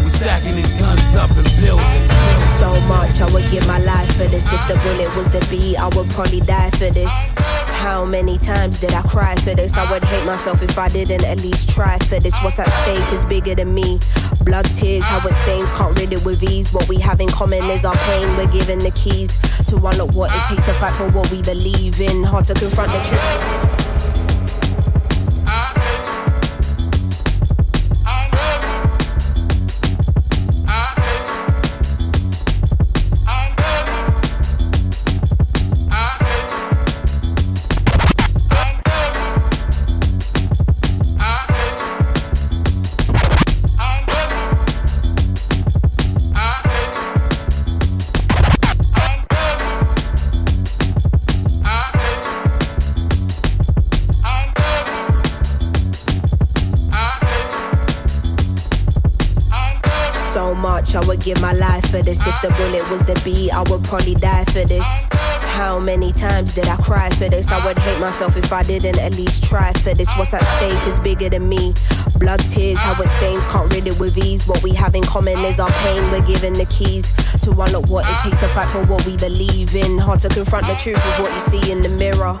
We 0.00 0.06
stacking 0.06 0.56
these 0.56 0.70
guns 0.70 1.14
up 1.14 1.30
and 1.36 1.44
building. 1.60 2.08
So 2.58 2.80
much, 2.88 3.20
I 3.20 3.30
would 3.34 3.50
give 3.50 3.66
my 3.66 3.78
life 3.80 4.10
for 4.16 4.24
this. 4.24 4.50
If 4.50 4.66
the 4.66 4.74
bullet 4.76 5.14
was 5.14 5.28
the 5.30 5.46
beat, 5.50 5.76
I 5.76 5.88
would 5.88 6.08
probably 6.08 6.40
die 6.40 6.70
for 6.70 6.90
this. 6.90 7.10
How 7.36 8.06
many 8.06 8.38
times 8.38 8.80
did 8.80 8.94
I 8.94 9.02
cry 9.02 9.34
for 9.36 9.54
this? 9.54 9.76
I 9.76 9.90
would 9.90 10.02
hate 10.02 10.24
myself 10.24 10.62
if 10.62 10.78
I 10.78 10.88
didn't 10.88 11.24
at 11.24 11.40
least 11.40 11.68
try 11.68 11.98
for 11.98 12.18
this. 12.18 12.34
What's 12.42 12.58
at 12.58 12.70
stake 12.82 13.12
is 13.12 13.26
bigger 13.26 13.54
than 13.54 13.74
me. 13.74 14.00
Blood, 14.42 14.64
tears, 14.76 15.04
how 15.04 15.26
it 15.28 15.34
stains, 15.34 15.70
can't 15.72 15.94
rid 15.98 16.14
it 16.14 16.24
with 16.24 16.42
ease. 16.42 16.72
What 16.72 16.88
we 16.88 16.96
have 16.96 17.20
in 17.20 17.28
common 17.28 17.62
is 17.64 17.84
our 17.84 17.96
pain. 17.96 18.26
We're 18.38 18.50
given 18.50 18.78
the 18.78 18.92
keys 18.92 19.36
to 19.68 19.76
unlock 19.76 20.14
what 20.14 20.30
it 20.34 20.42
takes 20.48 20.64
to 20.64 20.72
fight 20.74 20.96
for 20.96 21.10
what 21.10 21.30
we 21.30 21.42
believe 21.42 22.00
in. 22.00 22.24
Hard 22.24 22.46
to 22.46 22.54
confront 22.54 22.90
the 22.92 23.00
truth. 23.00 23.89
Give 61.20 61.40
my 61.40 61.52
life 61.52 61.88
for 61.90 62.02
this. 62.02 62.26
If 62.26 62.42
the 62.42 62.48
bullet 62.50 62.88
was 62.90 63.04
the 63.04 63.20
beat, 63.24 63.50
I 63.50 63.62
would 63.70 63.84
probably 63.84 64.14
die 64.14 64.44
for 64.46 64.64
this. 64.64 64.84
How 65.10 65.78
many 65.78 66.12
times 66.12 66.54
did 66.54 66.66
I 66.66 66.76
cry 66.76 67.10
for 67.10 67.28
this? 67.28 67.50
I 67.50 67.64
would 67.64 67.78
hate 67.78 68.00
myself 68.00 68.36
if 68.36 68.52
I 68.52 68.62
didn't 68.62 68.98
at 68.98 69.14
least 69.14 69.44
try 69.44 69.72
for 69.74 69.94
this. 69.94 70.08
What's 70.16 70.32
at 70.32 70.44
stake 70.56 70.86
is 70.86 70.98
bigger 71.00 71.28
than 71.28 71.48
me. 71.48 71.74
Blood, 72.16 72.40
tears, 72.50 72.78
how 72.78 73.00
it 73.02 73.08
stains, 73.08 73.44
can't 73.46 73.72
rid 73.72 73.86
it 73.86 73.98
with 73.98 74.16
ease. 74.18 74.46
What 74.46 74.62
we 74.62 74.72
have 74.74 74.94
in 74.94 75.02
common 75.02 75.38
is 75.44 75.60
our 75.60 75.70
pain. 75.70 76.02
We're 76.10 76.26
given 76.26 76.54
the 76.54 76.66
keys 76.66 77.12
to 77.42 77.50
unlock 77.50 77.88
what 77.88 78.04
it 78.08 78.18
takes 78.22 78.40
to 78.40 78.48
fight 78.48 78.68
for 78.70 78.84
what 78.84 79.04
we 79.06 79.16
believe 79.16 79.74
in. 79.74 79.98
Hard 79.98 80.20
to 80.20 80.28
confront 80.28 80.66
the 80.66 80.74
truth 80.74 80.96
of 80.96 81.22
what 81.22 81.34
you 81.34 81.40
see 81.60 81.70
in 81.70 81.80
the 81.80 81.88
mirror. 81.88 82.40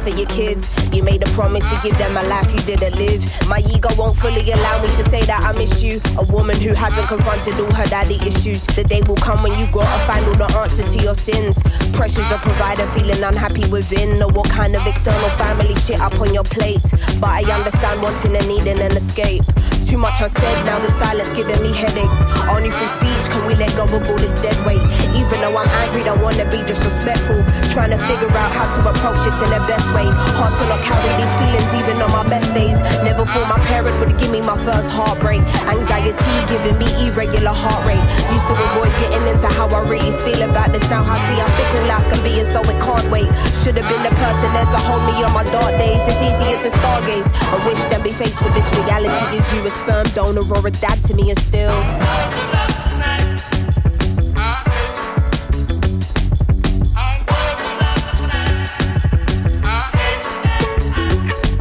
For 0.00 0.10
your 0.10 0.26
kids. 0.26 0.70
You 0.92 1.02
made 1.02 1.22
a 1.22 1.30
promise 1.32 1.64
to 1.64 1.80
give 1.82 1.96
them 1.98 2.16
a 2.16 2.22
life 2.24 2.50
you 2.52 2.60
didn't 2.60 2.96
live. 2.96 3.22
My 3.48 3.60
ego 3.60 3.88
won't 3.96 4.16
fully 4.16 4.50
allow 4.50 4.82
me 4.82 4.88
to 4.96 5.04
say 5.10 5.22
that 5.24 5.42
I 5.42 5.52
miss 5.52 5.82
you. 5.82 6.00
A 6.18 6.24
woman 6.24 6.56
who 6.60 6.72
hasn't 6.74 7.06
confronted 7.08 7.54
all 7.60 7.72
her 7.72 7.86
daddy 7.86 8.18
issues. 8.26 8.64
The 8.66 8.84
day 8.84 9.02
will 9.02 9.16
come 9.16 9.42
when 9.42 9.58
you 9.58 9.66
gotta 9.70 10.06
find 10.06 10.24
all 10.26 10.34
the 10.34 10.50
answers 10.58 10.94
to 10.94 11.02
your 11.02 11.14
sins. 11.14 11.62
Pressures 11.92 12.30
of 12.32 12.40
provider, 12.40 12.86
feeling 12.88 13.22
unhappy 13.22 13.68
within. 13.68 14.22
Or 14.22 14.28
what 14.28 14.48
kind 14.48 14.74
of 14.74 14.86
external 14.86 15.30
family 15.30 15.74
shit 15.76 16.00
up 16.00 16.18
on 16.20 16.32
your 16.34 16.44
plate. 16.44 16.82
But 17.20 17.30
I 17.30 17.42
understand 17.52 18.02
wanting 18.02 18.36
and 18.36 18.48
needing 18.48 18.80
an 18.80 18.96
escape. 18.96 19.44
Too 19.90 19.98
much 19.98 20.20
unsaid, 20.22 20.64
now 20.64 20.78
the 20.78 20.88
silence 21.02 21.32
giving 21.34 21.60
me 21.66 21.74
headaches. 21.74 22.14
Only 22.46 22.70
through 22.70 22.94
speech 22.94 23.26
can 23.34 23.42
we 23.42 23.58
let 23.58 23.74
go 23.74 23.90
of 23.90 24.06
all 24.06 24.18
this 24.22 24.38
dead 24.38 24.54
weight. 24.62 24.78
Even 25.18 25.42
though 25.42 25.58
I'm 25.58 25.66
angry, 25.82 26.06
don't 26.06 26.22
wanna 26.22 26.46
be 26.46 26.62
disrespectful. 26.62 27.42
Trying 27.74 27.90
to 27.90 27.98
figure 28.06 28.30
out 28.30 28.54
how 28.54 28.70
to 28.78 28.80
approach 28.86 29.18
this 29.26 29.34
in 29.42 29.50
the 29.50 29.58
best 29.66 29.90
way. 29.90 30.06
Hard 30.38 30.54
to 30.54 30.64
not 30.70 30.78
carry 30.86 31.10
these 31.18 31.34
feelings 31.42 31.74
even 31.74 31.98
on 32.06 32.14
my 32.14 32.22
best 32.22 32.54
days. 32.54 32.78
Never 33.02 33.26
thought 33.26 33.50
my 33.50 33.58
parents 33.66 33.98
would 33.98 34.14
give 34.14 34.30
me 34.30 34.40
my 34.40 34.54
first 34.62 34.94
heartbreak. 34.94 35.42
Anxiety 35.66 36.38
giving 36.46 36.78
me 36.78 36.86
irregular 37.10 37.50
heart 37.50 37.82
rate. 37.82 38.06
Used 38.30 38.46
to 38.46 38.54
avoid 38.54 38.94
getting 39.02 39.26
into 39.26 39.50
how 39.58 39.66
I 39.74 39.82
really 39.90 40.14
feel 40.22 40.46
about 40.46 40.70
this. 40.70 40.86
Now 40.86 41.02
I 41.02 41.18
see 41.26 41.34
how 41.42 41.50
fickle 41.58 41.84
life 41.90 42.06
can 42.14 42.22
be, 42.22 42.38
and 42.38 42.46
so 42.46 42.62
it 42.62 42.78
can't 42.78 43.10
wait. 43.10 43.26
Should 43.66 43.74
have 43.74 43.90
been 43.90 44.06
the 44.06 44.14
person 44.22 44.54
there 44.54 44.70
to 44.70 44.78
hold 44.86 45.02
me 45.10 45.18
on 45.26 45.34
my 45.34 45.42
dark 45.50 45.74
days. 45.82 45.98
It's 46.06 46.22
easier 46.22 46.62
to 46.62 46.70
stargaze. 46.78 47.26
I 47.50 47.58
wish 47.66 47.82
than 47.90 48.06
be 48.06 48.14
faced 48.14 48.38
with 48.38 48.54
this 48.54 48.70
reality. 48.78 49.34
Is 49.34 49.50
you 49.50 49.66
sperm 49.80 50.06
donor 50.14 50.42
or 50.54 50.66
a 50.66 50.70
dad 50.70 51.02
to 51.04 51.14
me, 51.14 51.30
and 51.30 51.38
still. 51.38 51.70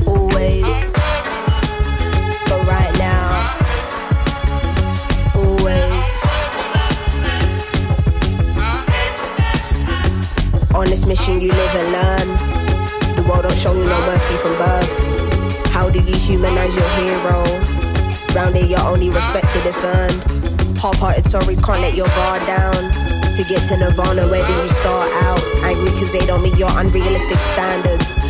Always, 0.05 0.65
but 2.49 2.61
right 2.67 2.93
now, 2.97 3.29
always. 5.35 6.05
On 10.75 10.85
this 10.85 11.05
mission, 11.05 11.39
you 11.41 11.51
live 11.51 11.75
and 11.75 11.91
learn. 11.97 12.27
The 13.15 13.23
world 13.29 13.43
don't 13.43 13.57
show 13.57 13.73
you 13.73 13.85
no 13.85 13.99
mercy 14.01 14.35
from 14.37 14.57
birth. 14.57 15.67
How 15.67 15.89
do 15.89 15.99
you 15.99 16.15
humanize 16.15 16.75
your 16.75 16.89
hero? 16.89 17.78
Round 18.35 18.55
here, 18.55 18.65
you're 18.65 18.87
only 18.87 19.09
respected 19.09 19.65
if 19.65 19.83
earned. 19.83 20.77
Half-hearted 20.77 21.27
stories 21.27 21.59
can't 21.61 21.81
let 21.81 21.95
your 21.95 22.07
guard 22.07 22.45
down. 22.45 22.91
To 23.33 23.43
get 23.43 23.67
to 23.69 23.77
Nirvana, 23.77 24.27
where 24.27 24.45
do 24.45 24.53
you 24.53 24.69
start 24.69 25.11
out? 25.23 25.41
Angry 25.63 25.89
cause 25.91 26.11
they 26.11 26.25
don't 26.25 26.43
meet 26.43 26.57
your 26.57 26.69
unrealistic 26.77 27.39
standards. 27.39 28.28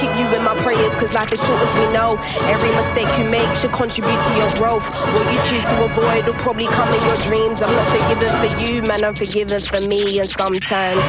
Keep 0.00 0.16
you 0.18 0.26
in 0.36 0.42
my 0.42 0.54
prayers, 0.62 0.94
cause 0.96 1.12
life 1.12 1.32
is 1.32 1.40
short 1.46 1.60
as 1.62 1.72
we 1.78 1.86
know. 1.92 2.18
Every 2.50 2.70
mistake 2.70 3.08
you 3.18 3.24
make 3.24 3.48
should 3.56 3.72
contribute 3.72 4.20
to 4.28 4.34
your 4.36 4.50
growth. 4.54 4.84
What 5.14 5.32
you 5.32 5.40
choose 5.48 5.64
to 5.64 5.84
avoid 5.84 6.26
will 6.26 6.34
probably 6.34 6.66
come 6.66 6.92
in 6.92 7.02
your 7.02 7.16
dreams. 7.18 7.62
I'm 7.62 7.72
not 7.74 7.88
forgiven 7.88 8.30
for 8.40 8.50
you, 8.60 8.82
man, 8.82 9.04
I'm 9.04 9.14
forgiven 9.14 9.60
for 9.60 9.80
me, 9.80 10.18
and 10.18 10.28
sometimes. 10.28 11.04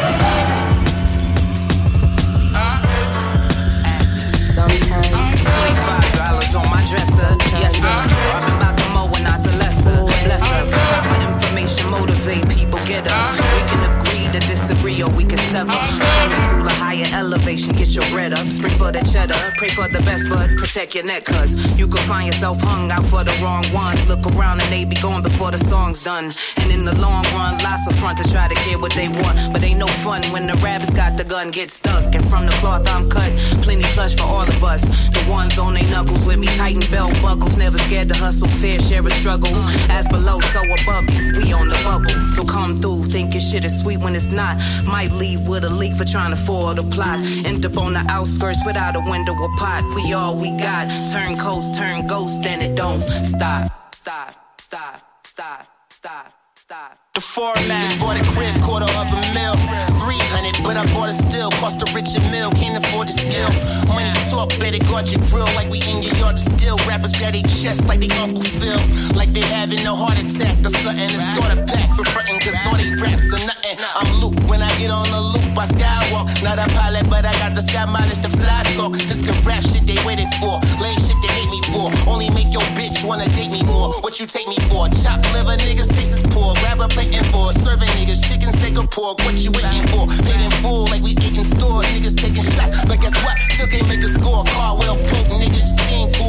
Sometimes. 4.53 5.09
Twenty-five 5.09 6.11
dollars 6.13 6.55
on 6.55 6.69
my 6.69 6.85
dresser. 6.87 7.35
Yes, 7.59 7.75
sir. 7.75 7.87
I'm 7.87 8.57
about 8.57 8.77
to 8.77 8.89
mow 8.93 9.07
not 9.23 9.43
to 9.43 9.51
lesser. 9.57 9.97
Bless 10.25 10.41
us. 10.41 10.69
Proper 10.71 11.17
information 11.33 11.91
motivate 11.91 12.47
people. 12.49 12.79
Get 12.85 13.11
up. 13.11 13.33
We 13.33 13.61
can 13.67 13.81
agree 13.99 14.39
to 14.39 14.47
disagree 14.47 15.01
or 15.01 15.09
we 15.09 15.25
can 15.25 15.39
sever. 15.51 16.54
Higher 16.95 17.19
elevation, 17.19 17.73
get 17.73 17.89
your 17.89 18.05
bread 18.09 18.31
up. 18.31 18.47
Spring 18.47 18.71
for 18.77 18.89
the 18.89 19.01
cheddar. 19.01 19.35
Pray 19.57 19.67
for 19.67 19.89
the 19.89 19.99
best, 19.99 20.29
but 20.29 20.47
protect 20.55 20.95
your 20.95 21.03
neck, 21.03 21.25
cause 21.25 21.51
you 21.77 21.87
could 21.87 21.99
find 22.01 22.25
yourself 22.25 22.57
hung 22.61 22.89
out 22.89 23.03
for 23.07 23.21
the 23.21 23.37
wrong 23.43 23.65
ones. 23.73 24.07
Look 24.07 24.25
around 24.27 24.61
and 24.61 24.71
they 24.71 24.85
be 24.85 24.95
gone 24.95 25.21
before 25.21 25.51
the 25.51 25.57
song's 25.57 25.99
done. 25.99 26.33
And 26.55 26.71
in 26.71 26.85
the 26.85 26.95
long 26.95 27.25
run, 27.35 27.57
lots 27.57 27.85
of 27.85 27.99
front 27.99 28.17
to 28.19 28.31
try 28.31 28.47
to 28.47 28.55
get 28.63 28.79
what 28.79 28.93
they 28.93 29.09
want. 29.09 29.51
But 29.51 29.61
ain't 29.63 29.77
no 29.77 29.87
fun 30.05 30.23
when 30.31 30.47
the 30.47 30.53
rabbits 30.63 30.93
got 30.93 31.17
the 31.17 31.25
gun, 31.25 31.51
get 31.51 31.69
stuck. 31.69 32.15
And 32.15 32.23
from 32.29 32.45
the 32.45 32.53
cloth 32.63 32.87
I'm 32.87 33.09
cut, 33.09 33.29
plenty 33.61 33.83
plush 33.95 34.15
for 34.15 34.23
all 34.23 34.47
of 34.47 34.63
us. 34.63 34.83
The 34.85 35.25
ones 35.29 35.59
on 35.59 35.73
their 35.73 35.83
knuckles 35.91 36.25
with 36.25 36.39
me, 36.39 36.47
tighten 36.55 36.89
belt 36.91 37.13
buckles. 37.21 37.57
Never 37.57 37.77
scared 37.79 38.07
to 38.07 38.15
hustle, 38.15 38.47
fair 38.47 38.79
share 38.79 39.05
of 39.05 39.11
struggle. 39.11 39.53
As 39.91 40.07
below, 40.07 40.39
so 40.39 40.63
above 40.63 41.05
we 41.35 41.51
on 41.51 41.67
the 41.67 41.79
bubble. 41.83 42.09
So 42.35 42.45
come 42.45 42.79
through, 42.79 43.05
thinking 43.11 43.41
shit 43.41 43.65
is 43.65 43.81
sweet 43.81 43.97
when 43.97 44.15
it's 44.15 44.31
not. 44.31 44.55
Might 44.85 45.11
leave 45.11 45.45
with 45.45 45.65
a 45.65 45.69
leak 45.69 45.95
for 45.95 46.05
trying 46.05 46.31
to 46.31 46.37
fall 46.37 46.73
the 46.73 46.84
plot. 46.91 47.19
End 47.45 47.65
up 47.65 47.77
on 47.77 47.93
the 47.93 48.05
outskirts 48.09 48.59
without 48.65 48.95
a 48.95 48.99
window 48.99 49.33
or 49.33 49.49
pot. 49.57 49.83
We 49.95 50.13
all 50.13 50.35
we 50.35 50.51
got. 50.57 50.87
Turn 51.11 51.37
coast, 51.37 51.75
turn 51.75 52.07
ghost, 52.07 52.45
and 52.45 52.61
it 52.61 52.75
don't 52.75 53.01
stop. 53.25 53.93
Stop, 53.93 54.35
stop, 54.61 55.01
stop, 55.25 55.25
stop, 55.25 55.67
stop. 55.89 56.44
The 56.67 57.21
format. 57.21 57.93
Just 57.93 58.01
bought 58.01 58.17
a 58.17 58.25
crib, 58.33 58.57
quarter 58.65 58.89
of 58.97 59.05
a 59.13 59.21
mil. 59.37 59.53
300, 60.01 60.65
but 60.65 60.73
I 60.73 60.81
bought 60.97 61.13
it 61.13 61.13
still. 61.13 61.51
Cost 61.61 61.85
a 61.85 61.87
rich 61.93 62.17
a 62.17 62.21
mill, 62.33 62.49
can't 62.57 62.73
afford 62.73 63.07
the 63.07 63.13
skill. 63.13 63.53
Money 63.93 64.09
talk, 64.33 64.49
better 64.57 64.81
guard 64.89 65.05
your 65.05 65.21
grill. 65.29 65.45
Like 65.53 65.69
we 65.69 65.77
in 65.85 66.01
your 66.01 66.17
yard 66.17 66.39
still. 66.39 66.81
Rappers 66.89 67.13
got 67.13 67.37
their 67.37 67.45
chest 67.45 67.85
like 67.85 67.99
they 68.01 68.09
Uncle 68.17 68.41
Phil. 68.57 68.81
Like 69.13 69.29
they 69.29 69.45
having 69.45 69.85
a 69.85 69.93
heart 69.93 70.17
attack 70.17 70.57
or 70.65 70.73
something. 70.73 71.05
It's 71.05 71.21
start 71.37 71.53
a 71.53 71.61
pack 71.69 71.93
for 71.93 72.01
frontin', 72.09 72.41
cause 72.41 72.57
all 72.65 72.81
they 72.81 72.89
raps 72.97 73.29
are 73.29 73.45
nothing. 73.45 73.77
I'm 73.93 74.09
Luke 74.17 74.33
when 74.49 74.65
I 74.65 74.73
get 74.81 74.89
on 74.89 75.05
the 75.13 75.21
loop, 75.21 75.53
I 75.53 75.69
skywalk. 75.69 76.33
Not 76.41 76.57
a 76.57 76.65
pilot, 76.73 77.05
but 77.13 77.29
I 77.29 77.33
got 77.45 77.53
the 77.53 77.61
sky 77.61 77.85
mileage 77.85 78.25
to 78.25 78.29
fly 78.41 78.65
talk. 78.73 78.97
Just 79.05 79.21
the 79.21 79.37
rap 79.45 79.61
shit 79.61 79.85
they 79.85 80.01
waited 80.01 80.33
for. 80.41 80.57
Lame 80.81 80.97
shit 80.97 81.13
they 81.21 81.29
hate 81.29 81.44
for. 81.71 81.91
Only 82.09 82.29
make 82.29 82.51
your 82.51 82.65
bitch 82.77 83.03
wanna 83.03 83.27
date 83.29 83.51
me 83.51 83.63
more. 83.63 83.93
What 84.01 84.19
you 84.19 84.25
take 84.25 84.47
me 84.47 84.57
for? 84.69 84.87
Chop 85.01 85.21
liver, 85.33 85.57
niggas 85.57 85.93
taste 85.93 86.13
is 86.17 86.23
poor. 86.23 86.53
Grab 86.61 86.81
a 86.81 86.87
plate 86.87 87.13
and 87.15 87.25
for 87.27 87.53
serving 87.53 87.89
niggas 87.97 88.23
chicken 88.27 88.51
steak 88.51 88.77
or 88.77 88.87
pork. 88.87 89.19
What 89.19 89.35
you 89.37 89.51
waiting 89.51 89.85
for? 89.87 90.07
Paid 90.25 90.41
in 90.41 90.51
full 90.61 90.85
like 90.85 91.01
we 91.01 91.11
eating 91.11 91.43
stores. 91.43 91.85
Niggas 91.87 92.15
taking 92.17 92.43
shots, 92.43 92.85
but 92.85 93.01
guess 93.01 93.15
what? 93.23 93.37
Still 93.53 93.67
can't 93.67 93.87
make 93.87 94.03
a 94.03 94.09
score. 94.09 94.43
Car 94.45 94.77
well 94.77 94.95
poke, 94.95 95.31
niggas 95.41 95.74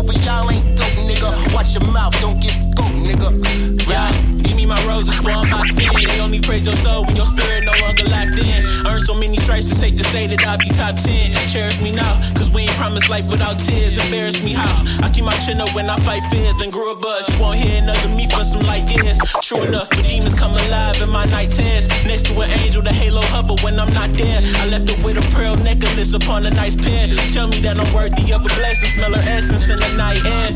but 0.03 0.17
y'all 0.25 0.51
ain't 0.51 0.77
dope, 0.77 0.87
nigga. 1.09 1.55
Watch 1.55 1.75
your 1.75 1.85
mouth, 1.93 2.19
don't 2.21 2.41
get 2.41 2.53
scoped, 2.53 2.99
nigga. 3.05 3.31
Yeah, 3.89 4.11
give 4.43 4.57
me 4.57 4.67
my 4.67 4.81
roses, 4.87 5.17
spoil 5.17 5.45
my 5.47 5.67
skin. 5.69 5.91
You 5.95 6.21
only 6.21 6.41
praise 6.41 6.67
your 6.67 6.77
soul 6.77 7.05
when 7.05 7.17
your 7.17 7.27
spirit 7.27 7.65
no 7.65 7.73
longer 7.85 8.05
locked 8.05 8.39
in. 8.39 8.65
Earn 8.87 9.01
so 9.01 9.15
many 9.15 9.39
stripes, 9.39 9.71
it's 9.71 9.79
safe 9.79 9.97
to 9.97 10.05
say 10.05 10.27
that 10.27 10.47
I'll 10.47 10.59
be 10.59 10.69
top 10.71 10.97
10. 10.97 11.35
Cherish 11.49 11.81
me 11.81 11.93
now, 11.93 12.21
cause 12.35 12.51
we 12.51 12.63
ain't 12.63 12.73
promised 12.73 13.09
life 13.09 13.27
without 13.31 13.59
tears. 13.59 13.97
Embarrass 13.97 14.43
me 14.43 14.53
how? 14.53 14.85
I 15.03 15.11
keep 15.11 15.25
my 15.25 15.37
chin 15.47 15.61
up 15.61 15.73
when 15.75 15.89
I 15.89 15.97
fight 16.01 16.23
fears, 16.31 16.55
then 16.59 16.71
grew 16.71 16.93
a 16.93 16.97
buzz. 16.97 17.29
You 17.29 17.41
won't 17.41 17.59
hear 17.59 17.83
another 17.83 18.09
me 18.09 18.29
for 18.29 18.43
some 18.45 18.63
light 18.63 18.85
years. 18.91 19.19
True 19.43 19.63
enough, 19.63 19.89
but 19.91 20.03
demons 20.05 20.35
come 20.35 20.53
alive 20.53 21.01
in 21.01 21.11
my 21.11 21.25
night 21.27 21.51
tears. 21.51 21.87
Next 22.05 22.27
to 22.27 22.41
an 22.41 22.51
angel, 22.51 22.83
the 22.83 22.93
halo 22.93 23.23
hover 23.23 23.55
when 23.63 23.79
I'm 23.79 23.93
not 23.95 24.13
there. 24.15 24.41
I 24.43 24.67
left 24.67 24.91
her 24.91 25.05
with 25.05 25.17
a 25.17 25.35
pearl 25.35 25.57
necklace 25.57 26.13
upon 26.13 26.45
a 26.47 26.51
nice 26.51 26.75
pen. 26.75 27.17
Tell 27.33 27.47
me 27.49 27.61
that 27.61 27.79
I'm 27.79 27.95
worthy 27.95 28.33
of 28.33 28.45
a 28.45 28.49
blessing, 28.59 28.91
smell 28.91 29.15
her 29.15 29.23
essence 29.29 29.69
in 29.69 29.79
the 29.89 29.97
night 29.97 30.25
air. 30.25 30.51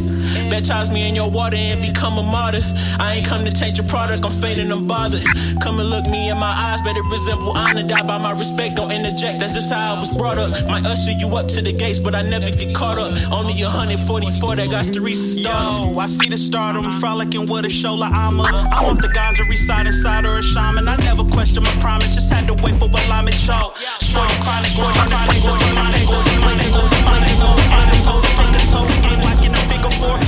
Baptize 0.51 0.91
me 0.91 1.09
in 1.09 1.15
your 1.15 1.31
water 1.31 1.57
and 1.57 1.81
become 1.83 2.19
a 2.19 2.23
martyr. 2.23 2.63
I 2.99 3.15
ain't 3.17 3.27
come 3.27 3.45
to 3.45 3.51
taint 3.51 3.79
your 3.79 3.87
product, 3.87 4.25
I'm 4.25 4.31
fading 4.31 4.71
bothered. 4.87 5.25
Come 5.63 5.81
and 5.81 5.91
look 5.91 6.07
me 6.07 6.29
in 6.31 6.39
my 6.39 6.51
eyes, 6.51 6.81
better 6.83 7.03
resemble 7.03 7.53
honor. 7.53 7.83
Die 7.83 8.03
by 8.03 8.19
my 8.19 8.33
respect, 8.33 8.77
don't 8.77 8.91
interject, 8.91 9.41
that's 9.41 9.55
just 9.55 9.73
how 9.73 9.95
I 9.95 10.01
was 10.01 10.11
brought 10.17 10.39
up. 10.39 10.51
Might 10.67 10.85
usher 10.87 11.13
you 11.13 11.29
up 11.37 11.49
to 11.49 11.63
the 11.63 11.73
gates, 11.73 11.99
but 11.99 12.15
I 12.15 12.23
never 12.23 12.51
get 12.51 12.75
caught 12.75 12.99
up. 12.99 13.17
Only 13.33 13.63
144 13.63 14.57
that 14.57 14.71
got 14.71 14.93
to 14.93 15.01
reach. 15.01 15.19
Yo, 15.19 15.99
I 15.99 16.07
see 16.07 16.29
the 16.29 16.39
stardom, 16.39 16.85
frolicking 17.01 17.47
with 17.51 17.65
a 17.65 17.71
show 17.71 17.95
like 17.95 18.13
I'm 18.13 18.39
a. 18.41 18.45
I'm 18.45 18.85
off 18.87 19.01
the 19.01 19.09
ganja, 19.09 19.49
reside 19.49 19.87
inside 19.87 20.25
or 20.25 20.39
a 20.39 20.43
shaman. 20.43 20.89
I 20.89 20.97
never 20.97 21.25
question 21.25 21.63
my 21.63 21.75
promise, 21.81 22.15
just 22.15 22.33
had 22.33 22.47
to 22.49 22.55
wait 22.55 22.79
for 22.79 22.89
alignment 22.89 23.37
show. 23.37 23.73
Strong 24.01 24.29
chronic, 24.45 24.73
chronic, 24.75 25.09
chronic, 25.09 25.43
chronic, 25.43 25.71
chronic, 25.71 26.71
chronic, 26.75 27.40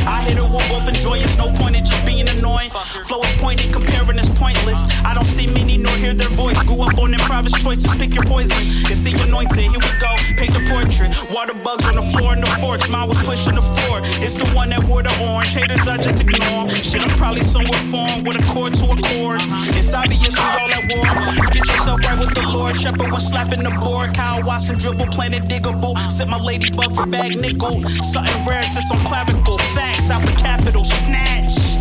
I 0.06 0.22
hit 0.22 0.38
it 0.38 0.42
with 0.42 0.70
wolf 0.70 0.86
and 0.86 0.96
joyous, 0.96 1.36
no 1.36 1.50
point 1.52 1.76
in 1.76 1.84
just 1.84 2.04
being 2.06 2.11
annoying. 2.43 2.70
Flow 3.06 3.23
is 3.23 3.36
pointed, 3.39 3.73
comparing 3.73 4.19
is 4.19 4.28
pointless. 4.31 4.82
I 5.05 5.14
don't 5.14 5.24
see 5.24 5.47
many 5.47 5.78
nor 5.78 5.93
hear 6.02 6.14
their 6.14 6.28
voice. 6.31 6.60
Grew 6.64 6.82
up 6.82 6.98
on 6.98 7.14
improvised 7.14 7.62
choices, 7.62 7.90
pick 7.94 8.14
your 8.14 8.24
poison. 8.24 8.59
It's 8.90 9.01
the 9.01 9.14
anointed, 9.23 9.59
here 9.59 9.70
we 9.70 9.93
go, 10.02 10.12
paint 10.36 10.52
the 10.52 10.62
portrait. 10.66 11.10
Water 11.31 11.55
bugs 11.55 11.86
on 11.86 11.94
the 11.94 12.06
floor 12.10 12.35
in 12.35 12.40
the 12.40 12.51
forks, 12.60 12.90
mine 12.90 13.09
was 13.09 13.19
pushing 13.23 13.55
the 13.55 13.62
floor. 13.62 14.01
It's 14.24 14.35
the 14.35 14.48
one 14.51 14.70
that 14.70 14.82
wore 14.85 15.02
the 15.02 15.14
orange, 15.23 15.55
haters 15.55 15.86
I 15.86 15.97
just 15.98 16.20
ignore. 16.20 16.69
Shit, 16.70 17.02
I'm 17.02 17.10
probably 17.16 17.44
somewhere 17.44 17.82
formed 17.90 18.27
with 18.27 18.43
a 18.43 18.44
chord 18.52 18.74
to 18.74 18.85
a 18.90 18.97
chord. 19.14 19.40
It's 19.78 19.94
obvious 19.94 20.35
we 20.35 20.48
all 20.59 20.70
at 20.70 20.85
war. 20.90 21.06
Get 21.55 21.66
yourself 21.66 22.01
right 22.02 22.19
with 22.19 22.35
the 22.35 22.43
Lord. 22.43 22.77
Shepherd 22.77 23.10
was 23.12 23.28
slapping 23.28 23.62
the 23.62 23.70
board. 23.70 24.14
Kyle 24.14 24.43
Watson 24.43 24.78
dribble, 24.78 25.06
planet 25.06 25.44
diggable. 25.44 25.94
Set 26.10 26.28
my 26.28 26.40
ladybug 26.40 26.94
for 26.94 27.06
bag 27.06 27.39
nickel. 27.39 27.82
Something 28.02 28.47
rare 28.47 28.62
sits 28.62 28.90
on 28.90 28.98
clavicle. 29.06 29.59
Facts 29.74 30.10
out 30.10 30.23
the 30.23 30.35
capital, 30.36 30.85
snatch. 30.85 31.72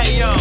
Hey 0.00 0.18
yo. 0.18 0.34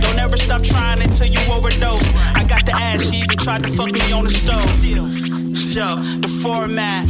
Don't 0.00 0.18
ever 0.18 0.36
stop 0.36 0.62
trying 0.62 1.02
until 1.02 1.26
you 1.26 1.40
overdose. 1.50 2.06
I 2.36 2.44
got 2.44 2.64
the 2.64 2.72
ass, 2.72 3.02
she 3.02 3.16
even 3.16 3.36
tried 3.36 3.64
to 3.64 3.68
fuck 3.70 3.90
me 3.90 4.00
on 4.12 4.22
the 4.22 4.30
stove. 4.30 4.84
Yo, 4.84 5.96
the 6.20 6.28
format. 6.40 7.08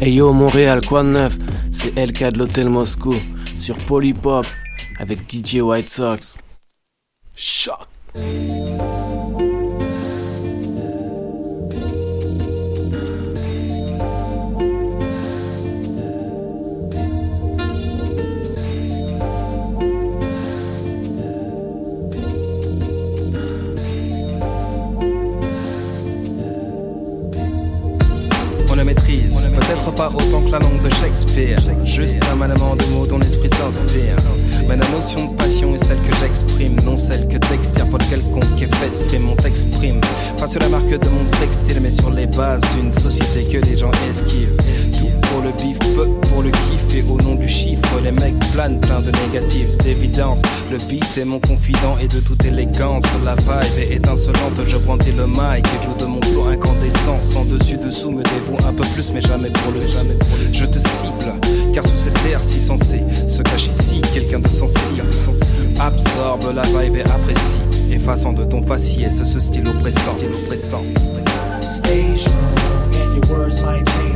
Hey 0.00 0.10
yo 0.10 0.32
Montréal, 0.32 0.84
quoi 0.84 1.04
de 1.04 1.10
neuf? 1.10 1.38
C'est 1.70 1.94
LK 1.96 2.32
de 2.32 2.38
l'Hôtel 2.40 2.68
Moscou 2.68 3.14
sur 3.62 3.76
Polypop 3.76 4.44
avec 4.98 5.20
DJ 5.30 5.60
White 5.60 5.88
Sox. 5.88 6.36
Choc 7.36 7.86
pas 29.96 30.08
autant 30.08 30.42
que 30.42 30.50
la 30.50 30.58
langue 30.58 30.82
de 30.82 30.90
Shakespeare. 30.90 31.60
Juste 31.84 32.18
un 32.32 32.36
maniement 32.36 32.76
de 32.76 32.84
mots 32.86 33.06
dont 33.06 33.18
l'esprit 33.18 33.48
s'inspire. 33.50 34.16
Mais 34.68 34.76
la 34.76 34.88
notion 34.90 35.32
de 35.32 35.36
passion 35.36 35.74
est 35.74 35.84
celle 35.84 35.98
que 35.98 36.16
j'exprime, 36.20 36.76
non 36.84 36.96
celle 36.96 37.26
que 37.28 37.38
t'extire 37.38 37.86
pour 37.88 37.98
quelconque 37.98 38.60
est 38.60 38.74
faite, 38.76 38.98
frime, 39.08 39.28
on 39.30 39.36
t'exprime. 39.36 40.00
Pas 40.38 40.48
sur 40.48 40.60
la 40.60 40.68
marque 40.68 40.88
de 40.88 41.08
mon 41.08 41.24
textile, 41.40 41.80
mais 41.80 41.90
sur 41.90 42.10
les 42.10 42.26
bases 42.26 42.62
d'une 42.76 42.92
société 42.92 43.44
que 43.44 43.64
les 43.66 43.76
gens 43.76 43.90
esquivent. 44.08 44.56
Pour 45.32 45.42
le 45.42 45.50
bif, 45.52 45.78
pour 45.78 46.42
le 46.42 46.50
kiff, 46.50 46.94
et 46.94 47.02
au 47.10 47.16
nom 47.20 47.34
du 47.34 47.48
chiffre, 47.48 48.00
les 48.04 48.12
mecs 48.12 48.38
planent 48.52 48.80
plein 48.80 49.00
de 49.00 49.10
négatifs, 49.10 49.76
d'évidence. 49.78 50.42
Le 50.70 50.76
beat 50.88 51.16
est 51.16 51.24
mon 51.24 51.40
confident 51.40 51.96
et 52.00 52.06
de 52.06 52.20
toute 52.20 52.44
élégance. 52.44 53.04
La 53.24 53.34
vibe 53.34 53.78
est 53.78 53.94
étincelante, 53.94 54.60
je 54.66 54.76
brandis 54.76 55.12
le 55.12 55.26
mic 55.26 55.64
et 55.64 55.84
joue 55.84 55.94
de 55.98 56.04
mon 56.04 56.20
flow 56.20 56.44
incandescent. 56.48 57.22
Sans 57.22 57.44
dessus 57.46 57.78
dessous, 57.78 58.10
me 58.10 58.22
dévoue 58.22 58.58
un 58.68 58.72
peu 58.72 58.84
plus, 58.94 59.10
mais 59.12 59.22
jamais 59.22 59.50
pour 59.50 59.72
le 59.72 59.80
jamais 59.80 60.14
pour 60.14 60.36
le 60.36 60.52
Je 60.52 60.66
te 60.66 60.78
cible, 60.78 61.32
car 61.74 61.86
sous 61.86 61.96
cette 61.96 62.22
terre 62.22 62.40
si 62.42 62.60
sensée 62.60 63.02
se 63.26 63.42
cache 63.42 63.68
ici 63.68 64.02
quelqu'un 64.12 64.40
de 64.40 64.48
sensible. 64.48 65.02
Absorbe 65.80 66.54
la 66.54 66.62
vibe 66.62 66.96
et 66.96 67.02
apprécie, 67.02 67.60
effaçant 67.90 68.34
de 68.34 68.44
ton 68.44 68.62
faciès 68.62 69.22
ce 69.24 69.40
style 69.40 69.66
oppressant. 69.66 70.82
Style 71.70 72.18
and 72.92 73.16
your 73.16 73.38
words 73.38 73.62
might 73.62 73.88
change 73.88 74.11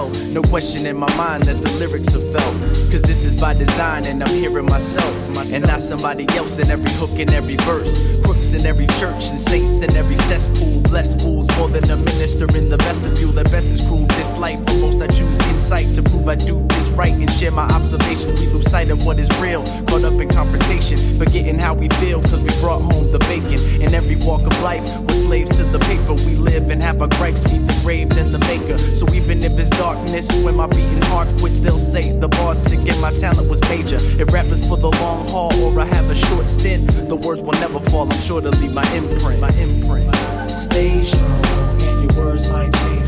hell 0.00 0.29
no 0.30 0.42
question 0.42 0.86
in 0.86 0.96
my 0.96 1.12
mind 1.16 1.42
that 1.44 1.58
the 1.58 1.70
lyrics 1.72 2.14
are 2.14 2.32
felt. 2.32 2.54
Cause 2.92 3.02
this 3.02 3.24
is 3.24 3.34
by 3.34 3.52
design 3.52 4.04
and 4.04 4.22
I'm 4.22 4.32
hearing 4.32 4.66
myself. 4.66 5.12
And 5.52 5.66
not 5.66 5.80
somebody 5.80 6.24
else 6.36 6.58
in 6.60 6.70
every 6.70 6.90
hook 6.92 7.18
and 7.18 7.32
every 7.32 7.56
verse. 7.56 7.92
Crooks 8.22 8.52
in 8.52 8.64
every 8.64 8.86
church 8.98 9.24
and 9.26 9.38
saints 9.40 9.82
in 9.82 9.96
every 9.96 10.14
cesspool. 10.28 10.82
Blessed 10.82 11.20
fools 11.20 11.48
more 11.58 11.68
than 11.68 11.90
a 11.90 11.96
minister 11.96 12.46
in 12.56 12.68
the 12.68 12.76
vestibule. 12.76 13.32
That 13.32 13.50
best 13.50 13.66
is 13.66 13.80
cruel. 13.80 14.06
This 14.06 14.38
life, 14.38 14.58
for 14.68 14.74
most 14.74 15.02
I 15.02 15.08
choose 15.08 15.36
insight 15.48 15.92
to 15.96 16.02
prove 16.02 16.28
I 16.28 16.36
do 16.36 16.64
this 16.68 16.88
right 16.90 17.12
and 17.12 17.30
share 17.32 17.50
my 17.50 17.64
observations. 17.64 18.38
We 18.38 18.46
lose 18.46 18.70
sight 18.70 18.90
of 18.90 19.04
what 19.04 19.18
is 19.18 19.28
real. 19.40 19.64
Caught 19.86 20.04
up 20.04 20.20
in 20.20 20.28
confrontation, 20.28 21.18
forgetting 21.18 21.58
how 21.58 21.74
we 21.74 21.88
feel. 22.00 22.22
Cause 22.22 22.40
we 22.40 22.50
brought 22.60 22.82
home 22.82 23.10
the 23.10 23.18
bacon. 23.20 23.58
In 23.82 23.94
every 23.94 24.16
walk 24.16 24.42
of 24.42 24.62
life, 24.62 24.84
we're 25.00 25.24
slaves 25.26 25.56
to 25.56 25.64
the 25.64 25.80
paper. 25.80 26.14
We 26.14 26.36
live 26.36 26.70
and 26.70 26.80
have 26.82 27.00
our 27.02 27.08
gripes 27.08 27.42
meet 27.50 27.66
the 27.66 27.80
grave 27.82 28.10
and 28.16 28.32
the 28.32 28.38
maker. 28.40 28.78
So 28.78 29.12
even 29.14 29.42
if 29.42 29.58
it's 29.58 29.70
darkness, 29.70 30.19
when 30.28 30.56
my 30.56 30.66
beating 30.66 31.00
heart 31.02 31.28
quits, 31.38 31.58
they'll 31.60 31.78
say 31.78 32.12
the 32.18 32.28
bar's 32.28 32.58
sick 32.58 32.80
and 32.80 33.00
my 33.00 33.12
talent 33.12 33.48
was 33.48 33.60
major. 33.62 33.96
If 33.96 34.32
rap 34.32 34.46
is 34.46 34.66
for 34.66 34.76
the 34.76 34.90
long 34.90 35.26
haul 35.28 35.52
or 35.62 35.80
I 35.80 35.84
have 35.84 36.10
a 36.10 36.14
short 36.14 36.46
stint, 36.46 36.86
the 37.08 37.16
words 37.16 37.42
will 37.42 37.52
never 37.52 37.80
fall. 37.90 38.10
I'm 38.12 38.18
sure 38.20 38.40
to 38.40 38.50
leave 38.50 38.72
my 38.72 38.86
imprint. 38.92 39.40
My 39.40 39.50
imprint. 39.50 40.14
Stay 40.50 41.02
strong, 41.02 41.80
your 42.02 42.12
words 42.16 42.48
might 42.48 42.72
change 42.74 42.99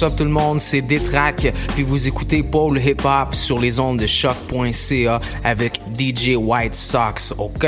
what's 0.00 0.12
up 0.14 0.16
tout 0.16 0.24
le 0.24 0.30
monde, 0.30 0.60
c'est 0.60 0.80
Détrac, 0.80 1.52
puis 1.74 1.82
vous 1.82 2.08
écoutez 2.08 2.42
Paul 2.42 2.78
Hip 2.78 3.04
Hop 3.04 3.34
sur 3.34 3.58
les 3.58 3.80
ondes 3.80 3.98
de 3.98 4.06
choc.ca 4.06 5.20
avec 5.44 5.80
DJ 5.98 6.36
White 6.36 6.74
Sox, 6.74 7.34
ok? 7.36 7.66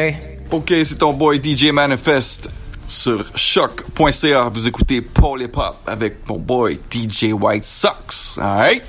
Ok, 0.51 0.73
c'est 0.85 0.99
ton 0.99 1.13
boy 1.13 1.41
DJ 1.43 1.67
Manifest 1.73 2.49
sur 2.89 3.25
choc.ca. 3.37 4.49
Vous 4.51 4.67
écoutez 4.67 5.03
Paul 5.03 5.43
Hip 5.43 5.57
Hop 5.57 5.77
avec 5.87 6.27
mon 6.29 6.39
boy 6.39 6.79
DJ 6.91 7.33
White 7.33 7.67
Sox. 7.67 8.39
Alright? 8.39 8.83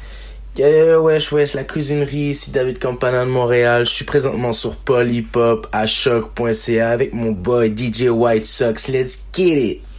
Yo, 0.58 0.68
yo, 0.68 0.86
yo, 0.86 1.02
wesh, 1.02 1.32
wesh, 1.32 1.54
la 1.54 1.64
cuisinerie, 1.64 2.30
ici 2.30 2.52
David 2.52 2.80
Campana 2.80 3.26
de 3.26 3.30
Montréal. 3.30 3.86
Je 3.86 3.92
suis 3.92 4.06
présentement 4.06 4.54
sur 4.54 4.76
Paul 4.76 5.12
Hip 5.12 5.36
Hop 5.36 5.68
à 5.72 5.86
choc.ca 5.86 6.90
avec 6.90 7.14
mon 7.14 7.32
boy 7.32 7.74
DJ 7.76 8.04
White 8.10 8.46
Sox. 8.46 8.88
Let's 8.88 9.24
get 9.34 9.58
it! 9.58 9.93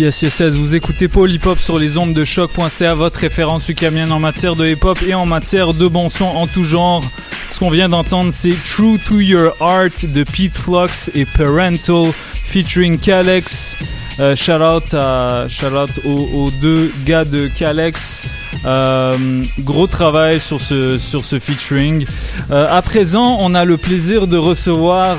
Yes, 0.00 0.22
yes, 0.22 0.40
yes, 0.40 0.52
vous 0.54 0.74
écoutez 0.74 1.08
Paul 1.08 1.30
Hip 1.30 1.44
Hop 1.44 1.60
sur 1.60 1.78
les 1.78 1.98
ondes 1.98 2.14
de 2.14 2.24
choc.ca, 2.24 2.94
votre 2.94 3.20
référence 3.20 3.68
ukamienne 3.68 4.12
en 4.12 4.18
matière 4.18 4.56
de 4.56 4.66
hip 4.66 4.82
hop 4.82 4.98
et 5.06 5.12
en 5.12 5.26
matière 5.26 5.74
de 5.74 5.86
bon 5.88 6.08
son 6.08 6.24
en 6.24 6.46
tout 6.46 6.64
genre. 6.64 7.04
Ce 7.52 7.58
qu'on 7.58 7.68
vient 7.68 7.90
d'entendre, 7.90 8.32
c'est 8.32 8.54
True 8.64 8.98
to 8.98 9.20
Your 9.20 9.52
Art 9.60 9.90
de 10.02 10.24
Pete 10.24 10.56
Flux 10.56 11.10
et 11.14 11.26
Parental 11.26 12.12
featuring 12.32 12.98
Calex. 12.98 13.76
Euh, 14.20 14.34
shout 14.34 14.52
out, 14.52 14.94
à, 14.94 15.48
shout 15.50 15.66
out 15.66 15.90
aux, 16.06 16.50
deux 16.62 16.90
gars 17.04 17.26
de 17.26 17.48
Calex. 17.48 18.22
Euh, 18.64 19.42
gros 19.58 19.86
travail 19.86 20.40
sur 20.40 20.62
ce, 20.62 20.98
sur 20.98 21.22
ce 21.22 21.38
featuring. 21.38 22.06
Euh, 22.50 22.66
à 22.70 22.80
présent, 22.80 23.36
on 23.38 23.54
a 23.54 23.66
le 23.66 23.76
plaisir 23.76 24.26
de 24.28 24.38
recevoir 24.38 25.18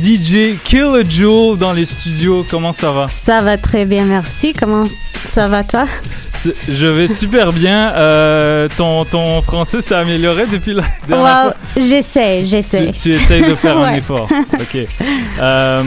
DJ 0.00 0.56
Kill 0.64 1.04
Jewel 1.08 1.58
dans 1.58 1.72
les 1.72 1.84
studios. 1.84 2.46
Comment 2.48 2.72
ça 2.72 2.90
va? 2.92 3.08
Ça 3.08 3.40
va 3.42 3.58
très 3.58 3.84
bien, 3.84 4.04
merci. 4.04 4.52
Comment 4.52 4.84
ça 5.24 5.48
va 5.48 5.64
toi? 5.64 5.86
Je 6.68 6.86
vais 6.86 7.06
super 7.06 7.52
bien. 7.52 7.92
Euh, 7.94 8.68
ton, 8.76 9.04
ton 9.04 9.42
français 9.42 9.80
s'est 9.82 9.94
amélioré 9.94 10.46
depuis 10.46 10.72
la 10.74 10.82
dernière 11.06 11.42
fois? 11.42 11.54
j'essaie, 11.76 12.42
j'essaie. 12.44 12.90
Tu, 12.92 12.98
tu 12.98 13.14
essayes 13.14 13.42
de 13.48 13.54
faire 13.54 13.78
un 13.78 13.92
effort. 13.94 14.28
Ok. 14.54 14.78
Euh, 15.40 15.82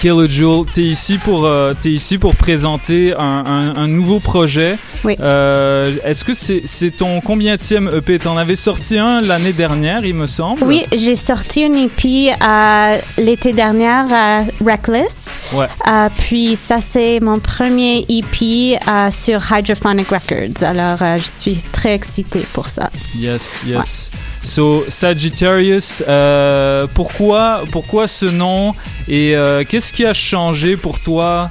Kill 0.00 0.26
Jewel, 0.30 0.64
t'es 0.72 0.82
ici 0.82 1.18
pour 1.18 1.44
euh, 1.44 1.74
ici 1.84 2.16
pour 2.16 2.34
présenter 2.34 3.12
un, 3.14 3.20
un- 3.46 3.76
un 3.76 3.86
nouveau 3.86 4.18
projet. 4.18 4.78
Oui. 5.04 5.14
Euh, 5.20 5.94
Est-ce 6.04 6.24
que 6.24 6.32
c'est 6.32 6.62
c'est 6.64 6.90
ton 6.90 7.20
combienième 7.20 7.90
EP 7.94 8.18
T'en 8.18 8.36
avais 8.38 8.56
sorti 8.56 8.96
un 8.98 9.20
l'année 9.20 9.52
dernière, 9.52 10.02
il 10.04 10.14
me 10.14 10.26
semble. 10.26 10.62
Oui, 10.64 10.84
j'ai 10.96 11.16
sorti 11.16 11.62
une 11.62 11.76
EP 11.76 12.32
euh, 12.32 12.98
l'été 13.18 13.52
dernier 13.52 13.88
à 13.88 14.44
Reckless. 14.64 15.26
Ouais. 15.52 15.66
Euh, 15.88 16.08
puis 16.16 16.56
ça, 16.56 16.78
c'est 16.80 17.20
mon 17.20 17.38
premier 17.38 18.06
EP 18.08 18.78
euh, 18.88 19.10
sur 19.10 19.40
Hydrophonic 19.52 20.08
Records. 20.08 20.62
Alors, 20.62 21.02
euh, 21.02 21.18
je 21.18 21.26
suis 21.28 21.56
très 21.72 21.92
excitée 21.94 22.46
pour 22.54 22.68
ça. 22.68 22.88
Yes, 23.16 23.62
yes. 23.66 24.10
So 24.42 24.84
Sagittarius, 24.88 26.02
euh, 26.08 26.86
pourquoi 26.94 27.62
pourquoi 27.70 28.08
ce 28.08 28.26
nom 28.26 28.74
et 29.08 29.36
euh, 29.36 29.64
qu'est-ce 29.68 29.92
qui 29.92 30.04
a 30.04 30.14
changé 30.14 30.76
pour 30.76 30.98
toi 31.00 31.48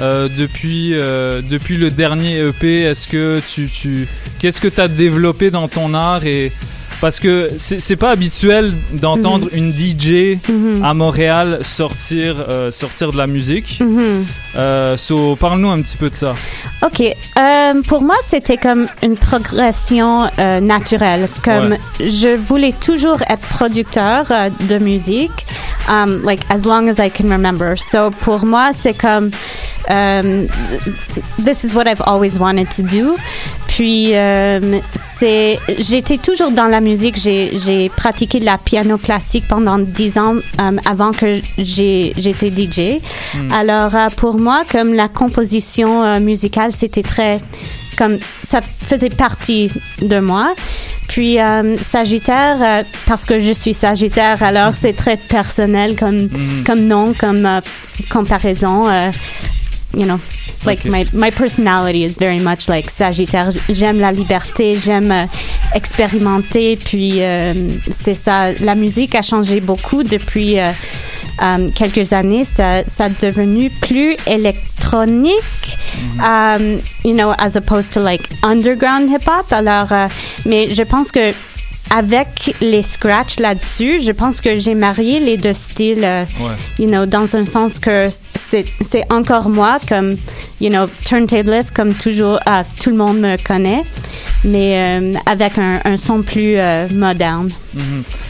euh, 0.00 0.28
depuis 0.36 0.90
depuis 0.90 1.76
le 1.76 1.90
dernier 1.90 2.38
EP 2.40 2.82
Est-ce 2.82 3.06
que 3.08 3.40
tu 3.54 3.68
tu 3.68 4.08
qu'est-ce 4.38 4.60
que 4.60 4.68
tu 4.68 4.80
as 4.80 4.88
développé 4.88 5.50
dans 5.50 5.68
ton 5.68 5.94
art 5.94 6.24
et 6.26 6.52
parce 7.00 7.18
que 7.18 7.50
c'est 7.58 7.96
pas 7.96 8.10
habituel 8.12 8.72
d'entendre 8.92 9.48
Mhm. 9.52 9.58
une 9.58 9.72
DJ 9.72 10.38
Mhm. 10.48 10.84
à 10.84 10.94
Montréal 10.94 11.58
sortir 11.62 12.36
euh, 12.48 12.70
sortir 12.70 13.10
de 13.10 13.16
la 13.16 13.26
musique. 13.26 13.78
Mhm. 13.80 14.24
Euh, 14.56 14.96
so 14.96 15.34
parle-nous 15.34 15.70
un 15.70 15.80
petit 15.82 15.96
peu 15.96 16.10
de 16.10 16.14
ça. 16.14 16.34
Ok, 16.80 17.00
euh, 17.00 17.12
pour 17.86 18.02
moi, 18.02 18.16
c'était 18.24 18.56
comme 18.56 18.88
une 19.02 19.16
progression 19.16 20.28
euh, 20.38 20.60
naturelle. 20.60 21.28
Comme 21.44 21.72
Ouais. 21.72 21.78
je 22.00 22.36
voulais 22.36 22.72
toujours 22.72 23.20
être 23.28 23.46
producteur 23.48 24.26
euh, 24.30 24.50
de 24.68 24.78
musique, 24.78 25.46
um, 25.88 26.22
like 26.24 26.40
as 26.50 26.64
long 26.64 26.88
as 26.88 26.98
I 27.04 27.10
can 27.10 27.28
remember. 27.30 27.76
So 27.78 28.10
pour 28.10 28.44
moi, 28.44 28.70
c'est 28.74 28.94
comme 28.94 29.30
um, 29.88 30.46
this 31.38 31.64
is 31.64 31.74
what 31.74 31.86
I've 31.86 32.02
always 32.06 32.38
wanted 32.38 32.70
to 32.72 32.82
do. 32.82 33.16
Puis 33.68 34.14
euh, 34.14 34.80
c'est, 34.94 35.58
j'étais 35.78 36.18
toujours 36.18 36.50
dans 36.50 36.66
la 36.66 36.80
musique. 36.80 37.16
J'ai, 37.16 37.88
pratiqué 37.96 38.38
de 38.38 38.44
la 38.44 38.58
piano 38.58 38.98
classique 38.98 39.44
pendant 39.48 39.78
dix 39.78 40.18
ans 40.18 40.34
euh, 40.60 40.76
avant 40.84 41.12
que 41.12 41.40
j'étais 41.58 42.50
DJ. 42.50 43.00
Hmm. 43.34 43.52
Alors 43.52 43.94
euh, 43.94 44.08
pour 44.16 44.38
moi, 44.38 44.64
comme 44.70 44.92
la 44.92 45.08
composition 45.08 46.04
euh, 46.04 46.20
musicale, 46.20 46.72
c'était 46.72 47.02
très 47.02 47.40
comme 47.96 48.18
ça 48.42 48.60
faisait 48.62 49.10
partie 49.10 49.70
de 50.00 50.18
moi. 50.18 50.54
Puis 51.08 51.38
euh, 51.38 51.76
Sagittaire, 51.78 52.56
euh, 52.62 52.82
parce 53.06 53.26
que 53.26 53.38
je 53.38 53.52
suis 53.52 53.74
Sagittaire, 53.74 54.42
alors 54.42 54.72
c'est 54.72 54.94
très 54.94 55.16
personnel 55.16 55.94
comme 55.96 56.22
Mhm. 56.22 56.64
comme 56.66 56.86
nom, 56.86 57.12
comme 57.12 57.44
euh, 57.44 57.60
comparaison. 58.10 58.86
You 59.94 60.06
know, 60.06 60.18
like 60.64 60.84
my 60.84 61.06
my 61.12 61.30
personality 61.30 62.04
is 62.04 62.18
very 62.18 62.40
much 62.40 62.68
like 62.68 62.90
Sagittaire. 62.90 63.50
J'aime 63.68 63.98
la 64.00 64.12
liberté, 64.12 64.76
j'aime 64.76 65.12
euh, 65.12 65.26
expérimenter. 65.74 66.76
Puis 66.76 67.22
euh, 67.22 67.54
c'est 67.90 68.14
ça. 68.14 68.52
La 68.52 68.74
musique 68.74 69.14
a 69.14 69.22
changé 69.22 69.60
beaucoup 69.60 70.02
depuis 70.02 70.58
euh, 70.58 70.72
quelques 71.74 72.12
années. 72.12 72.44
Ça, 72.44 72.84
ça 72.86 73.04
a 73.04 73.08
devenu 73.08 73.70
plus 73.70 74.16
électronique, 74.26 75.32
um, 76.20 76.80
you 77.04 77.14
know, 77.14 77.32
as 77.38 77.56
opposed 77.56 77.92
to 77.92 78.00
like 78.00 78.22
underground 78.42 79.10
hip 79.10 79.26
hop. 79.26 79.52
Alors, 79.52 79.88
mais 80.46 80.74
je 80.74 80.82
pense 80.82 81.12
que 81.12 81.32
avec 81.94 82.54
les 82.62 82.82
scratchs 82.82 83.38
là-dessus, 83.38 84.00
je 84.02 84.12
pense 84.12 84.40
que 84.40 84.56
j'ai 84.56 84.74
marié 84.74 85.20
les 85.20 85.36
deux 85.36 85.52
styles, 85.52 86.02
euh, 86.04 86.24
Ouais. 86.40 86.54
you 86.78 86.88
know, 86.88 87.04
dans 87.06 87.36
un 87.36 87.44
sens 87.44 87.78
que 87.78 88.08
c'est 88.34 89.04
encore 89.12 89.50
moi, 89.50 89.78
comme, 89.88 90.16
you 90.60 90.70
know, 90.70 90.86
turntablist, 91.06 91.72
comme 91.72 91.92
toujours, 91.94 92.38
ah, 92.46 92.64
tout 92.82 92.88
le 92.90 92.96
monde 92.96 93.20
me 93.20 93.36
connaît, 93.42 93.82
mais 94.44 95.00
euh, 95.00 95.12
avec 95.26 95.58
un, 95.58 95.80
un 95.84 95.96
son 95.98 96.22
plus 96.22 96.54
euh, 96.56 96.88
moderne. 96.94 97.50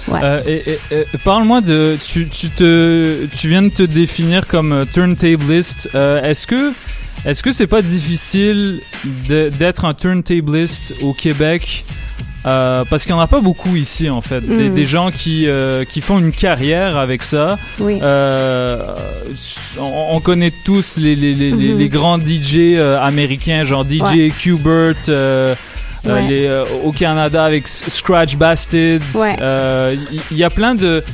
Ouais. 0.09 0.21
Et 0.47 0.79
Parle-moi 1.25 1.61
de. 1.61 1.97
Tu, 2.05 2.29
tu, 2.29 2.49
te, 2.51 3.27
tu 3.39 3.49
viens 3.49 3.63
de 3.63 3.69
te 3.69 3.83
définir 3.85 4.47
comme 4.49 4.85
turntablist. 4.93 5.89
Est-ce 5.95 6.47
que. 6.47 6.73
Est-ce 7.25 7.43
que 7.45 7.53
c'est 7.53 7.69
pas 7.69 7.83
difficile 7.83 8.81
d'être 9.29 9.85
un 9.85 9.95
turntablist 9.95 10.95
au 11.03 11.13
Québec 11.13 11.85
Euh, 12.45 12.85
parce 12.91 13.05
qu'il 13.05 13.15
n'y 13.15 13.21
en 13.21 13.23
a 13.23 13.29
pas 13.29 13.41
beaucoup 13.41 13.77
ici 13.77 14.11
en 14.11 14.21
fait. 14.21 14.41
Des, 14.41 14.69
Mm. 14.71 14.75
des 14.75 14.85
gens 14.85 15.11
qui, 15.13 15.47
euh, 15.47 15.85
qui 15.85 16.01
font 16.01 16.19
une 16.19 16.33
carrière 16.33 16.97
avec 16.97 17.23
ça. 17.23 17.57
Oui. 17.79 18.01
Euh, 18.03 18.79
on, 19.79 20.17
on 20.17 20.21
connaît 20.21 20.53
tous 20.65 20.97
les, 20.97 21.15
les, 21.15 21.35
les, 21.35 21.53
Mhm. 21.53 21.79
les 21.79 21.89
grands 21.89 22.19
DJ 22.19 22.77
américains, 23.01 23.63
genre 23.65 23.85
DJ 23.89 24.03
Ouais. 24.03 24.33
Qbert. 24.37 25.57
Ouais. 26.05 26.27
les, 26.29 26.63
au 26.85 26.91
Canada 26.91 27.45
avec 27.45 27.69
Scratch 27.69 28.35
Bastards. 28.37 28.99
Ouais. 29.15 29.37
Il 30.33 30.37
y, 30.37 30.43
a 30.43 30.51
plein 30.51 30.75
de. 30.75 31.05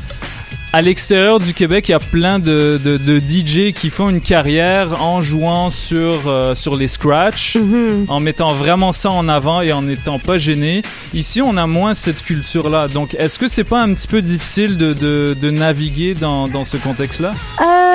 À 0.70 0.82
l'extérieur 0.82 1.40
du 1.40 1.54
Québec, 1.54 1.88
il 1.88 1.92
y 1.92 1.94
a 1.94 1.98
plein 1.98 2.38
de, 2.38 2.78
de, 2.84 2.98
de 2.98 3.18
DJ 3.18 3.72
qui 3.72 3.88
font 3.88 4.10
une 4.10 4.20
carrière 4.20 5.02
en 5.02 5.22
jouant 5.22 5.70
sur, 5.70 6.28
euh, 6.28 6.54
sur 6.54 6.76
les 6.76 6.88
scratch, 6.88 7.56
Mhm. 7.56 8.04
en 8.08 8.20
mettant 8.20 8.52
vraiment 8.52 8.92
ça 8.92 9.10
en 9.10 9.28
avant 9.30 9.62
et 9.62 9.72
en 9.72 9.80
n'étant 9.80 10.18
pas 10.18 10.36
gêné. 10.36 10.82
Ici, 11.14 11.40
on 11.40 11.56
a 11.56 11.66
moins 11.66 11.94
cette 11.94 12.22
culture-là. 12.22 12.88
Donc, 12.88 13.14
est-ce 13.18 13.38
que 13.38 13.48
c'est 13.48 13.64
pas 13.64 13.80
un 13.82 13.94
petit 13.94 14.06
peu 14.06 14.20
difficile 14.20 14.76
de, 14.76 14.92
de, 14.92 15.34
de 15.40 15.50
naviguer 15.50 16.12
dans, 16.12 16.48
dans 16.48 16.66
ce 16.66 16.76
contexte-là? 16.76 17.30
Euh, 17.62 17.87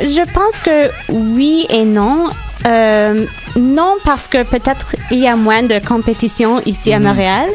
je 0.00 0.32
pense 0.32 0.60
que 0.60 0.90
oui 1.08 1.66
et 1.70 1.84
non. 1.84 2.28
Euh, 2.66 3.24
non, 3.56 3.94
parce 4.04 4.28
que 4.28 4.42
peut-être 4.42 4.94
il 5.10 5.18
y 5.20 5.26
a 5.26 5.34
moins 5.34 5.62
de 5.62 5.78
compétition 5.78 6.60
ici 6.66 6.92
à 6.92 6.98
Mhm. 6.98 7.06
Montréal. 7.06 7.48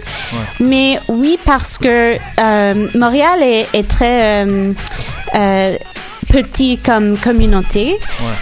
Mais 0.59 0.97
oui, 1.07 1.37
parce 1.45 1.77
que 1.77 2.15
euh, 2.39 2.87
Montréal 2.95 3.41
est, 3.43 3.67
est 3.73 3.87
très... 3.87 4.45
petit 6.29 6.77
comme 6.77 7.17
communauté. 7.17 7.95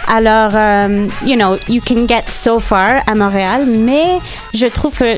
Alors, 0.08 0.50
euh, 0.54 1.06
you 1.24 1.36
know, 1.36 1.56
you 1.68 1.80
can 1.86 2.06
get 2.08 2.24
so 2.28 2.58
far 2.58 3.02
à 3.06 3.14
Montréal, 3.14 3.64
mais 3.66 4.18
je 4.52 4.66
trouve 4.66 4.96
que 4.96 5.16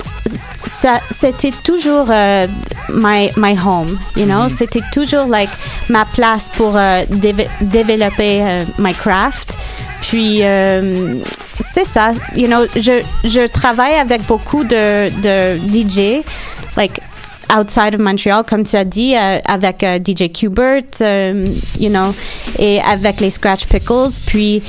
ça, 0.82 1.00
c'était 1.10 1.52
toujours 1.64 2.06
euh, 2.10 2.46
my, 2.92 3.30
my 3.36 3.56
home, 3.58 3.98
you 4.16 4.24
know? 4.26 4.44
Mhm. 4.44 4.48
C'était 4.50 4.82
toujours 4.92 5.26
like 5.26 5.50
ma 5.88 6.04
place 6.04 6.50
pour 6.56 6.76
euh, 6.76 7.04
déve- 7.10 7.48
développer 7.60 8.42
euh, 8.42 8.64
my 8.78 8.94
craft. 8.94 9.56
Puis 10.02 10.40
euh, 10.42 11.14
c'est 11.58 11.84
ça, 11.86 12.12
you 12.36 12.46
know, 12.46 12.64
je, 12.76 13.02
je 13.24 13.46
travaille 13.46 13.94
avec 13.94 14.24
beaucoup 14.26 14.62
de, 14.62 15.08
de 15.20 15.56
DJ, 15.72 16.22
like 16.76 17.00
outside 17.52 17.94
of 17.94 18.00
Montreal, 18.00 18.42
comme 18.48 18.64
tu 18.64 18.76
as 18.76 18.84
dit, 18.84 19.14
euh, 19.16 19.38
avec 19.46 19.82
euh, 19.82 19.98
DJ 19.98 20.30
Qbert, 20.32 20.82
euh, 21.00 21.48
you 21.78 21.88
know, 21.90 22.14
et 22.58 22.80
avec 22.80 23.20
les 23.20 23.30
Scratch 23.30 23.66
Pickles. 23.66 24.10
Puis, 24.26 24.62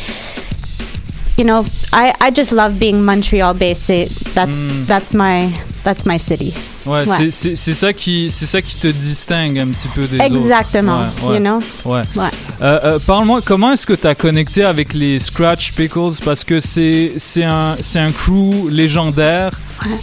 you 1.38 1.44
know, 1.44 1.64
I, 1.94 2.12
I 2.22 2.32
just 2.34 2.52
love 2.52 2.74
being 2.74 3.02
Montreal 3.02 3.54
based. 3.56 3.84
C'est- 3.86 4.10
That's 4.36 4.58
Mm. 4.58 4.86
that's 4.88 5.14
my 5.14 5.50
that's 5.84 6.06
my 6.06 6.20
city. 6.20 6.54
Ouais, 6.86 7.06
c'est- 7.32 7.56
c'est 7.56 7.74
ça 7.74 7.92
qui 7.94 8.30
c'est 8.30 8.46
ça 8.46 8.62
qui 8.62 8.76
te 8.76 8.88
distingue 8.88 9.58
un 9.60 9.68
petit 9.68 9.88
peu 9.90 10.06
des 10.06 10.20
Exactement, 10.22 11.00
autres. 11.02 11.24
Ouais, 11.24 11.30
ouais. 11.30 11.36
you 11.38 11.42
know? 11.42 11.60
Ouais. 11.86 12.04
Ouais. 12.16 12.30
Euh, 12.62 12.80
euh, 12.84 13.00
Parle-moi, 13.00 13.42
comment 13.44 13.72
est-ce 13.74 13.86
que 13.88 13.94
tu 13.94 14.06
as 14.08 14.14
connecté 14.16 14.64
avec 14.64 14.94
les 14.94 15.18
Scratch 15.20 15.74
Pickles? 15.74 16.22
Parce 16.24 16.44
que 16.44 16.60
c'est 16.60 17.14
un 17.44 17.76
c'est 17.82 18.00
un 18.00 18.12
crew 18.12 18.70
légendaire 18.70 19.52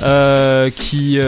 euh, 0.03 0.71
qui 0.75 1.19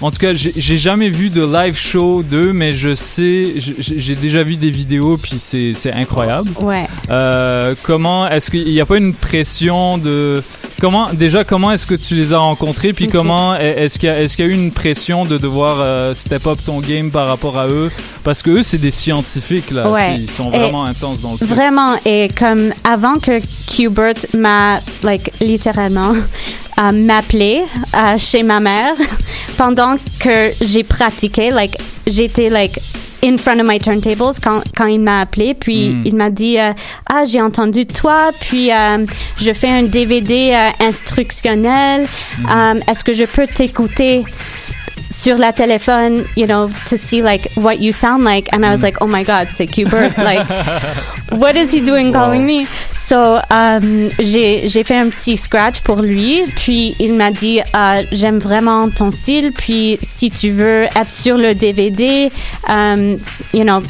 en 0.00 0.10
tout 0.10 0.18
cas, 0.18 0.32
j'ai 0.34 0.78
jamais 0.78 1.08
vu 1.08 1.28
de 1.30 1.44
live 1.44 1.76
show 1.76 2.22
d'eux, 2.22 2.52
mais 2.52 2.72
je 2.72 2.94
sais, 2.94 3.54
j'ai 3.56 4.14
déjà 4.14 4.42
vu 4.42 4.56
des 4.56 4.70
vidéos, 4.70 5.16
puis 5.16 5.34
c'est 5.38 5.72
c'est 5.74 5.92
incroyable. 5.92 6.50
Ouais. 6.60 6.86
Euh, 7.10 7.74
comment 7.82 8.28
est-ce 8.28 8.50
qu'il 8.50 8.64
n'y 8.72 8.80
a 8.80 8.86
pas 8.86 8.96
une 8.96 9.14
pression 9.14 9.98
de 9.98 10.42
comment 10.80 11.06
déjà 11.12 11.42
comment 11.42 11.72
est-ce 11.72 11.86
que 11.86 11.96
tu 11.96 12.14
les 12.14 12.32
as 12.32 12.38
rencontrés 12.38 12.92
puis 12.92 13.08
comment 13.08 13.56
est-ce 13.56 13.98
qu'il 13.98 14.08
y 14.08 14.12
a 14.12 14.22
est-ce 14.22 14.36
qu'il 14.36 14.46
y 14.46 14.48
a 14.48 14.52
eu 14.52 14.54
une 14.54 14.70
pression 14.70 15.24
de 15.24 15.36
devoir 15.36 15.78
euh, 15.80 16.14
step 16.14 16.46
up 16.46 16.58
ton 16.64 16.78
game 16.80 17.10
par 17.10 17.26
rapport 17.26 17.58
à 17.58 17.66
eux? 17.68 17.90
Parce 18.22 18.42
que 18.42 18.50
eux 18.50 18.62
c'est 18.62 18.78
des 18.78 18.92
scientifiques 18.92 19.70
là 19.72 19.90
Ouais. 19.90 20.16
ils 20.20 20.30
sont 20.30 20.52
Et 20.52 20.58
vraiment 20.58 20.84
intenses 20.84 21.20
dans 21.20 21.32
le 21.32 21.38
truc. 21.38 21.48
Vraiment, 21.48 21.96
et 22.04 22.28
comme 22.38 22.72
avant 22.84 23.18
que 23.18 23.40
Qbert 23.66 24.14
m'a, 24.34 24.80
like, 25.02 25.30
littéralement, 25.40 26.12
euh, 26.78 27.60
euh, 27.94 28.18
chez 28.18 28.42
ma 28.42 28.60
mère 28.60 28.94
pendant 29.56 29.96
que 30.20 30.52
j'ai 30.60 30.84
pratiqué, 30.84 31.50
like, 31.50 31.76
j'étais, 32.06 32.50
like, 32.50 32.78
in 33.24 33.36
front 33.36 33.58
of 33.58 33.66
my 33.66 33.78
turntables 33.80 34.34
quand, 34.42 34.62
quand 34.76 34.86
il 34.86 35.00
m'a 35.00 35.22
appelé, 35.22 35.54
puis 35.54 35.88
Mm. 35.90 36.02
il 36.06 36.14
m'a 36.16 36.30
dit, 36.30 36.58
euh, 36.58 36.72
ah, 37.10 37.24
j'ai 37.24 37.42
entendu 37.42 37.84
toi, 37.86 38.30
puis 38.40 38.70
euh, 38.72 39.04
je 39.40 39.52
fais 39.52 39.68
un 39.70 39.82
DVD 39.82 40.52
euh, 40.54 40.86
instructionnel, 40.86 42.06
Euh, 42.48 42.80
est-ce 42.88 43.02
que 43.02 43.12
je 43.12 43.24
peux 43.24 43.46
t'écouter 43.46 44.24
sur 45.10 45.36
la 45.38 45.52
téléphone, 45.52 46.24
you 46.36 46.46
know, 46.46 46.68
to 46.88 46.96
see 46.96 47.20
like 47.22 47.48
what 47.56 47.76
you 47.80 47.92
sound 47.92 48.22
like? 48.24 48.46
And 48.52 48.62
I 48.64 48.70
was 48.70 48.82
like, 48.82 48.96
oh 49.00 49.06
my 49.06 49.24
God, 49.24 49.48
c'est 49.50 49.66
Qbert. 49.66 50.16
like, 50.18 50.46
what 51.32 51.56
is 51.56 51.72
he 51.72 51.80
doing 51.80 52.12
calling 52.12 52.44
me? 52.46 52.66
So, 53.08 53.40
um, 53.48 54.10
j'ai, 54.18 54.68
fait 54.84 54.98
un 54.98 55.08
petit 55.08 55.38
scratch 55.38 55.80
pour 55.80 56.02
lui. 56.02 56.44
Puis, 56.56 56.94
il 57.00 57.14
m'a 57.14 57.30
dit, 57.30 57.58
euh, 57.74 58.02
j'aime 58.12 58.38
vraiment 58.38 58.90
ton 58.90 59.10
style. 59.10 59.50
Puis, 59.52 59.98
si 60.02 60.30
tu 60.30 60.50
veux 60.50 60.82
être 60.94 61.10
sur 61.10 61.38
le 61.38 61.54
DVD, 61.54 62.30
um, 62.68 63.16
you 63.54 63.64
know, 63.64 63.80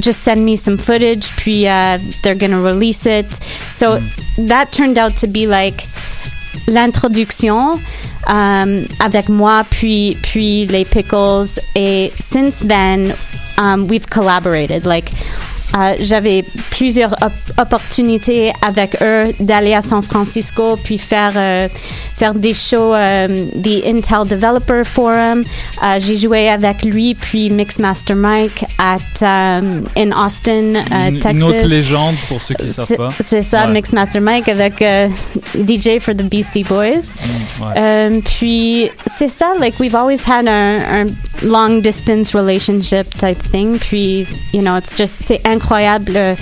just 0.00 0.20
send 0.20 0.44
me 0.44 0.54
some 0.54 0.78
footage. 0.78 1.32
Puis, 1.36 1.66
uh, 1.66 1.98
they're 2.22 2.36
gonna 2.36 2.60
release 2.60 3.06
it. 3.06 3.26
So, 3.72 3.98
that 4.38 4.66
turned 4.70 5.00
out 5.00 5.16
to 5.16 5.26
be 5.26 5.48
like, 5.48 5.88
l'introduction 6.68 7.80
euh, 8.28 8.84
avec 9.00 9.28
moi, 9.28 9.64
puis, 9.68 10.16
puis 10.22 10.66
les 10.66 10.84
Pickles. 10.84 11.58
Et 11.74 12.12
since 12.20 12.60
then, 12.60 13.16
um, 13.58 13.88
we've 13.88 14.06
collaborated. 14.08 14.86
Like, 14.86 15.10
euh, 15.76 15.94
j'avais 16.00 16.44
plusieurs 16.70 17.12
op- 17.22 17.32
opportunités 17.58 18.52
avec 18.66 18.96
eux 19.02 19.32
d'aller 19.40 19.74
à 19.74 19.82
San 19.82 20.02
Francisco 20.02 20.76
puis 20.82 20.98
faire 20.98 21.32
euh, 21.36 21.68
faire 22.16 22.34
des 22.34 22.54
shows 22.54 22.94
euh, 22.94 23.28
the 23.62 23.84
Intel 23.86 24.26
Developer 24.28 24.82
Forum 24.84 25.44
Euh, 25.82 25.98
j'ai 25.98 26.16
joué 26.16 26.48
avec 26.50 26.82
lui 26.84 27.14
puis 27.14 27.48
Mixmaster 27.50 28.14
Mike 28.16 28.64
at 28.78 28.98
um, 29.22 29.86
in 29.96 30.10
Austin 30.12 30.74
Texas 31.22 31.32
Une 31.32 31.42
autre 31.42 31.66
légende 31.66 32.14
pour 32.28 32.42
ceux 32.42 32.54
qui 32.54 32.64
ne 32.66 32.70
savent 32.70 32.86
c'est- 32.86 32.96
pas. 32.96 33.10
C'est 33.22 33.42
ça, 33.42 33.66
Ouais. 33.66 33.72
Mixmaster 33.72 34.20
Mike 34.20 34.48
avec 34.48 34.82
DJ 35.54 35.98
for 36.00 36.14
the 36.14 36.22
Beastie 36.22 36.64
Boys. 36.64 37.06
Mm, 37.60 37.62
ouais. 37.64 38.20
Puis 38.24 38.90
c'est 39.06 39.28
ça, 39.28 39.54
like 39.58 39.78
we've 39.80 39.94
always 39.96 40.20
had 40.26 40.46
un 40.48 41.06
long 41.42 41.80
distance 41.80 42.34
relationship 42.34 43.16
type 43.16 43.40
thing. 43.50 43.78
Puis 43.78 44.26
you 44.52 44.60
know, 44.60 44.76
it's 44.76 44.94
just 44.96 45.14
c'est 45.24 45.40
incroyable 45.46 45.59
euh, 45.72 46.34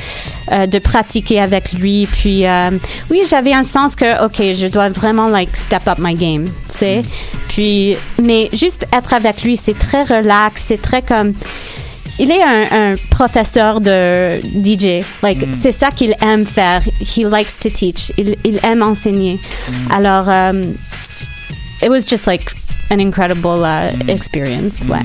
euh, 0.52 0.66
de 0.66 0.78
pratiquer 0.78 1.40
avec 1.40 1.72
lui. 1.72 2.06
Puis 2.06 2.46
euh, 2.46 2.70
oui, 3.10 3.22
j'avais 3.28 3.52
un 3.52 3.64
sens 3.64 3.94
que 3.96 4.24
ok, 4.24 4.54
je 4.54 4.66
dois 4.68 4.88
vraiment 4.88 5.28
like 5.28 5.56
step 5.56 5.86
up 5.88 5.98
my 5.98 6.14
game, 6.14 6.44
tu 6.68 6.78
sais. 6.78 7.02
Puis 7.48 7.96
mais 8.22 8.48
juste 8.52 8.86
être 8.92 9.12
avec 9.14 9.42
lui, 9.42 9.56
c'est 9.56 9.78
très 9.78 10.02
relax, 10.04 10.64
c'est 10.66 10.80
très 10.80 11.02
comme 11.02 11.34
il 12.20 12.30
est 12.32 12.42
un, 12.42 12.64
un 12.92 12.94
professeur 13.10 13.80
de 13.80 14.40
DJ. 14.40 15.04
Like, 15.22 15.38
Mm. 15.46 15.54
c'est 15.54 15.70
ça 15.72 15.90
qu'il 15.92 16.14
aime 16.20 16.44
faire. 16.46 16.82
He 17.00 17.24
likes 17.24 17.58
to 17.60 17.70
teach. 17.70 18.10
Il, 18.18 18.34
il 18.44 18.58
aime 18.64 18.82
enseigner. 18.82 19.38
Alors, 19.88 20.28
um, 20.28 20.74
it 21.80 21.88
was 21.88 22.00
just 22.08 22.26
like 22.26 22.50
an 22.90 22.98
incredible 22.98 23.62
uh, 23.64 23.92
experience. 24.08 24.80
Ouais. 24.88 25.02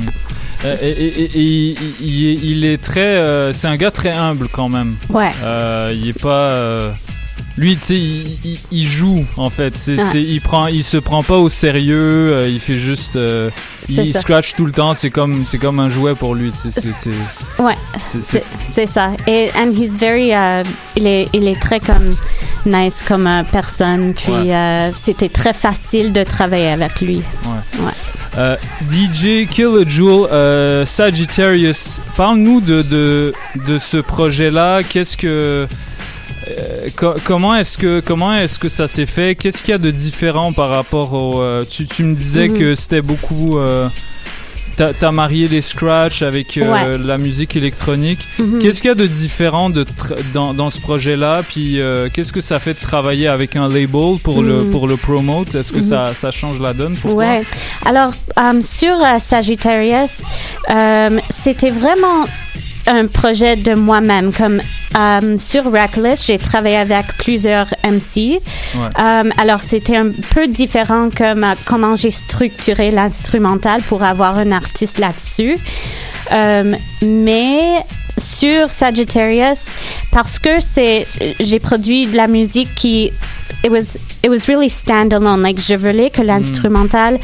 Euh, 0.65 0.75
et, 0.81 0.89
et- 0.89 1.23
et- 1.23 1.69
et 1.71 1.75
il, 2.01 2.43
il- 2.45 2.65
est 2.65 2.77
très 2.81 3.01
euh, 3.01 3.51
c'est 3.53 3.67
un 3.67 3.75
gars 3.75 3.91
très 3.91 4.11
humble 4.11 4.47
quand 4.51 4.69
même. 4.69 4.95
Ouais. 5.09 5.31
Euh, 5.43 5.93
il 5.93 6.07
est 6.09 6.21
pas 6.21 6.49
lui, 7.57 7.77
tu 7.77 7.85
sais, 7.85 7.95
il, 7.99 8.37
il- 8.43 8.59
il 8.71 8.83
joue 8.87 9.25
en 9.37 9.49
fait. 9.49 9.75
C'est, 9.77 9.95
Ouais. 9.95 10.03
c'est- 10.11 10.23
il 10.23 10.41
prend, 10.41 10.67
il 10.67 10.83
se 10.83 10.97
prend 10.97 11.21
pas 11.23 11.37
au 11.37 11.49
sérieux. 11.49 12.33
euh, 12.33 12.49
il 12.49 12.59
fait 12.59 12.77
juste, 12.77 13.15
euh, 13.15 13.49
il 13.87 14.11
ça. 14.13 14.21
scratch 14.21 14.55
tout 14.55 14.65
le 14.65 14.71
temps. 14.71 14.93
C'est 14.93 15.09
comme, 15.11 15.45
c'est 15.45 15.59
comme 15.59 15.79
un 15.79 15.89
jouet 15.89 16.15
pour 16.15 16.33
lui. 16.35 16.51
C'est, 16.53 16.71
Ouais, 17.59 17.77
c'est- 17.99 18.85
ça. 18.87 19.11
Et 19.27 19.49
and 19.55 19.71
he's 19.79 19.97
very, 19.97 20.31
uh, 20.31 20.63
il 20.95 21.05
est, 21.07 21.27
il 21.33 21.47
est 21.47 21.59
très 21.59 21.79
comme 21.79 22.15
nice 22.65 23.03
comme 23.07 23.27
euh, 23.27 23.43
personne. 23.51 24.13
Puis 24.13 24.31
Ouais. 24.31 24.55
euh, 24.55 24.89
c'était 24.95 25.29
très 25.29 25.53
facile 25.53 26.11
de 26.11 26.23
travailler 26.23 26.69
avec 26.69 27.01
lui. 27.01 27.17
Ouais. 27.45 27.85
Ouais. 27.85 27.91
Euh, 28.37 28.55
DJ 28.89 29.47
Killajoule, 29.47 30.27
euh, 30.31 30.85
Sagittarius, 30.87 31.99
parle-nous 32.17 32.61
de, 32.61 32.81
de, 32.81 33.33
de 33.67 33.77
ce 33.77 33.97
projet-là. 33.97 34.81
Qu'est-ce 34.81 35.15
que. 35.17 35.67
Euh, 36.47 36.87
co- 36.95 37.15
comment 37.25 37.55
est-ce 37.55 37.77
que 37.77 38.01
comment 38.05 38.33
est-ce 38.33 38.59
que 38.59 38.69
ça 38.69 38.87
s'est 38.87 39.05
fait? 39.05 39.35
Qu'est-ce 39.35 39.59
qu'il 39.63 39.71
y 39.71 39.75
a 39.75 39.77
de 39.77 39.91
différent 39.91 40.53
par 40.53 40.69
rapport 40.69 41.13
au 41.13 41.41
euh, 41.41 41.63
tu, 41.69 41.85
tu 41.85 42.03
me 42.03 42.15
disais 42.15 42.49
Mhm. 42.49 42.57
que 42.59 42.75
c'était 42.75 43.01
beaucoup 43.01 43.57
euh, 43.59 43.87
t'as, 44.75 45.11
marié 45.11 45.47
les 45.47 45.61
scratch 45.61 46.23
avec 46.23 46.57
euh, 46.57 46.71
Ouais. 46.71 46.97
la 46.97 47.17
musique 47.19 47.55
électronique. 47.55 48.19
Mhm. 48.39 48.59
Qu'est-ce 48.59 48.81
qu'il 48.81 48.89
y 48.89 48.91
a 48.91 48.95
de 48.95 49.05
différent 49.05 49.69
de 49.69 49.85
dans, 50.33 50.53
dans 50.55 50.69
ce 50.71 50.79
projet-là? 50.79 51.43
Puis 51.47 51.79
qu'est-ce 52.13 52.33
que 52.33 52.41
ça 52.41 52.59
fait 52.59 52.73
de 52.73 52.79
travailler 52.79 53.27
avec 53.27 53.55
un 53.55 53.67
label 53.67 54.17
pour 54.23 54.41
le 54.41 54.63
Mhm. 54.63 54.71
pour 54.71 54.87
le 54.87 54.97
promote? 54.97 55.53
Est-ce 55.55 55.71
que 55.71 55.81
ça, 55.83 56.13
ça 56.15 56.31
change 56.31 56.59
la 56.59 56.73
donne 56.73 56.95
pour 56.97 57.11
toi? 57.11 57.19
Ouais. 57.23 57.43
Alors, 57.85 58.11
sur 58.61 58.95
Sagittarius, 59.19 60.21
c'était 61.29 61.71
vraiment 61.71 62.25
un 62.87 63.07
projet 63.07 63.55
de 63.55 63.73
moi-même. 63.73 64.31
Comme 64.33 64.61
euh, 64.95 65.37
sur 65.37 65.71
Reckless, 65.71 66.25
j'ai 66.25 66.37
travaillé 66.37 66.77
avec 66.77 67.05
plusieurs 67.17 67.67
MC. 67.83 68.15
Ouais. 68.15 68.39
Euh, 68.99 69.29
alors, 69.37 69.61
c'était 69.61 69.97
un 69.97 70.09
peu 70.33 70.47
différent 70.47 71.09
comme 71.15 71.43
euh, 71.43 71.55
comment 71.65 71.95
j'ai 71.95 72.11
structuré 72.11 72.91
l'instrumental 72.91 73.81
pour 73.83 74.03
avoir 74.03 74.37
un 74.37 74.51
artiste 74.51 74.99
là-dessus. 74.99 75.57
Mais 77.01 77.83
sur 78.17 78.71
Sagittarius, 78.71 79.65
parce 80.11 80.39
que 80.39 80.59
c'est, 80.59 81.05
j'ai 81.39 81.59
produit 81.59 82.07
de 82.07 82.15
la 82.15 82.27
musique 82.27 82.73
qui 82.75 83.11
it 83.63 83.71
was 83.71 83.97
it 84.23 84.29
was 84.29 84.47
really 84.47 84.69
standalone. 84.69 85.41
Like 85.41 85.59
je 85.59 85.75
voulais 85.75 86.09
que 86.09 86.21
l'instrumental 86.21 87.19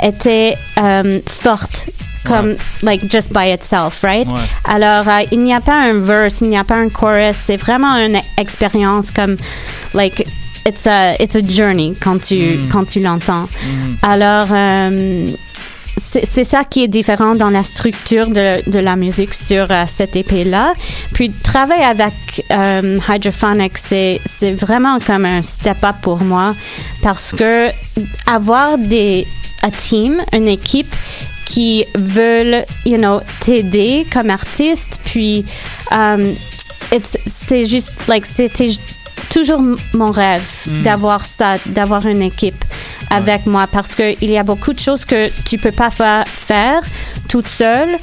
était 0.00 0.56
forte 1.26 1.88
comme 2.24 2.56
like 2.82 3.10
just 3.10 3.32
by 3.32 3.52
itself, 3.52 4.02
right? 4.02 4.26
Ouais. 4.26 4.40
Alors 4.64 5.08
euh, 5.08 5.22
il 5.32 5.40
n'y 5.40 5.54
a 5.54 5.60
pas 5.60 5.74
un 5.80 5.98
verse, 5.98 6.40
il 6.40 6.48
n'y 6.50 6.58
a 6.58 6.64
pas 6.64 6.76
un 6.76 6.88
chorus. 6.88 7.36
C'est 7.36 7.56
vraiment 7.56 7.96
une 7.96 8.18
expérience 8.38 9.10
comme 9.10 9.36
like 9.94 10.24
it's 10.66 10.86
a 10.86 11.14
it's 11.20 11.34
a 11.36 11.40
journey 11.42 11.94
quand 12.00 12.20
tu 12.22 12.36
Mm. 12.58 12.68
quand 12.70 12.84
tu 12.86 13.00
l'entends. 13.00 13.48
Mhm. 13.64 13.96
Alors 14.02 14.48
euh, 14.52 15.26
c'est 16.00 16.24
c'est 16.24 16.44
ça 16.44 16.64
qui 16.64 16.84
est 16.84 16.88
différent 16.88 17.34
dans 17.34 17.50
la 17.50 17.62
structure 17.62 18.28
de, 18.28 18.62
de 18.70 18.78
la 18.78 18.96
musique 18.96 19.34
sur 19.34 19.66
euh, 19.70 19.84
cette 19.86 20.16
épée-là. 20.16 20.72
Puis 21.12 21.30
travailler 21.42 21.84
avec 21.84 22.14
euh, 22.50 22.98
Hydrophonic, 23.08 23.76
c'est 23.76 24.20
c'est 24.24 24.52
vraiment 24.52 24.98
comme 25.00 25.24
un 25.26 25.42
step-up 25.42 25.96
pour 26.00 26.22
moi 26.22 26.54
parce 27.02 27.32
que 27.32 27.68
avoir 28.26 28.78
des 28.78 29.26
a 29.64 29.70
team, 29.70 30.22
une 30.32 30.48
équipe 30.48 30.92
qui 31.52 31.84
veulent, 31.94 32.64
you 32.86 32.96
know, 32.96 33.20
t'aider 33.40 34.06
comme 34.12 34.30
artiste, 34.30 35.00
puis 35.04 35.44
um, 35.90 36.22
it's- 36.92 37.18
c'est 37.26 37.66
juste, 37.66 37.92
like, 38.08 38.24
c'était 38.26 38.70
toujours 39.28 39.60
mon 39.92 40.10
rêve 40.10 40.42
Mm. 40.66 40.82
d'avoir 40.82 41.20
ça, 41.24 41.56
d'avoir 41.66 42.06
une 42.06 42.22
équipe 42.22 42.64
avec 43.10 43.46
moi 43.46 43.66
parce 43.70 43.94
que 43.94 44.14
il 44.22 44.30
y 44.30 44.38
a 44.38 44.42
beaucoup 44.42 44.72
de 44.72 44.78
choses 44.80 45.04
que 45.04 45.30
tu 45.44 45.58
peux 45.58 45.72
pas 45.72 45.90
fa- 45.90 46.24
faire 46.26 46.80
toute 47.28 47.48
seule 47.48 47.98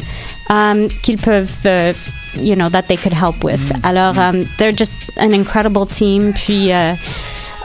um, 0.49 0.87
qu'ils 1.01 1.17
peuvent 1.17 1.49
euh, 1.65 1.93
you 2.39 2.53
know 2.55 2.69
that 2.69 2.83
they 2.83 2.97
could 2.97 3.13
help 3.13 3.43
with. 3.43 3.71
Alors 3.83 4.17
um, 4.19 4.45
they're 4.57 4.75
just 4.77 4.95
an 5.17 5.31
incredible 5.33 5.87
team 5.87 6.33
puis 6.33 6.71
euh, 6.71 6.93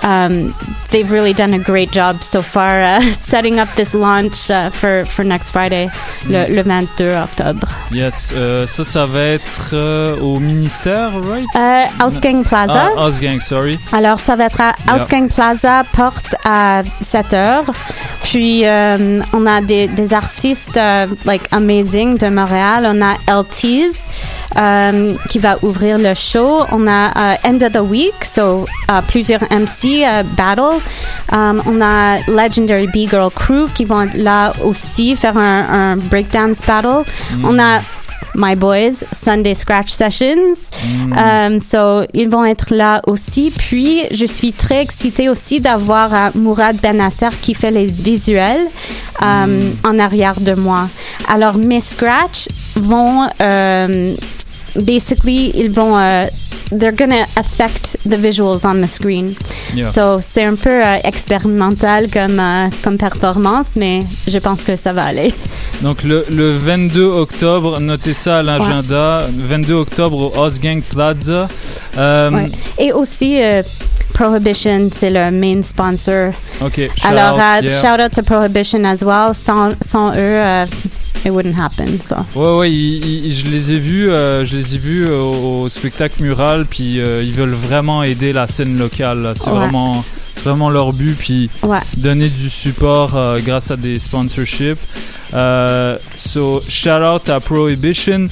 um, 0.05 0.55
they've 0.91 1.11
really 1.11 1.33
done 1.33 1.53
a 1.55 1.59
great 1.59 1.91
job 1.91 2.23
so 2.23 2.41
far 2.43 2.81
uh, 2.83 3.01
setting 3.13 3.59
up 3.59 3.69
this 3.75 3.95
launch 3.95 4.51
uh, 4.51 4.71
for 4.71 5.05
for 5.05 5.25
next 5.25 5.51
Friday 5.51 5.89
le, 6.29 6.47
le 6.55 6.63
22 6.63 7.11
octobre 7.11 7.67
Yes, 7.91 8.33
euh, 8.35 8.67
ça, 8.67 8.85
ça 8.85 9.07
va 9.07 9.21
être 9.21 9.71
euh, 9.73 10.17
au 10.19 10.39
ministère, 10.41 11.13
right? 11.31 11.47
Euh, 11.55 12.05
Ausgang 12.05 12.43
Plaza. 12.43 12.91
Ah, 12.97 13.07
Ausgang, 13.07 13.41
sorry. 13.41 13.79
Alors, 13.93 14.19
ça 14.19 14.37
va 14.37 14.45
être 14.47 14.61
à. 14.61 14.75
Ausgang 14.95 15.29
Plaza, 15.29 15.85
porte 15.93 16.35
à 16.45 16.83
7 17.01 17.33
heures. 17.35 17.71
Puis, 18.23 18.67
euh, 18.67 19.21
on 19.33 19.47
a 19.47 19.61
des, 19.61 19.87
des 19.87 20.13
artistes 20.13 20.79
like 21.25 21.47
amazing 21.53 22.19
de 22.19 22.29
Montréal. 22.29 22.87
On 22.89 23.01
a 23.03 23.15
LTs 23.41 24.11
euh, 24.57 25.15
qui 25.29 25.39
va 25.39 25.57
ouvrir 25.63 25.99
le 25.99 26.15
show. 26.15 26.65
On 26.71 26.87
a 26.87 27.35
euh, 27.35 27.35
End 27.45 27.59
of 27.63 27.73
the 27.73 27.91
Week, 27.91 28.25
so 28.25 28.67
euh, 28.91 29.01
plusieurs 29.09 29.43
MC 29.51 30.05
euh, 30.05 30.23
battle. 30.37 30.81
Um, 31.33 31.63
on 31.67 31.81
a 31.81 32.19
Legendary 32.29 32.87
B-Girl 32.87 33.31
Crew 33.31 33.69
qui 33.75 33.85
vont 33.85 34.09
là 34.15 34.53
aussi 34.65 35.17
faire 35.17 35.37
un, 35.37 35.93
un 35.93 35.97
breakdance 35.97 36.61
battle. 36.67 37.05
Mm. 37.39 37.45
On 37.45 37.59
a 37.59 37.81
My 38.35 38.57
Boys, 38.57 39.05
Sunday 39.13 39.55
Scratch 39.55 39.91
Sessions. 39.91 40.71
Um, 41.17 41.61
so, 41.61 42.05
ils 42.13 42.29
vont 42.29 42.45
être 42.45 42.75
là 42.75 43.01
aussi. 43.07 43.53
Puis, 43.57 44.03
je 44.11 44.27
suis 44.27 44.53
très 44.53 44.81
excitée 44.81 45.29
aussi 45.29 45.61
d'avoir 45.61 46.13
euh, 46.13 46.31
Mourad 46.35 46.77
Benasser 46.77 47.29
qui 47.41 47.55
fait 47.55 47.71
les 47.71 47.87
visuels 47.87 48.67
um, 49.21 49.61
en 49.85 49.99
arrière 49.99 50.41
de 50.41 50.55
moi. 50.55 50.89
Alors, 51.29 51.59
mes 51.59 51.81
scratch 51.81 52.49
vont, 52.75 53.29
um, 53.41 54.17
basically, 54.77 55.51
ils 55.55 55.71
vont, 55.71 55.97
uh, 55.99 56.29
they're 56.71 56.93
gonna 56.97 57.27
affect 57.37 57.97
the 58.05 58.17
visuals 58.17 58.65
on 58.65 58.81
the 58.81 58.89
screen. 58.89 59.35
Yeah. 59.75 59.91
So, 59.93 60.21
c'est 60.21 60.45
un 60.45 60.57
peu 60.57 60.71
euh, 60.85 60.99
expérimental 61.05 62.09
comme, 62.11 62.41
euh, 62.41 62.69
comme 62.83 62.97
performance, 62.99 63.77
mais 63.77 64.05
je 64.27 64.39
pense 64.39 64.65
que 64.65 64.77
ça 64.77 64.93
va 64.93 65.05
aller. 65.05 65.33
Donc 65.83 66.03
le, 66.03 66.25
le 66.31 66.57
22 66.57 67.05
octobre, 67.05 67.81
notez 67.81 68.15
ça 68.15 68.39
à 68.39 68.43
l'agenda, 68.43 69.27
22 69.37 69.75
octobre 69.75 70.17
au 70.37 70.39
Osgang 70.41 70.81
Plaza. 70.83 71.49
Euh, 71.99 72.31
Ouais. 72.31 72.51
Et 72.79 72.93
aussi, 72.93 73.41
euh, 73.43 73.63
Prohibition, 74.15 74.91
c'est 74.95 75.11
le 75.11 75.31
main 75.33 75.61
sponsor. 75.63 76.33
Ok, 76.65 76.77
shout 76.97 77.07
Alors, 77.09 77.35
out, 77.37 77.65
yeah. 77.65 77.69
shout 77.81 78.01
out 78.01 78.13
to 78.13 78.23
Prohibition 78.23 78.85
as 78.85 79.03
well. 79.05 79.35
Sans, 79.35 79.73
sans 79.81 80.13
eux, 80.17 80.67
it 81.25 81.31
wouldn't 81.31 81.55
happen. 81.59 82.01
So. 82.01 82.17
Ouais, 82.35 82.57
ouais, 82.59 82.73
ils- 82.73 83.27
ils- 83.27 83.33
je 83.33 83.47
les 83.49 83.73
ai 83.73 83.79
vus, 83.79 84.11
euh, 84.11 84.45
je 84.45 84.57
les 84.57 84.75
ai 84.75 84.79
vus 84.79 85.09
au, 85.09 85.63
au 85.63 85.69
spectacle 85.69 86.23
mural, 86.23 86.67
puis 86.67 87.01
euh, 87.01 87.23
ils 87.23 87.33
veulent 87.33 87.55
vraiment 87.55 88.03
aider 88.03 88.33
la 88.33 88.47
scène 88.47 88.77
locale. 88.79 89.35
C'est 89.37 89.49
Ouais. 89.51 89.57
vraiment, 89.57 90.05
vraiment 90.45 90.69
leur 90.71 90.93
but, 90.93 91.17
puis 91.17 91.49
Ouais. 91.63 91.79
donner 91.97 92.29
du 92.29 92.51
support 92.51 93.17
euh, 93.17 93.39
grâce 93.45 93.71
à 93.71 93.77
des 93.77 93.99
sponsorships. 93.99 94.81
So, 96.17 96.63
shout 96.69 96.91
out 97.03 97.29
à 97.29 97.41
Prohibition. 97.41 98.29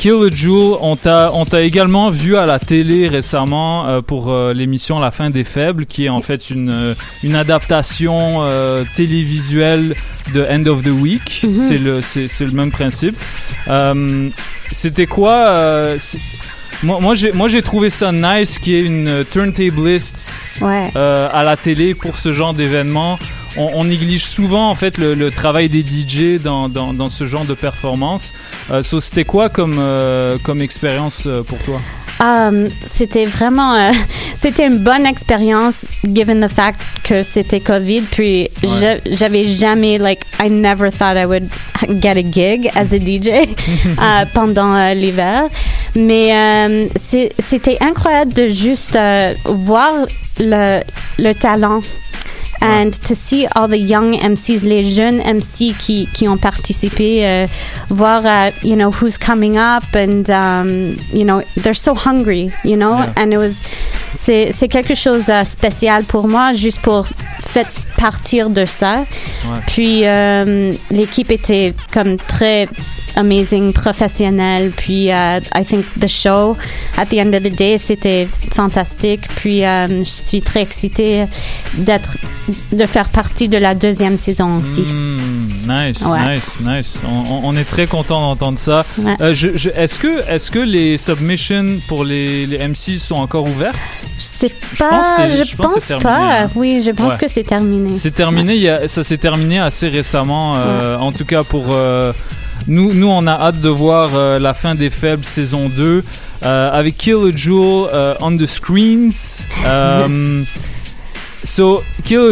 Jewel, 0.00 0.76
on 0.80 0.96
t'a 0.96 1.62
également 1.62 2.10
vu 2.10 2.36
à 2.36 2.46
la 2.46 2.58
télé 2.58 3.08
récemment 3.08 3.86
euh, 3.88 4.00
pour 4.02 4.30
euh, 4.30 4.52
l'émission 4.52 4.98
La 4.98 5.10
fin 5.10 5.30
des 5.30 5.44
faibles, 5.44 5.86
qui 5.86 6.04
est 6.06 6.08
en 6.08 6.20
fait 6.20 6.50
une, 6.50 6.70
euh, 6.70 6.94
une 7.22 7.34
adaptation 7.34 8.38
euh, 8.42 8.84
télévisuelle 8.94 9.94
de 10.34 10.46
End 10.50 10.66
of 10.66 10.82
the 10.82 10.88
Week. 10.88 11.44
C'est 11.58 11.78
le 11.78 12.00
c'est 12.00 12.28
c'est 12.28 12.44
le 12.44 12.52
même 12.52 12.70
principe. 12.70 13.16
C'était 14.70 15.06
quoi 15.06 15.94
Moi 16.82 16.98
moi 17.34 17.48
j'ai 17.48 17.62
trouvé 17.62 17.90
ça 17.90 18.12
nice, 18.12 18.58
qui 18.58 18.74
est 18.74 18.82
une 18.82 19.08
euh, 19.08 19.24
turntablist 19.24 20.32
Ouais. 20.62 20.90
à 20.96 21.42
la 21.42 21.56
télé 21.58 21.94
pour 21.94 22.16
ce 22.16 22.32
genre 22.32 22.54
d'événement. 22.54 23.18
On, 23.58 23.70
on 23.74 23.84
néglige 23.84 24.24
souvent 24.24 24.68
en 24.68 24.74
fait 24.74 24.98
le, 24.98 25.14
le 25.14 25.30
travail 25.30 25.68
des 25.68 25.82
DJ 25.82 26.40
dans, 26.42 26.68
dans, 26.68 26.92
dans 26.92 27.10
ce 27.10 27.24
genre 27.24 27.44
de 27.44 27.54
performance. 27.54 28.32
Euh, 28.70 28.82
so, 28.82 29.00
c'était 29.00 29.24
quoi 29.24 29.48
comme, 29.48 29.76
euh, 29.78 30.36
comme 30.42 30.60
expérience 30.60 31.22
euh, 31.26 31.42
pour 31.42 31.58
toi? 31.58 31.80
Um, 32.18 32.68
c'était 32.86 33.26
vraiment, 33.26 33.74
euh, 33.74 33.90
c'était 34.40 34.66
une 34.66 34.78
bonne 34.78 35.04
expérience, 35.04 35.84
given 36.04 36.40
the 36.46 36.50
fact 36.50 36.80
que 37.02 37.22
c'était 37.22 37.60
Covid. 37.60 38.02
Puis 38.10 38.48
Ouais. 38.62 39.00
je- 39.04 39.14
j'avais 39.14 39.44
jamais, 39.44 39.98
like, 39.98 40.20
I 40.42 40.48
never 40.48 40.90
thought 40.90 41.16
I 41.16 41.26
would 41.26 41.48
get 42.00 42.16
a 42.16 42.22
gig 42.22 42.70
as 42.74 42.92
a 42.94 42.98
DJ 42.98 43.46
pendant 44.34 44.92
l'hiver. 44.94 45.44
Mais 45.94 46.88
c'était 47.38 47.76
incroyable 47.80 48.32
de 48.32 48.48
juste 48.48 48.98
voir 49.44 49.92
le, 50.38 50.80
le 51.18 51.32
talent. 51.34 51.80
And 52.60 52.90
to 52.92 53.14
see 53.14 53.46
all 53.54 53.68
the 53.68 53.78
young 53.78 54.14
MCs, 54.14 54.64
les 54.64 54.82
jeunes 54.82 55.20
MC 55.20 55.74
qui, 55.78 56.08
qui 56.12 56.26
ont 56.28 56.36
participé, 56.38 57.24
euh, 57.26 57.46
voir, 57.90 58.22
uh, 58.24 58.50
you 58.62 58.74
know, 58.76 58.90
who's 58.90 59.18
coming 59.18 59.56
up 59.56 59.84
and, 59.94 60.28
um, 60.30 60.96
you 61.12 61.24
know, 61.24 61.42
they're 61.56 61.74
so 61.74 61.94
hungry, 61.94 62.50
you 62.64 62.76
know, 62.76 62.96
Yeah. 62.98 63.12
and 63.16 63.32
it 63.32 63.38
was, 63.38 63.56
c'est, 64.12 64.50
c'est 64.52 64.68
quelque 64.68 64.94
chose 64.94 65.26
de 65.26 65.44
spécial 65.44 66.02
pour 66.04 66.26
moi, 66.28 66.52
juste 66.52 66.80
pour 66.80 67.06
faire 67.40 67.66
partir 67.96 68.50
de 68.50 68.64
ça. 68.64 69.04
Puis 69.66 70.02
euh, 70.04 70.72
l'équipe 70.90 71.30
était 71.32 71.74
comme 71.92 72.16
très 72.16 72.68
amazing, 73.16 73.72
professionnelle. 73.72 74.70
Puis 74.76 75.10
euh, 75.10 75.40
I 75.54 75.64
think 75.64 75.84
the 76.00 76.06
show, 76.08 76.56
at 76.98 77.06
the 77.06 77.14
end 77.14 77.32
of 77.32 77.42
the 77.42 77.54
day, 77.54 77.78
c'était 77.78 78.28
fantastique. 78.54 79.22
Puis 79.36 79.64
euh, 79.64 79.86
je 80.00 80.04
suis 80.04 80.42
très 80.42 80.62
excitée 80.62 81.24
d'être, 81.74 82.16
de 82.72 82.86
faire 82.86 83.08
partie 83.08 83.48
de 83.48 83.58
la 83.58 83.74
deuxième 83.74 84.16
saison 84.16 84.58
aussi. 84.58 84.82
Hmm, 84.82 85.46
nice, 85.68 86.02
Ouais. 86.06 86.34
nice, 86.36 86.58
nice. 86.60 86.98
On, 87.42 87.56
est 87.56 87.64
très 87.64 87.86
content 87.86 88.20
d'entendre 88.20 88.58
ça. 88.58 88.84
Ouais. 88.98 89.14
Euh, 89.20 89.34
je- 89.34 89.56
je- 89.56 89.70
est-ce 89.70 89.98
que, 89.98 90.28
est-ce 90.30 90.50
que 90.50 90.58
les 90.58 90.98
submissions 90.98 91.78
pour 91.88 92.04
les, 92.04 92.46
les 92.46 92.58
MC 92.58 92.98
sont 92.98 93.14
encore 93.16 93.44
ouvertes? 93.48 93.78
Je 94.18 94.22
sais 94.24 94.52
pas, 94.78 95.30
je, 95.30 95.56
pense 95.56 95.72
pense, 95.74 95.86
terminé, 95.86 96.02
pas. 96.02 96.40
hein. 96.42 96.50
Oui, 96.54 96.82
je 96.84 96.90
pense 96.90 97.12
Ouais. 97.12 97.18
que 97.18 97.28
c'est 97.28 97.44
terminé. 97.44 97.85
C'est 97.94 98.10
terminé, 98.14 98.54
il 98.54 98.62
y 98.62 98.68
a- 98.68 98.88
ça 98.88 99.04
s'est 99.04 99.18
terminé 99.18 99.58
assez 99.58 99.88
récemment. 99.88 100.56
euh, 100.56 100.96
En 100.98 101.12
tout 101.12 101.24
cas, 101.24 101.42
pour 101.44 101.66
euh, 101.70 102.12
nous, 102.66 102.92
nous, 102.94 103.08
on 103.08 103.26
a 103.26 103.32
hâte 103.32 103.60
de 103.60 103.68
voir 103.68 104.10
euh, 104.14 104.38
la 104.38 104.54
fin 104.54 104.74
des 104.74 104.90
Faibles 104.90 105.24
saison 105.24 105.68
2 105.68 106.02
euh, 106.44 106.70
avec 106.72 106.96
Kill 106.96 107.16
a 107.32 107.36
Jewel 107.36 107.88
on 108.20 108.36
the 108.36 108.46
screens. 108.46 109.44
Euh, 111.46 111.56
So, 111.56 111.82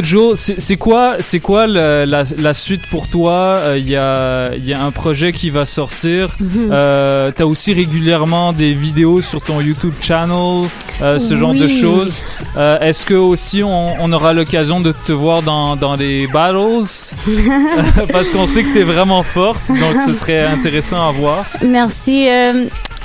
Jewel, 0.03 0.37
c'est 0.37 0.77
quoi, 0.77 1.17
c'est 1.21 1.41
quoi 1.41 1.67
la, 1.67 2.05
la 2.07 2.55
suite 2.55 2.83
pour 2.91 3.09
toi? 3.09 3.33
Euh, 3.59 3.79
Il 3.79 3.89
y, 3.89 3.97
a, 3.97 4.55
y 4.57 4.73
a 4.73 4.83
un 4.83 4.91
projet 4.91 5.33
qui 5.33 5.51
va 5.51 5.67
sortir. 5.67 6.29
Mhm. 6.45 6.69
Euh, 6.71 7.31
T'as 7.35 7.45
aussi 7.45 7.73
régulièrement 7.73 8.53
des 8.53 8.73
vidéos 8.75 9.23
sur 9.23 9.41
ton 9.41 9.61
YouTube 9.61 9.95
channel, 10.01 10.69
euh, 11.01 11.19
ce 11.19 11.37
genre 11.37 11.55
de 11.55 11.69
choses. 11.69 12.23
Euh, 12.57 12.79
Est-ce 12.81 13.07
que 13.07 13.15
aussi 13.15 13.63
on, 13.63 13.95
on 14.01 14.13
aura 14.13 14.33
l'occasion 14.33 14.81
de 14.81 14.93
te 14.93 15.13
voir 15.13 15.43
dans, 15.43 15.75
dans 15.77 15.95
les 15.95 16.27
battles? 16.27 16.87
Parce 18.13 18.29
qu'on 18.31 18.47
sait 18.47 18.63
que 18.65 18.75
t'es 18.75 18.83
vraiment 18.83 19.23
forte, 19.23 19.67
donc 19.69 19.97
ce 20.07 20.13
serait 20.13 20.45
intéressant 20.45 21.09
à 21.09 21.13
voir. 21.13 21.45
Merci. 21.65 22.29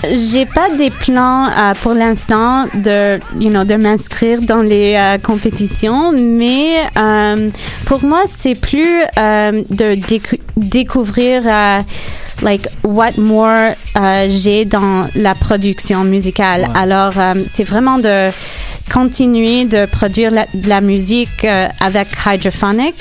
J'ai 0.03 0.45
pas 0.45 0.69
des 0.69 0.89
plans 0.91 1.47
euh, 1.47 1.73
pour 1.81 1.93
l'instant 1.93 2.65
de, 2.73 3.19
you 3.39 3.49
know, 3.49 3.65
de 3.65 3.75
m'inscrire 3.75 4.41
dans 4.41 4.61
les 4.61 4.95
euh, 4.95 5.17
compétitions, 5.17 6.11
mais 6.13 6.77
euh, 6.97 7.49
pour 7.85 8.03
moi 8.03 8.21
c'est 8.27 8.55
plus 8.55 9.01
euh, 9.17 9.61
de 9.69 9.95
décou- 9.95 10.39
découvrir. 10.57 11.43
euh, 11.45 11.79
like 12.41 12.69
what 12.85 13.17
more 13.17 13.75
euh, 13.97 14.27
j'ai 14.29 14.63
dans 14.63 15.05
la 15.15 15.35
production 15.35 16.05
musicale. 16.05 16.69
Alors 16.73 17.11
euh, 17.17 17.33
c'est 17.51 17.65
vraiment 17.65 17.97
de 17.97 18.29
continuer 18.91 19.65
de 19.65 19.85
produire 19.85 20.31
la, 20.31 20.45
de 20.53 20.67
la 20.67 20.81
musique 20.81 21.43
euh, 21.45 21.67
avec 21.79 22.07
Hydrophonic, 22.25 22.95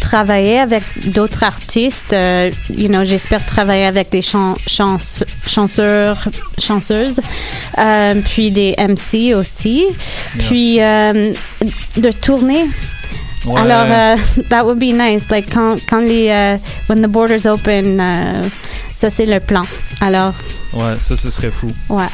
travailler 0.00 0.58
avec 0.60 0.82
d'autres 1.06 1.42
artistes. 1.44 2.12
Euh, 2.12 2.50
you 2.70 2.88
know, 2.88 3.04
j'espère 3.04 3.44
travailler 3.44 3.84
avec 3.86 4.10
des 4.10 4.22
chan 4.22 4.54
chance 4.66 5.24
chanceurs, 5.46 6.28
chanceuses, 6.58 7.20
euh, 7.78 8.14
puis 8.24 8.50
des 8.50 8.74
MC 8.78 9.34
aussi, 9.34 9.84
puis 10.38 10.80
euh, 10.80 11.32
de 11.96 12.10
tourner. 12.10 12.64
Ouais. 13.46 13.60
Alors, 13.60 13.86
euh, 13.88 14.16
that 14.48 14.64
would 14.64 14.78
be 14.78 14.92
nice. 14.94 15.28
Like 15.30 15.52
quand, 15.52 15.76
quand 15.88 16.00
les 16.00 16.28
euh, 16.30 16.56
when 16.88 17.02
the 17.02 17.06
borders 17.08 17.46
open, 17.46 18.50
ça 18.92 19.10
c'est 19.10 19.26
le 19.26 19.40
plan. 19.40 19.64
Alors, 20.00 20.34
Ouais, 20.72 20.96
ça, 20.98 21.16
ce 21.16 21.30
serait 21.30 21.52
fou. 21.52 21.68
ouais. 21.88 22.06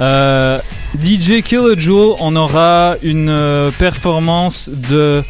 Euh, 0.00 0.58
DJ 0.98 1.42
Killajoule, 1.42 2.14
on 2.20 2.34
aura 2.36 2.96
une 3.02 3.28
euh, 3.28 3.70
performance 3.78 4.68
de 4.90 5.22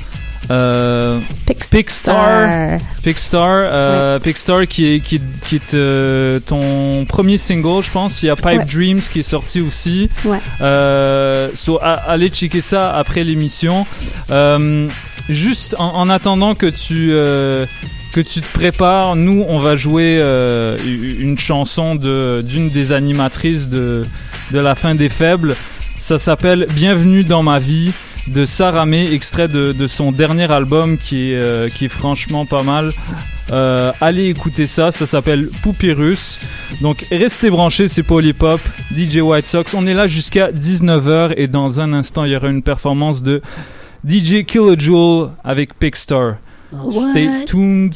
euh, 0.51 1.19
Pickstar. 1.47 2.79
Pickstar, 3.05 3.65
euh, 3.69 4.19
Pickstar 4.19 4.67
qui 4.67 4.95
est, 4.95 5.01
qui, 5.01 5.17
est- 5.17 5.41
qui 5.47 5.57
est 5.57 5.75
euh, 5.75 6.41
ton 6.41 7.05
premier 7.05 7.37
single, 7.39 7.83
je 7.83 7.91
pense. 7.91 8.23
Il 8.23 8.27
y 8.27 8.31
a 8.31 8.37
Pipe 8.37 8.47
Ouais. 8.47 8.65
Dreams 8.65 9.01
qui 9.01 9.21
est 9.21 9.23
sorti 9.23 9.61
aussi. 9.61 10.09
Ouais. 10.25 10.39
So, 11.55 11.79
a- 11.83 11.93
allez 12.09 12.29
checker 12.31 12.61
ça 12.63 12.91
après 12.97 13.23
l'émission. 13.23 13.87
Juste 15.29 15.77
en, 15.79 15.95
en 15.95 16.09
attendant 16.11 16.55
que 16.55 16.67
tu 16.67 17.11
que 18.13 18.21
tu 18.21 18.41
te 18.41 18.53
prépares, 18.59 19.15
nous 19.15 19.45
on 19.47 19.59
va 19.61 19.77
jouer 19.77 20.17
une 21.21 21.39
chanson 21.39 21.95
de 21.95 22.43
d'une 22.45 22.71
des 22.71 22.93
animatrices 22.93 23.69
de 23.69 24.03
de 24.51 24.59
la 24.59 24.75
fin 24.75 24.95
des 24.95 25.09
faibles. 25.09 25.55
Ça 25.99 26.19
s'appelle 26.19 26.67
Bienvenue 26.71 27.25
dans 27.25 27.43
ma 27.43 27.59
vie 27.59 27.93
de 28.27 28.45
Sarah 28.45 28.87
May, 28.87 29.13
extrait 29.13 29.49
de, 29.49 29.73
de 29.73 29.87
son 29.87 30.13
dernier 30.13 30.51
album 30.51 30.99
qui 30.99 31.33
est, 31.33 31.37
euh, 31.37 31.69
qui 31.69 31.87
est 31.87 31.89
franchement 31.89 32.47
pas 32.47 32.63
mal. 32.63 32.93
Euh, 33.51 33.93
allez 34.01 34.29
écouter 34.29 34.67
ça, 34.67 34.93
ça 34.93 35.07
s'appelle 35.07 35.49
Poupée 35.63 35.93
Russe. 35.93 36.39
Donc 36.81 37.05
restez 37.11 37.51
branchés, 37.51 37.89
c'est 37.89 38.03
Polypop, 38.03 38.61
DJ 38.97 39.17
White 39.19 39.47
Sox. 39.47 39.75
On 39.75 39.87
est 39.87 39.95
là 39.95 40.07
jusqu'à 40.07 40.53
19h 40.53 41.35
et 41.37 41.49
dans 41.49 41.81
un 41.81 41.93
instant 41.93 42.25
il 42.25 42.33
y 42.33 42.37
aura 42.37 42.49
une 42.49 42.63
performance 42.63 43.23
de 43.23 43.43
DJ 44.09 44.45
Killajoule 44.47 45.31
avec 45.43 45.75
Pickstar. 45.79 46.37
Stay 46.91 47.27
What? 47.27 47.45
tuned. 47.47 47.95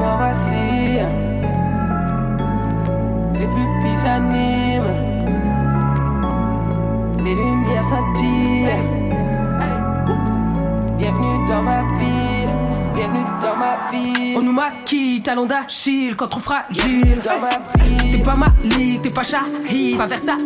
Vacille, 0.00 1.06
les 3.34 3.46
pupilles 3.46 3.96
s'animent, 3.96 4.94
les 7.18 7.34
lumières 7.34 7.84
scintillent. 7.84 8.66
Bienvenue 10.96 11.48
dans 11.48 11.62
ma 11.62 11.82
ville, 11.98 12.50
bienvenue 12.94 13.24
dans 13.39 13.39
ma. 13.70 14.36
On 14.36 14.42
nous 14.42 14.52
maquille, 14.52 15.22
talon 15.22 15.46
d'Achille, 15.46 16.16
quand 16.16 16.26
trop 16.28 16.40
fragile. 16.40 17.20
T'es 18.12 18.18
pas 18.18 18.34
Malik, 18.34 19.02
t'es 19.02 19.10
pas 19.10 19.24
Shahid, 19.24 19.96
pas 19.96 20.06
Versailles. 20.06 20.36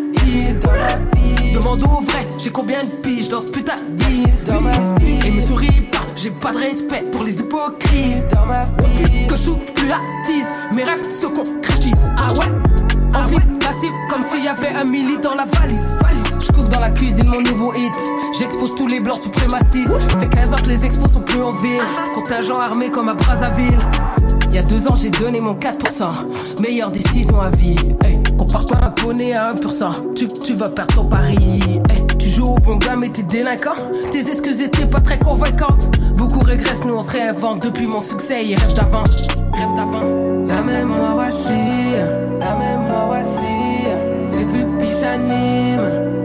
Demande 1.52 1.82
au 1.84 2.01
vrai, 2.01 2.26
j'ai 2.38 2.51
combien 2.51 2.82
de 2.82 2.90
piges 3.02 3.28
dans 3.28 3.40
ce 3.40 3.46
putain 3.48 3.76
de 3.76 4.05
bise. 4.05 4.46
Et 5.24 5.30
me 5.30 5.40
souris 5.40 5.82
pas, 5.92 5.98
j'ai 6.16 6.30
pas 6.30 6.52
de 6.52 6.59
respect 6.59 7.05
pour 7.12 7.22
les 7.22 7.40
hypocrites. 7.40 8.24
Que 9.28 9.36
je 9.36 9.44
touche 9.44 9.59
plus 9.74 9.86
la 9.86 9.98
tise, 10.24 10.55
mes 10.74 10.84
rêves 10.84 11.09
se 11.09 11.26
concrétisent. 11.26 12.10
Ah 12.18 12.32
ouais, 12.32 13.18
en 13.18 13.24
vise 13.24 13.51
la 13.62 13.72
cible 13.72 13.94
comme 14.09 14.22
s'il 14.22 14.44
y 14.44 14.48
avait 14.48 14.68
un 14.68 14.84
milli 14.84 15.18
dans 15.18 15.34
la 15.34 15.44
valise. 15.44 15.98
Cook 16.55 16.68
dans 16.68 16.81
la 16.81 16.90
cuisine 16.90 17.28
mon 17.28 17.40
nouveau 17.40 17.72
hit. 17.74 17.94
J'expose 18.39 18.74
tous 18.74 18.86
les 18.86 19.01
blancs 19.01 19.18
suprémacistes. 19.18 19.93
Fait 20.18 20.28
15 20.28 20.52
ans 20.52 20.56
que 20.56 20.68
les 20.68 20.86
expos 20.86 21.10
sont 21.12 21.20
plus 21.20 21.43
en 21.43 21.52
ville. 21.55 21.82
Contingent 22.14 22.59
armé 22.59 22.90
comme 22.90 23.09
à 23.09 23.14
Brazzaville. 23.14 23.78
Il 24.48 24.55
y 24.55 24.59
a 24.59 24.62
deux 24.62 24.86
ans, 24.86 24.94
j'ai 24.94 25.10
donné 25.10 25.40
mon 25.40 25.55
4%. 25.55 26.60
Meilleure 26.60 26.90
décision 26.90 27.40
à 27.40 27.51
vie. 27.51 27.76
Hey, 28.05 28.22
compare 28.39 28.66
pas 28.66 28.78
un 28.86 28.90
poney 28.90 29.35
à 29.35 29.52
1%. 29.52 30.14
Tu, 30.14 30.28
tu 30.28 30.55
vas 30.55 30.68
perdre 30.68 30.94
ton 30.94 31.05
pari. 31.05 31.60
Tu 32.18 32.28
joues 32.28 32.55
au 32.55 32.59
bon 32.59 32.76
gars, 32.76 32.97
mais 32.97 33.09
t'es 33.09 33.22
délinquant. 33.22 33.74
Tes 34.12 34.28
excuses 34.28 34.60
étaient 34.60 34.86
pas 34.86 35.01
très 35.01 35.18
convaincantes. 35.18 35.89
Beaucoup 36.16 36.40
régressent, 36.40 36.85
nous 36.85 36.94
on 36.94 37.02
se 37.02 37.12
réinvente. 37.12 37.62
Depuis 37.62 37.86
mon 37.86 38.01
succès, 38.01 38.44
ils 38.44 38.55
rêvent 38.55 38.74
d'avant. 38.74 39.05
Rêvent 39.52 39.74
d'avant. 39.74 40.02
La 40.47 40.62
mémoire 40.62 41.16
vacille. 41.16 41.98
La 42.39 42.55
mémoire 42.55 43.09
vacille. 43.09 44.39
Les 44.39 44.44
pupilles 44.44 44.94
s'animent. 44.94 46.23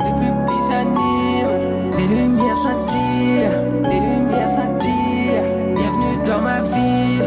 Lumières 2.10 2.58
scintillent. 2.58 3.50
Les 3.84 4.00
lumières 4.00 4.50
scintillent. 4.50 5.76
Bienvenue 5.76 6.24
dans 6.26 6.42
ma 6.42 6.62
vie. 6.62 7.20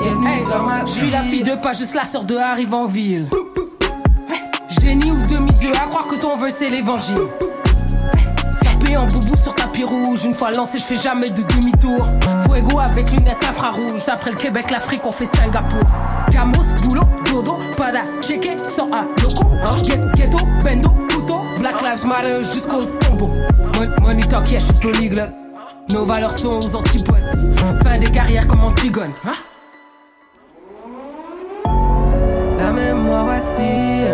Bienvenue 0.00 0.44
dans 0.48 0.62
ma 0.62 0.84
vie. 0.84 0.92
Je 0.92 0.98
suis 0.98 1.10
la 1.10 1.22
fille 1.22 1.42
de 1.42 1.54
pas 1.56 1.72
juste 1.72 1.94
la 1.94 2.04
sœur 2.04 2.24
de 2.24 2.36
arrive 2.36 2.74
en 2.74 2.86
ville. 2.86 3.28
Génie 4.80 5.10
ou 5.10 5.22
demi-dieu, 5.28 5.72
à 5.74 5.86
croire 5.86 6.06
que 6.06 6.14
ton 6.14 6.36
vœu 6.36 6.50
c'est 6.50 6.68
l'évangile. 6.68 7.18
Sapé 8.52 8.96
en 8.96 9.06
boubou 9.06 9.36
sur 9.36 9.54
tapis 9.54 9.84
rouge, 9.84 10.24
une 10.24 10.34
fois 10.34 10.50
lancé, 10.52 10.78
je 10.78 10.84
fais 10.84 10.96
jamais 10.96 11.30
de 11.30 11.42
demi-tour. 11.42 12.06
Fuego 12.46 12.78
avec 12.78 13.10
lunettes 13.10 13.44
infrarouges, 13.46 14.08
après 14.08 14.30
le 14.30 14.36
Québec, 14.36 14.70
l'Afrique, 14.70 15.02
on 15.04 15.10
fait 15.10 15.26
Singapour. 15.26 15.80
Camos, 16.30 16.64
boulot, 16.82 17.02
dodo, 17.24 17.58
pada, 17.76 18.00
checké, 18.22 18.56
sans 18.62 18.90
à 18.92 19.02
loco, 19.22 19.46
hein. 19.64 19.76
Ghetto, 20.14 20.38
bendo, 20.64 20.90
couteau, 21.12 21.40
Black 21.58 21.82
Lives 21.82 22.06
Matter 22.06 22.42
jusqu'au 22.42 22.84
tombeau. 22.84 23.32
Mon- 23.78 24.06
Money 24.06 24.22
talk. 24.26 24.46
Nos 25.88 26.04
valeurs 26.04 26.32
sont 26.36 26.58
aux 26.58 26.74
antipodes. 26.76 27.24
Fin 27.82 27.98
des 27.98 28.10
carrières 28.10 28.46
comme 28.48 28.64
Antigone, 28.64 29.12
hein? 29.24 29.34
La 32.58 32.72
mémoire 32.72 33.26
vacille, 33.26 34.08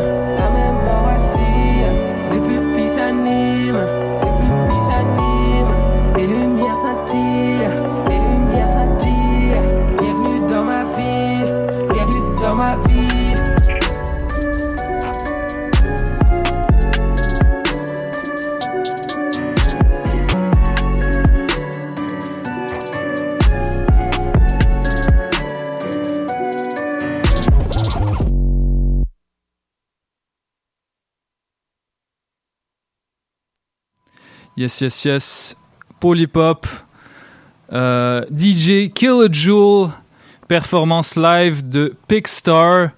Yes, 34.57 34.81
yes, 34.81 35.05
yes. 35.05 35.57
Polypop. 36.01 36.67
Euh, 37.73 38.25
DJ 38.31 38.93
Killajoule. 38.93 39.91
Performance 40.47 41.17
live 41.17 41.69
de 41.69 41.97
Pickstar. 42.07 42.91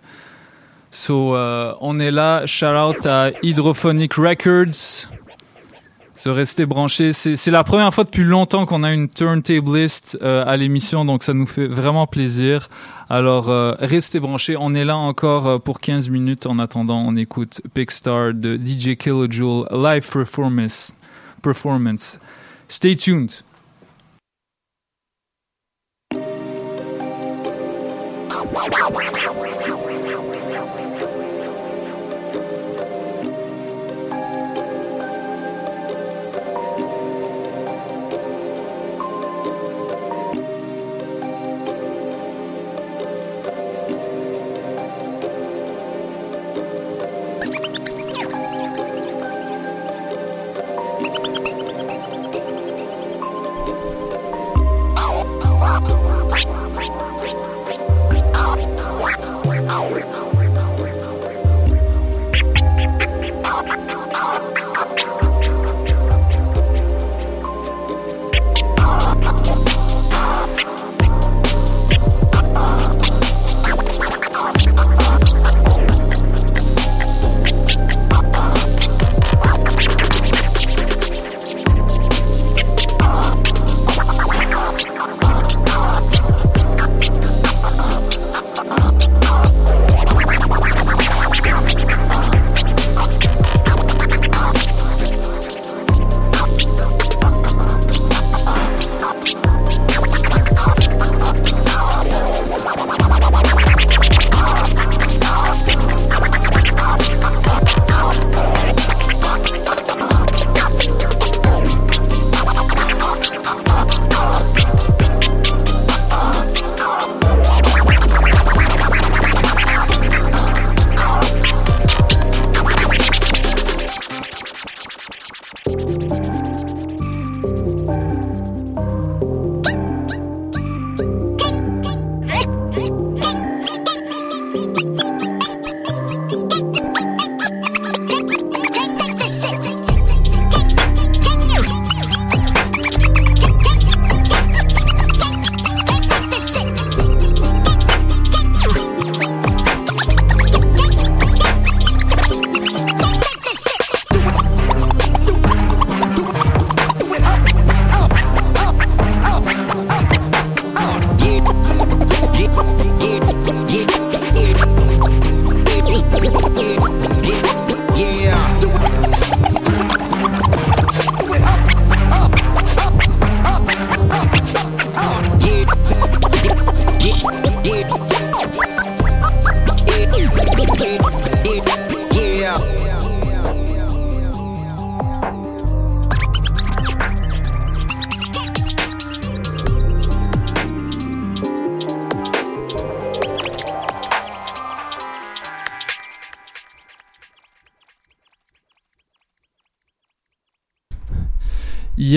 So, 0.90 1.34
euh, 1.34 1.74
on 1.80 2.00
est 2.00 2.10
là. 2.10 2.46
Shout 2.46 2.66
out 2.66 3.06
à 3.06 3.30
Hydrophonic 3.42 4.14
Records. 4.14 5.08
Se 6.16 6.28
rester 6.30 6.64
branché. 6.64 7.12
C'est 7.12 7.50
la 7.50 7.62
première 7.62 7.92
fois 7.92 8.04
depuis 8.04 8.24
longtemps 8.24 8.64
qu'on 8.64 8.82
a 8.82 8.92
une 8.92 9.08
turntablist 9.08 10.18
euh, 10.22 10.42
à 10.46 10.56
l'émission, 10.56 11.04
donc 11.04 11.22
ça 11.22 11.34
nous 11.34 11.44
fait 11.44 11.66
vraiment 11.66 12.06
plaisir. 12.06 12.68
Alors, 13.10 13.50
euh, 13.50 13.74
restez 13.78 14.20
branchés. 14.20 14.56
On 14.58 14.72
est 14.72 14.86
là 14.86 14.96
encore 14.96 15.60
pour 15.60 15.80
15 15.80 16.08
minutes. 16.08 16.46
En 16.46 16.58
attendant, 16.58 16.98
on 17.06 17.14
écoute 17.16 17.60
Pickstar 17.74 18.32
de 18.32 18.56
DJ 18.56 18.96
Killajoule 18.96 19.66
live 19.70 20.10
performance. 20.10 20.95
performance. 21.46 22.18
Stay 22.68 22.96
tuned. 22.96 23.42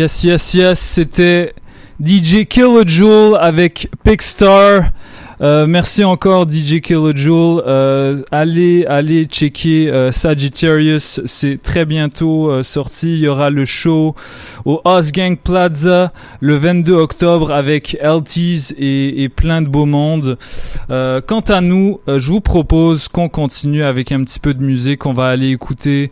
Yes, 0.10 0.24
yes, 0.24 0.54
yes, 0.56 0.80
c'était 0.80 1.54
DJ 2.04 2.48
Killajoule 2.48 3.38
avec 3.40 3.92
Pickstar. 4.04 4.90
Euh, 5.40 5.68
merci 5.68 6.04
encore 6.04 6.50
DJ 6.50 6.82
Killajoule. 6.82 7.62
Euh, 7.68 8.24
allez, 8.32 8.88
allez 8.88 9.26
checker 9.26 9.88
euh, 9.92 10.12
Sagittarius. 10.12 11.22
C'est 11.26 11.62
très 11.62 11.86
bientôt 11.86 12.50
euh, 12.50 12.64
sorti. 12.64 13.14
Il 13.14 13.20
y 13.20 13.28
aura 13.28 13.52
le 13.52 13.66
show 13.66 14.16
au 14.66 14.82
Osgang 14.84 15.38
Plaza 15.38 16.12
le 16.40 16.56
22 16.56 16.94
octobre 16.94 17.52
avec 17.52 17.96
LTs 18.02 18.74
et, 18.80 19.22
et 19.22 19.30
plein 19.30 19.62
de 19.62 19.68
beau 19.68 19.86
monde. 19.86 20.40
Quant 20.88 21.44
à 21.48 21.62
nous, 21.62 22.00
je 22.08 22.32
vous 22.32 22.42
propose 22.42 23.10
qu'on 23.10 23.30
continue 23.30 23.84
avec 23.84 24.12
un 24.12 24.24
petit 24.24 24.40
peu 24.40 24.56
de 24.56 24.64
musique. 24.64 25.06
On 25.06 25.14
va 25.14 25.28
aller 25.28 25.52
écouter, 25.52 26.12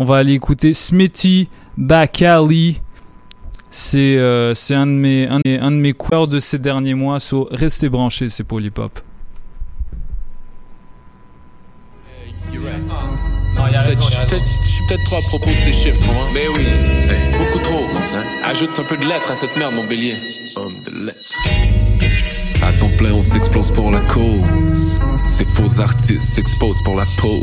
on 0.00 0.04
va 0.04 0.16
aller 0.16 0.32
écouter 0.32 0.72
Smithy 0.72 1.48
Bakali. 1.76 2.80
C'est 3.68 4.16
euh, 4.16 4.54
c'est 4.54 4.74
un 4.74 4.86
de 4.86 4.92
mes 4.92 5.28
un, 5.28 5.38
de- 5.44 5.60
un 5.60 5.70
de 5.70 5.76
mes 5.76 5.92
coups 5.92 6.28
de 6.28 6.40
ces 6.40 6.58
derniers 6.58 6.94
mois. 6.94 7.20
So, 7.20 7.48
restez 7.50 7.88
branchés, 7.90 8.30
c'est 8.30 8.42
Polypop. 8.44 8.98
Raison. 12.52 14.06
Je 14.30 14.68
suis 14.70 14.86
peut-être 14.88 15.04
trop 15.04 15.16
à 15.16 15.20
propos 15.28 15.50
de 15.50 15.54
ces 15.56 15.72
chiffres, 15.72 15.98
tu 15.98 16.06
vois. 16.06 16.26
Mais 16.34 16.48
oui, 16.48 16.64
hey, 17.10 17.38
beaucoup 17.38 17.58
trop. 17.62 17.84
Ajoute 18.44 18.70
un 18.78 18.84
peu 18.84 18.96
de 18.96 19.04
lettres 19.04 19.30
à 19.30 19.34
cette 19.36 19.56
merde, 19.56 19.74
mon 19.74 19.86
bélier. 19.86 20.14
Homme 20.56 20.72
de 20.86 21.06
lettres. 21.06 21.79
À 22.62 22.72
temps 22.74 22.90
plein, 22.98 23.12
on 23.12 23.22
s'explose 23.22 23.70
pour 23.72 23.90
la 23.90 24.00
cause. 24.00 24.98
Ces 25.28 25.44
faux 25.44 25.80
artistes 25.80 26.22
s'exposent 26.22 26.82
pour 26.82 26.96
la 26.96 27.04
pause. 27.04 27.42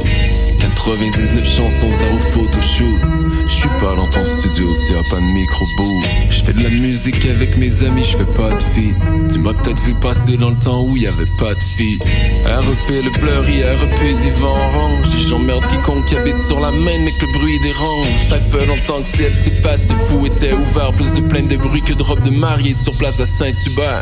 99 0.60 1.44
chansons, 1.44 1.92
zéro 2.00 2.18
photoshoot. 2.32 3.00
J'suis 3.48 3.70
pas 3.80 3.96
dans 3.96 4.08
ton 4.08 4.24
studio 4.26 4.76
s'il 4.76 4.96
y 4.96 5.00
a 5.00 5.04
pas 5.04 5.16
de 5.16 5.34
micro 5.34 5.66
bout. 5.78 6.02
J'fais 6.30 6.54
de 6.54 6.64
la 6.64 6.70
musique 6.70 7.26
avec 7.26 7.58
mes 7.58 7.84
amis, 7.84 8.04
j'fais 8.04 8.26
pas 8.26 8.52
de 8.52 8.64
feat. 8.76 8.94
Tu 9.34 9.40
m'as 9.40 9.54
peut-être 9.54 9.82
vu 9.82 9.94
passer 9.96 10.38
dans 10.38 10.52
le 10.52 10.58
temps 10.58 10.84
où 10.84 10.96
y 10.96 11.08
avait 11.08 11.26
pas 11.40 11.54
de 11.54 11.60
feat. 11.60 12.04
REP 12.46 13.04
le 13.04 13.20
blurry, 13.20 13.64
REP 13.64 14.22
d'Ivan 14.22 14.50
Orange. 14.50 15.08
J'emmerde 15.28 15.64
quiconque 15.70 16.06
qui 16.06 16.16
habite 16.16 16.40
sur 16.40 16.60
la 16.60 16.72
main, 16.72 16.92
mais 17.00 17.12
que 17.12 17.26
le 17.26 17.40
bruit 17.40 17.60
dérange. 17.64 18.06
Ça 18.30 18.40
fait 18.40 18.66
longtemps 18.66 19.02
que 19.02 19.18
CFC 19.18 19.52
Fast 19.62 19.92
fou 20.08 20.26
était 20.26 20.54
ouvert. 20.54 20.92
Plus 20.94 21.12
de 21.14 21.22
plaintes 21.22 21.48
de 21.48 21.58
bruit 21.58 21.82
que 21.82 21.94
de 21.94 22.04
robes 22.04 22.24
de 22.24 22.30
mariée 22.30 22.74
sur 22.74 22.96
place 22.98 23.20
à 23.20 23.26
Saint-Hubert. 23.26 24.02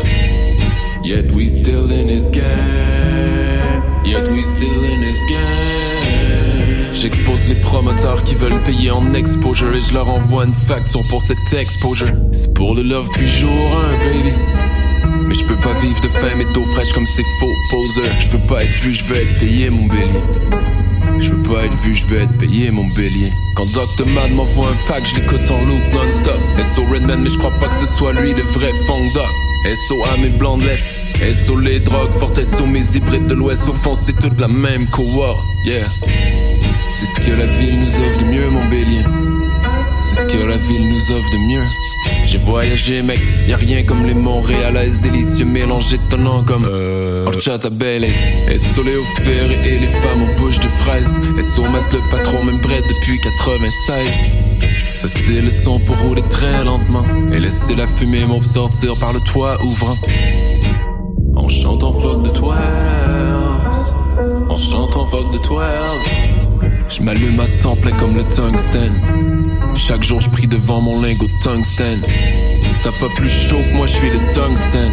Yet 1.05 1.31
we 1.33 1.47
still 1.49 1.91
in 1.91 2.07
this 2.07 2.31
game. 2.31 3.83
Yet 4.03 4.27
we 4.27 4.43
still 4.43 4.83
in 4.83 5.01
this 5.01 5.19
game. 5.29 6.93
J'expose 6.93 7.47
les 7.47 7.53
promoteurs 7.61 8.23
qui 8.23 8.33
veulent 8.33 8.59
payer 8.63 8.89
en 8.89 9.13
exposure 9.13 9.75
et 9.75 9.83
je 9.83 9.93
leur 9.93 10.09
envoie 10.09 10.45
une 10.45 10.51
facture 10.51 11.03
pour 11.11 11.21
cette 11.21 11.53
exposure. 11.53 12.11
C'est 12.31 12.51
pour 12.55 12.73
le 12.73 12.81
love 12.81 13.07
puis 13.13 13.27
jour 13.27 13.51
1, 13.51 14.03
baby. 14.03 14.35
Mais 15.27 15.35
je 15.35 15.45
peux 15.45 15.57
pas 15.57 15.73
vivre 15.79 16.01
de 16.01 16.07
faim 16.07 16.39
et 16.39 16.53
d'eau 16.55 16.65
fraîche 16.73 16.91
comme 16.93 17.05
ces 17.05 17.23
faux 17.39 17.53
poseurs. 17.69 18.11
Je 18.21 18.29
peux 18.29 18.47
pas 18.47 18.63
être 18.63 18.81
vu, 18.81 18.95
je 18.95 19.03
veux 19.03 19.17
être 19.17 19.39
payé, 19.39 19.69
mon 19.69 19.85
bélier. 19.85 20.09
Je 21.19 21.33
veux 21.33 21.43
pas 21.43 21.65
être 21.65 21.77
vu, 21.83 21.93
je 21.93 22.05
veux 22.05 22.21
être 22.21 22.37
payé, 22.39 22.71
mon 22.71 22.87
bélier. 22.87 23.31
Quand 23.55 23.71
Dr. 23.71 24.07
Mad 24.07 24.31
m'envoie 24.31 24.69
un 24.69 24.87
pack, 24.87 25.05
je 25.05 25.21
l'écoute 25.21 25.51
en 25.51 25.61
loop 25.65 25.83
non-stop. 25.93 26.39
SO 26.75 26.83
Redman, 26.91 27.21
mais 27.21 27.29
je 27.29 27.37
crois 27.37 27.53
pas 27.59 27.67
que 27.67 27.85
ce 27.85 27.93
soit 27.95 28.13
lui 28.13 28.33
le 28.33 28.41
vrai 28.41 28.71
doc. 29.13 29.44
SO 29.65 29.95
à 30.13 30.17
mes 30.17 30.29
blancs 30.29 30.61
de 30.61 30.67
laisse. 30.67 30.93
SO 31.45 31.57
les 31.59 31.79
drogues, 31.79 32.11
fortes 32.19 32.43
SO 32.43 32.65
mes 32.65 32.95
hybrides 32.95 33.27
de 33.27 33.33
l'ouest. 33.33 33.63
Fond, 33.83 33.95
c'est 33.95 34.13
toute 34.19 34.39
la 34.39 34.47
même 34.47 34.87
cohort. 34.87 35.43
Yeah. 35.65 35.81
C'est 35.81 37.05
ce 37.05 37.25
que 37.25 37.35
la 37.37 37.45
ville 37.57 37.79
nous 37.79 37.87
offre 37.87 38.19
de 38.19 38.25
mieux, 38.25 38.49
mon 38.49 38.65
bélier. 38.65 39.01
C'est 40.03 40.21
ce 40.21 40.25
que 40.27 40.45
la 40.45 40.57
ville 40.57 40.87
nous 40.87 41.11
offre 41.11 41.31
de 41.31 41.37
mieux. 41.49 41.63
J'ai 42.27 42.37
voyagé, 42.37 43.01
mec, 43.01 43.19
y 43.47 43.53
a 43.53 43.57
rien 43.57 43.83
comme 43.83 44.05
les 44.05 44.13
Montréalaises 44.13 44.99
délicieux 44.99 45.45
mélange 45.45 45.93
étonnant 45.93 46.43
comme 46.43 46.67
euh... 46.69 47.25
horchata 47.25 47.69
belle. 47.69 48.03
SO 48.03 48.83
Léo 48.83 49.03
Ferré 49.17 49.57
et 49.65 49.79
les 49.79 49.87
femmes 49.87 50.23
aux 50.23 50.39
bouches 50.39 50.59
de 50.59 50.67
fraises. 50.67 51.19
SO 51.55 51.63
Mas 51.63 51.85
le 51.91 51.99
patron, 52.11 52.43
même 52.43 52.61
près 52.61 52.81
depuis 52.81 53.19
96. 53.19 54.44
C'est 55.07 55.41
le 55.41 55.51
son 55.51 55.79
pour 55.79 55.97
rouler 55.97 56.23
très 56.29 56.63
lentement 56.63 57.03
Et 57.31 57.39
laisser 57.39 57.75
la 57.75 57.87
fumée 57.87 58.25
m'en 58.25 58.41
sortir 58.41 58.93
par 58.99 59.13
le 59.13 59.19
toit 59.19 59.61
ouvrant 59.63 59.95
en 61.83 61.91
vogue 61.91 62.23
de 62.23 62.29
twelve 62.29 62.57
On 64.49 64.57
chante 64.57 64.95
en 64.95 65.05
vogue 65.05 65.31
de 65.33 65.37
twelve 65.39 66.03
Je 66.89 67.01
m'allume 67.01 67.39
à 67.39 67.47
temps 67.61 67.75
plein 67.75 67.91
comme 67.97 68.15
le 68.15 68.23
tungstène. 68.23 68.93
Chaque 69.75 70.03
jour 70.03 70.21
je 70.21 70.29
prie 70.29 70.47
devant 70.47 70.81
mon 70.81 71.01
lingot 71.01 71.27
tungstène. 71.43 72.01
T'as 72.83 72.91
pas 72.91 73.09
plus 73.15 73.29
chaud 73.29 73.57
que 73.57 73.75
moi, 73.75 73.87
je 73.87 73.93
suis 73.93 74.09
le 74.09 74.19
tungstène. 74.33 74.91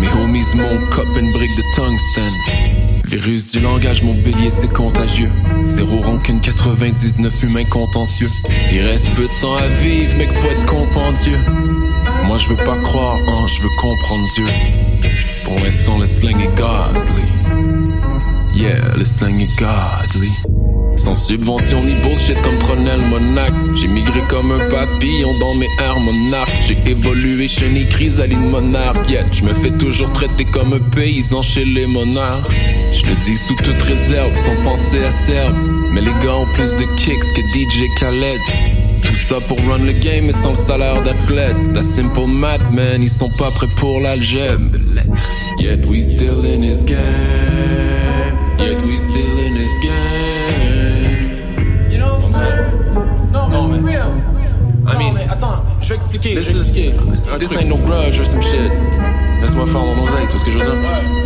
Mes 0.00 0.22
homies 0.22 0.44
mon 0.54 0.86
cop 0.90 1.06
une 1.18 1.30
brique 1.32 1.56
de 1.56 1.62
tungstène. 1.74 2.65
Virus 3.06 3.46
du 3.52 3.60
langage, 3.60 4.02
mon 4.02 4.14
bélier 4.14 4.50
c'est 4.50 4.72
contagieux. 4.72 5.30
Zéro 5.64 6.00
rancune, 6.00 6.40
99 6.40 7.42
humains 7.44 7.64
contentieux. 7.64 8.26
Il 8.72 8.80
reste 8.80 9.08
peu 9.14 9.22
de 9.22 9.40
temps 9.40 9.54
à 9.54 9.66
vivre, 9.80 10.16
mec, 10.16 10.28
faut 10.32 10.50
être 10.50 10.66
compendieux. 10.66 11.38
Moi 12.26 12.38
je 12.38 12.48
veux 12.48 12.64
pas 12.64 12.76
croire, 12.82 13.16
hein, 13.28 13.46
je 13.46 13.62
veux 13.62 13.68
comprendre 13.80 14.26
Dieu. 14.34 14.44
Pour 15.44 15.54
l'instant, 15.64 15.98
le 15.98 16.06
slang 16.06 16.40
est 16.40 16.56
godly. 16.56 17.22
Yeah, 18.56 18.96
le 18.96 19.04
slang 19.04 19.40
est 19.40 19.56
godly. 19.56 20.55
Sans 21.06 21.14
subvention 21.14 21.84
ni 21.84 21.94
bullshit 22.02 22.36
comme 22.42 22.58
Tronel 22.58 22.98
Monac 22.98 23.52
J'ai 23.76 23.86
migré 23.86 24.20
comme 24.28 24.50
un 24.50 24.58
papillon 24.68 25.30
dans 25.38 25.54
mes 25.54 25.68
airs 25.80 26.00
monarques 26.00 26.50
J'ai 26.66 26.76
évolué 26.90 27.46
chenille 27.46 27.86
chrysaline 27.86 28.50
monarque 28.50 29.08
yeah, 29.08 29.24
Je 29.30 29.44
me 29.44 29.54
fais 29.54 29.70
toujours 29.70 30.12
traiter 30.12 30.44
comme 30.46 30.72
un 30.72 30.80
paysan 30.80 31.40
chez 31.42 31.64
les 31.64 31.86
monarques 31.86 32.50
Je 32.92 33.08
le 33.08 33.14
dis 33.24 33.36
sous 33.36 33.54
toute 33.54 33.82
réserve 33.82 34.32
sans 34.34 34.64
penser 34.64 35.04
à 35.04 35.12
serbe 35.12 35.54
Mais 35.92 36.00
les 36.00 36.10
gars 36.24 36.34
ont 36.34 36.52
plus 36.54 36.74
de 36.74 36.84
kicks 36.96 37.20
que 37.20 37.40
DJ 37.56 37.84
Khaled 38.00 38.40
tout 39.02 39.14
ça 39.14 39.36
pour 39.46 39.58
run 39.68 39.84
le 39.84 39.92
game 39.92 40.30
et 40.30 40.32
sans 40.32 40.50
le 40.50 40.56
salaire 40.56 41.00
d'athlète. 41.00 41.54
The 41.74 41.82
simple 41.82 42.26
math, 42.26 42.72
man, 42.72 43.00
ils 43.02 43.08
sont 43.08 43.30
pas 43.30 43.50
prêts 43.50 43.68
pour 43.76 44.00
l'algèbre. 44.00 44.64
Yet 45.60 45.86
we 45.86 46.02
still 46.02 46.44
in 46.44 46.62
this 46.62 46.84
game. 46.84 46.98
Yet 48.58 48.82
we 48.84 48.98
still 48.98 49.38
in 49.38 49.54
this 49.54 49.78
game. 49.80 50.15
I 54.96 54.98
mean, 54.98 55.12
mais 55.14 55.26
attends, 55.30 55.62
je 55.82 55.88
vais 55.90 55.94
expliquer. 55.96 56.34
This 56.34 56.46
je 56.46 56.52
vais 56.52 56.58
is 56.58 56.62
expliquer. 56.62 57.38
this 57.38 57.56
ain't 57.56 57.68
no 57.68 57.76
grudge 57.76 58.18
or 58.18 58.26
some 58.26 58.40
shit. 58.40 58.72
Laisse-moi 59.42 59.66
faire 59.66 59.82
mon 59.82 60.04
oseille, 60.04 60.26
tu 60.26 60.30
vois 60.30 60.40
ce 60.40 60.44
que 60.44 60.52
je 60.52 60.58
veux 60.58 60.64
dire? 60.64 60.74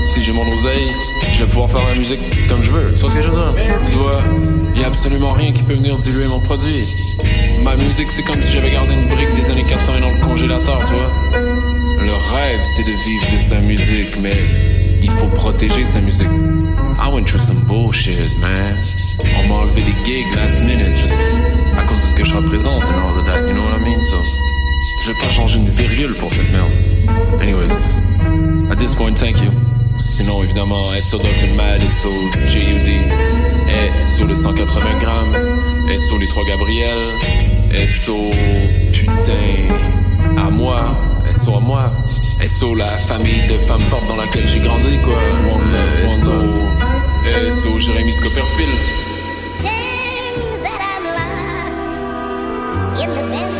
Si 0.04 0.22
j'ai 0.22 0.32
mon 0.32 0.42
oseille, 0.42 0.84
je 1.32 1.44
vais 1.44 1.50
pouvoir 1.50 1.70
faire 1.70 1.88
la 1.88 1.94
musique 1.94 2.48
comme 2.48 2.62
je 2.62 2.70
veux. 2.72 2.92
Tu 2.94 3.00
vois 3.00 3.10
ce 3.10 3.16
que 3.16 3.22
je 3.22 3.30
veux 3.30 3.36
dire? 3.36 3.54
Tu 3.88 3.94
vois, 3.94 4.20
y 4.74 4.82
a 4.82 4.88
absolument 4.88 5.32
rien 5.32 5.52
qui 5.52 5.62
peut 5.62 5.74
venir 5.74 5.96
diluer 5.98 6.26
mon 6.26 6.40
produit. 6.40 6.84
Ma 7.62 7.76
musique, 7.76 8.08
c'est 8.10 8.22
comme 8.22 8.40
si 8.40 8.52
j'avais 8.52 8.70
gardé 8.72 8.92
une 8.94 9.08
brique 9.08 9.34
des 9.36 9.50
années 9.50 9.64
80 9.68 10.00
dans 10.00 10.10
le 10.10 10.26
congélateur, 10.26 10.80
tu 10.86 10.92
vois? 10.94 11.40
Le 12.02 12.34
rêve, 12.34 12.60
c'est 12.76 12.82
de 12.82 12.96
vivre 12.98 13.26
de 13.32 13.38
sa 13.38 13.60
musique, 13.60 14.16
mais 14.20 14.30
il 15.02 15.10
faut 15.12 15.26
protéger 15.26 15.84
sa 15.84 16.00
musique. 16.00 16.26
I 16.98 17.08
went 17.12 17.24
through 17.24 17.40
some 17.40 17.60
bullshit, 17.68 18.18
man. 18.40 18.74
On 19.38 19.48
m'a 19.48 19.54
enlevé 19.62 19.82
des 19.82 19.94
gigs 20.04 20.34
last 20.34 20.60
minute, 20.60 20.98
juste 20.98 21.14
à 21.78 21.82
cause 21.84 21.98
de 21.98 22.06
ce 22.08 22.14
que 22.14 22.24
je 22.24 22.34
représente 22.34 22.82
and 22.82 22.98
all 22.98 23.18
of 23.18 23.26
that, 23.26 23.40
So, 24.06 24.18
je 25.02 25.12
vais 25.12 25.18
pas 25.18 25.32
changer 25.34 25.58
une 25.58 25.68
virgule 25.68 26.14
pour 26.14 26.32
cette 26.32 26.50
merde. 26.52 26.70
Anyways, 27.40 27.74
at 28.70 28.76
this 28.76 28.94
point, 28.94 29.14
thank 29.14 29.40
you. 29.42 29.50
Sinon, 30.02 30.42
évidemment, 30.42 30.82
SO 30.82 31.18
Dr. 31.18 31.54
Mad, 31.54 31.80
SO 31.80 32.10
JUD, 32.48 32.88
SO 34.02 34.26
le 34.26 34.34
180 34.34 34.80
grammes, 35.00 35.36
SO 35.98 36.18
les 36.18 36.26
3 36.26 36.44
Gabriel, 36.44 36.98
SO 37.86 38.30
putain 38.92 39.68
à 40.38 40.50
moi, 40.50 40.92
SO 41.44 41.56
à 41.56 41.60
moi, 41.60 41.92
SO 42.06 42.74
la 42.74 42.84
famille 42.84 43.46
de 43.48 43.58
femmes 43.66 43.78
fortes 43.90 44.06
dans 44.08 44.16
laquelle 44.16 44.48
j'ai 44.48 44.60
grandi, 44.60 44.98
quoi. 45.04 45.20
Love. 46.24 47.52
SO 47.52 47.78
Jérémy 47.78 48.12
Copperfield. 48.16 49.20
In 53.02 53.59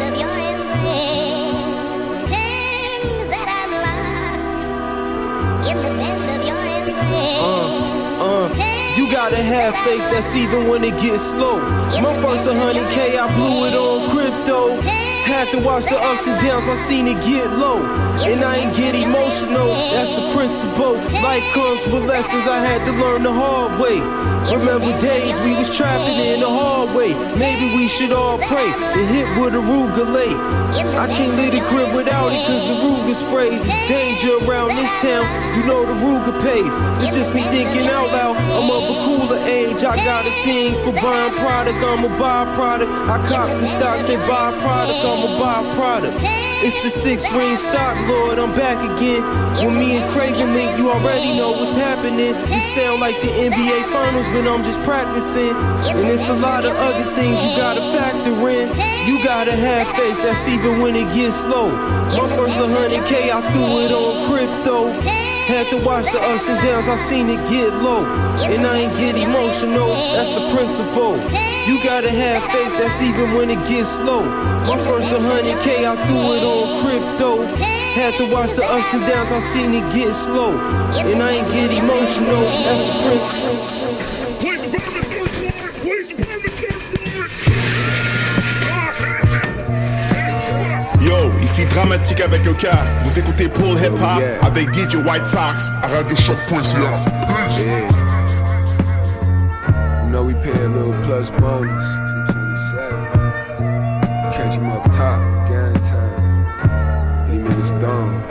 gotta 9.10 9.42
have 9.42 9.74
faith 9.84 10.08
that's 10.10 10.34
even 10.36 10.68
when 10.68 10.84
it 10.84 10.96
gets 11.00 11.32
slow. 11.32 11.58
My 12.00 12.14
first 12.22 12.46
100k, 12.48 13.18
I 13.18 13.34
blew 13.34 13.66
it 13.66 13.74
on 13.74 14.08
crypto. 14.10 14.99
Had 15.30 15.52
to 15.52 15.60
watch 15.60 15.84
the 15.86 15.96
ups 15.96 16.26
and 16.26 16.38
downs, 16.42 16.68
I 16.68 16.74
seen 16.74 17.06
it 17.06 17.16
get 17.24 17.48
low. 17.52 17.80
And 18.20 18.44
I 18.44 18.56
ain't 18.56 18.76
get 18.76 18.94
emotional, 18.94 19.72
that's 19.94 20.10
the 20.10 20.28
principle. 20.36 21.00
Life 21.22 21.46
comes 21.54 21.86
with 21.86 22.04
lessons 22.04 22.46
I 22.46 22.60
had 22.60 22.84
to 22.84 22.92
learn 22.92 23.22
the 23.22 23.32
hard 23.32 23.80
way. 23.80 24.02
Remember 24.52 24.92
days 24.98 25.40
we 25.40 25.54
was 25.54 25.74
trapping 25.74 26.18
in 26.18 26.40
the 26.40 26.50
hallway. 26.50 27.14
Maybe 27.38 27.72
we 27.72 27.88
should 27.88 28.12
all 28.12 28.36
pray 28.36 28.68
and 28.68 29.08
hit 29.08 29.28
with 29.40 29.54
a 29.54 29.62
Ruger 29.62 30.04
late. 30.12 30.36
I 30.98 31.06
can't 31.06 31.36
leave 31.36 31.52
the 31.52 31.64
crib 31.64 31.94
without 31.94 32.32
it 32.32 32.44
cause 32.44 32.68
the 32.68 32.76
Ruger 32.76 33.14
sprays. 33.14 33.64
It's 33.64 33.80
danger 33.88 34.36
around 34.44 34.76
this 34.76 34.92
town, 35.00 35.24
you 35.56 35.64
know 35.64 35.86
the 35.86 35.94
Ruger 35.94 36.36
pays. 36.42 36.74
It's 37.00 37.16
just 37.16 37.32
me 37.32 37.42
thinking 37.48 37.86
out 37.86 38.12
loud, 38.12 38.36
I'm 38.36 38.68
of 38.68 38.84
a 38.92 38.96
age. 39.38 39.84
I 39.84 39.96
got 40.04 40.26
a 40.26 40.32
thing 40.44 40.74
for 40.82 40.92
buying 40.92 41.34
product, 41.36 41.78
I'm 41.84 42.04
a 42.04 42.08
byproduct. 42.16 42.90
I 43.08 43.16
cop 43.28 43.48
the 43.60 43.66
stocks, 43.66 44.04
they 44.04 44.16
buy 44.16 44.56
product, 44.60 45.04
I'm 45.04 45.22
a 45.24 45.30
byproduct. 45.38 46.50
It's 46.62 46.76
the 46.84 46.90
six 46.90 47.24
ring 47.32 47.56
stock, 47.56 47.96
Lord, 48.06 48.38
I'm 48.38 48.52
back 48.52 48.78
again. 48.84 49.24
When 49.64 49.78
me 49.78 49.96
and 49.96 50.10
Craven 50.10 50.52
link, 50.52 50.76
you 50.76 50.90
already 50.90 51.36
know 51.36 51.52
what's 51.52 51.74
happening. 51.74 52.36
It 52.36 52.60
sound 52.60 53.00
like 53.00 53.18
the 53.22 53.28
NBA 53.28 53.88
Finals, 53.92 54.28
but 54.28 54.46
I'm 54.46 54.62
just 54.62 54.80
practicing. 54.80 55.56
And 55.96 56.08
it's 56.08 56.28
a 56.28 56.36
lot 56.36 56.66
of 56.66 56.72
other 56.76 57.14
things 57.16 57.42
you 57.42 57.56
gotta 57.56 57.80
factor 57.96 58.36
in. 58.48 58.68
You 59.08 59.24
gotta 59.24 59.52
have 59.52 59.88
faith, 59.96 60.18
that's 60.22 60.46
even 60.48 60.80
when 60.80 60.94
it 60.96 61.08
gets 61.14 61.36
slow. 61.36 61.70
My 62.18 62.28
first 62.36 62.60
100k, 62.60 63.32
I 63.32 63.40
threw 63.52 63.80
it 63.80 63.92
on 63.92 64.28
crypto. 64.28 65.19
Had 65.50 65.68
to 65.70 65.78
watch 65.78 66.06
the 66.06 66.20
ups 66.30 66.48
and 66.48 66.62
downs, 66.62 66.86
I 66.86 66.94
seen 66.94 67.28
it 67.28 67.42
get 67.50 67.74
low. 67.82 68.06
And 68.38 68.64
I 68.64 68.86
ain't 68.86 68.96
get 68.96 69.18
emotional, 69.18 69.88
that's 70.14 70.30
the 70.30 70.48
principle. 70.54 71.18
You 71.66 71.82
gotta 71.82 72.08
have 72.08 72.44
faith, 72.54 72.78
that's 72.78 73.02
even 73.02 73.34
when 73.34 73.50
it 73.50 73.58
gets 73.66 73.96
slow. 73.96 74.22
My 74.70 74.78
first 74.86 75.10
100k, 75.10 75.90
I 75.90 76.06
threw 76.06 76.38
it 76.38 76.44
on 76.46 76.86
crypto. 76.86 77.46
Had 77.98 78.16
to 78.18 78.26
watch 78.26 78.54
the 78.54 78.64
ups 78.64 78.94
and 78.94 79.04
downs, 79.04 79.32
I 79.32 79.40
seen 79.40 79.74
it 79.74 79.92
get 79.92 80.14
slow. 80.14 80.56
And 80.94 81.20
I 81.20 81.32
ain't 81.32 81.50
get 81.50 81.72
emotional, 81.72 82.42
that's 82.62 82.86
the 82.86 83.02
principle. 83.02 83.79
Ici 91.50 91.64
dramatique 91.66 92.20
avec 92.20 92.46
le 92.46 92.54
cas. 92.54 92.84
Vous 93.02 93.18
écoutez 93.18 93.48
Paul 93.48 93.76
Hip 93.78 93.92
Hop 93.94 94.00
oh, 94.00 94.46
avec 94.46 94.72
DJ 94.72 94.96
White 94.96 95.24
Sox 95.24 95.70
à 95.82 95.88
RadioShock.ca. 95.88 96.78
Yeah. 97.58 97.88
You 100.04 100.10
know 100.10 100.24
we 100.24 100.34
pay 100.34 100.52
a 100.52 100.68
little 100.68 100.94
plus 101.04 101.30
bonus. 101.40 101.86
Catch 104.32 104.56
him 104.56 104.70
up 104.70 104.84
top, 104.92 105.20
gang 105.48 105.74
time. 105.84 107.32
In 107.32 107.44
his 107.46 107.72
dome. 107.80 108.22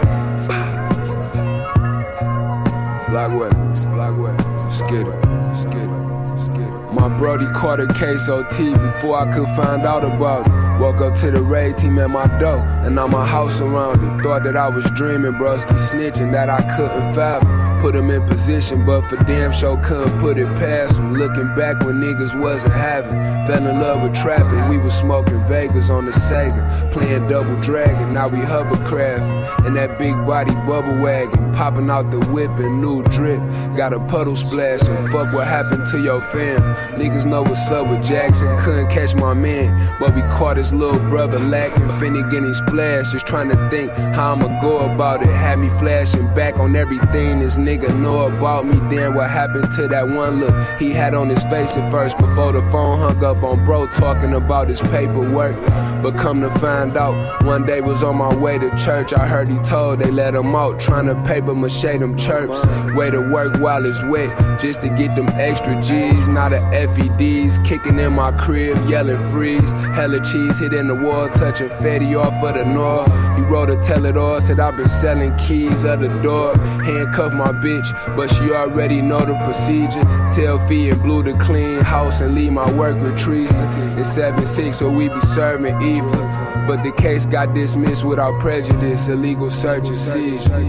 Black 3.10 3.32
weapons, 3.34 3.86
black 3.88 4.18
weapons. 4.18 4.76
Skid 4.76 5.08
it, 5.08 5.26
skid 5.56 5.90
it, 5.90 6.40
skid 6.40 6.62
it. 6.62 6.94
My 6.94 7.10
brody 7.18 7.48
caught 7.54 7.80
a 7.80 7.88
case 7.88 8.30
OT 8.30 8.72
before 8.72 9.18
I 9.18 9.32
could 9.34 9.48
find 9.56 9.84
out 9.86 10.04
about 10.04 10.48
it. 10.48 10.69
Woke 10.80 11.02
up 11.02 11.16
to 11.16 11.30
the 11.30 11.42
raid 11.42 11.78
team 11.78 12.00
at 12.00 12.10
my 12.10 12.26
door, 12.40 12.64
and 12.86 12.96
now 12.96 13.06
my 13.06 13.26
house 13.26 13.58
surrounded. 13.58 14.24
Thought 14.24 14.44
that 14.44 14.56
I 14.56 14.70
was 14.70 14.90
dreaming, 14.92 15.34
broski 15.34 15.78
snitching 15.78 16.32
that 16.32 16.50
I 16.50 16.62
couldn't 16.78 17.14
fathom. 17.14 17.69
Put 17.82 17.96
him 17.96 18.10
in 18.10 18.22
position, 18.28 18.86
but 18.86 19.02
for 19.04 19.16
damn 19.24 19.54
sure 19.54 19.82
couldn't 19.86 20.20
put 20.20 20.38
it 20.38 20.48
past 20.58 20.98
him. 20.98 21.14
Looking 21.14 21.48
back 21.56 21.80
when 21.86 22.02
niggas 22.02 22.38
wasn't 22.40 22.74
having. 22.74 23.14
Fell 23.48 23.66
in 23.66 23.80
love 23.80 24.04
with 24.04 24.14
trapping, 24.14 24.68
we 24.68 24.78
was 24.78 24.94
smoking 24.94 25.40
Vegas 25.48 25.90
on 25.90 26.06
the 26.06 26.12
Sega. 26.12 26.92
Playing 26.92 27.28
Double 27.30 27.60
Dragon, 27.62 28.14
now 28.14 28.28
we 28.28 28.40
hovercraft. 28.40 29.66
And 29.66 29.78
that 29.78 29.98
big 29.98 30.14
body 30.28 30.54
bubble 30.68 31.02
wagon, 31.02 31.54
popping 31.54 31.90
out 31.90 32.12
the 32.12 32.20
whip 32.32 32.52
and 32.60 32.82
new 32.82 33.02
drip. 33.04 33.40
Got 33.78 33.94
a 33.94 34.00
puddle 34.08 34.36
splash, 34.36 34.84
and 34.84 35.10
fuck 35.10 35.34
what 35.34 35.48
happened 35.48 35.88
to 35.88 36.00
your 36.00 36.20
fam. 36.20 36.60
Niggas 37.00 37.26
know 37.26 37.44
what's 37.44 37.72
up 37.72 37.88
with 37.90 38.04
Jackson, 38.04 38.56
couldn't 38.60 38.90
catch 38.90 39.16
my 39.16 39.34
man. 39.34 39.98
But 40.00 40.16
we 40.16 40.22
caught 40.38 40.58
his 40.58 40.74
little 40.74 41.00
brother 41.10 41.40
lacking. 41.40 41.88
Finnegan 41.98 42.46
he 42.46 42.54
splash, 42.54 43.14
just 43.14 43.26
trying 43.26 43.50
to 43.50 43.70
think 43.70 43.92
how 43.94 44.34
I'ma 44.34 44.62
go 44.62 44.80
about 44.80 45.22
it. 45.22 45.30
Had 45.30 45.60
me 45.60 45.70
flashing 45.70 46.28
back 46.36 46.60
on 46.60 46.76
everything 46.76 47.40
this 47.40 47.58
nigga 47.58 47.69
nigga 47.70 48.02
know 48.02 48.26
about 48.36 48.66
me, 48.66 48.74
then 48.90 49.14
what 49.14 49.30
happened 49.30 49.72
to 49.72 49.88
that 49.88 50.08
one 50.08 50.40
look 50.40 50.80
he 50.80 50.90
had 50.90 51.14
on 51.14 51.30
his 51.30 51.44
face 51.44 51.78
at 51.78 51.92
first 51.92 52.18
before 52.18 52.52
the 52.52 52.62
phone 52.72 52.98
hung 52.98 53.24
up 53.24 53.44
on 53.44 53.64
bro 53.64 53.86
talking 53.86 54.34
about 54.34 54.68
his 54.68 54.82
paperwork. 54.82 55.56
But 56.02 56.16
come 56.16 56.42
to 56.42 56.50
find 56.50 56.96
out, 56.96 57.44
one 57.44 57.66
day 57.66 57.82
was 57.82 58.04
on 58.04 58.18
my 58.18 58.34
way 58.36 58.58
to 58.58 58.70
church. 58.78 59.14
I 59.14 59.28
heard 59.28 59.50
he 59.50 59.58
told 59.60 60.00
they 60.00 60.12
let 60.12 60.34
him 60.34 60.56
out, 60.56 60.80
trying 60.80 61.08
to 61.08 61.16
paper 61.24 61.54
mache 61.54 61.82
them 61.82 62.16
chirps. 62.18 62.66
Way 62.96 63.12
to 63.12 63.20
work 63.32 63.60
while 63.60 63.86
it's 63.86 64.02
wet, 64.06 64.30
just 64.60 64.82
to 64.82 64.90
get 64.90 65.16
them 65.16 65.28
extra 65.34 65.82
G's. 65.82 66.28
Not 66.30 66.54
a 66.54 66.60
FEDs, 66.72 67.66
kicking 67.66 68.00
in 68.00 68.14
my 68.14 68.32
crib, 68.32 68.78
yelling 68.90 69.20
freeze. 69.30 69.72
Hella 69.72 70.24
cheese 70.24 70.60
hit 70.60 70.74
in 70.74 70.88
the 70.88 70.96
wall, 70.96 71.28
touching 71.30 71.70
Fetty 71.70 72.18
off 72.18 72.34
of 72.44 72.54
the 72.56 72.66
north. 72.66 73.08
He 73.38 73.44
wrote 73.44 73.70
a 73.70 73.82
tell 73.82 74.06
it 74.06 74.18
all, 74.18 74.40
said 74.42 74.60
I've 74.60 74.78
been 74.78 74.88
selling 74.88 75.36
keys 75.38 75.84
of 75.84 76.00
the 76.00 76.10
door. 76.22 76.56
Handcuff 76.84 77.34
my 77.34 77.52
bitch, 77.52 77.90
but 78.16 78.30
she 78.30 78.52
already 78.52 79.02
know 79.02 79.20
the 79.20 79.36
procedure. 79.46 80.04
Tell 80.34 80.58
Fee 80.68 80.90
and 80.90 81.02
Blue 81.02 81.24
to 81.24 81.34
clean 81.40 81.82
house 81.82 82.22
and 82.22 82.36
leave 82.36 82.52
my 82.52 82.72
work 82.74 82.96
with 83.02 83.20
Teresa. 83.20 83.68
It's 83.98 84.14
7 84.14 84.46
6, 84.46 84.78
so 84.78 84.90
we 84.90 85.10
be 85.10 85.22
serving 85.22 85.82
But 85.98 86.84
the 86.84 86.92
case 86.92 87.26
got 87.26 87.54
dismissed 87.54 88.06
without 88.06 88.40
prejudice. 88.42 89.08
Illegal 89.08 89.50
search 89.50 89.90
and 89.90 89.98
seizure. 89.98 90.60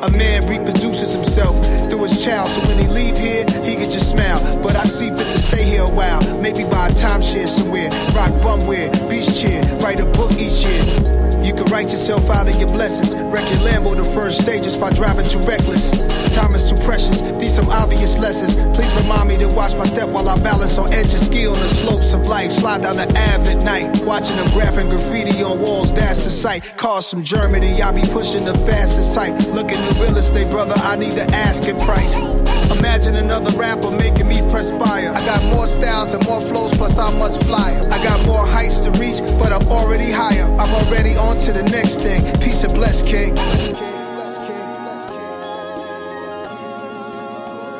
A 0.00 0.10
man 0.10 0.46
reproduces 0.48 1.14
himself 1.14 1.56
through 1.90 2.02
his 2.02 2.24
child, 2.24 2.48
so 2.48 2.60
when 2.66 2.78
he 2.78 2.86
leave 2.86 3.16
here, 3.16 3.44
he 3.64 3.76
get 3.76 3.90
your 3.90 4.00
smile. 4.00 4.40
But 4.62 4.76
I 4.76 4.84
see 4.84 5.10
fit 5.10 5.18
to 5.18 5.38
stay 5.38 5.64
here 5.64 5.82
a 5.82 5.88
while, 5.88 6.22
maybe 6.40 6.64
buy 6.64 6.88
a 6.88 6.92
timeshare 6.92 7.48
somewhere, 7.48 7.90
rock 8.14 8.30
bumware, 8.42 8.90
beach 9.08 9.40
chair, 9.40 9.62
write 9.80 10.00
a 10.00 10.06
book 10.06 10.32
each 10.32 10.64
year. 10.64 11.27
You 11.48 11.54
can 11.54 11.64
write 11.72 11.88
yourself 11.88 12.28
out 12.28 12.46
of 12.46 12.56
your 12.56 12.68
blessings. 12.68 13.14
Wreck 13.14 13.48
your 13.50 13.60
Lambo 13.60 13.96
the 13.96 14.04
first 14.04 14.42
stages 14.42 14.76
by 14.76 14.92
driving 14.92 15.26
too 15.26 15.38
reckless. 15.38 15.90
Time 16.34 16.54
is 16.54 16.68
too 16.68 16.76
precious. 16.84 17.22
These 17.40 17.54
some 17.54 17.70
obvious 17.70 18.18
lessons. 18.18 18.54
Please 18.76 18.92
remind 19.00 19.30
me 19.30 19.38
to 19.38 19.48
watch 19.48 19.74
my 19.74 19.86
step 19.86 20.10
while 20.10 20.28
I 20.28 20.38
balance 20.38 20.76
on 20.76 20.92
edge 20.92 21.06
of 21.14 21.20
ski 21.20 21.46
on 21.46 21.54
the 21.54 21.68
slopes 21.68 22.12
of 22.12 22.26
life. 22.26 22.52
Slide 22.52 22.82
down 22.82 22.96
the 22.96 23.08
Ave 23.08 23.50
at 23.50 23.64
night, 23.64 23.96
watching 24.04 24.36
them 24.36 24.48
graphing 24.48 24.90
graffiti 24.90 25.42
on 25.42 25.58
walls. 25.58 25.90
That's 25.90 26.22
the 26.24 26.30
sight. 26.30 26.76
Cars 26.76 27.10
from 27.10 27.22
Germany, 27.22 27.80
I 27.80 27.92
be 27.92 28.02
pushing 28.02 28.44
the 28.44 28.52
fastest 28.68 29.14
type. 29.14 29.32
Looking 29.48 29.80
the 29.86 29.98
real 30.02 30.18
estate, 30.18 30.50
brother. 30.50 30.74
I 30.76 30.96
need 30.96 31.12
to 31.12 31.24
ask 31.34 31.62
asking 31.62 31.80
price. 31.80 32.47
Imagine 32.76 33.16
another 33.16 33.50
rapper 33.56 33.90
making 33.90 34.28
me 34.28 34.40
perspire. 34.50 35.10
I 35.14 35.24
got 35.24 35.42
more 35.44 35.66
styles 35.66 36.12
and 36.14 36.24
more 36.24 36.40
flows, 36.40 36.72
plus 36.74 36.98
I'm 36.98 37.18
much 37.18 37.36
flyer. 37.44 37.86
I 37.90 38.02
got 38.02 38.24
more 38.26 38.46
heights 38.46 38.78
to 38.80 38.90
reach, 38.92 39.20
but 39.38 39.52
I'm 39.52 39.66
already 39.68 40.10
higher. 40.10 40.44
I'm 40.44 40.74
already 40.74 41.16
on 41.16 41.38
to 41.38 41.52
the 41.52 41.62
next 41.62 42.00
thing. 42.00 42.22
Peace 42.40 42.64
and 42.64 42.74
bless, 42.74 43.02
King. 43.02 43.34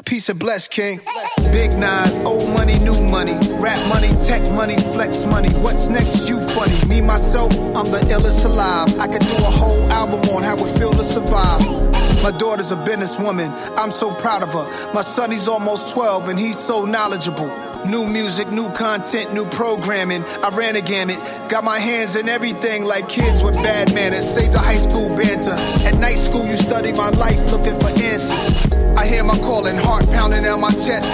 Peace 0.04 0.28
and 0.30 0.38
bless, 0.38 0.68
King. 0.68 1.00
Big 1.52 1.78
Nas, 1.78 2.18
old 2.20 2.48
money, 2.50 2.78
new 2.78 3.04
money. 3.04 3.36
Rap 3.60 3.78
money, 3.88 4.08
tech 4.26 4.42
money, 4.52 4.76
flex 4.94 5.24
money. 5.24 5.50
What's 5.60 5.88
next? 5.88 6.28
You 6.28 6.40
funny. 6.48 6.82
Me, 6.86 7.00
myself, 7.02 7.52
I'm 7.76 7.90
the 7.90 8.00
illest 8.08 8.44
alive. 8.46 8.98
I 8.98 9.06
could 9.06 9.20
do 9.20 9.36
a 9.36 9.50
whole 9.50 9.90
album 9.92 10.20
on 10.30 10.42
how 10.42 10.56
it 10.56 10.78
feel 10.78 10.92
to 10.92 11.04
survive. 11.04 11.60
My 12.22 12.32
daughter's 12.32 12.72
a 12.72 12.76
businesswoman. 12.76 13.50
I'm 13.76 13.90
so 13.90 14.12
proud 14.12 14.42
of 14.42 14.52
her. 14.52 14.92
My 14.92 15.02
son, 15.02 15.30
he's 15.30 15.48
almost 15.48 15.92
12 15.94 16.28
and 16.28 16.38
he's 16.38 16.58
so 16.58 16.84
knowledgeable. 16.84 17.48
New 17.86 18.06
music, 18.06 18.50
new 18.50 18.70
content, 18.72 19.32
new 19.32 19.46
programming. 19.46 20.24
I 20.24 20.48
ran 20.56 20.76
a 20.76 20.80
gamut. 20.80 21.18
Got 21.48 21.64
my 21.64 21.78
hands 21.78 22.16
in 22.16 22.28
everything 22.28 22.84
like 22.84 23.08
kids 23.08 23.42
with 23.42 23.54
bad 23.54 23.94
manners. 23.94 24.28
Save 24.28 24.52
the 24.52 24.58
high 24.58 24.78
school 24.78 25.08
banter. 25.08 25.52
At 25.86 25.94
night 25.98 26.18
school, 26.18 26.44
you 26.44 26.56
study 26.56 26.92
my 26.92 27.10
life 27.10 27.40
looking 27.50 27.78
for 27.78 27.88
answers. 27.88 28.72
I 28.96 29.06
hear 29.06 29.22
my 29.22 29.38
calling, 29.38 29.76
heart 29.76 30.06
pounding 30.10 30.44
out 30.44 30.58
my 30.58 30.72
chest. 30.72 31.08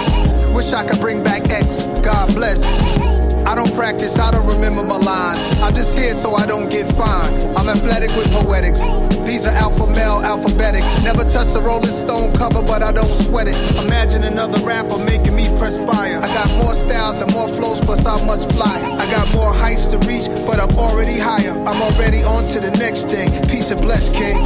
Wish 0.55 0.73
I 0.73 0.85
could 0.87 0.99
bring 0.99 1.23
back 1.23 1.49
X. 1.49 1.85
God 2.01 2.33
bless. 2.33 3.14
I 3.45 3.53
don't 3.53 3.73
practice, 3.73 4.17
I 4.17 4.31
don't 4.31 4.47
remember 4.47 4.83
my 4.83 4.97
lines. 4.97 5.39
I'm 5.61 5.73
just 5.73 5.97
here 5.97 6.15
so 6.15 6.33
I 6.35 6.45
don't 6.47 6.67
get 6.69 6.87
fined. 6.95 7.55
I'm 7.55 7.69
athletic 7.69 8.09
with 8.17 8.31
poetics. 8.31 8.81
These 9.25 9.45
are 9.45 9.53
alpha 9.53 9.85
male 9.87 10.21
alphabetics. 10.23 11.03
Never 11.03 11.23
touch 11.23 11.53
the 11.53 11.61
Rolling 11.61 11.91
Stone 11.91 12.35
cover, 12.35 12.61
but 12.63 12.81
I 12.81 12.91
don't 12.91 13.07
sweat 13.07 13.47
it. 13.47 13.55
Imagine 13.83 14.23
another 14.23 14.59
rapper 14.59 14.97
making 14.97 15.35
me 15.35 15.47
perspire. 15.59 16.19
I 16.19 16.27
got 16.27 16.49
more 16.63 16.73
styles 16.73 17.21
and 17.21 17.31
more 17.31 17.47
flows, 17.47 17.79
plus 17.81 18.05
I'm 18.05 18.25
much 18.25 18.45
flyer. 18.53 18.83
I 18.83 19.05
got 19.11 19.31
more 19.33 19.53
heights 19.53 19.85
to 19.87 19.99
reach, 19.99 20.27
but 20.45 20.59
I'm 20.59 20.75
already 20.77 21.19
higher. 21.19 21.51
I'm 21.51 21.81
already 21.81 22.23
on 22.23 22.45
to 22.47 22.59
the 22.59 22.71
next 22.71 23.09
thing. 23.09 23.29
Peace 23.47 23.69
and 23.69 23.81
bless, 23.81 24.09
King. 24.09 24.43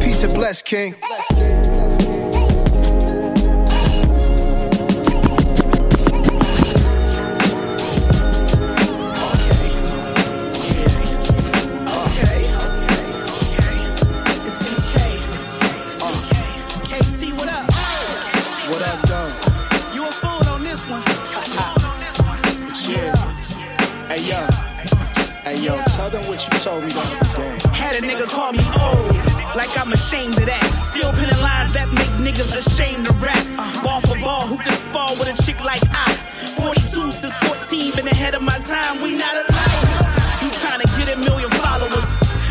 Peace 0.00 0.22
and 0.22 0.34
bless, 0.34 0.62
King. 0.62 0.94
KT, 0.94 1.71
what 26.42 26.54
you 26.54 26.64
told 26.64 26.84
me 26.84 26.90
the. 26.90 27.68
Had 27.72 27.96
a 27.96 28.00
nigga 28.00 28.26
call 28.26 28.52
me 28.52 28.64
old, 28.80 29.14
like 29.54 29.70
I'm 29.78 29.92
ashamed 29.92 30.36
of 30.38 30.46
that. 30.46 30.64
Still 30.90 31.12
pinning 31.12 31.40
lines 31.42 31.72
that 31.74 31.88
make 31.92 32.12
niggas 32.22 32.56
ashamed 32.56 33.06
to 33.06 33.12
rap. 33.14 33.42
Ball 33.82 34.00
for 34.00 34.18
ball, 34.18 34.46
who 34.46 34.56
can 34.58 34.72
spar 34.72 35.10
with 35.18 35.28
a 35.28 35.36
chick 35.42 35.60
like 35.62 35.82
I? 35.90 36.10
42 36.58 37.12
since 37.12 37.34
14, 37.34 37.92
been 37.96 38.08
ahead 38.08 38.34
of 38.34 38.42
my 38.42 38.58
time, 38.58 39.02
we 39.02 39.16
not 39.16 39.34
alike. 39.34 40.42
You 40.42 40.50
trying 40.62 40.80
to 40.80 40.88
get 40.98 41.08
a 41.14 41.16
million 41.18 41.50
followers. 41.62 42.10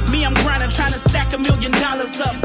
Me, 0.10 0.26
I'm 0.26 0.34
grinding, 0.44 0.70
trying 0.70 0.94
to 0.94 1.02
stack 1.10 1.34
a 1.34 1.38
million 1.38 1.72
dollars 1.72 2.20
up. 2.22 2.36